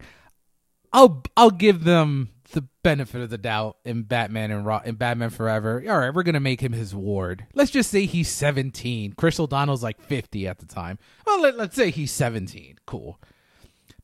I'll 0.91 1.23
I'll 1.35 1.51
give 1.51 1.83
them 1.83 2.29
the 2.51 2.67
benefit 2.83 3.21
of 3.21 3.29
the 3.29 3.37
doubt 3.37 3.77
in 3.83 4.03
Batman 4.03 4.51
and 4.51 4.65
Ro- 4.65 4.81
in 4.85 4.95
Batman 4.95 5.29
Forever. 5.29 5.83
All 5.87 5.97
right, 5.97 6.13
we're 6.13 6.23
gonna 6.23 6.39
make 6.39 6.61
him 6.61 6.73
his 6.73 6.93
ward. 6.95 7.45
Let's 7.53 7.71
just 7.71 7.91
say 7.91 8.05
he's 8.05 8.29
17. 8.29 9.13
Chris 9.13 9.39
O'Donnell's 9.39 9.83
like 9.83 9.99
50 10.01 10.47
at 10.47 10.59
the 10.59 10.65
time. 10.65 10.99
Well, 11.25 11.41
let, 11.41 11.57
let's 11.57 11.75
say 11.75 11.91
he's 11.91 12.11
17. 12.11 12.79
Cool. 12.85 13.19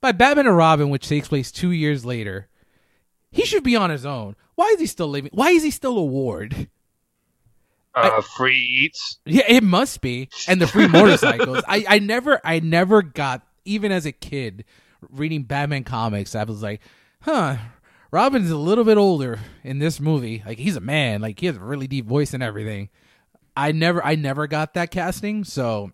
By 0.01 0.11
Batman 0.11 0.47
and 0.47 0.57
Robin, 0.57 0.89
which 0.89 1.07
takes 1.07 1.29
place 1.29 1.51
two 1.51 1.71
years 1.71 2.05
later, 2.05 2.49
he 3.31 3.45
should 3.45 3.63
be 3.63 3.75
on 3.75 3.89
his 3.89 4.05
own. 4.05 4.35
Why 4.55 4.65
is 4.73 4.79
he 4.79 4.85
still 4.85 5.07
living? 5.07 5.31
Why 5.33 5.49
is 5.49 5.63
he 5.63 5.71
still 5.71 5.97
a 5.97 6.03
ward? 6.03 6.67
Uh, 7.95 8.21
free 8.21 8.57
eats. 8.57 9.19
Yeah, 9.25 9.45
it 9.47 9.63
must 9.63 10.01
be. 10.01 10.29
And 10.47 10.59
the 10.59 10.67
free 10.67 10.87
motorcycles. 10.87 11.63
I, 11.67 11.85
I 11.87 11.99
never 11.99 12.41
I 12.43 12.59
never 12.59 13.01
got 13.01 13.45
even 13.65 13.91
as 13.91 14.05
a 14.05 14.11
kid 14.11 14.65
reading 15.09 15.43
Batman 15.43 15.83
comics, 15.83 16.35
I 16.35 16.43
was 16.43 16.61
like, 16.61 16.81
huh, 17.21 17.57
Robin's 18.13 18.51
a 18.51 18.57
little 18.57 18.83
bit 18.83 18.99
older 18.99 19.39
in 19.63 19.79
this 19.79 19.99
movie. 19.99 20.43
Like 20.45 20.59
he's 20.59 20.75
a 20.75 20.79
man. 20.79 21.19
Like 21.19 21.39
he 21.39 21.47
has 21.47 21.55
a 21.55 21.59
really 21.59 21.87
deep 21.87 22.05
voice 22.05 22.35
and 22.35 22.43
everything. 22.43 22.89
I 23.57 23.71
never 23.71 24.05
I 24.05 24.13
never 24.13 24.45
got 24.45 24.75
that 24.75 24.91
casting, 24.91 25.43
so 25.43 25.91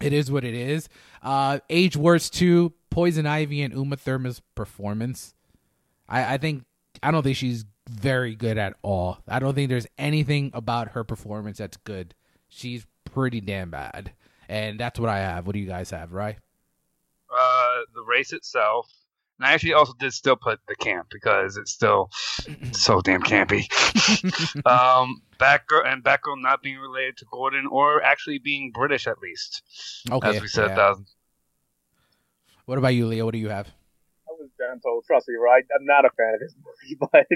it 0.00 0.12
is 0.12 0.30
what 0.30 0.44
it 0.44 0.54
is. 0.54 0.88
Uh 1.24 1.58
age 1.68 1.96
worse 1.96 2.30
too, 2.30 2.72
Poison 2.88 3.26
Ivy 3.26 3.62
and 3.62 3.74
Uma 3.74 3.96
Thurman's 3.96 4.42
performance. 4.54 5.34
I, 6.08 6.34
I 6.34 6.38
think 6.38 6.66
I 7.02 7.10
don't 7.10 7.24
think 7.24 7.36
she's 7.36 7.64
very 7.90 8.36
good 8.36 8.56
at 8.56 8.76
all. 8.82 9.18
I 9.26 9.40
don't 9.40 9.54
think 9.54 9.70
there's 9.70 9.88
anything 9.98 10.52
about 10.54 10.92
her 10.92 11.02
performance 11.02 11.58
that's 11.58 11.78
good. 11.78 12.14
She's 12.48 12.86
pretty 13.06 13.40
damn 13.40 13.70
bad. 13.70 14.12
And 14.48 14.78
that's 14.78 15.00
what 15.00 15.10
I 15.10 15.18
have. 15.18 15.48
What 15.48 15.54
do 15.54 15.58
you 15.58 15.66
guys 15.66 15.90
have, 15.90 16.12
right? 16.12 16.36
Uh, 17.28 17.80
the 17.92 18.02
race 18.02 18.32
itself. 18.32 18.88
And 19.38 19.46
I 19.46 19.52
actually 19.52 19.72
also 19.72 19.94
did 19.98 20.12
still 20.12 20.36
put 20.36 20.60
the 20.68 20.76
camp 20.76 21.08
because 21.10 21.56
it's 21.56 21.72
still 21.72 22.10
so 22.72 23.00
damn 23.00 23.22
campy. 23.22 23.64
um, 24.66 25.22
Batgirl 25.38 25.86
and 25.86 26.04
Batgirl 26.04 26.40
not 26.40 26.62
being 26.62 26.78
related 26.78 27.16
to 27.18 27.26
Gordon 27.30 27.66
or 27.70 28.02
actually 28.02 28.38
being 28.38 28.70
British 28.72 29.06
at 29.06 29.18
least, 29.18 29.62
Okay. 30.10 30.28
as 30.28 30.40
we 30.40 30.48
said 30.48 30.66
yeah. 30.66 30.72
a 30.72 30.76
thousand. 30.76 31.06
What 32.66 32.78
about 32.78 32.94
you, 32.94 33.06
Leo? 33.06 33.24
What 33.24 33.32
do 33.32 33.38
you 33.38 33.48
have? 33.50 33.66
I 34.28 34.32
was 34.32 34.48
gentle. 34.58 35.02
Trust 35.06 35.28
me, 35.28 35.34
right? 35.34 35.64
I'm 35.78 35.84
not 35.84 36.04
a 36.04 36.10
fan 36.16 36.34
of 36.34 36.40
this 36.40 36.54
movie, 36.64 36.96
but 37.12 37.26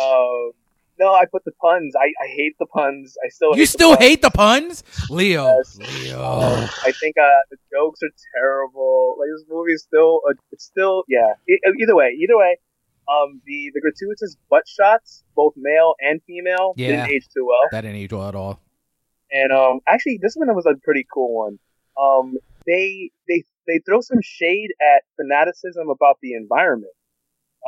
um, 0.00 0.52
no, 0.98 1.12
I 1.14 1.24
put 1.30 1.44
the 1.44 1.52
puns. 1.60 1.94
I, 1.96 2.06
I 2.22 2.28
hate 2.28 2.54
the 2.58 2.66
puns. 2.66 3.16
I 3.24 3.28
still 3.28 3.50
You 3.52 3.62
hate 3.62 3.68
still 3.68 3.90
the 3.92 3.98
hate 3.98 4.22
the 4.22 4.30
puns? 4.30 4.82
Leo. 5.10 5.44
Yes. 5.46 5.78
Leo. 5.78 6.20
I 6.20 6.92
think 7.00 7.16
uh, 7.18 7.28
the 7.50 7.56
jokes 7.72 8.00
are 8.02 8.10
terrible. 8.36 9.16
Like 9.18 9.28
this 9.36 9.44
movie 9.48 9.72
is 9.72 9.82
still, 9.82 10.22
uh, 10.28 10.34
it's 10.52 10.64
still, 10.64 11.04
yeah. 11.08 11.32
E- 11.48 11.60
either 11.82 11.94
way, 11.96 12.16
either 12.20 12.36
way, 12.36 12.58
um, 13.08 13.40
the 13.46 13.70
the 13.74 13.80
gratuitous 13.80 14.36
butt 14.50 14.64
shots, 14.68 15.24
both 15.34 15.54
male 15.56 15.94
and 16.00 16.20
female, 16.26 16.74
Yeah. 16.76 16.88
didn't 17.06 17.10
age 17.10 17.26
too 17.34 17.46
well. 17.46 17.68
That 17.70 17.82
didn't 17.82 17.96
age 17.96 18.12
well 18.12 18.28
at 18.28 18.34
all. 18.34 18.60
And 19.30 19.52
um, 19.52 19.80
actually, 19.86 20.18
this 20.22 20.34
one 20.34 20.54
was 20.54 20.66
a 20.66 20.74
pretty 20.82 21.06
cool 21.12 21.34
one. 21.44 21.58
Um, 22.00 22.36
they 22.66 23.10
they 23.28 23.44
they 23.66 23.80
throw 23.86 24.00
some 24.00 24.18
shade 24.22 24.70
at 24.80 25.02
fanaticism 25.16 25.88
about 25.90 26.18
the 26.22 26.34
environment. 26.34 26.92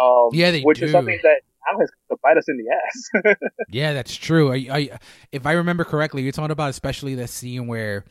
Um, 0.01 0.28
Yeah, 0.33 0.51
they 0.53 0.62
which 0.62 0.81
is 0.83 0.93
something 0.93 1.18
that 1.22 1.41
now 1.67 1.79
has 1.79 1.91
to 2.11 2.17
bite 2.23 2.37
us 2.37 2.49
in 2.49 2.59
the 2.59 2.71
ass. 2.75 3.37
Yeah, 3.69 3.93
that's 3.93 4.15
true. 4.15 4.53
I, 4.53 4.57
I, 4.71 4.99
if 5.31 5.47
I 5.47 5.53
remember 5.53 5.85
correctly, 5.85 6.23
you're 6.23 6.33
talking 6.33 6.51
about 6.51 6.71
especially 6.71 7.15
the 7.15 7.29
scene 7.29 7.67
where 7.67 8.05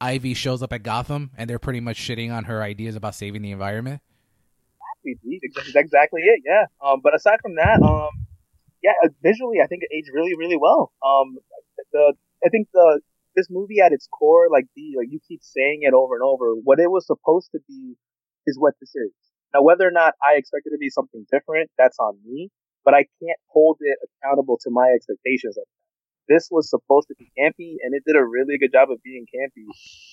Ivy 0.00 0.34
shows 0.34 0.62
up 0.62 0.72
at 0.72 0.82
Gotham 0.82 1.30
and 1.36 1.48
they're 1.48 1.60
pretty 1.60 1.80
much 1.80 1.96
shitting 1.98 2.32
on 2.32 2.44
her 2.44 2.62
ideas 2.62 2.96
about 2.96 3.14
saving 3.14 3.42
the 3.42 3.52
environment. 3.52 4.00
Exactly, 5.04 5.40
That's 5.54 5.84
exactly 5.86 6.22
it. 6.22 6.42
Yeah. 6.44 6.64
Um, 6.84 7.00
but 7.02 7.14
aside 7.14 7.38
from 7.42 7.56
that, 7.56 7.80
um, 7.82 8.08
yeah, 8.82 8.92
uh, 9.04 9.08
visually, 9.22 9.58
I 9.62 9.66
think 9.66 9.82
it 9.82 9.94
aged 9.94 10.10
really, 10.12 10.34
really 10.36 10.56
well. 10.60 10.92
Um, 11.04 11.38
the 11.92 12.14
I 12.44 12.48
think 12.48 12.68
the 12.72 13.00
this 13.36 13.48
movie 13.50 13.80
at 13.80 13.92
its 13.92 14.08
core, 14.08 14.48
like 14.50 14.66
the 14.76 14.94
like 14.98 15.08
you 15.10 15.20
keep 15.26 15.42
saying 15.42 15.80
it 15.82 15.94
over 15.94 16.14
and 16.14 16.22
over, 16.22 16.54
what 16.54 16.80
it 16.80 16.90
was 16.90 17.06
supposed 17.06 17.50
to 17.52 17.60
be 17.68 17.96
is 18.46 18.58
what 18.58 18.74
this 18.80 18.94
is. 18.94 19.12
Now, 19.54 19.62
whether 19.62 19.86
or 19.86 19.90
not 19.90 20.14
I 20.22 20.34
expect 20.34 20.66
it 20.66 20.70
to 20.70 20.78
be 20.78 20.90
something 20.90 21.26
different, 21.30 21.70
that's 21.78 21.98
on 21.98 22.18
me. 22.26 22.50
But 22.84 22.94
I 22.94 23.06
can't 23.22 23.40
hold 23.48 23.78
it 23.80 23.98
accountable 24.04 24.58
to 24.62 24.70
my 24.70 24.92
expectations. 24.94 25.56
Of 25.56 25.64
that. 25.64 26.34
This 26.34 26.48
was 26.50 26.70
supposed 26.70 27.08
to 27.08 27.14
be 27.18 27.30
campy, 27.38 27.76
and 27.82 27.94
it 27.94 28.02
did 28.06 28.16
a 28.16 28.24
really 28.24 28.58
good 28.58 28.72
job 28.72 28.90
of 28.90 29.02
being 29.02 29.26
campy. 29.26 29.66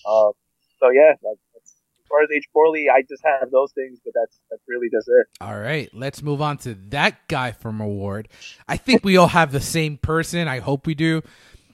Um, 0.09 0.33
so 0.79 0.89
yeah, 0.89 1.13
like, 1.23 1.37
that's, 1.53 1.75
as 1.99 2.07
far 2.09 2.23
as 2.23 2.29
age 2.35 2.47
poorly, 2.51 2.87
I 2.89 3.01
just 3.01 3.23
have 3.23 3.51
those 3.51 3.71
things, 3.73 3.99
but 4.03 4.13
that's 4.13 4.39
that's 4.49 4.63
really 4.67 4.89
just 4.91 5.07
it. 5.07 5.27
All 5.39 5.57
right, 5.57 5.89
let's 5.93 6.21
move 6.21 6.41
on 6.41 6.57
to 6.59 6.73
that 6.89 7.27
guy 7.27 7.51
from 7.51 7.79
award. 7.79 8.27
I 8.67 8.77
think 8.77 9.05
we 9.05 9.15
all 9.17 9.27
have 9.27 9.51
the 9.51 9.61
same 9.61 9.97
person. 9.97 10.47
I 10.47 10.59
hope 10.59 10.85
we 10.85 10.95
do. 10.95 11.21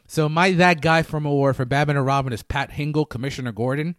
So 0.08 0.30
my 0.30 0.52
that 0.52 0.82
guy 0.82 1.04
from 1.04 1.26
award 1.26 1.56
for 1.56 1.66
Batman 1.66 1.98
and 1.98 2.06
Robin 2.06 2.32
is 2.32 2.44
Pat 2.44 2.72
Hingle, 2.72 3.10
Commissioner 3.10 3.52
Gordon. 3.52 3.96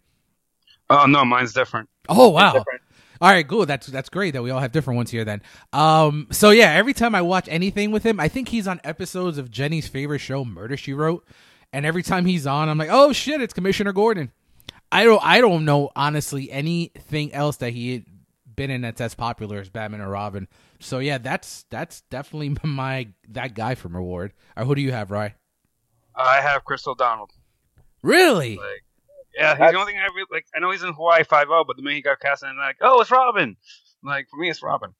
Oh 0.89 1.05
no, 1.05 1.25
mine's 1.25 1.53
different. 1.53 1.89
Oh 2.07 2.29
wow! 2.29 2.53
different. 2.53 2.78
All 3.21 3.29
right, 3.29 3.47
cool. 3.47 3.65
That's 3.65 3.87
that's 3.87 4.09
great 4.09 4.31
that 4.31 4.43
we 4.43 4.49
all 4.49 4.59
have 4.59 4.71
different 4.71 4.95
ones 4.95 5.11
here. 5.11 5.25
Then, 5.25 5.41
um, 5.73 6.27
so 6.31 6.51
yeah, 6.51 6.71
every 6.71 6.93
time 6.93 7.15
I 7.15 7.21
watch 7.21 7.47
anything 7.49 7.91
with 7.91 8.03
him, 8.03 8.19
I 8.19 8.27
think 8.29 8.49
he's 8.49 8.67
on 8.67 8.79
episodes 8.83 9.37
of 9.37 9.51
Jenny's 9.51 9.87
favorite 9.87 10.19
show, 10.19 10.45
Murder 10.45 10.77
She 10.77 10.93
Wrote, 10.93 11.27
and 11.73 11.85
every 11.85 12.03
time 12.03 12.25
he's 12.25 12.47
on, 12.47 12.69
I'm 12.69 12.77
like, 12.77 12.89
oh 12.91 13.11
shit, 13.11 13.41
it's 13.41 13.53
Commissioner 13.53 13.91
Gordon. 13.91 14.31
I 14.91 15.03
don't 15.03 15.23
I 15.23 15.41
don't 15.41 15.65
know 15.65 15.91
honestly 15.95 16.49
anything 16.51 17.33
else 17.33 17.57
that 17.57 17.73
he 17.73 17.93
had 17.93 18.05
been 18.55 18.71
in 18.71 18.81
that's 18.81 19.01
as 19.01 19.15
popular 19.15 19.59
as 19.59 19.69
Batman 19.69 20.01
or 20.01 20.09
Robin. 20.09 20.47
So 20.79 20.99
yeah, 20.99 21.17
that's 21.17 21.65
that's 21.69 22.01
definitely 22.09 22.55
my 22.63 23.09
that 23.29 23.53
guy 23.53 23.75
from 23.75 23.95
Reward. 23.95 24.33
Or 24.55 24.65
who 24.65 24.75
do 24.75 24.81
you 24.81 24.91
have, 24.91 25.11
Rye? 25.11 25.35
I 26.15 26.41
have 26.41 26.63
Chris 26.63 26.87
O'Donnell. 26.87 27.29
Really? 28.01 28.57
Like, 28.57 28.83
yeah, 29.35 29.51
he's 29.51 29.57
That's- 29.59 29.73
the 29.73 29.79
only 29.79 29.93
thing 29.93 30.01
I 30.01 30.05
really 30.15 30.27
like. 30.31 30.45
I 30.55 30.59
know 30.59 30.71
he's 30.71 30.83
in 30.83 30.93
Hawaii 30.93 31.23
Five 31.23 31.47
O, 31.49 31.63
but 31.65 31.75
the 31.77 31.83
minute 31.83 31.95
he 31.97 32.01
got 32.01 32.19
cast, 32.19 32.43
and 32.43 32.57
like, 32.57 32.77
oh, 32.81 33.01
it's 33.01 33.11
Robin. 33.11 33.55
Like 34.03 34.27
for 34.29 34.37
me, 34.37 34.49
it's 34.49 34.63
Robin. 34.63 34.91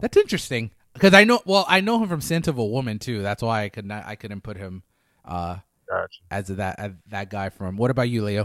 That's 0.00 0.16
interesting 0.16 0.70
because 0.94 1.12
I 1.14 1.24
know 1.24 1.40
well 1.44 1.64
I 1.68 1.80
know 1.80 2.02
him 2.02 2.08
from 2.08 2.20
Scent 2.20 2.48
of 2.48 2.58
a 2.58 2.64
Woman 2.64 2.98
too. 2.98 3.22
That's 3.22 3.42
why 3.42 3.64
I 3.64 3.68
could 3.68 3.84
not 3.84 4.06
I 4.06 4.14
couldn't 4.14 4.40
put 4.42 4.56
him 4.56 4.82
uh 5.24 5.56
Gotcha. 5.88 6.20
as 6.30 6.48
that 6.48 6.78
as 6.78 6.92
that 7.08 7.30
guy 7.30 7.50
from. 7.50 7.76
What 7.76 7.90
about 7.90 8.08
you, 8.08 8.22
Leo? 8.24 8.42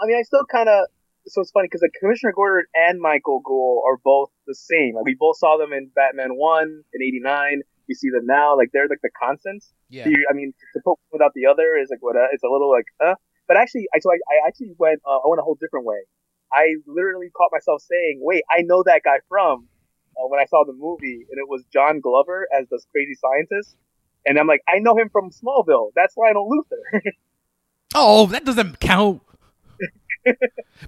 I 0.00 0.06
mean, 0.06 0.16
I 0.18 0.22
still 0.22 0.44
kind 0.44 0.68
of. 0.68 0.86
So 1.28 1.40
it's 1.40 1.50
funny 1.50 1.66
because 1.66 1.82
like 1.82 1.94
Commissioner 1.98 2.32
Gordon 2.36 2.66
and 2.74 3.00
Michael 3.00 3.40
Gough 3.40 3.82
are 3.84 3.96
both 4.04 4.30
the 4.46 4.54
same. 4.54 4.94
Like 4.94 5.04
we 5.06 5.16
both 5.18 5.38
saw 5.38 5.56
them 5.56 5.72
in 5.72 5.90
Batman 5.94 6.36
One 6.36 6.84
in 6.94 7.02
'89. 7.02 7.62
We 7.88 7.94
see 7.94 8.10
them 8.10 8.26
now. 8.26 8.56
Like 8.56 8.70
they're 8.72 8.88
like 8.88 9.00
the 9.02 9.10
constants. 9.22 9.72
Yeah. 9.88 10.04
So 10.04 10.10
you- 10.10 10.26
I 10.30 10.34
mean, 10.34 10.52
to 10.74 10.80
put 10.84 10.98
without 11.12 11.32
the 11.34 11.46
other 11.46 11.76
is 11.80 11.88
like 11.90 12.02
what? 12.02 12.16
Uh, 12.16 12.26
it's 12.32 12.42
a 12.44 12.48
little 12.48 12.70
like, 12.70 12.86
uh. 13.04 13.14
But 13.48 13.56
actually, 13.56 13.86
I 13.94 14.00
so 14.00 14.10
I, 14.10 14.16
I 14.28 14.48
actually 14.48 14.72
went. 14.78 15.00
Uh, 15.06 15.18
I 15.18 15.26
went 15.28 15.38
a 15.40 15.42
whole 15.44 15.56
different 15.60 15.86
way. 15.86 15.98
I 16.52 16.74
literally 16.86 17.30
caught 17.36 17.50
myself 17.52 17.80
saying, 17.82 18.18
"Wait, 18.22 18.42
I 18.50 18.62
know 18.62 18.82
that 18.84 19.02
guy 19.04 19.18
from." 19.28 19.68
uh, 20.18 20.26
when 20.28 20.40
I 20.40 20.46
saw 20.46 20.64
the 20.64 20.72
movie, 20.72 21.26
and 21.30 21.38
it 21.38 21.46
was 21.46 21.62
John 21.70 22.00
Glover 22.00 22.48
as 22.50 22.66
this 22.70 22.86
crazy 22.90 23.14
scientist, 23.20 23.76
and 24.24 24.38
I'm 24.38 24.46
like, 24.46 24.62
I 24.66 24.78
know 24.78 24.96
him 24.96 25.10
from 25.10 25.28
Smallville. 25.30 25.90
That's 25.94 26.16
Lionel 26.16 26.48
Luthor. 26.48 27.00
Oh, 27.94 28.26
that 28.26 28.44
doesn't 28.44 28.80
count. 28.80 29.22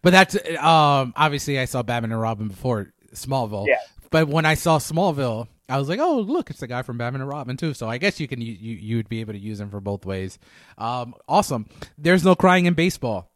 but 0.02 0.10
that's 0.10 0.34
um 0.58 1.12
obviously 1.16 1.58
I 1.58 1.64
saw 1.66 1.82
Batman 1.82 2.12
and 2.12 2.20
Robin 2.20 2.48
before 2.48 2.92
Smallville. 3.14 3.66
Yeah. 3.68 3.76
But 4.10 4.28
when 4.28 4.44
I 4.46 4.54
saw 4.54 4.78
Smallville, 4.78 5.46
I 5.68 5.78
was 5.78 5.88
like, 5.88 5.98
"Oh, 6.00 6.20
look, 6.20 6.50
it's 6.50 6.60
the 6.60 6.66
guy 6.66 6.82
from 6.82 6.96
Batman 6.98 7.20
and 7.20 7.28
Robin 7.30 7.56
too." 7.56 7.74
So 7.74 7.88
I 7.88 7.98
guess 7.98 8.18
you 8.20 8.26
can 8.28 8.40
you 8.40 8.52
you, 8.52 8.74
you 8.76 8.96
would 8.96 9.08
be 9.08 9.20
able 9.20 9.34
to 9.34 9.38
use 9.38 9.60
him 9.60 9.70
for 9.70 9.80
both 9.80 10.06
ways. 10.06 10.38
Um, 10.78 11.14
awesome. 11.28 11.66
There's 11.98 12.24
no 12.24 12.34
crying 12.34 12.66
in 12.66 12.74
baseball. 12.74 13.30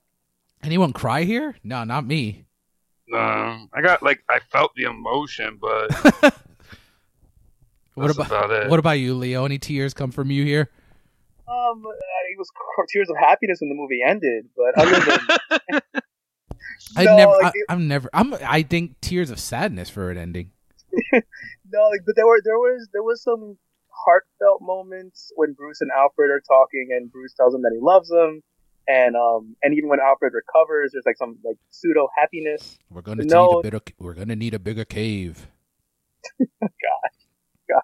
Anyone 0.63 0.93
cry 0.93 1.25
here? 1.25 1.57
No, 1.65 1.85
not 1.85 2.07
me. 2.07 2.45
No, 3.09 3.19
I 3.19 3.83
got 3.83 4.03
like 4.03 4.23
I 4.31 4.39
felt 4.39 4.75
the 4.77 4.85
emotion, 4.85 5.59
but 5.61 5.91
What 7.95 8.11
about 8.11 8.27
about 8.27 8.51
it. 8.51 8.71
what 8.71 8.79
about 8.79 8.93
you, 8.93 9.15
Leo? 9.15 9.45
Any 9.45 9.59
tears 9.59 9.93
come 9.93 10.11
from 10.13 10.31
you 10.31 10.45
here? 10.45 10.71
um, 11.49 11.83
it 12.31 12.39
was 12.39 12.49
tears 12.91 13.11
of 13.11 13.17
happiness 13.19 13.59
when 13.61 13.69
the 13.69 13.75
movie 13.75 14.01
ended, 14.07 14.47
but 14.57 14.79
other 14.79 14.99
than 15.71 15.81
I 16.97 17.05
No, 17.05 17.17
never. 17.17 17.33
like, 17.43 17.53
I, 17.69 17.73
I'm 17.73 17.89
never. 17.89 18.09
I'm. 18.15 18.35
I 18.35 18.63
think 18.63 19.01
tears 19.03 19.31
of 19.31 19.39
sadness 19.39 19.91
for 19.91 20.11
it 20.11 20.17
ending. 20.17 20.53
no, 21.13 21.89
like, 21.91 22.01
but 22.07 22.15
there 22.17 22.27
were 22.27 22.41
there 22.45 22.59
was 22.59 22.89
there 22.93 23.03
was 23.03 23.23
some 23.23 23.57
heartfelt 24.05 24.61
moments 24.61 25.33
when 25.37 25.53
Bruce 25.53 25.81
and 25.81 25.91
Alfred 25.97 26.31
are 26.31 26.43
talking, 26.47 26.89
and 26.91 27.11
Bruce 27.11 27.35
tells 27.35 27.55
him 27.55 27.63
that 27.63 27.73
he 27.75 27.81
loves 27.81 28.11
him, 28.11 28.43
and 28.89 29.17
um, 29.17 29.57
and 29.63 29.75
even 29.75 29.89
when 29.89 30.01
Alfred 30.01 30.33
recovers, 30.35 30.93
there's 30.93 31.05
like 31.07 31.17
some 31.17 31.39
like 31.45 31.57
pseudo 31.71 32.09
happiness. 32.19 32.79
We're 32.91 33.03
gonna 33.03 33.25
No. 33.27 33.47
need 33.47 33.59
a 33.59 33.63
bit 33.63 33.75
of. 33.75 33.83
We're 33.99 34.15
gonna 34.15 34.37
need 34.37 34.55
a 34.55 34.59
bigger 34.59 34.85
cave. 34.85 35.49
God, 36.61 36.69
God. 37.69 37.83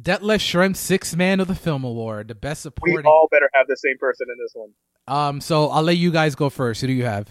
Detlef 0.00 0.40
Schrempf, 0.40 0.76
Sixth 0.76 1.16
Man 1.16 1.40
of 1.40 1.46
the 1.48 1.54
Film 1.54 1.84
Award, 1.84 2.28
the 2.28 2.34
best 2.34 2.62
supporting. 2.62 2.96
We 2.96 3.02
all 3.04 3.28
better 3.30 3.48
have 3.54 3.66
the 3.68 3.76
same 3.76 3.96
person 3.98 4.26
in 4.30 4.36
this 4.42 4.52
one. 4.54 4.70
Um, 5.06 5.40
so 5.40 5.68
I'll 5.68 5.82
let 5.82 5.96
you 5.96 6.10
guys 6.10 6.34
go 6.34 6.50
first. 6.50 6.80
Who 6.80 6.88
do 6.88 6.92
you 6.92 7.04
have? 7.04 7.28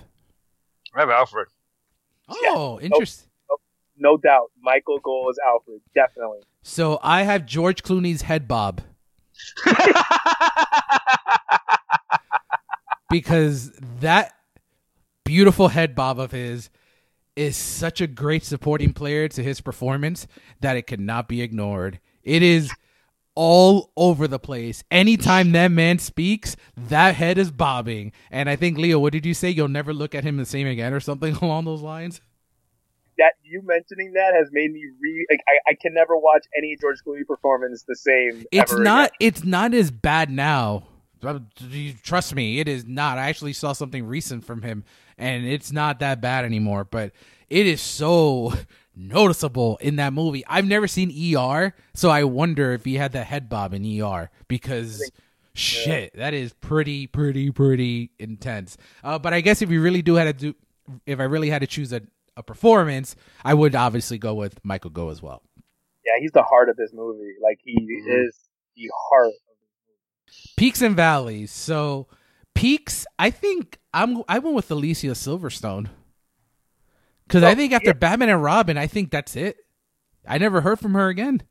I 0.95 1.01
have 1.01 1.09
Alfred. 1.09 1.47
Oh, 2.29 2.79
interesting. 2.79 3.29
No 3.97 4.17
doubt, 4.17 4.51
Michael 4.61 4.99
Gough 4.99 5.29
is 5.29 5.39
Alfred, 5.45 5.81
definitely. 5.93 6.39
So 6.63 6.99
I 7.03 7.23
have 7.23 7.45
George 7.45 7.83
Clooney's 7.83 8.23
head 8.23 8.47
bob 8.47 8.81
because 13.09 13.71
that 13.99 14.33
beautiful 15.23 15.67
head 15.69 15.95
bob 15.95 16.19
of 16.19 16.31
his 16.31 16.69
is 17.35 17.57
such 17.57 18.01
a 18.01 18.07
great 18.07 18.43
supporting 18.43 18.93
player 18.93 19.27
to 19.27 19.43
his 19.43 19.61
performance 19.61 20.27
that 20.61 20.77
it 20.77 20.87
cannot 20.87 21.27
be 21.27 21.41
ignored. 21.41 21.99
It 22.23 22.43
is 22.43 22.71
all 23.35 23.91
over 23.97 24.27
the 24.27 24.39
place. 24.39 24.83
Anytime 24.91 25.51
that 25.53 25.69
man 25.69 25.99
speaks, 25.99 26.55
that 26.77 27.15
head 27.15 27.37
is 27.37 27.51
bobbing. 27.51 28.11
And 28.29 28.49
I 28.49 28.55
think 28.55 28.77
Leo, 28.77 28.99
what 28.99 29.13
did 29.13 29.25
you 29.25 29.33
say? 29.33 29.49
You'll 29.49 29.67
never 29.67 29.93
look 29.93 30.13
at 30.13 30.23
him 30.23 30.37
the 30.37 30.45
same 30.45 30.67
again, 30.67 30.93
or 30.93 30.99
something 30.99 31.35
along 31.41 31.65
those 31.65 31.81
lines. 31.81 32.21
That 33.17 33.33
you 33.43 33.61
mentioning 33.63 34.13
that 34.13 34.33
has 34.33 34.49
made 34.51 34.71
me 34.71 34.85
re. 34.99 35.25
Like, 35.29 35.41
I, 35.47 35.71
I 35.71 35.73
can 35.79 35.93
never 35.93 36.17
watch 36.17 36.45
any 36.57 36.75
George 36.79 36.97
Clooney 37.05 37.25
performance 37.25 37.83
the 37.87 37.95
same. 37.95 38.45
It's 38.51 38.73
not. 38.73 39.09
again. 39.09 39.17
It's 39.19 39.43
not 39.43 39.73
as 39.73 39.91
bad 39.91 40.29
now. 40.29 40.83
Trust 42.03 42.35
me, 42.35 42.59
it 42.59 42.67
is 42.67 42.85
not. 42.85 43.17
I 43.17 43.29
actually 43.29 43.53
saw 43.53 43.71
something 43.71 44.05
recent 44.05 44.43
from 44.43 44.61
him, 44.61 44.83
and 45.17 45.45
it's 45.45 45.71
not 45.71 45.99
that 45.99 46.19
bad 46.19 46.43
anymore. 46.43 46.83
But 46.83 47.13
it 47.49 47.65
is 47.65 47.81
so 47.81 48.53
noticeable 48.95 49.77
in 49.77 49.95
that 49.97 50.13
movie. 50.13 50.43
I've 50.47 50.65
never 50.65 50.87
seen 50.87 51.35
ER, 51.35 51.73
so 51.93 52.09
I 52.09 52.23
wonder 52.23 52.73
if 52.73 52.85
he 52.85 52.95
had 52.95 53.13
that 53.13 53.27
head 53.27 53.49
bob 53.49 53.73
in 53.73 54.01
ER 54.01 54.29
because 54.47 55.11
shit, 55.53 56.15
that 56.15 56.33
is 56.33 56.53
pretty, 56.53 57.07
pretty, 57.07 57.51
pretty 57.51 58.11
intense. 58.19 58.77
Uh, 59.03 59.19
but 59.19 59.33
I 59.33 59.41
guess 59.41 59.61
if 59.61 59.69
you 59.69 59.81
really 59.81 60.01
do 60.01 60.15
had 60.15 60.25
to 60.25 60.33
do, 60.51 60.55
if 61.05 61.19
I 61.19 61.23
really 61.23 61.49
had 61.49 61.61
to 61.61 61.67
choose 61.67 61.93
a, 61.93 62.01
a 62.37 62.43
performance, 62.43 63.15
I 63.43 63.53
would 63.53 63.75
obviously 63.75 64.17
go 64.17 64.33
with 64.33 64.63
Michael 64.63 64.89
Gough 64.89 65.11
as 65.11 65.21
well. 65.21 65.43
Yeah, 66.05 66.13
he's 66.19 66.31
the 66.31 66.43
heart 66.43 66.69
of 66.69 66.75
this 66.75 66.91
movie. 66.93 67.33
Like 67.41 67.59
he 67.63 67.75
Mhm. 67.79 68.27
is 68.27 68.49
the 68.75 68.89
heart. 69.09 69.27
of 69.27 69.33
this 69.33 69.41
movie. 70.27 70.53
peaks 70.57 70.81
and 70.81 70.95
valleys. 70.95 71.51
So 71.51 72.07
peaks, 72.55 73.05
I 73.19 73.29
think 73.29 73.79
I'm 73.93 74.23
I 74.27 74.39
went 74.39 74.55
with 74.55 74.69
Alicia 74.71 75.07
Silverstone 75.11 75.89
because 77.27 77.43
I 77.43 77.51
Oh, 77.51 77.55
think 77.55 77.71
after 77.73 77.89
yeah. 77.89 77.93
Batman 77.93 78.29
and 78.29 78.43
Robin, 78.43 78.77
I 78.77 78.87
think 78.87 79.11
that's 79.11 79.35
it. 79.35 79.57
I 80.27 80.37
never 80.37 80.61
heard 80.61 80.79
from 80.79 80.93
her 80.93 81.07
again. 81.09 81.43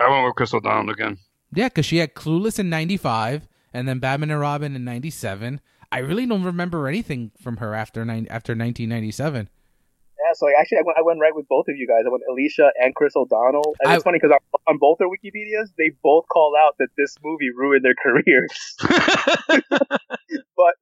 I 0.00 0.08
went 0.08 0.24
with 0.26 0.34
Chris 0.36 0.52
O'Donnell 0.54 0.90
again. 0.92 1.18
Yeah, 1.52 1.68
because 1.68 1.86
she 1.86 1.96
had 1.96 2.14
Clueless 2.14 2.58
in 2.58 2.68
'95 2.68 3.48
and 3.72 3.88
then 3.88 3.98
Batman 4.00 4.30
and 4.30 4.40
Robin 4.40 4.76
in 4.76 4.84
'97. 4.84 5.60
I 5.90 5.98
really 6.00 6.26
don't 6.26 6.44
remember 6.44 6.86
anything 6.86 7.32
from 7.40 7.56
her 7.56 7.74
after 7.74 8.04
nine, 8.04 8.26
after 8.28 8.54
1997. 8.54 9.48
Yeah, 10.28 10.34
so 10.34 10.46
like, 10.46 10.54
actually, 10.60 10.78
I 10.78 10.82
went, 10.84 10.98
I 10.98 11.02
went 11.02 11.20
right 11.20 11.34
with 11.34 11.48
both 11.48 11.66
of 11.68 11.76
you 11.76 11.86
guys. 11.86 12.04
I 12.06 12.10
went 12.10 12.22
Alicia 12.30 12.70
and 12.82 12.94
Chris 12.94 13.14
O'Donnell. 13.16 13.74
And 13.80 13.92
it's 13.94 14.04
funny 14.04 14.18
because 14.20 14.32
on, 14.36 14.60
on 14.74 14.78
both 14.78 14.98
their 14.98 15.08
Wikipedias, 15.08 15.72
they 15.78 15.90
both 16.02 16.24
call 16.30 16.52
out 16.60 16.74
that 16.78 16.88
this 16.98 17.16
movie 17.24 17.48
ruined 17.56 17.84
their 17.84 17.94
careers. 18.02 18.76
but 20.56 20.74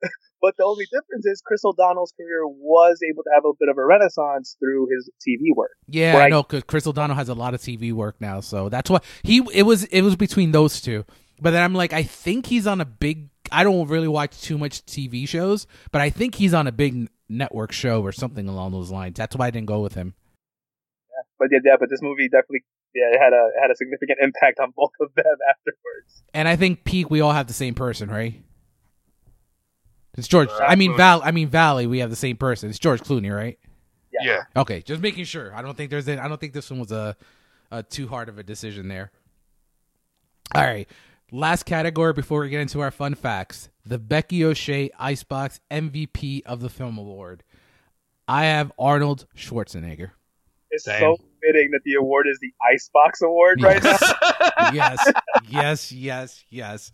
but 0.43 0.55
the 0.59 0.65
only 0.65 0.85
difference 0.93 1.27
is 1.27 1.41
Chris 1.45 1.65
O'Donnell's 1.65 2.13
career 2.17 2.47
was 2.47 2.99
able 3.09 3.23
to 3.23 3.31
have 3.35 3.45
a 3.45 3.53
bit 3.59 3.69
of 3.69 3.79
a 3.79 3.85
renaissance 3.85 4.57
through 4.59 4.89
his 4.95 5.09
TV 5.27 5.55
work. 5.55 5.71
Yeah, 5.89 6.15
I 6.17 6.19
Right. 6.21 6.31
know 6.31 6.43
because 6.43 6.65
Chris 6.65 6.87
O'Donnell 6.87 7.17
has 7.17 7.29
a 7.29 7.35
lot 7.35 7.55
of 7.55 7.61
TV 7.61 7.93
work 7.93 8.17
now, 8.21 8.41
so 8.41 8.69
that's 8.69 8.91
why 8.91 8.99
he 9.23 9.47
it 9.53 9.63
was 9.63 9.85
it 9.85 10.03
was 10.03 10.17
between 10.17 10.53
those 10.53 10.81
two. 10.81 11.05
But 11.41 11.51
then 11.51 11.63
I'm 11.63 11.75
like, 11.75 11.93
I 11.93 12.03
think 12.03 12.47
he's 12.47 12.67
on 12.67 12.81
a 12.81 12.85
big. 12.87 13.29
I 13.53 13.63
don't 13.63 13.87
really 13.89 14.09
watch 14.09 14.41
too 14.41 14.59
much 14.59 14.85
TV 14.87 15.29
shows, 15.29 15.67
but 15.93 16.01
I 16.01 16.11
think 16.11 16.35
he's 16.35 16.53
on 16.55 16.67
a 16.67 16.73
big 16.73 16.95
n- 16.95 17.09
network 17.29 17.73
show 17.73 18.03
or 18.03 18.13
something 18.13 18.49
along 18.49 18.73
those 18.73 18.91
lines. 18.91 19.17
That's 19.17 19.37
why 19.37 19.49
I 19.49 19.51
didn't 19.51 19.67
go 19.67 19.81
with 19.81 19.95
him. 19.95 20.15
Yeah, 21.11 21.23
But 21.39 21.49
yeah, 21.51 21.59
yeah, 21.65 21.77
but 21.79 21.91
this 21.91 22.01
movie 22.03 22.29
definitely 22.29 22.65
yeah 22.95 23.09
it 23.13 23.19
had 23.19 23.33
a 23.33 23.49
it 23.57 23.61
had 23.61 23.71
a 23.71 23.77
significant 23.77 24.19
impact 24.23 24.61
on 24.61 24.73
both 24.77 24.93
of 25.01 25.15
them 25.15 25.25
afterwards. 25.49 26.23
And 26.35 26.49
I 26.49 26.57
think 26.57 26.85
Peak, 26.85 27.11
we 27.11 27.21
all 27.21 27.33
have 27.33 27.47
the 27.47 27.53
same 27.53 27.75
person, 27.75 28.09
right? 28.09 28.43
It's 30.17 30.29
George. 30.29 30.49
Uh, 30.49 30.65
I 30.67 30.77
mean 30.77 30.93
Clooney. 30.93 30.97
Val. 30.97 31.23
I 31.23 31.31
mean 31.31 31.49
Valley. 31.49 31.87
We 31.87 31.99
have 31.99 32.11
the 32.11 32.17
same 32.17 32.37
person. 32.37 32.71
It's 32.71 32.79
George 32.79 33.01
Clooney, 33.01 33.35
right? 33.35 33.59
yeah. 34.23 34.43
Okay, 34.57 34.81
just 34.81 35.03
making 35.03 35.25
sure. 35.25 35.55
I 35.55 35.63
don't 35.63 35.77
think 35.77 35.91
there's. 35.91 36.09
I 36.09 36.27
don't 36.29 36.41
think 36.41 36.55
this 36.55 36.71
one 36.71 36.81
was 36.81 36.91
a, 36.91 37.17
a 37.71 37.83
too 37.83 38.09
hard 38.09 38.29
of 38.29 38.39
a 38.39 38.43
decision 38.43 38.89
there. 38.89 39.11
All 40.55 40.63
right, 40.65 40.89
last 41.31 41.65
category 41.65 42.13
before 42.15 42.41
we 42.41 42.49
get 42.49 42.61
into 42.61 42.81
our 42.81 42.91
fun 42.91 43.15
facts: 43.15 43.69
the 43.87 43.99
Becky 43.99 44.45
O'Shea 44.45 44.91
Icebox 44.99 45.61
MVP 45.71 46.43
of 46.45 46.61
the 46.61 46.69
Film 46.69 46.99
Award. 46.99 47.45
I 48.29 48.47
have 48.47 48.73
Arnold 48.79 49.27
Schwarzenegger. 49.37 50.11
It's 50.71 50.85
Same. 50.85 50.99
so 50.99 51.17
fitting 51.41 51.71
that 51.71 51.83
the 51.85 51.95
award 51.95 52.27
is 52.29 52.39
the 52.41 52.53
Icebox 52.73 53.23
Award 53.23 53.63
right 53.63 53.83
now. 53.83 53.97
yes, 54.73 55.13
yes, 55.49 55.93
yes, 55.93 56.45
yes. 56.51 56.93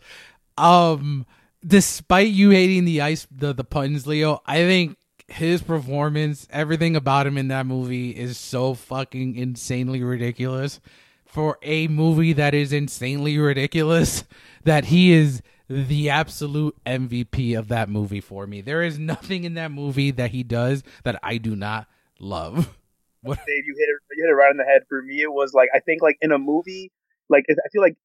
Um, 0.59 1.25
despite 1.67 2.29
you 2.29 2.51
hating 2.51 2.85
the 2.85 3.01
ice, 3.01 3.27
the 3.31 3.55
the 3.55 3.65
puns, 3.65 4.07
Leo, 4.07 4.43
I 4.47 4.59
think 4.59 4.99
his 5.29 5.63
performance, 5.63 6.47
everything 6.51 6.95
about 6.95 7.27
him 7.27 7.39
in 7.39 7.49
that 7.49 7.65
movie 7.65 8.11
is 8.11 8.37
so 8.37 8.75
fucking 8.75 9.37
insanely 9.37 10.03
ridiculous. 10.03 10.81
For 11.25 11.59
a 11.63 11.89
movie 11.89 12.35
that 12.35 12.53
is 12.53 12.75
insanely 12.75 13.39
ridiculous, 13.39 14.25
that 14.65 14.85
he 14.85 15.13
is 15.13 15.41
the 15.89 16.11
absolute 16.11 16.77
MVP 16.85 17.59
of 17.59 17.69
that 17.69 17.89
movie 17.89 18.21
for 18.21 18.47
me. 18.47 18.61
There 18.61 18.83
is 18.83 18.99
nothing 18.99 19.45
in 19.45 19.55
that 19.55 19.71
movie 19.71 20.11
that 20.13 20.31
he 20.31 20.43
does 20.43 20.83
that 21.05 21.19
I 21.23 21.39
do 21.39 21.57
not 21.57 21.87
love. 22.21 22.77
What? 23.23 23.39
Dave, 23.47 23.65
you 23.67 23.75
hit 23.79 23.89
it 23.89 24.17
you 24.17 24.25
hit 24.25 24.31
it 24.31 24.35
right 24.35 24.51
on 24.51 24.57
the 24.57 24.65
head. 24.65 24.83
For 24.89 25.01
me, 25.01 25.23
it 25.23 25.33
was 25.33 25.53
like 25.55 25.69
I 25.75 25.79
think 25.79 26.03
like 26.03 26.17
in 26.21 26.33
a 26.33 26.39
movie, 26.39 26.91
like 27.29 27.45
I 27.49 27.55
feel 27.73 27.81
like 27.81 27.97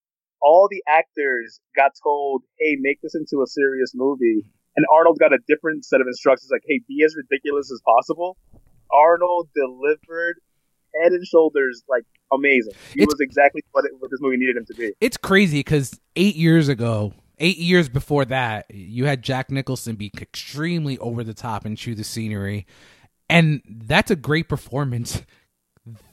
all 0.44 0.68
the 0.70 0.84
actors 0.88 1.60
got 1.76 1.92
told, 2.04 2.44
"Hey, 2.60 2.78
make 2.80 3.02
this 3.02 3.16
into 3.16 3.42
a 3.42 3.48
serious 3.48 3.94
movie," 3.96 4.46
and 4.76 4.86
Arnold 4.94 5.18
got 5.20 5.34
a 5.34 5.40
different 5.48 5.86
set 5.86 6.02
of 6.02 6.08
instructions, 6.08 6.50
like, 6.52 6.62
"Hey, 6.68 6.82
be 6.88 7.04
as 7.04 7.16
ridiculous 7.16 7.72
as 7.72 7.82
possible." 7.84 8.38
Arnold 8.94 9.50
delivered 9.56 10.36
head 11.02 11.12
and 11.14 11.26
shoulders 11.26 11.84
like 11.90 12.04
amazing. 12.32 12.74
He 12.94 13.02
It's- 13.02 13.08
was 13.14 13.20
exactly 13.20 13.64
what, 13.72 13.86
it, 13.86 13.92
what 14.00 14.12
this 14.12 14.20
movie 14.22 14.38
needed 14.38 14.56
him 14.58 14.66
to 14.66 14.74
be. 14.76 14.94
it's 15.02 15.18
crazy 15.18 15.60
because 15.60 16.00
eight 16.16 16.36
years 16.36 16.70
ago, 16.70 17.14
eight 17.40 17.58
years 17.58 17.90
before 17.90 18.26
that, 18.26 18.66
you 18.70 19.06
had 19.06 19.22
Jack 19.22 19.52
Nicholson 19.52 19.96
be 19.96 20.12
extremely 20.20 20.98
over 21.00 21.24
the 21.24 21.34
top 21.34 21.66
and 21.66 21.78
chew 21.78 21.96
the 21.96 22.04
scenery, 22.04 22.66
and 23.30 23.62
that's 23.68 24.12
a 24.12 24.16
great 24.16 24.50
performance. 24.50 25.24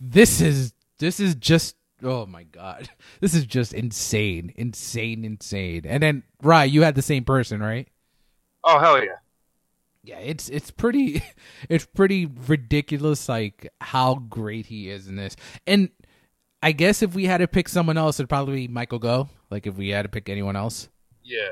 This 0.01 0.41
is 0.41 0.73
this 0.99 1.21
is 1.21 1.35
just 1.35 1.77
oh 2.03 2.27
my 2.27 2.45
god, 2.45 2.89
this 3.21 3.35
is 3.35 3.47
just 3.47 3.73
insane, 3.73 4.53
insane, 4.57 5.25
insane. 5.25 5.83
And 5.87 6.03
then 6.03 6.23
Rye, 6.43 6.65
you 6.65 6.83
had 6.83 6.95
the 6.95 7.03
same 7.03 7.25
person, 7.25 7.61
right? 7.61 7.89
Oh 8.63 8.79
hell 8.79 9.03
yeah. 9.03 9.17
yeah, 10.03 10.19
it's 10.19 10.49
it's 10.49 10.71
pretty 10.71 11.23
it's 11.69 11.87
pretty 11.87 12.27
ridiculous 12.27 13.29
like 13.29 13.73
how 13.81 14.15
great 14.15 14.67
he 14.67 14.91
is 14.91 15.09
in 15.09 15.17
this. 15.17 15.37
And 15.67 15.91
I 16.63 16.73
guess 16.73 17.03
if 17.03 17.15
we 17.15 17.27
had 17.27 17.39
to 17.39 17.49
pick 17.49 17.69
someone 17.69 17.99
else, 17.99 18.19
it'd 18.19 18.29
probably 18.29 18.67
be 18.67 18.73
Michael 18.73 18.99
Gough. 18.99 19.29
Like 19.51 19.67
if 19.67 19.77
we 19.77 19.91
had 19.91 20.03
to 20.03 20.09
pick 20.09 20.29
anyone 20.29 20.57
else. 20.57 20.89
Yeah. 21.25 21.51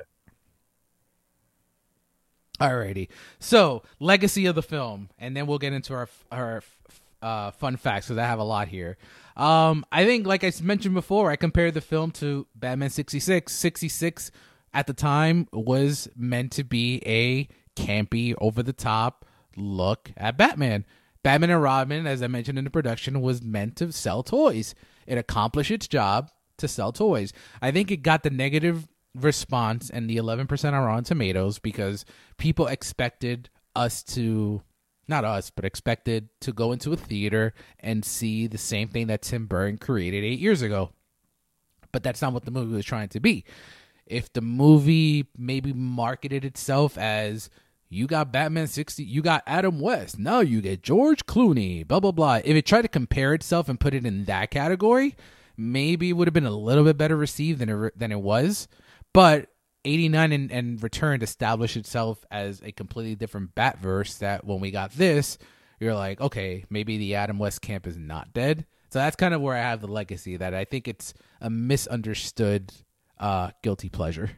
Alrighty. 2.61 3.09
So 3.41 3.83
legacy 3.99 4.47
of 4.47 4.55
the 4.55 4.63
film, 4.63 5.11
and 5.19 5.37
then 5.37 5.47
we'll 5.47 5.59
get 5.59 5.73
into 5.73 5.95
our 5.95 6.09
our 6.31 6.63
uh, 7.21 7.51
fun 7.53 7.77
facts 7.77 8.07
because 8.07 8.19
I 8.19 8.27
have 8.27 8.39
a 8.39 8.45
lot 8.45 8.69
here. 8.69 8.99
Um, 9.37 9.85
I 9.91 10.05
think, 10.05 10.27
like 10.27 10.45
I 10.45 10.53
mentioned 10.63 10.95
before, 10.95 11.31
I 11.31 11.37
compared 11.37 11.75
the 11.75 11.81
film 11.81 12.11
to 12.13 12.47
Batman 12.55 12.91
66. 12.91 13.53
66 13.53 14.31
at 14.75 14.87
the 14.87 14.93
time 14.93 15.49
was 15.53 16.09
meant 16.17 16.53
to 16.53 16.65
be 16.65 17.03
a 17.07 17.49
campy, 17.75 18.35
over 18.39 18.63
the 18.63 18.73
top 18.73 19.25
look 19.57 20.11
at 20.17 20.37
Batman. 20.37 20.85
Batman 21.23 21.51
and 21.51 21.63
Robin, 21.63 22.07
as 22.07 22.23
I 22.23 22.27
mentioned 22.27 22.59
in 22.59 22.65
the 22.65 22.71
production, 22.71 23.21
was 23.21 23.43
meant 23.43 23.77
to 23.77 23.93
sell 23.93 24.23
toys. 24.23 24.75
It 25.07 25.19
accomplished 25.19 25.71
its 25.71 25.89
job 25.89 26.31
to 26.59 26.69
sell 26.69 26.93
toys. 26.93 27.33
I 27.61 27.71
think 27.71 27.91
it 27.91 27.99
got 27.99 28.23
the 28.23 28.31
negative 28.31 28.89
response 29.15 29.91
and 29.91 30.09
the 30.09 30.17
11% 30.17 30.49
Rotten 30.73 31.05
Tomatoes 31.05 31.59
because 31.59 32.05
people 32.39 32.67
expected 32.67 33.51
us 33.75 34.03
to 34.03 34.63
not 35.09 35.25
us, 35.25 35.51
but 35.51 35.65
expected 35.65 36.29
to 36.41 36.53
go 36.53 36.73
into 36.73 36.93
a 36.93 36.97
theater 36.97 37.55
and 37.81 38.05
see 38.05 38.47
the 38.47 38.59
same 38.59 38.89
thing 38.89 39.09
that 39.09 39.23
Tim 39.23 39.47
Burton 39.47 39.79
created 39.79 40.25
8 40.25 40.39
years 40.39 40.63
ago. 40.63 40.91
But 41.91 42.03
that's 42.03 42.23
not 42.23 42.33
what 42.33 42.45
the 42.45 42.51
movie 42.51 42.75
was 42.75 42.87
trying 42.87 43.09
to 43.09 43.21
be. 43.21 43.45
If 44.07 44.33
the 44.33 44.41
movie 44.41 45.27
maybe 45.37 45.73
marketed 45.73 46.45
itself 46.45 46.97
as 46.97 47.51
you 47.89 48.07
got 48.07 48.33
Batman 48.33 48.69
60, 48.69 49.05
you 49.05 49.21
got 49.21 49.43
Adam 49.47 49.81
West, 49.81 50.19
now 50.19 50.41
you 50.41 50.63
get 50.63 50.83
George 50.83 51.27
Clooney, 51.27 51.87
blah, 51.87 52.01
blah, 52.01 52.13
blah. 52.13 52.41
If 52.43 52.57
it 52.57 52.65
tried 52.65 52.83
to 52.83 52.89
compare 52.89 53.35
itself 53.35 53.69
and 53.69 53.79
put 53.79 53.95
it 53.95 54.07
in 54.07 54.25
that 54.25 54.51
category, 54.51 55.15
maybe 55.57 56.11
it 56.11 56.13
would 56.15 56.29
have 56.29 56.35
been 56.35 56.47
a 56.47 56.51
little 56.51 56.85
bit 56.85 56.97
better 56.97 57.17
received 57.17 57.59
than 57.59 57.69
it, 57.69 57.99
than 57.99 58.13
it 58.13 58.21
was. 58.21 58.69
But 59.13 59.49
89 59.85 60.33
and, 60.33 60.53
and 60.53 60.83
Returned 60.83 61.23
established 61.23 61.77
itself 61.77 62.25
as 62.31 62.63
a 62.63 62.73
completely 62.73 63.15
different 63.15 63.55
Batverse 63.55 64.19
that 64.19 64.45
when 64.45 64.61
we 64.61 64.71
got 64.71 64.93
this, 64.93 65.39
you're 65.81 65.95
like, 65.95 66.21
okay, 66.21 66.65
maybe 66.71 66.99
the 66.99 67.17
Adam 67.17 67.39
West 67.39 67.61
camp 67.61 67.87
is 67.87 67.97
not 67.97 68.33
dead. 68.33 68.67
So 68.91 68.99
that's 68.99 69.17
kind 69.17 69.35
of 69.35 69.41
where 69.41 69.57
I 69.57 69.61
have 69.61 69.81
the 69.81 69.89
legacy 69.89 70.37
that 70.37 70.55
I 70.55 70.65
think 70.65 70.87
it's 70.87 71.15
a 71.41 71.51
misunderstood 71.51 72.73
uh, 73.19 73.51
guilty 73.63 73.89
pleasure. 73.89 74.31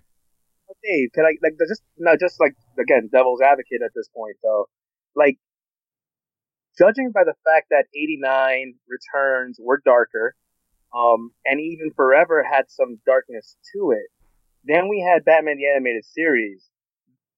Dave, 0.82 1.10
can 1.14 1.24
I 1.24 1.32
like 1.42 1.54
just 1.66 1.82
not 1.96 2.20
just 2.20 2.38
like 2.40 2.54
again 2.78 3.08
devil's 3.10 3.40
advocate 3.40 3.80
at 3.82 3.92
this 3.94 4.08
point 4.14 4.36
though, 4.42 4.68
like 5.16 5.38
judging 6.78 7.10
by 7.10 7.24
the 7.24 7.32
fact 7.42 7.68
that 7.70 7.86
89 7.96 8.74
returns 8.86 9.58
were 9.58 9.80
darker, 9.82 10.34
um, 10.94 11.32
and 11.46 11.58
even 11.58 11.90
Forever 11.96 12.44
had 12.44 12.64
some 12.68 12.98
darkness 13.06 13.56
to 13.72 13.92
it 13.92 14.10
then 14.64 14.88
we 14.88 15.00
had 15.00 15.24
Batman 15.24 15.56
the 15.56 15.68
Animated 15.68 16.04
Series. 16.04 16.64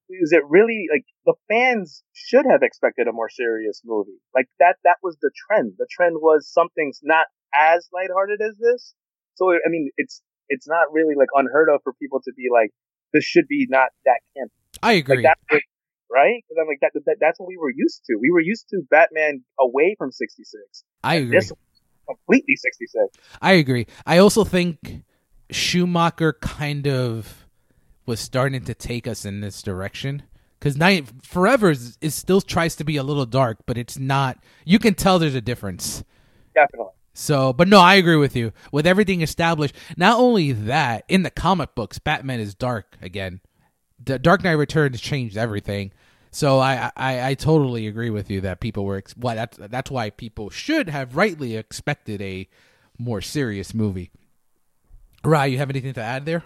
Is 0.09 0.31
it 0.31 0.43
really 0.49 0.87
like 0.91 1.05
the 1.25 1.35
fans 1.49 2.05
should 2.13 2.47
have 2.49 2.63
expected 2.63 3.09
a 3.09 3.13
more 3.13 3.29
serious 3.29 3.83
movie? 3.85 4.21
Like 4.35 4.47
that, 4.61 4.77
that 4.85 4.97
was 5.03 5.17
the 5.21 5.31
trend. 5.35 5.73
The 5.79 5.87
trend 5.91 6.17
was 6.21 6.49
something's 6.49 7.01
not 7.03 7.27
as 7.53 7.89
lighthearted 7.93 8.41
as 8.41 8.55
this. 8.59 8.95
So, 9.35 9.53
I 9.53 9.69
mean, 9.69 9.91
it's, 9.97 10.23
it's 10.49 10.69
not 10.69 10.93
really 10.93 11.15
like 11.17 11.29
unheard 11.35 11.69
of 11.69 11.81
for 11.83 11.93
people 11.95 12.21
to 12.25 12.33
be 12.37 12.47
like, 12.53 12.71
this 13.13 13.25
should 13.25 13.49
be 13.49 13.67
not 13.69 13.89
that 14.05 14.21
camp. 14.37 14.53
I 14.81 14.93
agree. 14.93 15.25
Like 15.25 15.63
right? 16.11 16.43
Because 16.49 16.61
I'm 16.61 16.69
like 16.69 16.81
that, 16.81 16.93
that, 17.07 17.17
That's 17.21 17.39
what 17.39 17.49
we 17.49 17.57
were 17.57 17.73
used 17.75 18.03
to. 18.07 18.17
We 18.21 18.31
were 18.31 18.41
used 18.41 18.69
to 18.71 18.83
Batman 18.91 19.43
away 19.59 19.95
from 19.99 20.13
'66. 20.13 20.85
I 21.03 21.17
agree. 21.17 21.37
This 21.37 21.53
completely 22.09 22.57
'66. 22.57 23.17
I 23.41 23.53
agree. 23.53 23.87
I 24.05 24.19
also 24.19 24.45
think 24.45 25.03
Schumacher 25.51 26.35
kind 26.35 26.87
of 26.87 27.47
was 28.05 28.21
starting 28.21 28.65
to 28.65 28.75
take 28.75 29.07
us 29.07 29.25
in 29.25 29.41
this 29.41 29.63
direction 29.63 30.23
because 30.59 30.77
Night 30.77 31.07
Forever 31.23 31.71
is, 31.71 31.99
is, 32.01 32.15
still 32.15 32.41
tries 32.41 32.77
to 32.77 32.85
be 32.85 32.97
a 32.97 33.03
little 33.03 33.27
dark, 33.27 33.59
but 33.67 33.77
it's 33.77 33.99
not. 33.99 34.39
You 34.65 34.79
can 34.79 34.95
tell 34.95 35.19
there's 35.19 35.35
a 35.35 35.41
difference. 35.41 36.03
Definitely. 36.55 36.93
So, 37.13 37.53
but 37.53 37.69
no, 37.69 37.81
I 37.81 37.95
agree 37.95 38.17
with 38.17 38.37
you. 38.37 38.53
With 38.73 38.87
everything 38.87 39.23
established, 39.23 39.75
not 39.97 40.19
only 40.19 40.53
that, 40.53 41.05
in 41.09 41.23
the 41.23 41.31
comic 41.31 41.75
books, 41.75 41.99
Batman 41.99 42.41
is 42.41 42.55
dark 42.55 42.97
again. 43.01 43.41
The 44.05 44.19
Dark 44.19 44.45
Knight 44.45 44.53
Returns 44.53 45.01
changed 45.01 45.37
everything. 45.37 45.93
So 46.31 46.59
I, 46.59 46.91
I, 46.97 47.29
I 47.31 47.35
totally 47.35 47.87
agree 47.87 48.11
with 48.11 48.31
you 48.31 48.43
that 48.43 48.61
people 48.61 48.85
were 48.85 49.03
why 49.17 49.35
that's 49.35 49.57
that's 49.57 49.91
why 49.91 50.11
people 50.11 50.51
should 50.51 50.91
have 50.91 51.17
rightly 51.17 51.57
expected 51.57 52.21
a 52.21 52.49
more 52.99 53.23
serious 53.23 53.73
movie. 53.73 54.11
Rye, 55.27 55.47
you 55.47 55.59
have 55.59 55.71
anything 55.71 55.93
to 55.95 56.03
add 56.03 56.25
there? 56.25 56.45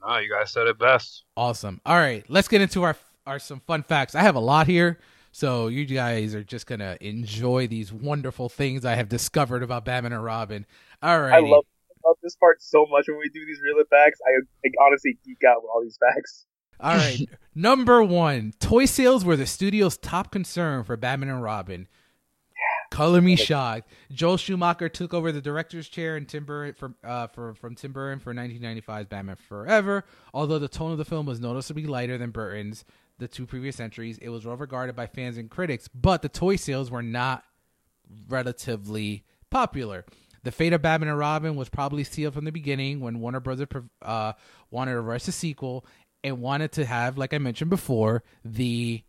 No, 0.00 0.18
you 0.18 0.30
guys 0.30 0.52
said 0.52 0.68
it 0.68 0.78
best. 0.78 1.24
Awesome. 1.36 1.80
All 1.84 1.96
right, 1.96 2.24
let's 2.28 2.46
get 2.48 2.60
into 2.60 2.84
our 2.84 2.96
our 3.26 3.40
some 3.40 3.60
fun 3.60 3.82
facts. 3.82 4.14
I 4.14 4.22
have 4.22 4.36
a 4.36 4.40
lot 4.40 4.68
here, 4.68 5.00
so 5.32 5.66
you 5.66 5.84
guys 5.84 6.34
are 6.34 6.44
just 6.44 6.66
gonna 6.66 6.96
enjoy 7.00 7.66
these 7.66 7.92
wonderful 7.92 8.48
things 8.48 8.84
I 8.84 8.94
have 8.94 9.08
discovered 9.08 9.64
about 9.64 9.84
Batman 9.84 10.12
and 10.12 10.22
Robin. 10.22 10.64
All 11.02 11.20
right. 11.20 11.34
I 11.34 11.40
love, 11.40 11.64
love 12.04 12.16
this 12.22 12.36
part 12.36 12.62
so 12.62 12.86
much 12.88 13.06
when 13.08 13.18
we 13.18 13.28
do 13.28 13.44
these 13.44 13.60
real 13.60 13.82
facts. 13.90 14.20
I, 14.24 14.40
I 14.64 14.86
honestly 14.86 15.18
geek 15.24 15.42
out 15.44 15.62
with 15.62 15.70
all 15.74 15.82
these 15.82 15.98
facts. 15.98 16.46
All 16.78 16.94
right. 16.94 17.28
Number 17.56 18.04
one, 18.04 18.52
toy 18.60 18.84
sales 18.84 19.24
were 19.24 19.36
the 19.36 19.46
studio's 19.46 19.96
top 19.96 20.30
concern 20.30 20.84
for 20.84 20.96
Batman 20.96 21.30
and 21.30 21.42
Robin. 21.42 21.88
Color 22.96 23.20
me 23.20 23.36
shocked. 23.36 23.90
Joel 24.10 24.38
Schumacher 24.38 24.88
took 24.88 25.12
over 25.12 25.30
the 25.30 25.42
director's 25.42 25.86
chair 25.86 26.16
in 26.16 26.24
Tim 26.24 26.46
Burton 26.46 26.72
for, 26.72 26.94
uh, 27.06 27.26
for, 27.26 27.52
from 27.52 27.74
Tim 27.74 27.92
Burton 27.92 28.20
for 28.20 28.32
1995's 28.32 29.04
Batman 29.04 29.36
Forever. 29.36 30.06
Although 30.32 30.58
the 30.58 30.66
tone 30.66 30.92
of 30.92 30.96
the 30.96 31.04
film 31.04 31.26
was 31.26 31.38
noticeably 31.38 31.84
lighter 31.84 32.16
than 32.16 32.30
Burton's 32.30 32.86
the 33.18 33.28
two 33.28 33.44
previous 33.44 33.80
entries, 33.80 34.16
it 34.16 34.30
was 34.30 34.46
well 34.46 34.56
regarded 34.56 34.96
by 34.96 35.06
fans 35.06 35.36
and 35.36 35.50
critics, 35.50 35.88
but 35.88 36.22
the 36.22 36.30
toy 36.30 36.56
sales 36.56 36.90
were 36.90 37.02
not 37.02 37.44
relatively 38.30 39.26
popular. 39.50 40.06
The 40.44 40.50
fate 40.50 40.72
of 40.72 40.80
Batman 40.80 41.10
and 41.10 41.18
Robin 41.18 41.54
was 41.54 41.68
probably 41.68 42.02
sealed 42.02 42.32
from 42.32 42.46
the 42.46 42.52
beginning 42.52 43.00
when 43.00 43.20
Warner 43.20 43.40
Brothers 43.40 43.68
uh, 44.00 44.32
wanted 44.70 44.92
to 44.92 45.02
rush 45.02 45.28
a 45.28 45.32
sequel 45.32 45.84
and 46.24 46.40
wanted 46.40 46.72
to 46.72 46.86
have, 46.86 47.18
like 47.18 47.34
I 47.34 47.38
mentioned 47.38 47.68
before, 47.68 48.22
the 48.42 49.02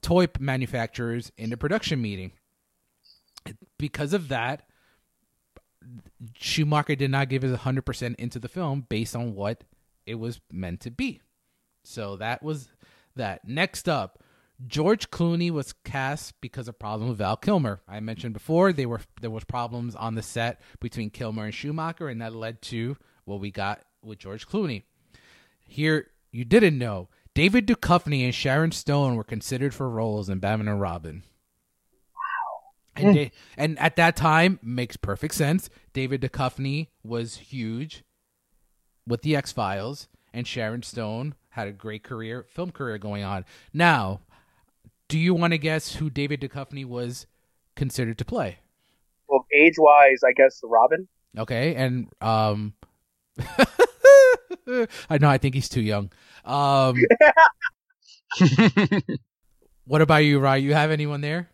toy 0.00 0.28
manufacturers 0.38 1.32
in 1.36 1.50
the 1.50 1.56
production 1.56 2.00
meeting 2.00 2.30
because 3.78 4.12
of 4.12 4.28
that, 4.28 4.66
Schumacher 6.36 6.94
did 6.94 7.10
not 7.10 7.28
give 7.28 7.42
his 7.42 7.56
100% 7.56 8.14
into 8.16 8.38
the 8.38 8.48
film 8.48 8.86
based 8.88 9.16
on 9.16 9.34
what 9.34 9.64
it 10.06 10.16
was 10.16 10.40
meant 10.50 10.80
to 10.80 10.90
be. 10.90 11.20
So 11.84 12.16
that 12.16 12.42
was 12.42 12.68
that. 13.16 13.46
Next 13.46 13.88
up, 13.88 14.22
George 14.66 15.10
Clooney 15.10 15.50
was 15.50 15.72
cast 15.84 16.40
because 16.40 16.68
of 16.68 16.78
problems 16.78 17.10
with 17.10 17.18
Val 17.18 17.36
Kilmer. 17.36 17.80
I 17.88 18.00
mentioned 18.00 18.34
before 18.34 18.72
they 18.72 18.86
were 18.86 19.00
there 19.20 19.30
was 19.30 19.44
problems 19.44 19.94
on 19.96 20.14
the 20.14 20.22
set 20.22 20.60
between 20.80 21.10
Kilmer 21.10 21.44
and 21.44 21.54
Schumacher, 21.54 22.08
and 22.08 22.20
that 22.20 22.34
led 22.34 22.62
to 22.62 22.96
what 23.24 23.40
we 23.40 23.50
got 23.50 23.80
with 24.02 24.18
George 24.18 24.48
Clooney. 24.48 24.84
Here, 25.66 26.08
you 26.30 26.44
didn't 26.44 26.78
know 26.78 27.08
David 27.34 27.66
Duchovny 27.66 28.24
and 28.24 28.34
Sharon 28.34 28.72
Stone 28.72 29.16
were 29.16 29.24
considered 29.24 29.74
for 29.74 29.88
roles 29.88 30.28
in 30.28 30.38
Batman 30.38 30.68
and 30.68 30.80
Robin. 30.80 31.22
And 32.94 33.16
mm. 33.16 33.30
and 33.56 33.78
at 33.78 33.96
that 33.96 34.16
time 34.16 34.58
makes 34.62 34.96
perfect 34.96 35.34
sense. 35.34 35.70
David 35.92 36.20
Duchovny 36.20 36.88
was 37.02 37.36
huge 37.36 38.04
with 39.06 39.22
the 39.22 39.34
X 39.34 39.52
Files, 39.52 40.08
and 40.32 40.46
Sharon 40.46 40.82
Stone 40.82 41.34
had 41.50 41.68
a 41.68 41.72
great 41.72 42.02
career, 42.02 42.46
film 42.48 42.70
career 42.70 42.98
going 42.98 43.24
on. 43.24 43.44
Now, 43.72 44.20
do 45.08 45.18
you 45.18 45.34
want 45.34 45.52
to 45.52 45.58
guess 45.58 45.96
who 45.96 46.10
David 46.10 46.40
Duchovny 46.40 46.84
was 46.84 47.26
considered 47.76 48.18
to 48.18 48.24
play? 48.24 48.58
Well, 49.28 49.46
age 49.52 49.74
wise, 49.78 50.20
I 50.26 50.32
guess 50.32 50.60
Robin. 50.62 51.08
Okay, 51.36 51.74
and 51.74 52.08
um, 52.20 52.74
I 55.08 55.18
know 55.18 55.28
I 55.28 55.38
think 55.38 55.54
he's 55.54 55.68
too 55.68 55.80
young. 55.80 56.10
Um, 56.44 56.96
what 59.86 60.02
about 60.02 60.24
you, 60.24 60.38
Ryan? 60.38 60.64
You 60.64 60.74
have 60.74 60.90
anyone 60.90 61.20
there? 61.20 61.48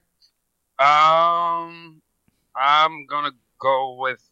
Um, 0.79 2.03
I'm 2.55 3.07
gonna 3.07 3.33
go 3.59 3.97
with 3.99 4.23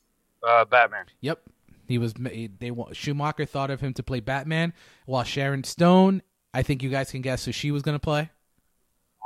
uh, 0.47 0.64
Batman. 0.64 1.07
Yep, 1.20 1.42
he 1.88 1.99
was. 1.99 2.14
They 2.14 2.70
want 2.70 2.94
Schumacher 2.94 3.47
thought 3.47 3.70
of 3.70 3.80
him 3.80 3.94
to 3.94 4.03
play 4.03 4.20
Batman, 4.20 4.72
while 5.07 5.24
Sharon 5.24 5.64
Stone. 5.64 6.22
I 6.55 6.62
think 6.62 6.82
you 6.82 6.88
guys 6.88 7.11
can 7.11 7.20
guess 7.20 7.44
who 7.44 7.53
she 7.53 7.70
was 7.70 7.82
gonna 7.82 7.99
play. 7.99 8.30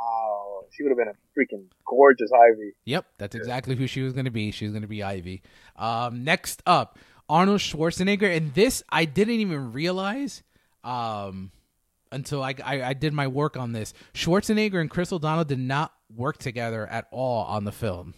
Oh, 0.00 0.64
she 0.70 0.82
would 0.82 0.90
have 0.90 0.98
been 0.98 1.08
a 1.08 1.38
freaking 1.38 1.66
gorgeous 1.86 2.30
Ivy. 2.32 2.72
Yep, 2.84 3.06
that's 3.18 3.34
exactly 3.34 3.76
who 3.76 3.86
she 3.86 4.02
was 4.02 4.12
gonna 4.12 4.30
be. 4.30 4.50
She 4.50 4.64
was 4.64 4.72
gonna 4.72 4.86
be 4.86 5.02
Ivy. 5.02 5.42
Um, 5.76 6.24
next 6.24 6.62
up, 6.66 6.98
Arnold 7.28 7.60
Schwarzenegger, 7.60 8.34
and 8.34 8.54
this 8.54 8.82
I 8.88 9.04
didn't 9.04 9.34
even 9.34 9.72
realize. 9.72 10.42
Um, 10.82 11.52
until 12.12 12.42
I, 12.42 12.54
I 12.64 12.82
I 12.82 12.92
did 12.94 13.12
my 13.12 13.26
work 13.26 13.56
on 13.56 13.72
this. 13.72 13.92
Schwarzenegger 14.14 14.80
and 14.80 14.90
Chris 14.90 15.12
O'Donnell 15.12 15.44
did 15.44 15.58
not 15.58 15.92
work 16.14 16.38
together 16.38 16.86
at 16.86 17.06
all 17.10 17.44
on 17.44 17.64
the 17.64 17.72
film. 17.72 18.14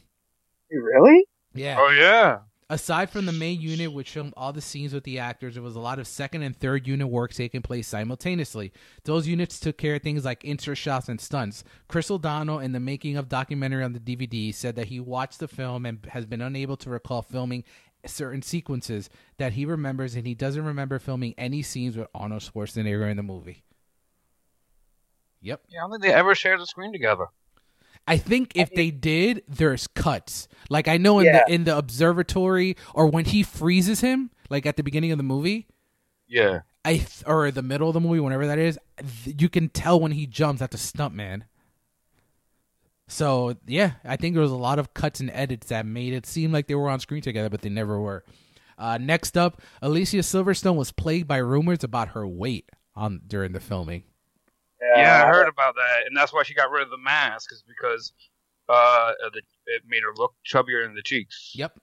Really? 0.71 1.27
Yeah. 1.55 1.77
Oh 1.79 1.91
yeah. 1.91 2.39
Aside 2.71 3.11
from 3.11 3.27
the 3.27 3.33
main 3.33 3.61
unit, 3.61 3.93
which 3.93 4.13
filmed 4.13 4.33
all 4.35 4.51
the 4.51 4.63
scenes 4.63 4.95
with 4.95 5.05
the 5.05 5.19
actors, 5.19 5.55
there 5.55 5.63
was 5.63 5.77
a 5.77 5.81
lot 5.81 5.99
of 5.99 6.07
second 6.07 6.41
and 6.41 6.57
third 6.57 6.87
unit 6.87 7.07
work 7.07 7.35
taking 7.35 7.61
place 7.61 7.87
simultaneously. 7.87 8.73
Those 9.05 9.29
units 9.29 9.61
took 9.61 9.77
care 9.77 9.97
of 9.97 10.03
things 10.03 10.25
like 10.25 10.43
insert 10.43 10.79
shots 10.79 11.11
and 11.11 11.21
stunts. 11.21 11.65
Chris 11.87 12.11
O'Donnell, 12.11 12.61
in 12.61 12.73
the 12.73 12.81
making 12.81 13.19
of 13.19 13.29
documentary 13.29 13.85
on 13.85 13.93
the 13.93 14.01
DVD, 14.01 14.55
said 14.55 14.77
that 14.77 14.87
he 14.87 15.01
watched 15.01 15.39
the 15.39 15.49
film 15.49 15.85
and 15.85 16.07
has 16.13 16.25
been 16.25 16.41
unable 16.41 16.79
to 16.79 16.89
recall 16.89 17.21
filming 17.21 17.63
certain 18.07 18.41
sequences 18.41 19.11
that 19.37 19.53
he 19.53 19.67
remembers, 19.67 20.15
and 20.15 20.27
he 20.27 20.35
doesn't 20.35 20.65
remember 20.65 20.99
filming 20.99 21.35
any 21.37 21.61
scenes 21.61 21.95
with 21.95 22.09
Arnold 22.15 22.41
Schwarzenegger 22.41 23.11
in 23.11 23.19
the 23.19 23.23
movie. 23.23 23.65
Yep. 25.43 25.63
Yeah, 25.69 25.79
I 25.79 25.83
don't 25.83 25.91
think 25.91 26.03
they 26.03 26.13
ever 26.13 26.35
shared 26.35 26.61
the 26.61 26.67
screen 26.67 26.93
together. 26.93 27.27
I 28.07 28.17
think 28.17 28.53
if 28.57 28.71
they 28.75 28.91
did, 28.91 29.43
there's 29.49 29.87
cuts. 29.87 30.49
Like 30.71 30.89
I 30.89 30.97
know 30.97 31.19
in 31.21 31.27
Yeah. 31.27 31.45
the 31.47 31.53
in 31.55 31.65
the 31.65 31.77
observatory 31.77 32.77
or 32.95 33.07
when 33.07 33.25
he 33.27 33.43
freezes 33.43 34.01
him, 34.01 34.31
like 34.51 34.67
at 34.67 34.77
the 34.77 34.83
beginning 34.83 35.13
of 35.13 35.19
the 35.19 35.25
movie, 35.25 35.67
Yeah. 36.27 36.61
I 36.85 36.95
th- 36.97 37.23
or 37.27 37.51
the 37.53 37.63
middle 37.63 37.89
of 37.89 37.95
the 37.95 38.01
movie, 38.01 38.19
whenever 38.19 38.47
that 38.49 38.59
is, 38.59 38.77
th- 39.25 39.41
you 39.41 39.49
can 39.49 39.69
tell 39.69 40.01
when 40.01 40.11
he 40.13 40.27
jumps 40.27 40.61
at 40.63 40.73
the 40.73 40.79
stunt 40.79 41.15
man. 41.15 41.45
So 43.09 43.57
yeah, 43.67 43.93
I 44.05 44.17
think 44.17 44.35
there 44.35 44.43
was 44.43 44.51
a 44.51 44.57
lot 44.57 44.79
of 44.79 44.95
cuts 44.95 45.21
and 45.21 45.31
edits 45.31 45.69
that 45.69 45.87
made 45.87 46.13
it 46.13 46.27
seem 46.27 46.51
like 46.53 46.67
they 46.67 46.75
were 46.75 46.89
on 46.89 46.99
screen 47.01 47.23
together, 47.23 47.51
but 47.51 47.63
they 47.63 47.69
never 47.69 48.01
were. 48.01 48.25
Uh, 48.79 48.99
next 48.99 49.37
up, 49.37 49.61
Alicia 49.81 50.19
Silverstone 50.19 50.77
was 50.77 50.91
plagued 50.93 51.29
by 51.29 51.37
rumors 51.37 51.85
about 51.85 52.09
her 52.09 52.27
weight 52.27 52.69
on 52.97 53.21
during 53.27 53.53
the 53.53 53.61
filming. 53.61 54.05
Yeah, 54.83 55.25
I 55.25 55.29
heard 55.29 55.49
about 55.49 55.75
that, 55.77 56.07
and 56.07 56.17
that's 56.17 56.33
why 56.33 56.43
she 56.43 56.55
got 56.55 56.71
rid 56.71 56.83
of 56.83 56.91
the 56.91 56.99
mask, 56.99 57.53
is 57.53 57.63
because 57.67 58.13
uh, 58.69 59.13
the, 59.33 59.43
it 59.67 59.83
made 59.87 60.03
her 60.03 60.15
look 60.17 60.35
chubbier 60.45 60.85
in 60.85 60.95
the 60.95 61.03
cheeks. 61.03 61.53
Yep. 61.55 61.79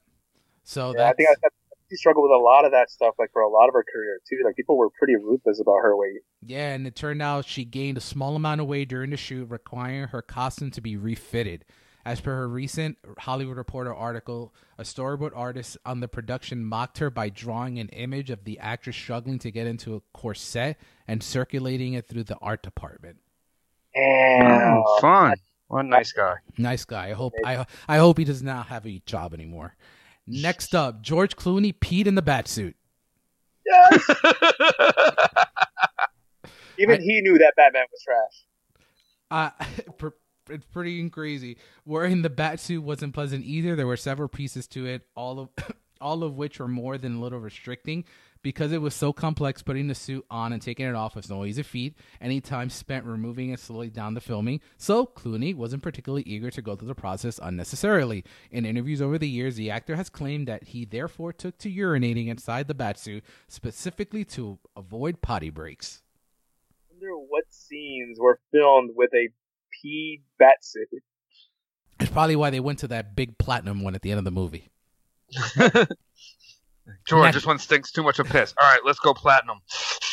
So 0.64 0.94
Yeah, 0.96 1.10
I 1.10 1.14
think 1.14 1.30
I, 1.30 1.34
I, 1.46 1.50
she 1.90 1.96
struggled 1.96 2.30
with 2.30 2.36
a 2.36 2.44
lot 2.44 2.66
of 2.66 2.72
that 2.72 2.90
stuff, 2.90 3.16
like 3.18 3.32
for 3.34 3.42
a 3.42 3.50
lot 3.50 3.68
of 3.68 3.74
her 3.74 3.84
career 3.84 4.20
too. 4.30 4.38
Like 4.46 4.56
people 4.56 4.78
were 4.78 4.90
pretty 4.92 5.16
ruthless 5.16 5.60
about 5.60 5.78
her 5.82 5.96
weight. 5.98 6.22
Yeah, 6.46 6.74
and 6.74 6.86
it 6.86 6.96
turned 6.96 7.22
out 7.22 7.46
she 7.46 7.66
gained 7.66 7.98
a 7.98 8.02
small 8.02 8.36
amount 8.36 8.62
of 8.62 8.68
weight 8.68 8.90
during 8.90 9.10
the 9.10 9.18
shoot, 9.18 9.50
requiring 9.50 10.10
her 10.10 10.22
costume 10.22 10.72
to 10.72 10.82
be 10.82 10.98
refitted. 10.98 11.66
As 12.10 12.20
per 12.20 12.34
her 12.36 12.48
recent 12.50 12.98
Hollywood 13.20 13.56
Reporter 13.56 13.94
article, 13.94 14.52
a 14.80 14.82
storyboard 14.82 15.30
artist 15.36 15.78
on 15.86 16.00
the 16.00 16.08
production 16.08 16.66
mocked 16.66 16.98
her 16.98 17.12
by 17.12 17.30
drawing 17.30 17.78
an 17.78 17.90
image 17.90 18.32
of 18.32 18.46
the 18.46 18.58
actress 18.58 18.96
struggling 18.96 19.38
to 19.38 19.52
get 19.52 19.68
into 19.68 19.94
a 19.96 20.02
corset 20.12 20.78
and 21.08 21.22
circulating 21.22 21.94
it 21.94 22.08
through 22.08 22.24
the 22.24 22.36
art 22.42 22.64
department. 22.64 23.18
Damn. 23.94 24.82
Oh, 24.84 24.98
fun. 25.00 25.36
What 25.68 25.86
a 25.86 25.88
nice 25.88 26.12
guy. 26.12 26.34
Nice 26.58 26.84
guy. 26.84 27.10
I 27.10 27.14
hope 27.14 27.34
I 27.46 27.68
I 27.88 27.98
hope 28.00 28.18
he 28.18 28.24
does 28.24 28.42
not 28.42 28.66
have 28.70 28.88
a 28.88 29.04
job 29.06 29.36
anymore. 29.36 29.76
Next 30.26 30.74
up, 30.74 31.04
George 31.04 31.36
Clooney 31.36 31.76
peed 31.78 32.08
in 32.08 32.16
the 32.16 32.24
bat 32.24 32.48
suit. 32.48 32.76
Yes. 33.68 34.10
Even 36.80 37.02
I- 37.02 37.04
he 37.04 37.22
knew 37.22 37.38
that 37.38 37.54
Batman 37.56 37.86
was 37.92 38.02
trash. 38.04 38.46
Uh, 39.30 39.52
pr- 40.00 40.08
it's 40.50 40.66
pretty 40.66 41.10
crazy. 41.10 41.58
Wearing 41.86 42.22
the 42.22 42.30
bat 42.30 42.60
suit 42.60 42.84
wasn't 42.84 43.14
pleasant 43.14 43.46
either. 43.46 43.76
There 43.76 43.88
were 43.88 43.98
several 43.98 44.28
pieces 44.28 44.68
to 44.70 44.86
it, 44.86 45.08
all 45.16 45.40
of 45.40 45.50
all 46.02 46.24
of 46.24 46.38
which 46.38 46.60
were 46.60 46.68
more 46.68 46.98
than 46.98 47.16
a 47.16 47.22
little 47.22 47.40
restricting. 47.40 48.06
Because 48.42 48.72
it 48.72 48.82
was 48.82 48.96
so 48.96 49.12
complex, 49.12 49.62
putting 49.62 49.88
the 49.88 49.96
suit 49.96 50.26
on 50.32 50.54
and 50.54 50.62
taking 50.62 50.86
it 50.86 50.96
off 50.96 51.14
was 51.14 51.30
no 51.30 51.44
easy 51.44 51.62
feat. 51.62 51.98
Any 52.22 52.40
time 52.40 52.70
spent 52.70 53.04
removing 53.04 53.50
it 53.50 53.60
slowly 53.60 53.90
down 53.90 54.14
the 54.14 54.22
filming, 54.22 54.62
so 54.78 55.06
Clooney 55.06 55.54
wasn't 55.54 55.84
particularly 55.84 56.24
eager 56.24 56.50
to 56.52 56.62
go 56.62 56.78
through 56.78 56.88
the 56.88 56.96
process 56.96 57.38
unnecessarily. 57.44 58.24
In 58.50 58.66
interviews 58.66 59.02
over 59.02 59.18
the 59.18 59.28
years, 59.28 59.58
the 59.58 59.70
actor 59.70 59.98
has 59.98 60.10
claimed 60.10 60.48
that 60.48 60.64
he 60.64 60.86
therefore 60.86 61.34
took 61.34 61.58
to 61.58 61.70
urinating 61.70 62.28
inside 62.28 62.70
the 62.70 62.74
batsuit 62.74 63.24
specifically 63.50 64.24
to 64.24 64.58
avoid 64.78 65.22
potty 65.22 65.50
breaks. 65.50 66.02
I 66.72 66.94
wonder 66.94 67.18
what 67.18 67.44
scenes 67.50 68.20
were 68.22 68.40
filmed 68.54 68.92
with 68.96 69.14
a 69.14 69.28
pea 69.82 70.22
bat 70.38 70.58
suit. 70.62 70.88
It's 72.00 72.12
probably 72.12 72.36
why 72.36 72.50
they 72.50 72.60
went 72.60 72.80
to 72.80 72.88
that 72.90 73.16
big 73.16 73.38
platinum 73.38 73.82
one 73.82 73.94
at 73.96 74.02
the 74.02 74.12
end 74.12 74.20
of 74.20 74.26
the 74.26 74.32
movie. 74.32 74.70
George, 77.08 77.24
Next- 77.26 77.36
this 77.36 77.46
one 77.46 77.60
stinks 77.60 77.92
too 77.92 78.04
much 78.04 78.20
of 78.20 78.28
piss. 78.28 78.54
All 78.60 78.68
right, 78.68 78.80
let's 78.86 79.00
go 79.00 79.14
platinum. 79.14 79.60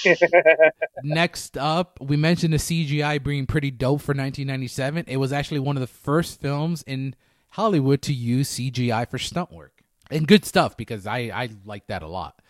Next 1.03 1.57
up, 1.57 1.99
we 2.01 2.17
mentioned 2.17 2.53
the 2.53 2.59
CGI 2.59 3.23
being 3.23 3.47
pretty 3.47 3.71
dope 3.71 4.01
for 4.01 4.13
1997. 4.13 5.05
It 5.09 5.17
was 5.17 5.33
actually 5.33 5.61
one 5.61 5.77
of 5.77 5.81
the 5.81 5.87
first 5.87 6.41
films 6.41 6.83
in 6.87 7.15
Hollywood 7.51 8.03
to 8.03 8.13
use 8.13 8.51
CGI 8.55 9.09
for 9.09 9.19
stunt 9.19 9.53
work. 9.53 9.73
And 10.11 10.29
good 10.29 10.45
stuff 10.45 10.77
because 10.77 11.07
I, 11.07 11.31
I 11.35 11.49
like 11.65 11.87
that 11.87 12.03
a 12.03 12.07
lot. 12.09 12.41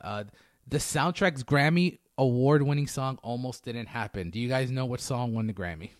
Uh, 0.00 0.24
the 0.68 0.78
soundtrack's 0.78 1.42
Grammy 1.42 1.98
award 2.18 2.62
winning 2.62 2.86
song 2.86 3.18
almost 3.22 3.64
didn't 3.64 3.86
happen. 3.86 4.30
Do 4.30 4.38
you 4.38 4.48
guys 4.48 4.70
know 4.70 4.84
what 4.84 5.00
song 5.00 5.34
won 5.34 5.46
the 5.46 5.52
Grammy? 5.52 5.90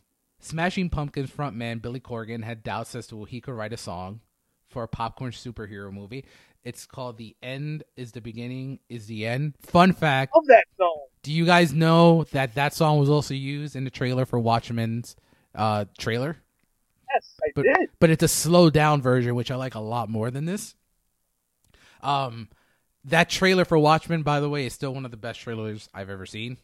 Smashing 0.40 0.90
Pumpkins 0.90 1.30
frontman 1.30 1.82
Billy 1.82 2.00
Corgan 2.00 2.42
had 2.44 2.62
doubts 2.62 2.94
as 2.94 3.06
to 3.08 3.16
whether 3.16 3.30
he 3.30 3.40
could 3.40 3.54
write 3.54 3.72
a 3.72 3.76
song 3.76 4.20
for 4.68 4.82
a 4.82 4.88
popcorn 4.88 5.32
superhero 5.32 5.92
movie. 5.92 6.24
It's 6.64 6.86
called 6.86 7.16
The 7.18 7.36
End 7.42 7.84
is 7.96 8.12
the 8.12 8.20
Beginning 8.20 8.80
is 8.88 9.06
the 9.06 9.26
End. 9.26 9.54
Fun 9.60 9.92
fact 9.92 10.32
Love 10.34 10.46
that 10.46 10.64
song. 10.76 11.06
do 11.22 11.32
you 11.32 11.44
guys 11.46 11.72
know 11.72 12.24
that 12.32 12.54
that 12.54 12.74
song 12.74 12.98
was 12.98 13.08
also 13.10 13.34
used 13.34 13.76
in 13.76 13.84
the 13.84 13.90
trailer 13.90 14.26
for 14.26 14.38
Watchmen's 14.38 15.16
uh, 15.54 15.84
trailer? 15.98 16.36
Yes, 17.12 17.34
I 17.42 17.48
But 17.54 17.62
did. 17.64 17.88
but 17.98 18.10
it's 18.10 18.22
a 18.22 18.28
slow 18.28 18.70
down 18.70 19.02
version, 19.02 19.34
which 19.34 19.50
I 19.50 19.56
like 19.56 19.74
a 19.74 19.80
lot 19.80 20.08
more 20.08 20.30
than 20.30 20.44
this. 20.44 20.74
Um, 22.02 22.48
that 23.04 23.28
trailer 23.30 23.64
for 23.64 23.78
Watchmen, 23.78 24.22
by 24.22 24.40
the 24.40 24.48
way, 24.48 24.66
is 24.66 24.72
still 24.72 24.94
one 24.94 25.04
of 25.04 25.10
the 25.10 25.16
best 25.16 25.40
trailers 25.40 25.88
I've 25.92 26.10
ever 26.10 26.24
seen. 26.26 26.58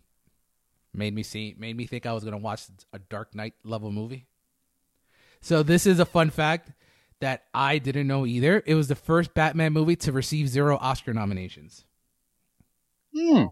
Made 0.97 1.14
me 1.14 1.22
see, 1.22 1.55
made 1.59 1.76
me 1.76 1.86
think 1.86 2.07
I 2.07 2.12
was 2.12 2.24
gonna 2.24 2.38
watch 2.38 2.62
a 2.92 2.99
Dark 2.99 3.34
Knight 3.34 3.55
level 3.64 3.92
movie. 3.92 4.26
So 5.40 5.62
this 5.62 5.86
is 5.86 6.01
a 6.01 6.07
fun 6.07 6.30
fact 6.30 6.72
that 7.20 7.44
I 7.55 7.78
didn't 7.78 8.07
know 8.07 8.24
either. 8.26 8.62
It 8.66 8.74
was 8.74 8.88
the 8.88 8.94
first 8.94 9.34
Batman 9.34 9.72
movie 9.72 9.97
to 9.97 10.12
receive 10.12 10.49
zero 10.49 10.76
Oscar 10.80 11.12
nominations. 11.14 11.84
Hmm. 13.14 13.44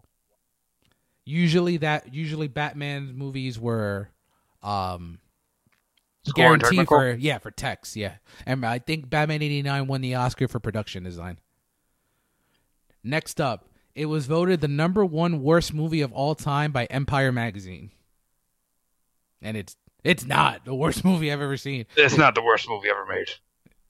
usually 1.25 1.79
that 1.79 2.13
usually 2.13 2.49
Batman 2.49 3.15
movies 3.17 3.59
were 3.59 4.11
um 4.63 5.19
Score 6.27 6.35
guaranteed 6.35 6.87
for 6.87 7.13
yeah 7.13 7.39
for 7.39 7.51
text 7.51 7.97
yeah 7.97 8.17
and 8.45 8.65
I 8.65 8.79
think 8.79 9.09
Batman 9.09 9.41
eighty 9.41 9.63
nine 9.63 9.87
won 9.87 10.03
the 10.03 10.15
Oscar 10.17 10.49
for 10.49 10.61
production 10.61 11.03
design. 11.05 11.39
Next 13.03 13.41
up, 13.41 13.69
it 13.95 14.07
was 14.07 14.27
voted 14.27 14.61
the 14.61 14.69
number 14.69 15.05
one 15.05 15.43
worst 15.43 15.73
movie 15.75 16.01
of 16.01 16.13
all 16.13 16.35
time 16.35 16.73
by 16.73 16.85
Empire 16.87 17.33
magazine, 17.33 17.91
and 19.43 19.57
it's 19.57 19.77
it's 20.03 20.25
not 20.25 20.65
the 20.65 20.75
worst 20.75 21.05
movie 21.05 21.33
I've 21.33 21.41
ever 21.41 21.57
seen. 21.57 21.87
It's 21.97 22.17
not 22.17 22.35
the 22.35 22.43
worst 22.43 22.69
movie 22.69 22.89
ever 22.91 23.07
made. 23.07 23.29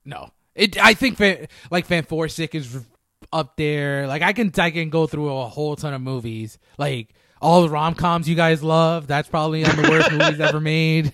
No, 0.05 0.29
it. 0.53 0.77
I 0.83 0.93
think 0.93 1.17
Fan, 1.17 1.47
like 1.71 1.85
Fantastic 1.85 2.53
is 2.55 2.85
up 3.33 3.57
there. 3.57 4.07
Like 4.07 4.21
I 4.21 4.33
can 4.33 4.51
I 4.57 4.71
can 4.71 4.89
go 4.89 5.07
through 5.07 5.35
a 5.35 5.47
whole 5.47 5.75
ton 5.75 5.93
of 5.93 6.01
movies. 6.01 6.57
Like 6.77 7.13
all 7.41 7.61
the 7.63 7.69
rom 7.69 7.95
coms 7.95 8.29
you 8.29 8.35
guys 8.35 8.63
love. 8.63 9.07
That's 9.07 9.27
probably 9.27 9.65
on 9.65 9.75
the 9.75 9.89
worst 9.89 10.11
movies 10.13 10.39
ever 10.39 10.59
made. 10.61 11.07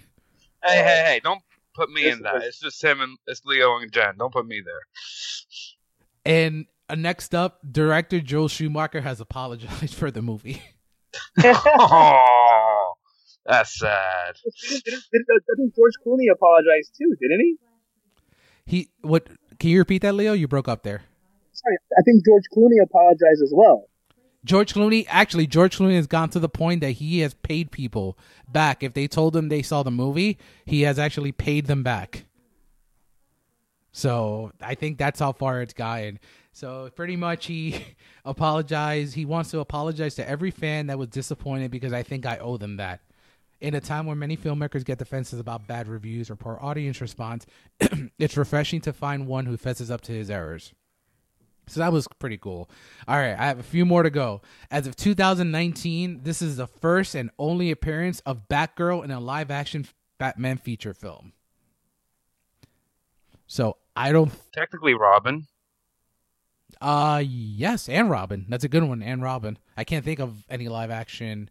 Hey, 0.63 0.77
hey, 0.77 1.03
hey! 1.05 1.21
Don't 1.23 1.41
put 1.73 1.89
me 1.89 2.03
This 2.03 2.17
in 2.17 2.23
that. 2.23 2.33
was- 2.35 2.43
It's 2.43 2.59
just 2.59 2.83
him 2.83 3.01
and 3.01 3.17
it's 3.27 3.43
Leo 3.45 3.77
and 3.77 3.91
Jen. 3.91 4.15
Don't 4.17 4.31
put 4.33 4.45
me 4.45 4.61
there. 4.63 4.81
And 6.25 6.65
Uh, 6.91 6.95
next 6.95 7.33
up, 7.33 7.59
director 7.71 8.19
Joel 8.19 8.49
Schumacher 8.49 8.99
has 8.99 9.21
apologized 9.21 9.95
for 10.01 10.11
the 10.11 10.21
movie. 10.21 10.61
Oh, 11.41 12.93
that's 13.45 13.79
sad. 13.79 14.35
Didn't, 14.61 14.83
didn't, 14.83 15.03
didn't, 15.11 15.43
didn't 15.47 15.75
George 15.75 15.93
Clooney 16.05 16.29
apologize 16.31 16.91
too? 16.97 17.15
Didn't 17.19 17.39
he? 17.39 17.55
He 18.65 18.89
what? 19.01 19.27
Can 19.59 19.69
you 19.69 19.79
repeat 19.79 20.01
that, 20.01 20.15
Leo? 20.15 20.33
You 20.33 20.47
broke 20.49 20.67
up 20.67 20.83
there. 20.83 21.03
Sorry, 21.53 21.77
I 21.97 22.01
think 22.01 22.25
George 22.25 22.43
Clooney 22.55 22.83
apologized 22.83 23.41
as 23.41 23.53
well. 23.53 23.85
George 24.43 24.73
Clooney, 24.73 25.05
actually, 25.07 25.45
George 25.47 25.77
Clooney 25.77 25.95
has 25.95 26.07
gone 26.07 26.29
to 26.29 26.39
the 26.39 26.49
point 26.49 26.81
that 26.81 26.91
he 26.91 27.19
has 27.19 27.35
paid 27.35 27.71
people 27.71 28.17
back. 28.47 28.83
If 28.83 28.93
they 28.93 29.07
told 29.07 29.35
him 29.35 29.49
they 29.49 29.61
saw 29.61 29.83
the 29.83 29.91
movie, 29.91 30.39
he 30.65 30.81
has 30.81 30.97
actually 30.97 31.31
paid 31.31 31.67
them 31.67 31.83
back. 31.83 32.25
So 33.91 34.51
I 34.61 34.75
think 34.75 34.97
that's 34.97 35.19
how 35.19 35.33
far 35.33 35.61
it's 35.61 35.73
gotten. 35.73 36.19
So 36.54 36.89
pretty 36.95 37.16
much 37.16 37.45
he 37.45 37.84
apologized. 38.26 39.16
He 39.16 39.26
wants 39.26 39.52
to 39.52 39.60
apologize 39.60 40.16
to 40.16 40.28
every 40.28 40.52
fan 40.52 40.88
that 40.88 40.99
was 40.99 41.10
disappointed 41.10 41.72
because 41.72 41.93
I 41.93 42.04
think 42.04 42.26
I 42.26 42.38
owe 42.38 42.58
them 42.58 42.78
that. 42.78 43.02
In 43.60 43.76
a 43.76 43.82
time 43.82 44.08
where 44.08 44.16
many 44.16 44.36
filmmakers 44.36 44.84
get 44.84 44.97
defenses 44.97 45.39
about 45.39 45.68
bad 45.68 45.88
reviews 45.88 46.32
or 46.32 46.36
poor 46.36 46.58
audience 46.62 46.99
response, 46.99 47.45
it's 48.20 48.36
refreshing 48.36 48.82
to 48.82 48.93
find 48.93 49.28
one 49.28 49.45
who 49.45 49.56
fesses 49.56 49.91
up 49.91 50.02
to 50.02 50.12
his 50.12 50.32
errors. 50.32 50.74
So 51.68 51.80
that 51.80 51.93
was 51.93 52.08
pretty 52.20 52.38
cool. 52.38 52.70
All 53.08 53.18
right, 53.18 53.38
I 53.38 53.45
have 53.45 53.60
a 53.60 53.64
few 53.64 53.86
more 53.86 54.02
to 54.04 54.10
go. 54.10 54.41
As 54.72 54.88
of 54.88 54.95
2019, 54.95 56.22
this 56.24 56.41
is 56.41 56.58
the 56.58 56.68
first 56.68 57.14
and 57.14 57.30
only 57.38 57.72
appearance 57.72 58.20
of 58.22 58.49
Batgirl 58.49 59.04
in 59.04 59.12
a 59.12 59.20
live 59.20 59.52
action 59.52 59.86
Batman 60.18 60.58
feature 60.58 60.93
film. 60.93 61.34
So 63.47 63.78
I 63.95 64.12
don't. 64.12 64.32
Technically, 64.54 64.95
Robin. 64.95 65.47
Uh, 66.80 67.22
yes, 67.26 67.89
and 67.89 68.09
Robin. 68.09 68.45
That's 68.49 68.63
a 68.63 68.69
good 68.69 68.84
one. 68.84 69.01
And 69.03 69.22
Robin. 69.22 69.57
I 69.76 69.84
can't 69.84 70.05
think 70.05 70.19
of 70.19 70.36
any 70.49 70.67
live 70.67 70.91
action 70.91 71.49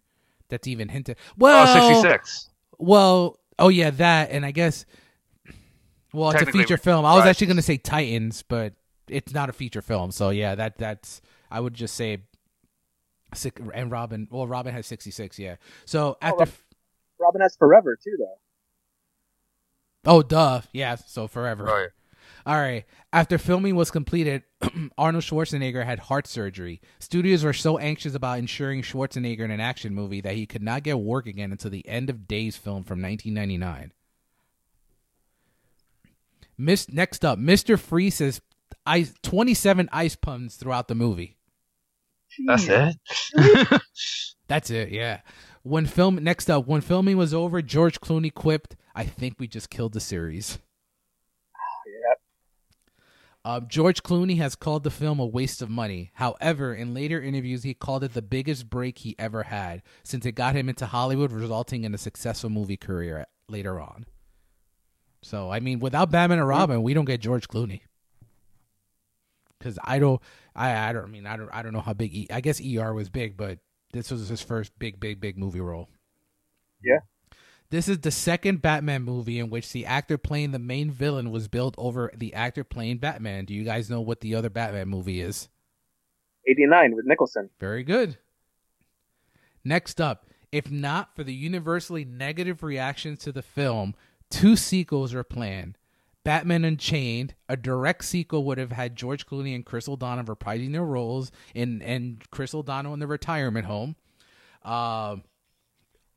that's 0.49 0.67
even 0.67 0.89
hinted. 0.89 1.17
Well, 1.37 1.67
oh, 1.69 2.03
66. 2.03 2.51
Well, 2.79 3.39
oh 3.59 3.69
yeah, 3.69 3.91
that, 3.91 4.31
and 4.31 4.45
I 4.45 4.51
guess. 4.51 4.87
Well, 6.13 6.31
it's 6.31 6.43
a 6.43 6.47
feature 6.47 6.77
film. 6.77 7.05
I 7.05 7.15
was 7.15 7.23
right. 7.23 7.31
actually 7.31 7.49
going 7.49 7.57
to 7.59 7.63
say 7.63 7.77
Titans, 7.77 8.43
but 8.43 8.75
it's 9.09 9.33
not 9.33 9.49
a 9.49 9.53
feature 9.53 9.83
film. 9.83 10.11
So 10.11 10.31
yeah, 10.31 10.55
that 10.55 10.79
that's. 10.79 11.21
I 11.51 11.61
would 11.61 11.75
just 11.75 11.95
say. 11.95 12.19
Six, 13.33 13.61
and 13.75 13.93
Robin. 13.93 14.27
Well, 14.29 14.49
Robin 14.49 14.75
has 14.75 14.87
sixty 14.87 15.13
six. 15.13 15.39
Yeah. 15.39 15.57
So 15.85 16.17
after. 16.21 16.39
Rob- 16.39 16.49
Robin 17.21 17.41
has 17.43 17.55
forever 17.55 17.97
too, 18.03 18.17
though. 18.19 18.39
Oh, 20.05 20.23
duh. 20.23 20.63
Yeah. 20.73 20.97
So 20.97 21.29
forever. 21.29 21.65
Right. 21.65 21.89
All 22.47 22.57
right. 22.57 22.85
After 23.13 23.39
filming 23.39 23.77
was 23.77 23.91
completed, 23.91 24.43
Arnold 24.99 25.25
Schwarzenegger 25.25 25.85
had 25.85 25.99
heart 25.99 26.27
surgery. 26.27 26.81
Studios 26.99 27.45
were 27.45 27.53
so 27.53 27.79
anxious 27.79 28.15
about 28.15 28.39
insuring 28.39 28.83
Schwarzenegger 28.83 29.41
in 29.41 29.51
an 29.51 29.61
action 29.61 29.95
movie 29.95 30.21
that 30.21 30.35
he 30.35 30.47
could 30.47 30.63
not 30.63 30.83
get 30.83 30.99
work 30.99 31.27
again 31.27 31.53
until 31.53 31.71
the 31.71 31.87
end 31.89 32.11
of 32.11 32.27
Days 32.27 32.57
film 32.57 32.85
from 32.85 33.03
1999. 33.03 33.93
Miss, 36.57 36.89
next 36.91 37.25
up, 37.25 37.39
Mr. 37.39 37.79
Freeze 37.79 38.17
says 38.17 38.41
ice, 38.85 39.15
27 39.23 39.89
ice 39.93 40.17
puns 40.17 40.57
throughout 40.57 40.89
the 40.89 40.95
movie. 40.95 41.37
That's 42.47 42.65
Jeez. 42.67 42.95
it. 43.35 43.83
That's 44.49 44.71
it, 44.71 44.91
yeah. 44.91 45.21
When 45.63 45.87
film 45.87 46.17
next 46.23 46.51
up, 46.51 46.67
when 46.67 46.81
filming 46.81 47.17
was 47.17 47.35
over, 47.35 47.63
George 47.63 48.01
Clooney 48.01 48.33
quipped, 48.33 48.77
"I 48.95 49.05
think 49.05 49.37
we 49.39 49.47
just 49.47 49.71
killed 49.71 49.93
the 49.93 50.01
series." 50.01 50.59
Uh, 53.43 53.61
George 53.61 54.03
Clooney 54.03 54.37
has 54.37 54.55
called 54.55 54.85
the 54.85 54.91
film 54.91 55.19
a 55.19 55.25
waste 55.25 55.63
of 55.63 55.71
money. 55.71 56.11
However, 56.15 56.75
in 56.75 56.93
later 56.93 57.23
interviews, 57.23 57.63
he 57.63 57.73
called 57.73 58.05
it 58.05 58.13
the 58.13 58.21
biggest 58.21 58.69
break 58.69 58.99
he 58.99 59.17
ever 59.19 59.45
had, 59.45 59.83
since 60.03 60.27
it 60.27 60.33
got 60.33 60.55
him 60.55 60.69
into 60.69 60.87
Hollywood, 60.87 61.33
resulting 61.33 61.85
in 61.85 61.95
a 61.95 61.99
successful 61.99 62.51
movie 62.51 62.77
career 62.77 63.27
later 63.49 63.81
on. 63.81 64.05
So, 65.23 65.51
I 65.51 65.61
mean, 65.61 65.81
without 65.81 66.11
Batman 66.11 66.39
and 66.39 66.49
Robin, 66.49 66.83
we 66.83 66.93
don't 66.93 67.07
get 67.07 67.21
George 67.21 67.49
Clooney. 67.49 67.81
Because 69.59 69.79
I 69.85 69.99
don't, 69.99 70.21
I, 70.55 70.89
I 70.89 70.93
don't 70.93 71.05
I 71.05 71.09
mean, 71.09 71.27
I 71.27 71.37
don't, 71.37 71.51
I 71.53 71.63
don't 71.63 71.73
know 71.73 71.81
how 71.81 71.95
big. 71.95 72.15
E, 72.15 72.27
I 72.31 72.41
guess 72.41 72.61
ER 72.61 72.93
was 72.93 73.09
big, 73.09 73.37
but 73.37 73.59
this 73.93 74.11
was 74.11 74.29
his 74.29 74.43
first 74.43 74.79
big, 74.79 75.01
big, 75.01 75.21
big 75.21 75.39
movie 75.39 75.61
role. 75.61 75.89
Yeah. 76.83 77.01
This 77.71 77.89
is 77.89 78.01
the 78.01 78.11
second 78.11 78.63
Batman 78.63 79.03
movie 79.03 79.39
in 79.39 79.49
which 79.49 79.71
the 79.71 79.87
actor 79.87 80.19
playing 80.19 80.51
the 80.51 80.59
main 80.59 80.91
villain 80.91 81.31
was 81.31 81.47
billed 81.47 81.77
over 81.79 82.11
the 82.17 82.35
actor 82.35 82.65
playing 82.65 82.99
Batman. 82.99 83.45
Do 83.45 83.55
you 83.55 83.63
guys 83.63 83.89
know 83.89 84.01
what 84.01 84.21
the 84.21 84.35
other 84.35 84.51
Batman 84.51 84.89
movie 84.89 85.21
is? 85.21 85.49
89 86.49 86.97
with 86.97 87.07
Nicholson. 87.07 87.49
Very 87.61 87.85
good. 87.85 88.19
Next 89.65 90.01
up, 90.01 90.27
if 90.51 90.69
not 90.69 91.15
for 91.15 91.23
the 91.23 91.35
universally 91.35 92.05
negative 92.05 92.65
reactions 92.65 93.21
to 93.21 93.33
the 93.33 93.43
film, 93.43 93.95
two 94.31 94.57
sequels 94.57 95.15
are 95.15 95.23
planned. 95.23 95.79
Batman 96.25 96.65
Unchained, 96.65 97.35
a 97.49 97.57
direct 97.57 98.05
sequel, 98.05 98.45
would 98.45 98.59
have 98.59 98.73
had 98.73 98.97
George 98.97 99.27
Clooney 99.27 99.55
and 99.55 99.65
Chris 99.65 99.89
O'Donnell 99.89 100.25
reprising 100.25 100.73
their 100.73 100.85
roles 100.85 101.31
in 101.55 101.81
and 101.83 102.23
Chris 102.31 102.55
O'Donnell 102.55 102.95
in 102.95 103.01
the 103.01 103.07
retirement 103.07 103.67
home. 103.67 103.97
Um, 104.65 105.23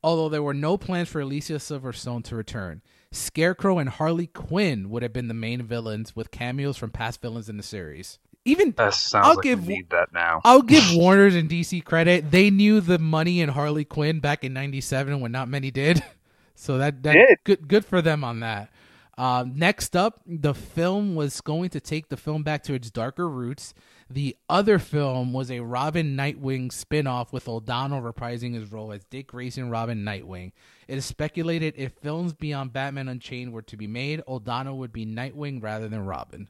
although 0.04 0.28
there 0.28 0.42
were 0.42 0.54
no 0.54 0.76
plans 0.76 1.08
for 1.08 1.20
Alicia 1.20 1.54
Silverstone 1.54 2.22
to 2.24 2.36
return. 2.36 2.82
Scarecrow 3.10 3.78
and 3.78 3.88
Harley 3.88 4.26
Quinn 4.26 4.90
would 4.90 5.02
have 5.02 5.12
been 5.12 5.28
the 5.28 5.34
main 5.34 5.62
villains, 5.62 6.14
with 6.14 6.30
cameos 6.30 6.76
from 6.76 6.90
past 6.90 7.20
villains 7.22 7.48
in 7.48 7.56
the 7.56 7.62
series. 7.62 8.18
Even 8.44 8.72
That 8.76 8.92
sounds 8.92 9.26
I'll 9.26 9.34
like 9.36 9.44
give- 9.44 9.66
need 9.66 9.88
that 9.90 10.12
now. 10.12 10.42
I'll 10.44 10.60
give 10.62 10.84
Warner's 10.94 11.34
and 11.34 11.48
DC 11.48 11.82
credit. 11.84 12.30
They 12.30 12.50
knew 12.50 12.80
the 12.82 12.98
money 12.98 13.40
in 13.40 13.48
Harley 13.48 13.84
Quinn 13.86 14.20
back 14.20 14.44
in 14.44 14.52
'97 14.52 15.20
when 15.20 15.32
not 15.32 15.48
many 15.48 15.70
did. 15.70 16.02
So 16.56 16.78
that 16.78 17.02
that 17.02 17.14
Did. 17.14 17.38
good 17.42 17.66
good 17.68 17.84
for 17.84 18.00
them 18.00 18.22
on 18.22 18.38
that. 18.40 18.70
Um, 19.18 19.54
next 19.56 19.96
up, 19.96 20.20
the 20.24 20.54
film 20.54 21.16
was 21.16 21.40
going 21.40 21.70
to 21.70 21.80
take 21.80 22.10
the 22.10 22.16
film 22.16 22.44
back 22.44 22.62
to 22.64 22.74
its 22.74 22.92
darker 22.92 23.28
roots. 23.28 23.74
The 24.14 24.36
other 24.48 24.78
film 24.78 25.32
was 25.32 25.50
a 25.50 25.58
Robin 25.58 26.16
Nightwing 26.16 26.72
spin-off 26.72 27.32
with 27.32 27.48
O'Donnell 27.48 28.00
reprising 28.00 28.54
his 28.54 28.70
role 28.70 28.92
as 28.92 29.02
Dick 29.06 29.26
Grayson 29.26 29.70
Robin 29.70 30.04
Nightwing. 30.04 30.52
It 30.86 30.98
is 30.98 31.04
speculated 31.04 31.74
if 31.76 31.94
films 31.94 32.32
beyond 32.32 32.72
Batman 32.72 33.08
Unchained 33.08 33.52
were 33.52 33.62
to 33.62 33.76
be 33.76 33.88
made, 33.88 34.22
O'Donnell 34.28 34.78
would 34.78 34.92
be 34.92 35.04
Nightwing 35.04 35.60
rather 35.60 35.88
than 35.88 36.06
Robin. 36.06 36.48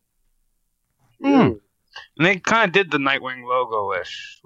Hmm. 1.23 1.53
And 2.19 2.27
they 2.27 2.37
kind 2.37 2.69
of 2.69 2.73
did 2.73 2.91
the 2.91 2.99
Nightwing 2.99 3.49
logo 3.49 3.99
ish. 3.99 4.43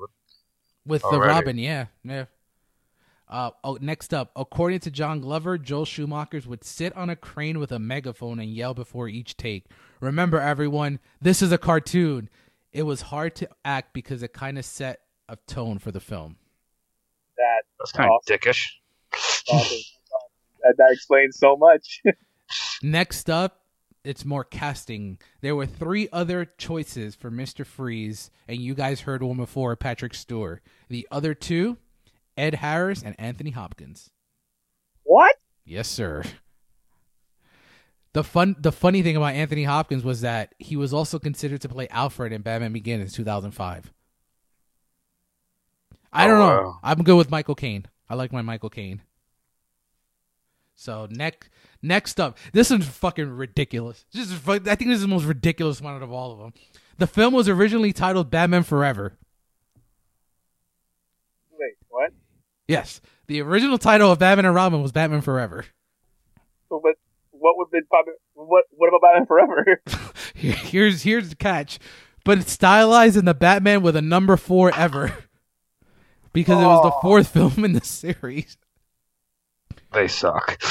with 0.87 1.03
the 1.03 1.19
Robin, 1.19 1.59
yeah, 1.59 1.87
yeah. 2.05 2.27
Uh, 3.29 3.51
oh, 3.65 3.79
next 3.81 4.15
up, 4.15 4.31
according 4.37 4.79
to 4.79 4.93
John 4.93 5.21
Glover, 5.21 5.59
Joel 5.59 5.85
Schumacher 5.85 6.41
would 6.47 6.63
sit 6.63 6.97
on 6.97 7.11
a 7.11 7.17
crane 7.17 7.59
with 7.59 7.73
a 7.73 7.81
megaphone 7.81 8.39
and 8.39 8.55
yell 8.55 8.75
before 8.75 9.09
each 9.09 9.37
take. 9.37 9.67
Remember, 10.01 10.41
everyone, 10.41 11.01
this 11.21 11.43
is 11.43 11.51
a 11.51 11.59
cartoon. 11.59 12.31
It 12.79 12.87
was 12.87 13.03
hard 13.03 13.35
to 13.37 13.49
act 13.65 13.93
because 13.93 14.23
it 14.23 14.33
kind 14.33 14.57
of 14.57 14.65
set 14.65 15.01
a 15.29 15.35
tone 15.49 15.81
for 15.81 15.91
the 15.91 15.99
film. 15.99 16.37
That, 17.37 17.63
That's 17.77 17.91
kind 17.91 18.09
of 18.09 18.21
dickish. 18.25 18.69
awesome. 19.51 19.79
that 20.63 20.77
that 20.79 20.91
explains 20.93 21.37
so 21.37 21.57
much. 21.57 22.03
Next 22.85 23.29
up, 23.29 23.63
it's 24.05 24.25
more 24.25 24.45
casting. 24.45 25.19
There 25.41 25.57
were 25.57 25.67
three 25.67 26.09
other 26.13 26.45
choices 26.57 27.17
for 27.17 27.33
Mr. 27.33 27.67
Freeze, 27.67 28.31
and 28.47 28.59
you 28.59 28.77
guys 28.77 29.01
heard 29.01 29.25
one 29.25 29.39
before, 29.39 29.75
Patrick 29.75 30.15
Stewart. 30.15 30.63
The 30.89 31.09
other 31.11 31.35
two, 31.35 31.79
Ed 32.37 32.55
Harris 32.55 33.03
and 33.03 33.17
Anthony 33.19 33.51
Hopkins. 33.51 34.11
what? 35.03 35.35
Yes, 35.65 35.89
sir. 35.89 36.23
The 38.19 38.25
fun, 38.25 38.57
the 38.59 38.73
funny 38.73 39.05
thing 39.05 39.15
about 39.15 39.35
Anthony 39.35 39.63
Hopkins 39.63 40.03
was 40.03 40.23
that 40.23 40.53
he 40.59 40.75
was 40.75 40.93
also 40.93 41.21
considered 41.21 41.61
to 41.61 41.69
play 41.69 41.87
Alfred 41.87 42.33
in 42.33 42.43
Batman 42.43 42.73
Begins 42.73 43.13
in 43.13 43.17
2005. 43.17 43.93
I 46.13 46.27
don't 46.27 46.35
Oh, 46.37 46.39
know. 46.41 46.47
wow. 46.63 46.79
I'm 46.83 47.05
good 47.05 47.17
with 47.17 47.31
Michael 47.31 47.55
Caine. 47.55 47.87
I 48.11 48.17
like 48.17 48.33
my 48.33 48.43
Michael 48.43 48.71
Caine. 48.71 49.03
So 50.75 51.07
next, 51.13 51.49
next 51.81 52.19
up, 52.19 52.37
this 52.53 52.71
one's 52.71 52.89
fucking 52.89 53.31
ridiculous. 53.31 54.05
This 54.13 54.33
is, 54.33 54.49
I 54.49 54.59
think 54.59 54.89
this 54.91 54.97
is 54.97 55.03
the 55.03 55.07
most 55.07 55.23
ridiculous 55.25 55.81
one 55.81 55.95
out 55.95 56.03
of 56.03 56.11
all 56.11 56.33
of 56.33 56.39
them. 56.41 56.55
The 56.97 57.07
film 57.07 57.33
was 57.35 57.49
originally 57.49 57.93
titled 57.93 58.33
Batman 58.33 58.65
Forever. 58.65 59.17
Wait, 61.53 61.75
what? 61.89 62.11
Yes, 62.67 63.01
the 63.29 63.41
original 63.43 63.79
title 63.79 64.11
of 64.11 64.19
Batman 64.19 64.47
and 64.47 64.57
Robin 64.57 64.83
was 64.83 64.91
Batman 64.91 65.21
Forever. 65.21 65.67
So, 66.69 66.81
but 66.83 66.97
what 67.39 67.57
would 67.57 67.71
be 67.71 67.81
probably 67.89 68.15
what? 68.35 68.65
What 68.71 68.89
about 68.89 69.03
Batman 69.03 69.27
Forever? 69.27 69.83
Here's 70.35 71.03
here's 71.03 71.31
the 71.31 71.37
catch, 71.37 71.79
but 72.25 72.39
it's 72.39 72.53
stylized 72.53 73.17
in 73.17 73.25
the 73.25 73.35
Batman 73.35 73.83
with 73.83 73.97
a 73.97 74.03
number 74.03 74.37
four 74.37 74.73
ever, 74.75 75.13
because 76.33 76.63
it 76.63 76.67
was 76.67 76.83
the 76.85 76.93
fourth 77.03 77.29
film 77.29 77.65
in 77.65 77.73
the 77.73 77.85
series. 77.85 78.57
They 79.93 80.07
suck. 80.07 80.63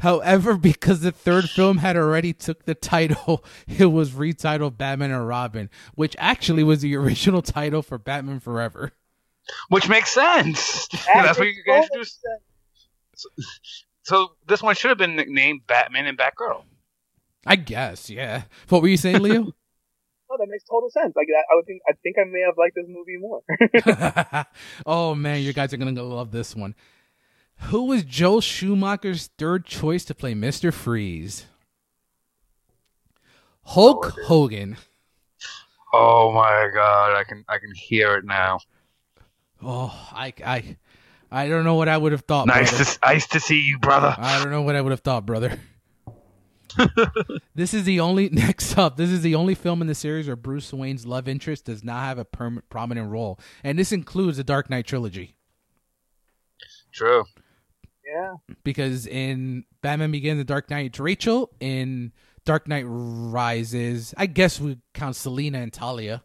However, 0.00 0.56
because 0.56 1.00
the 1.00 1.10
third 1.10 1.50
film 1.50 1.78
had 1.78 1.96
already 1.96 2.32
took 2.32 2.64
the 2.64 2.74
title, 2.74 3.44
it 3.66 3.86
was 3.86 4.12
retitled 4.12 4.78
Batman 4.78 5.10
and 5.10 5.26
Robin, 5.26 5.68
which 5.96 6.14
actually 6.18 6.62
was 6.62 6.80
the 6.80 6.94
original 6.96 7.42
title 7.42 7.82
for 7.82 7.98
Batman 7.98 8.38
Forever. 8.40 8.92
Which 9.68 9.88
makes 9.88 10.12
sense. 10.12 10.86
That 10.88 11.24
That's 11.24 11.38
what 11.38 11.48
you 11.48 11.64
guys 11.66 11.88
much 11.92 12.08
do. 12.22 13.42
Sense. 14.04 14.08
So 14.18 14.32
this 14.46 14.62
one 14.62 14.74
should 14.74 14.88
have 14.90 14.98
been 14.98 15.16
nicknamed 15.16 15.66
Batman 15.66 16.06
and 16.06 16.18
Batgirl. 16.18 16.64
I 17.46 17.56
guess, 17.56 18.08
yeah. 18.10 18.44
What 18.68 18.82
were 18.82 18.88
you 18.88 18.96
saying, 18.96 19.20
Leo? 19.20 19.52
Oh, 20.34 20.36
that 20.38 20.48
makes 20.48 20.64
total 20.64 20.88
sense. 20.88 21.12
Like 21.14 21.26
I, 21.28 21.40
I 21.52 21.56
would 21.56 21.66
think. 21.66 21.82
I 21.86 21.92
think 22.02 22.16
I 22.18 22.24
may 22.24 22.40
have 22.40 22.56
liked 22.56 22.74
this 22.74 22.86
movie 22.88 23.18
more. 23.18 24.46
oh 24.86 25.14
man, 25.14 25.42
you 25.42 25.52
guys 25.52 25.74
are 25.74 25.76
gonna 25.76 26.02
love 26.02 26.30
this 26.30 26.56
one. 26.56 26.74
Who 27.64 27.84
was 27.84 28.02
Joel 28.02 28.40
Schumacher's 28.40 29.26
third 29.36 29.66
choice 29.66 30.06
to 30.06 30.14
play 30.14 30.32
Mister 30.32 30.72
Freeze? 30.72 31.44
Hulk 33.62 34.14
Oh. 34.18 34.24
Hogan. 34.24 34.78
Oh 35.92 36.32
my 36.32 36.70
god, 36.72 37.14
I 37.14 37.24
can 37.24 37.44
I 37.46 37.58
can 37.58 37.74
hear 37.74 38.14
it 38.14 38.24
now. 38.24 38.60
Oh, 39.62 39.92
I, 40.12 40.32
I, 40.42 40.76
I 41.32 41.48
don't 41.48 41.64
know 41.64 41.74
what 41.76 41.88
I 41.88 41.96
would 41.96 42.12
have 42.12 42.22
thought. 42.22 42.46
nice 42.46 42.70
brother. 42.70 42.84
to 42.84 42.98
nice 43.02 43.26
to 43.28 43.40
see 43.40 43.60
you, 43.62 43.78
brother. 43.78 44.14
I 44.18 44.38
don't 44.42 44.50
know 44.52 44.62
what 44.62 44.76
I 44.76 44.80
would 44.80 44.90
have 44.92 45.00
thought, 45.00 45.26
brother. 45.26 45.58
This 47.54 47.74
is 47.74 47.84
the 47.84 48.00
only 48.00 48.28
next 48.32 48.78
up. 48.78 48.96
This 48.96 49.10
is 49.10 49.20
the 49.20 49.34
only 49.34 49.54
film 49.54 49.82
in 49.82 49.88
the 49.88 49.94
series 49.94 50.26
where 50.26 50.36
Bruce 50.36 50.72
Wayne's 50.72 51.04
love 51.06 51.28
interest 51.28 51.66
does 51.66 51.84
not 51.84 52.00
have 52.02 52.18
a 52.18 52.24
perm- 52.24 52.62
prominent 52.70 53.10
role, 53.10 53.38
and 53.62 53.78
this 53.78 53.92
includes 53.92 54.38
the 54.38 54.44
Dark 54.44 54.70
Knight 54.70 54.86
trilogy. 54.86 55.36
True. 56.92 57.24
Yeah. 58.06 58.34
Because 58.64 59.06
in 59.06 59.64
Batman 59.82 60.12
Begins 60.12 60.38
The 60.38 60.44
Dark 60.44 60.70
Knight, 60.70 60.86
it's 60.86 60.98
Rachel. 61.00 61.50
In 61.60 62.12
Dark 62.46 62.66
Knight 62.68 62.84
Rises, 62.86 64.14
I 64.16 64.26
guess 64.26 64.58
we 64.60 64.78
count 64.94 65.16
Selina 65.16 65.58
and 65.58 65.72
Talia, 65.72 66.22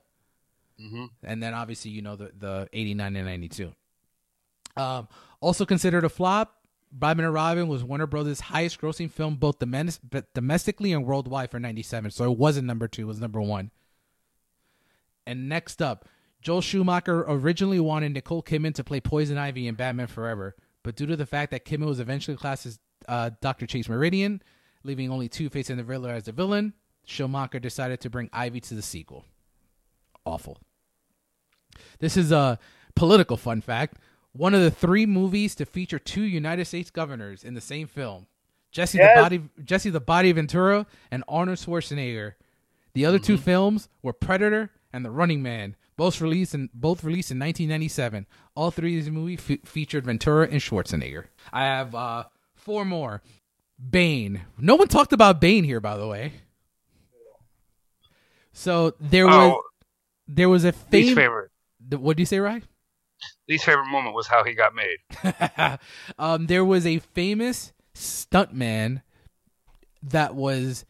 hmm 0.79 1.05
and 1.23 1.41
then 1.43 1.53
obviously 1.53 1.91
you 1.91 2.01
know 2.01 2.15
the 2.15 2.31
the 2.37 2.69
eighty 2.71 2.93
nine 2.93 3.15
and 3.17 3.25
ninety 3.25 3.49
two. 3.49 3.73
Um, 4.77 5.07
also 5.39 5.65
considered 5.65 6.03
a 6.03 6.09
flop. 6.09 6.53
Batman 6.91 7.25
and 7.25 7.33
Robin 7.33 7.67
was 7.67 7.83
Warner 7.83 8.07
Brothers' 8.07 8.39
highest 8.39 8.79
grossing 8.79 9.11
film 9.11 9.35
both 9.35 9.57
domestically 9.59 10.93
and 10.93 11.05
worldwide 11.05 11.51
for 11.51 11.59
97. 11.59 12.11
So 12.11 12.31
it 12.31 12.37
wasn't 12.37 12.67
number 12.67 12.87
two, 12.87 13.03
it 13.03 13.05
was 13.05 13.19
number 13.19 13.41
one. 13.41 13.71
And 15.25 15.49
next 15.49 15.81
up, 15.81 16.07
Joel 16.41 16.61
Schumacher 16.61 17.25
originally 17.27 17.79
wanted 17.79 18.13
Nicole 18.13 18.41
Kidman 18.41 18.73
to 18.75 18.83
play 18.83 19.01
Poison 19.01 19.37
Ivy 19.37 19.67
in 19.67 19.75
Batman 19.75 20.07
Forever, 20.07 20.55
but 20.83 20.95
due 20.95 21.05
to 21.07 21.17
the 21.17 21.25
fact 21.25 21.51
that 21.51 21.65
Kidman 21.65 21.87
was 21.87 21.99
eventually 21.99 22.37
classed 22.37 22.65
as 22.65 22.79
uh, 23.07 23.31
Dr. 23.41 23.67
Chase 23.67 23.89
Meridian, 23.89 24.41
leaving 24.83 25.11
only 25.11 25.27
Two 25.27 25.49
Face 25.49 25.69
and 25.69 25.77
the 25.77 25.83
Riddler 25.83 26.11
as 26.11 26.23
the 26.23 26.31
villain, 26.31 26.73
Schumacher 27.05 27.59
decided 27.59 27.99
to 28.01 28.09
bring 28.09 28.29
Ivy 28.31 28.61
to 28.61 28.75
the 28.75 28.81
sequel. 28.81 29.25
Awful. 30.25 30.57
This 31.99 32.15
is 32.17 32.31
a 32.31 32.59
political 32.95 33.37
fun 33.37 33.61
fact. 33.61 33.97
One 34.37 34.53
of 34.53 34.61
the 34.61 34.71
three 34.71 35.05
movies 35.05 35.55
to 35.55 35.65
feature 35.65 35.99
two 35.99 36.21
United 36.23 36.65
States 36.65 36.91
governors 36.91 37.43
in 37.43 37.53
the 37.55 37.61
same 37.61 37.87
film. 37.87 38.27
Jesse 38.71 38.97
Yes. 38.97 39.15
the 39.17 39.21
Body 39.21 39.49
Jesse 39.63 39.89
the 39.89 39.99
Body 39.99 40.31
Ventura 40.31 40.85
and 41.09 41.23
Arnold 41.27 41.57
Schwarzenegger. 41.57 42.33
The 42.93 43.05
other 43.05 43.19
two 43.19 43.37
films 43.37 43.89
were 44.01 44.13
Predator 44.13 44.71
and 44.93 45.03
The 45.05 45.11
Running 45.11 45.41
Man, 45.43 45.75
both 45.95 46.19
released 46.21 46.53
in 46.53 46.69
both 46.73 47.03
released 47.03 47.31
in 47.31 47.39
1997. 47.39 48.25
All 48.55 48.71
three 48.71 48.97
of 48.97 49.05
these 49.05 49.11
movies 49.11 49.39
fe- 49.41 49.59
featured 49.65 50.05
Ventura 50.05 50.47
and 50.47 50.59
Schwarzenegger. 50.61 51.25
I 51.53 51.63
have 51.65 51.95
uh, 51.95 52.23
four 52.55 52.85
more. 52.85 53.21
Bane. 53.79 54.41
No 54.57 54.75
one 54.75 54.87
talked 54.87 55.13
about 55.13 55.39
Bane 55.41 55.63
here, 55.63 55.79
by 55.79 55.97
the 55.97 56.07
way. 56.07 56.33
So 58.53 58.95
there 58.99 59.25
was 59.27 59.35
Oh, 59.35 59.61
there 60.27 60.49
was 60.49 60.65
a 60.65 60.71
famous. 60.71 61.13
favorite. 61.13 61.51
What 61.91 62.17
do 62.17 62.21
you 62.21 62.25
say, 62.25 62.39
Ryan? 62.39 62.63
Least 63.49 63.65
favorite 63.65 63.87
moment 63.89 64.15
was 64.15 64.27
how 64.27 64.43
he 64.43 64.53
got 64.53 64.73
made. 64.75 65.79
um, 66.19 66.47
there 66.47 66.65
was 66.65 66.85
a 66.85 66.99
famous 66.99 67.71
stuntman 67.95 69.01
that 70.03 70.35
was 70.35 70.85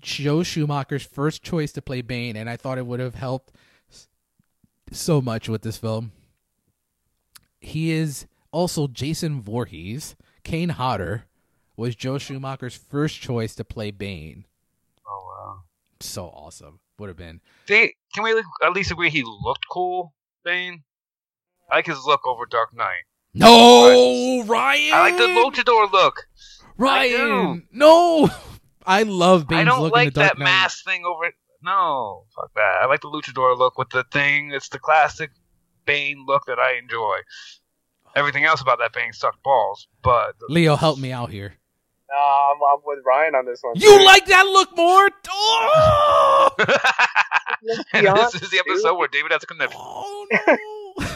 Joe 0.00 0.42
Schumacher's 0.42 1.04
first 1.04 1.42
choice 1.42 1.72
to 1.72 1.82
play 1.82 2.00
Bane, 2.00 2.36
and 2.36 2.48
I 2.48 2.56
thought 2.56 2.78
it 2.78 2.86
would 2.86 3.00
have 3.00 3.14
helped 3.14 3.52
so 4.92 5.20
much 5.20 5.48
with 5.48 5.62
this 5.62 5.76
film. 5.76 6.12
He 7.60 7.90
is 7.90 8.26
also 8.52 8.86
Jason 8.86 9.42
Voorhees. 9.42 10.16
Kane 10.44 10.70
Hodder 10.70 11.24
was 11.76 11.94
Joe 11.94 12.18
Schumacher's 12.18 12.76
first 12.76 13.20
choice 13.20 13.54
to 13.56 13.64
play 13.64 13.90
Bane. 13.90 14.46
Oh 15.06 15.26
wow. 15.26 15.62
So 16.00 16.26
awesome. 16.26 16.80
Would 16.98 17.08
have 17.08 17.16
been. 17.16 17.40
They, 17.66 17.94
can 18.14 18.24
we 18.24 18.42
at 18.62 18.72
least 18.72 18.90
agree 18.90 19.10
he 19.10 19.22
looked 19.22 19.66
cool, 19.70 20.14
Bane? 20.44 20.84
I 21.70 21.76
like 21.76 21.86
his 21.86 22.02
look 22.04 22.26
over 22.26 22.46
Dark 22.46 22.74
Knight. 22.74 23.02
No, 23.34 24.42
Ryan. 24.46 24.92
I 24.94 25.00
like 25.10 25.16
the 25.16 25.24
luchador 25.26 25.90
look. 25.92 26.26
Ryan. 26.78 27.66
No. 27.72 28.28
I 28.86 29.02
love 29.02 29.48
Bane's 29.48 29.62
I 29.62 29.64
don't 29.64 29.82
look 29.82 29.92
like 29.92 30.08
in 30.08 30.14
the 30.14 30.20
Dark 30.20 30.32
that 30.34 30.38
Knight. 30.38 30.44
mask 30.44 30.84
thing 30.84 31.02
over. 31.04 31.32
No, 31.62 32.24
fuck 32.36 32.52
that. 32.54 32.78
I 32.82 32.86
like 32.86 33.00
the 33.00 33.08
luchador 33.08 33.58
look 33.58 33.76
with 33.78 33.90
the 33.90 34.04
thing. 34.12 34.52
It's 34.52 34.68
the 34.68 34.78
classic 34.78 35.30
Bane 35.84 36.24
look 36.26 36.44
that 36.46 36.58
I 36.60 36.78
enjoy. 36.78 37.16
Everything 38.14 38.44
else 38.44 38.60
about 38.60 38.78
that 38.78 38.92
Bane 38.92 39.12
sucked 39.12 39.42
balls, 39.42 39.88
but 40.02 40.34
Leo, 40.48 40.76
help 40.76 40.98
me 40.98 41.10
out 41.12 41.30
here. 41.30 41.54
No, 42.08 42.16
I'm, 42.16 42.56
I'm 42.72 42.80
with 42.84 43.00
Ryan 43.04 43.34
on 43.34 43.44
this 43.46 43.58
one. 43.62 43.74
You 43.76 44.04
like 44.04 44.26
that 44.26 44.44
look 44.46 44.76
more? 44.76 45.08
Oh, 45.28 46.50
and 47.92 48.06
this 48.06 48.34
is 48.40 48.50
the 48.50 48.58
episode 48.58 48.94
where 48.96 49.08
David 49.08 49.32
has 49.32 49.42
a 49.42 49.46
connection. 49.46 49.80
oh 49.82 50.26
no! 50.30 50.56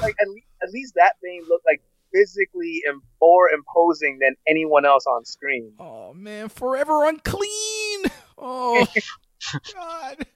Like 0.01 0.16
at 0.20 0.28
least, 0.28 0.47
at 0.62 0.70
least 0.70 0.94
that 0.97 1.14
Bane 1.22 1.43
looked 1.48 1.66
like 1.66 1.82
physically 2.12 2.82
Im- 2.89 3.02
more 3.20 3.48
imposing 3.51 4.18
than 4.20 4.35
anyone 4.48 4.85
else 4.85 5.06
on 5.06 5.24
screen. 5.24 5.72
oh 5.78 6.12
man, 6.14 6.48
forever 6.48 7.06
unclean. 7.09 8.02
Oh 8.43 8.86
God. 9.74 10.27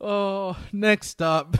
Oh, 0.00 0.56
next 0.72 1.20
up. 1.20 1.56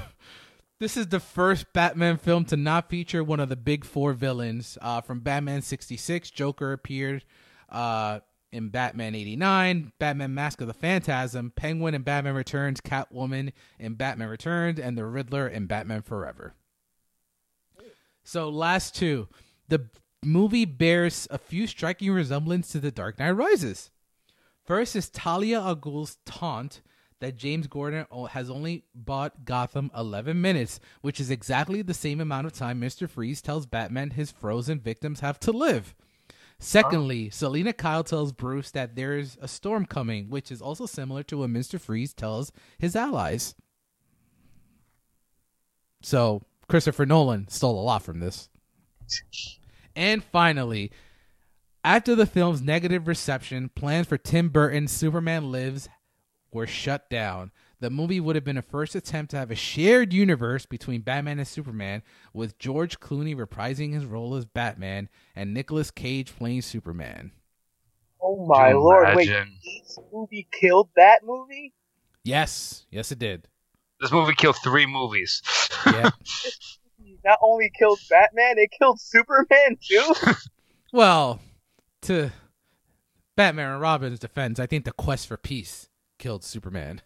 This 0.78 0.96
is 0.96 1.08
the 1.08 1.18
first 1.18 1.72
Batman 1.72 2.16
film 2.16 2.44
to 2.46 2.56
not 2.56 2.88
feature 2.88 3.24
one 3.24 3.40
of 3.40 3.48
the 3.48 3.56
big 3.56 3.84
four 3.84 4.12
villains. 4.12 4.78
Uh, 4.80 5.00
from 5.00 5.18
Batman 5.20 5.62
66, 5.62 6.30
Joker 6.30 6.72
appeared 6.72 7.24
uh, 7.70 8.20
in 8.52 8.68
Batman 8.68 9.14
89, 9.16 9.92
Batman 9.98 10.32
Mask 10.34 10.60
of 10.60 10.66
the 10.68 10.74
Phantasm, 10.74 11.52
Penguin 11.56 11.94
in 11.94 12.02
Batman 12.02 12.34
Returns, 12.34 12.80
Catwoman 12.80 13.52
in 13.80 13.94
Batman 13.94 14.28
Returns, 14.28 14.78
and 14.78 14.96
the 14.96 15.06
Riddler 15.06 15.48
in 15.48 15.66
Batman 15.66 16.02
Forever. 16.02 16.54
So, 18.24 18.48
last 18.48 18.96
two. 18.96 19.28
The 19.68 19.88
movie 20.24 20.64
bears 20.64 21.28
a 21.30 21.38
few 21.38 21.66
striking 21.66 22.10
resemblance 22.10 22.68
to 22.70 22.80
The 22.80 22.90
Dark 22.90 23.18
Knight 23.18 23.32
Rises. 23.32 23.90
First 24.64 24.96
is 24.96 25.10
Talia 25.10 25.60
al 25.60 25.76
Ghul's 25.76 26.16
taunt 26.24 26.80
that 27.20 27.36
James 27.36 27.66
Gordon 27.66 28.06
has 28.30 28.50
only 28.50 28.84
bought 28.94 29.44
Gotham 29.44 29.90
11 29.96 30.40
minutes, 30.40 30.80
which 31.02 31.20
is 31.20 31.30
exactly 31.30 31.82
the 31.82 31.94
same 31.94 32.20
amount 32.20 32.46
of 32.46 32.52
time 32.52 32.80
Mr. 32.80 33.08
Freeze 33.08 33.42
tells 33.42 33.66
Batman 33.66 34.10
his 34.10 34.30
frozen 34.30 34.80
victims 34.80 35.20
have 35.20 35.38
to 35.40 35.52
live. 35.52 35.94
Secondly, 36.58 37.28
Selina 37.30 37.72
Kyle 37.72 38.04
tells 38.04 38.32
Bruce 38.32 38.70
that 38.70 38.96
there 38.96 39.18
is 39.18 39.36
a 39.40 39.48
storm 39.48 39.84
coming, 39.84 40.30
which 40.30 40.50
is 40.50 40.62
also 40.62 40.86
similar 40.86 41.22
to 41.24 41.38
what 41.38 41.50
Mr. 41.50 41.80
Freeze 41.80 42.14
tells 42.14 42.52
his 42.78 42.96
allies. 42.96 43.54
So, 46.02 46.42
Christopher 46.68 47.06
Nolan 47.06 47.48
stole 47.48 47.78
a 47.78 47.82
lot 47.82 48.02
from 48.02 48.20
this. 48.20 48.48
And 49.94 50.24
finally, 50.24 50.90
after 51.82 52.14
the 52.14 52.26
film's 52.26 52.62
negative 52.62 53.06
reception, 53.06 53.68
plans 53.68 54.06
for 54.06 54.16
Tim 54.18 54.48
Burton's 54.48 54.92
Superman 54.92 55.52
Lives 55.52 55.88
were 56.50 56.66
shut 56.66 57.10
down. 57.10 57.50
The 57.80 57.90
movie 57.90 58.20
would 58.20 58.36
have 58.36 58.44
been 58.44 58.56
a 58.56 58.62
first 58.62 58.94
attempt 58.94 59.32
to 59.32 59.36
have 59.36 59.50
a 59.50 59.56
shared 59.56 60.12
universe 60.12 60.64
between 60.64 61.02
Batman 61.02 61.38
and 61.38 61.46
Superman, 61.46 62.02
with 62.32 62.58
George 62.58 62.98
Clooney 62.98 63.36
reprising 63.36 63.92
his 63.92 64.06
role 64.06 64.34
as 64.36 64.46
Batman 64.46 65.08
and 65.36 65.52
Nicolas 65.52 65.90
Cage 65.90 66.34
playing 66.34 66.62
Superman. 66.62 67.32
Oh 68.22 68.46
my 68.46 68.68
Can 68.68 68.76
you 68.76 68.80
lord! 68.82 69.16
Wait, 69.16 69.28
imagine? 69.28 69.54
this 69.62 69.98
movie 70.10 70.48
killed 70.50 70.88
that 70.96 71.20
movie. 71.24 71.74
Yes, 72.22 72.86
yes, 72.90 73.12
it 73.12 73.18
did. 73.18 73.48
This 74.04 74.12
movie 74.12 74.34
killed 74.34 74.56
three 74.62 74.84
movies. 74.84 75.40
Yeah. 75.86 76.10
Not 77.24 77.38
only 77.40 77.70
killed 77.74 77.98
Batman, 78.10 78.58
it 78.58 78.70
killed 78.70 79.00
Superman 79.00 79.78
too. 79.80 80.14
well, 80.92 81.40
to 82.02 82.30
Batman 83.34 83.70
and 83.70 83.80
Robin's 83.80 84.18
defense, 84.18 84.60
I 84.60 84.66
think 84.66 84.84
the 84.84 84.92
quest 84.92 85.26
for 85.26 85.38
peace 85.38 85.88
killed 86.18 86.44
Superman. 86.44 87.00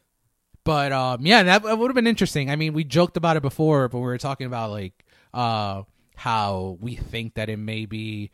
But 0.64 0.90
um, 0.90 1.24
yeah, 1.24 1.44
that, 1.44 1.62
that 1.62 1.78
would 1.78 1.88
have 1.88 1.94
been 1.94 2.08
interesting. 2.08 2.50
I 2.50 2.56
mean, 2.56 2.72
we 2.72 2.82
joked 2.82 3.16
about 3.16 3.36
it 3.36 3.42
before, 3.42 3.88
but 3.88 3.98
we 3.98 4.04
were 4.04 4.18
talking 4.18 4.48
about 4.48 4.72
like 4.72 5.04
uh, 5.32 5.84
how 6.16 6.78
we 6.80 6.96
think 6.96 7.34
that 7.34 7.48
it 7.48 7.58
may 7.58 7.86
be 7.86 8.32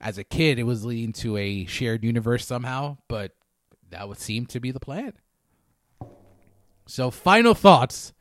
as 0.00 0.16
a 0.16 0.24
kid 0.24 0.58
it 0.58 0.62
was 0.62 0.86
leading 0.86 1.12
to 1.12 1.36
a 1.36 1.66
shared 1.66 2.02
universe 2.02 2.46
somehow, 2.46 2.96
but 3.08 3.32
that 3.90 4.08
would 4.08 4.18
seem 4.18 4.46
to 4.46 4.58
be 4.58 4.70
the 4.70 4.80
plan. 4.80 5.12
So, 6.86 7.10
final 7.10 7.54
thoughts: 7.54 8.12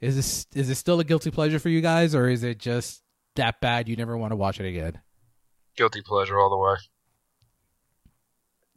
Is 0.00 0.16
this 0.16 0.46
is 0.54 0.68
this 0.68 0.78
still 0.78 1.00
a 1.00 1.04
guilty 1.04 1.30
pleasure 1.30 1.58
for 1.58 1.68
you 1.68 1.80
guys, 1.80 2.14
or 2.14 2.28
is 2.28 2.42
it 2.44 2.58
just 2.58 3.02
that 3.36 3.60
bad 3.60 3.88
you 3.88 3.96
never 3.96 4.16
want 4.16 4.32
to 4.32 4.36
watch 4.36 4.60
it 4.60 4.66
again? 4.66 5.00
Guilty 5.76 6.02
pleasure 6.02 6.38
all 6.38 6.50
the 6.50 6.56
way. 6.56 6.76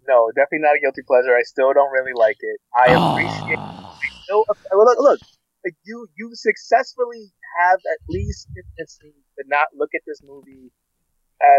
no, 0.07 0.31
definitely 0.35 0.59
not 0.65 0.75
a 0.75 0.79
guilty 0.79 1.01
pleasure. 1.05 1.35
I 1.35 1.43
still 1.43 1.73
don't 1.73 1.91
really 1.91 2.13
like 2.15 2.37
it. 2.39 2.59
I 2.75 2.91
appreciate. 2.93 3.57
Ah. 3.59 3.99
No, 4.29 4.45
uh, 4.49 4.75
look, 4.75 4.97
look. 4.99 5.19
like, 5.63 5.75
You 5.85 6.07
you 6.17 6.31
successfully 6.33 7.31
have 7.59 7.79
at 7.79 7.99
least 8.09 8.47
convinced 8.55 9.01
to 9.01 9.11
not 9.47 9.67
look 9.75 9.89
at 9.93 10.01
this 10.07 10.21
movie 10.23 10.71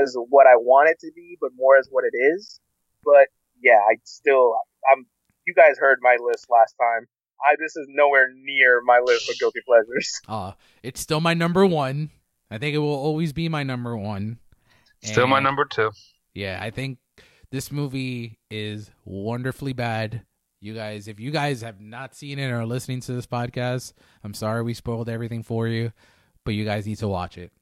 as 0.01 0.17
what 0.29 0.47
I 0.47 0.57
want 0.57 0.89
it 0.91 0.99
to 1.01 1.11
be, 1.15 1.37
but 1.41 1.51
more 1.57 1.77
as 1.77 1.89
what 1.91 2.05
it 2.05 2.17
is. 2.17 2.61
But 3.05 3.29
yeah, 3.63 3.79
I 3.79 3.97
still 4.05 4.55
I'm. 4.93 5.07
You 5.45 5.55
guys 5.55 5.77
heard 5.79 5.99
my 6.03 6.17
list 6.23 6.47
last 6.51 6.75
time. 6.81 7.07
I 7.45 7.55
this 7.59 7.77
is 7.77 7.87
nowhere 7.89 8.29
near 8.35 8.81
my 8.85 9.01
list 9.05 9.29
of 9.31 9.39
guilty 9.39 9.61
pleasures. 9.67 10.21
Uh, 10.29 10.53
it's 10.83 11.01
still 11.01 11.21
my 11.21 11.35
number 11.35 11.67
one. 11.67 12.11
I 12.51 12.59
think 12.59 12.75
it 12.75 12.79
will 12.79 12.95
always 12.95 13.33
be 13.33 13.49
my 13.49 13.63
number 13.63 13.97
one. 13.97 14.39
Still 15.03 15.27
my 15.27 15.41
number 15.41 15.65
two. 15.65 15.91
Yeah, 16.35 16.59
I 16.61 16.71
think 16.71 16.99
This 17.51 17.71
movie 17.73 18.39
is 18.51 18.91
wonderfully 19.05 19.73
bad. 19.73 20.23
You 20.61 20.75
guys, 20.75 21.09
if 21.09 21.19
you 21.21 21.31
guys 21.33 21.61
have 21.63 21.81
not 21.81 22.15
seen 22.15 22.39
it 22.39 22.51
or 22.51 22.61
are 22.61 22.67
listening 22.67 23.01
to 23.01 23.13
this 23.13 23.27
podcast, 23.27 23.93
I'm 24.23 24.33
sorry 24.33 24.63
we 24.63 24.75
spoiled 24.75 25.09
everything 25.09 25.43
for 25.43 25.67
you, 25.67 25.93
but 26.45 26.55
you 26.55 26.65
guys 26.65 26.87
need 26.87 26.99
to 26.99 27.09
watch 27.09 27.37
it. 27.37 27.53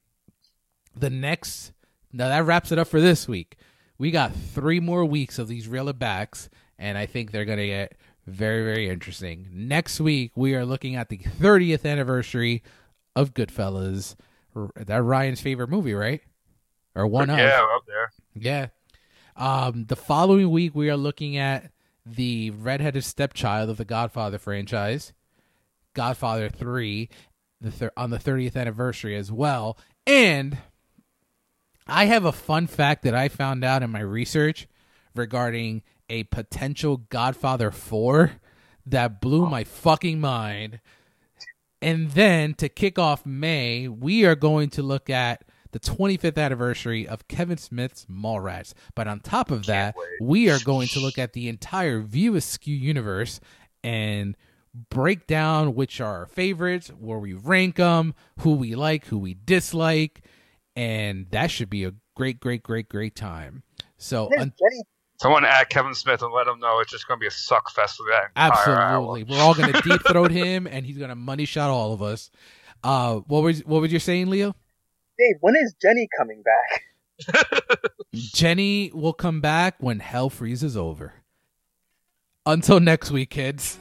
The 0.94 1.11
next, 1.11 1.73
now 2.12 2.28
that 2.28 2.44
wraps 2.44 2.73
it 2.73 2.78
up 2.78 2.89
for 2.89 3.01
this 3.01 3.27
week. 3.27 3.57
We 3.98 4.11
got 4.11 4.35
three 4.35 4.81
more 4.81 5.05
weeks 5.05 5.39
of 5.39 5.48
these 5.48 5.66
reel 5.66 5.89
it 5.89 5.98
backs, 5.98 6.48
and 6.78 6.97
I 6.98 7.07
think 7.07 7.31
they're 7.32 7.44
going 7.44 7.59
to 7.59 7.66
get 7.66 7.97
very, 8.31 8.65
very 8.65 8.89
interesting. 8.89 9.48
Next 9.52 10.01
week, 10.01 10.32
we 10.35 10.55
are 10.55 10.65
looking 10.65 10.97
at 10.97 11.09
the 11.09 11.19
30th 11.19 11.85
anniversary 11.85 12.62
of 13.15 13.35
Goodfellas. 13.35 14.16
That 14.77 15.02
Ryan's 15.02 15.40
favorite 15.40 15.70
movie, 15.70 15.94
right? 15.94 16.23
Or 16.94 17.07
one 17.07 17.31
of. 17.31 17.39
yeah, 17.39 17.66
up 17.77 17.86
there. 17.86 18.11
Yeah. 18.35 18.66
Um, 19.36 19.86
the 19.86 19.97
following 19.97 20.51
week, 20.51 20.74
we 20.74 20.90
are 20.90 20.97
looking 20.97 21.36
at 21.36 21.70
the 22.05 22.51
redheaded 22.51 23.05
stepchild 23.05 23.70
of 23.70 23.77
the 23.77 23.85
Godfather 23.85 24.39
franchise, 24.39 25.12
Godfather 25.94 26.48
Three, 26.48 27.09
the 27.61 27.70
thir- 27.70 27.93
on 27.97 28.11
the 28.11 28.19
30th 28.19 28.57
anniversary 28.57 29.16
as 29.16 29.31
well. 29.31 29.78
And 30.07 30.59
I 31.86 32.07
have 32.07 32.24
a 32.24 32.32
fun 32.32 32.66
fact 32.66 33.02
that 33.05 33.15
I 33.15 33.28
found 33.28 33.65
out 33.65 33.82
in 33.82 33.90
my 33.90 34.01
research 34.01 34.66
regarding 35.15 35.82
a 36.11 36.24
potential 36.24 36.99
Godfather 36.99 37.70
4 37.70 38.32
that 38.87 39.20
blew 39.20 39.49
my 39.49 39.65
fucking 39.65 40.20
mind. 40.20 40.81
And 41.81 42.11
then 42.11 42.53
to 42.55 42.69
kick 42.69 42.99
off 42.99 43.24
May, 43.24 43.89
we 43.89 44.27
are 44.27 44.35
going 44.35 44.69
to 44.70 44.82
look 44.82 45.09
at 45.09 45.45
the 45.73 45.81
25th 45.81 46.37
anniversary 46.37 47.07
of 47.07 47.28
Kevin 47.28 47.57
Smith's 47.57 48.07
Mallrats. 48.11 48.74
But 48.95 49.07
on 49.07 49.20
top 49.20 49.51
of 49.51 49.66
that, 49.66 49.95
we 50.20 50.51
are 50.51 50.59
going 50.65 50.89
to 50.89 51.01
look 51.01 51.16
at 51.16 51.32
the 51.32 51.49
entire 51.49 52.01
View 52.01 52.35
Askew 52.37 52.74
universe 52.74 53.41
and 53.82 54.37
break 54.91 55.27
down 55.27 55.74
which 55.74 56.01
are 56.01 56.19
our 56.19 56.27
favorites, 56.27 56.89
where 56.89 57.19
we 57.19 57.32
rank 57.32 57.77
them, 57.77 58.15
who 58.41 58.55
we 58.55 58.74
like, 58.74 59.07
who 59.07 59.19
we 59.19 59.35
dislike, 59.35 60.23
and 60.77 61.31
that 61.31 61.51
should 61.51 61.70
be 61.70 61.85
a 61.85 61.95
great, 62.16 62.41
great, 62.41 62.62
great, 62.62 62.89
great 62.89 63.15
time. 63.16 63.62
So, 63.97 64.28
un-? 64.39 64.53
Someone 65.20 65.44
add 65.44 65.68
Kevin 65.68 65.92
Smith 65.92 66.22
and 66.22 66.32
let 66.32 66.47
him 66.47 66.59
know 66.60 66.80
it's 66.80 66.90
just 66.90 67.06
going 67.06 67.18
to 67.18 67.20
be 67.20 67.26
a 67.26 67.30
suck 67.30 67.70
fest 67.70 67.98
for 67.98 68.05
that 68.05 68.30
absolutely, 68.36 69.20
hour. 69.20 69.26
we're 69.28 69.42
all 69.42 69.52
going 69.55 69.70
to 69.70 69.82
deep 69.82 70.01
throat 70.09 70.30
him, 70.30 70.66
and 70.66 70.86
he's 70.86 70.97
going 70.97 71.10
to 71.10 71.14
money 71.14 71.44
shot 71.44 71.68
all 71.68 71.92
of 71.92 72.01
us. 72.01 72.30
Uh, 72.82 73.16
what 73.26 73.42
was 73.42 73.60
what 73.66 73.82
was 73.82 73.92
you 73.92 73.98
saying, 73.98 74.30
Leo? 74.30 74.55
Dave, 75.18 75.36
when 75.42 75.56
is 75.56 75.74
Jenny 75.82 76.09
coming 76.16 76.42
back? 76.42 77.60
Jenny 78.14 78.90
will 78.94 79.12
come 79.12 79.42
back 79.42 79.74
when 79.78 79.98
hell 79.98 80.30
freezes 80.30 80.74
over. 80.74 81.12
Until 82.47 82.80
next 82.80 83.10
week, 83.10 83.28
kids. 83.28 83.78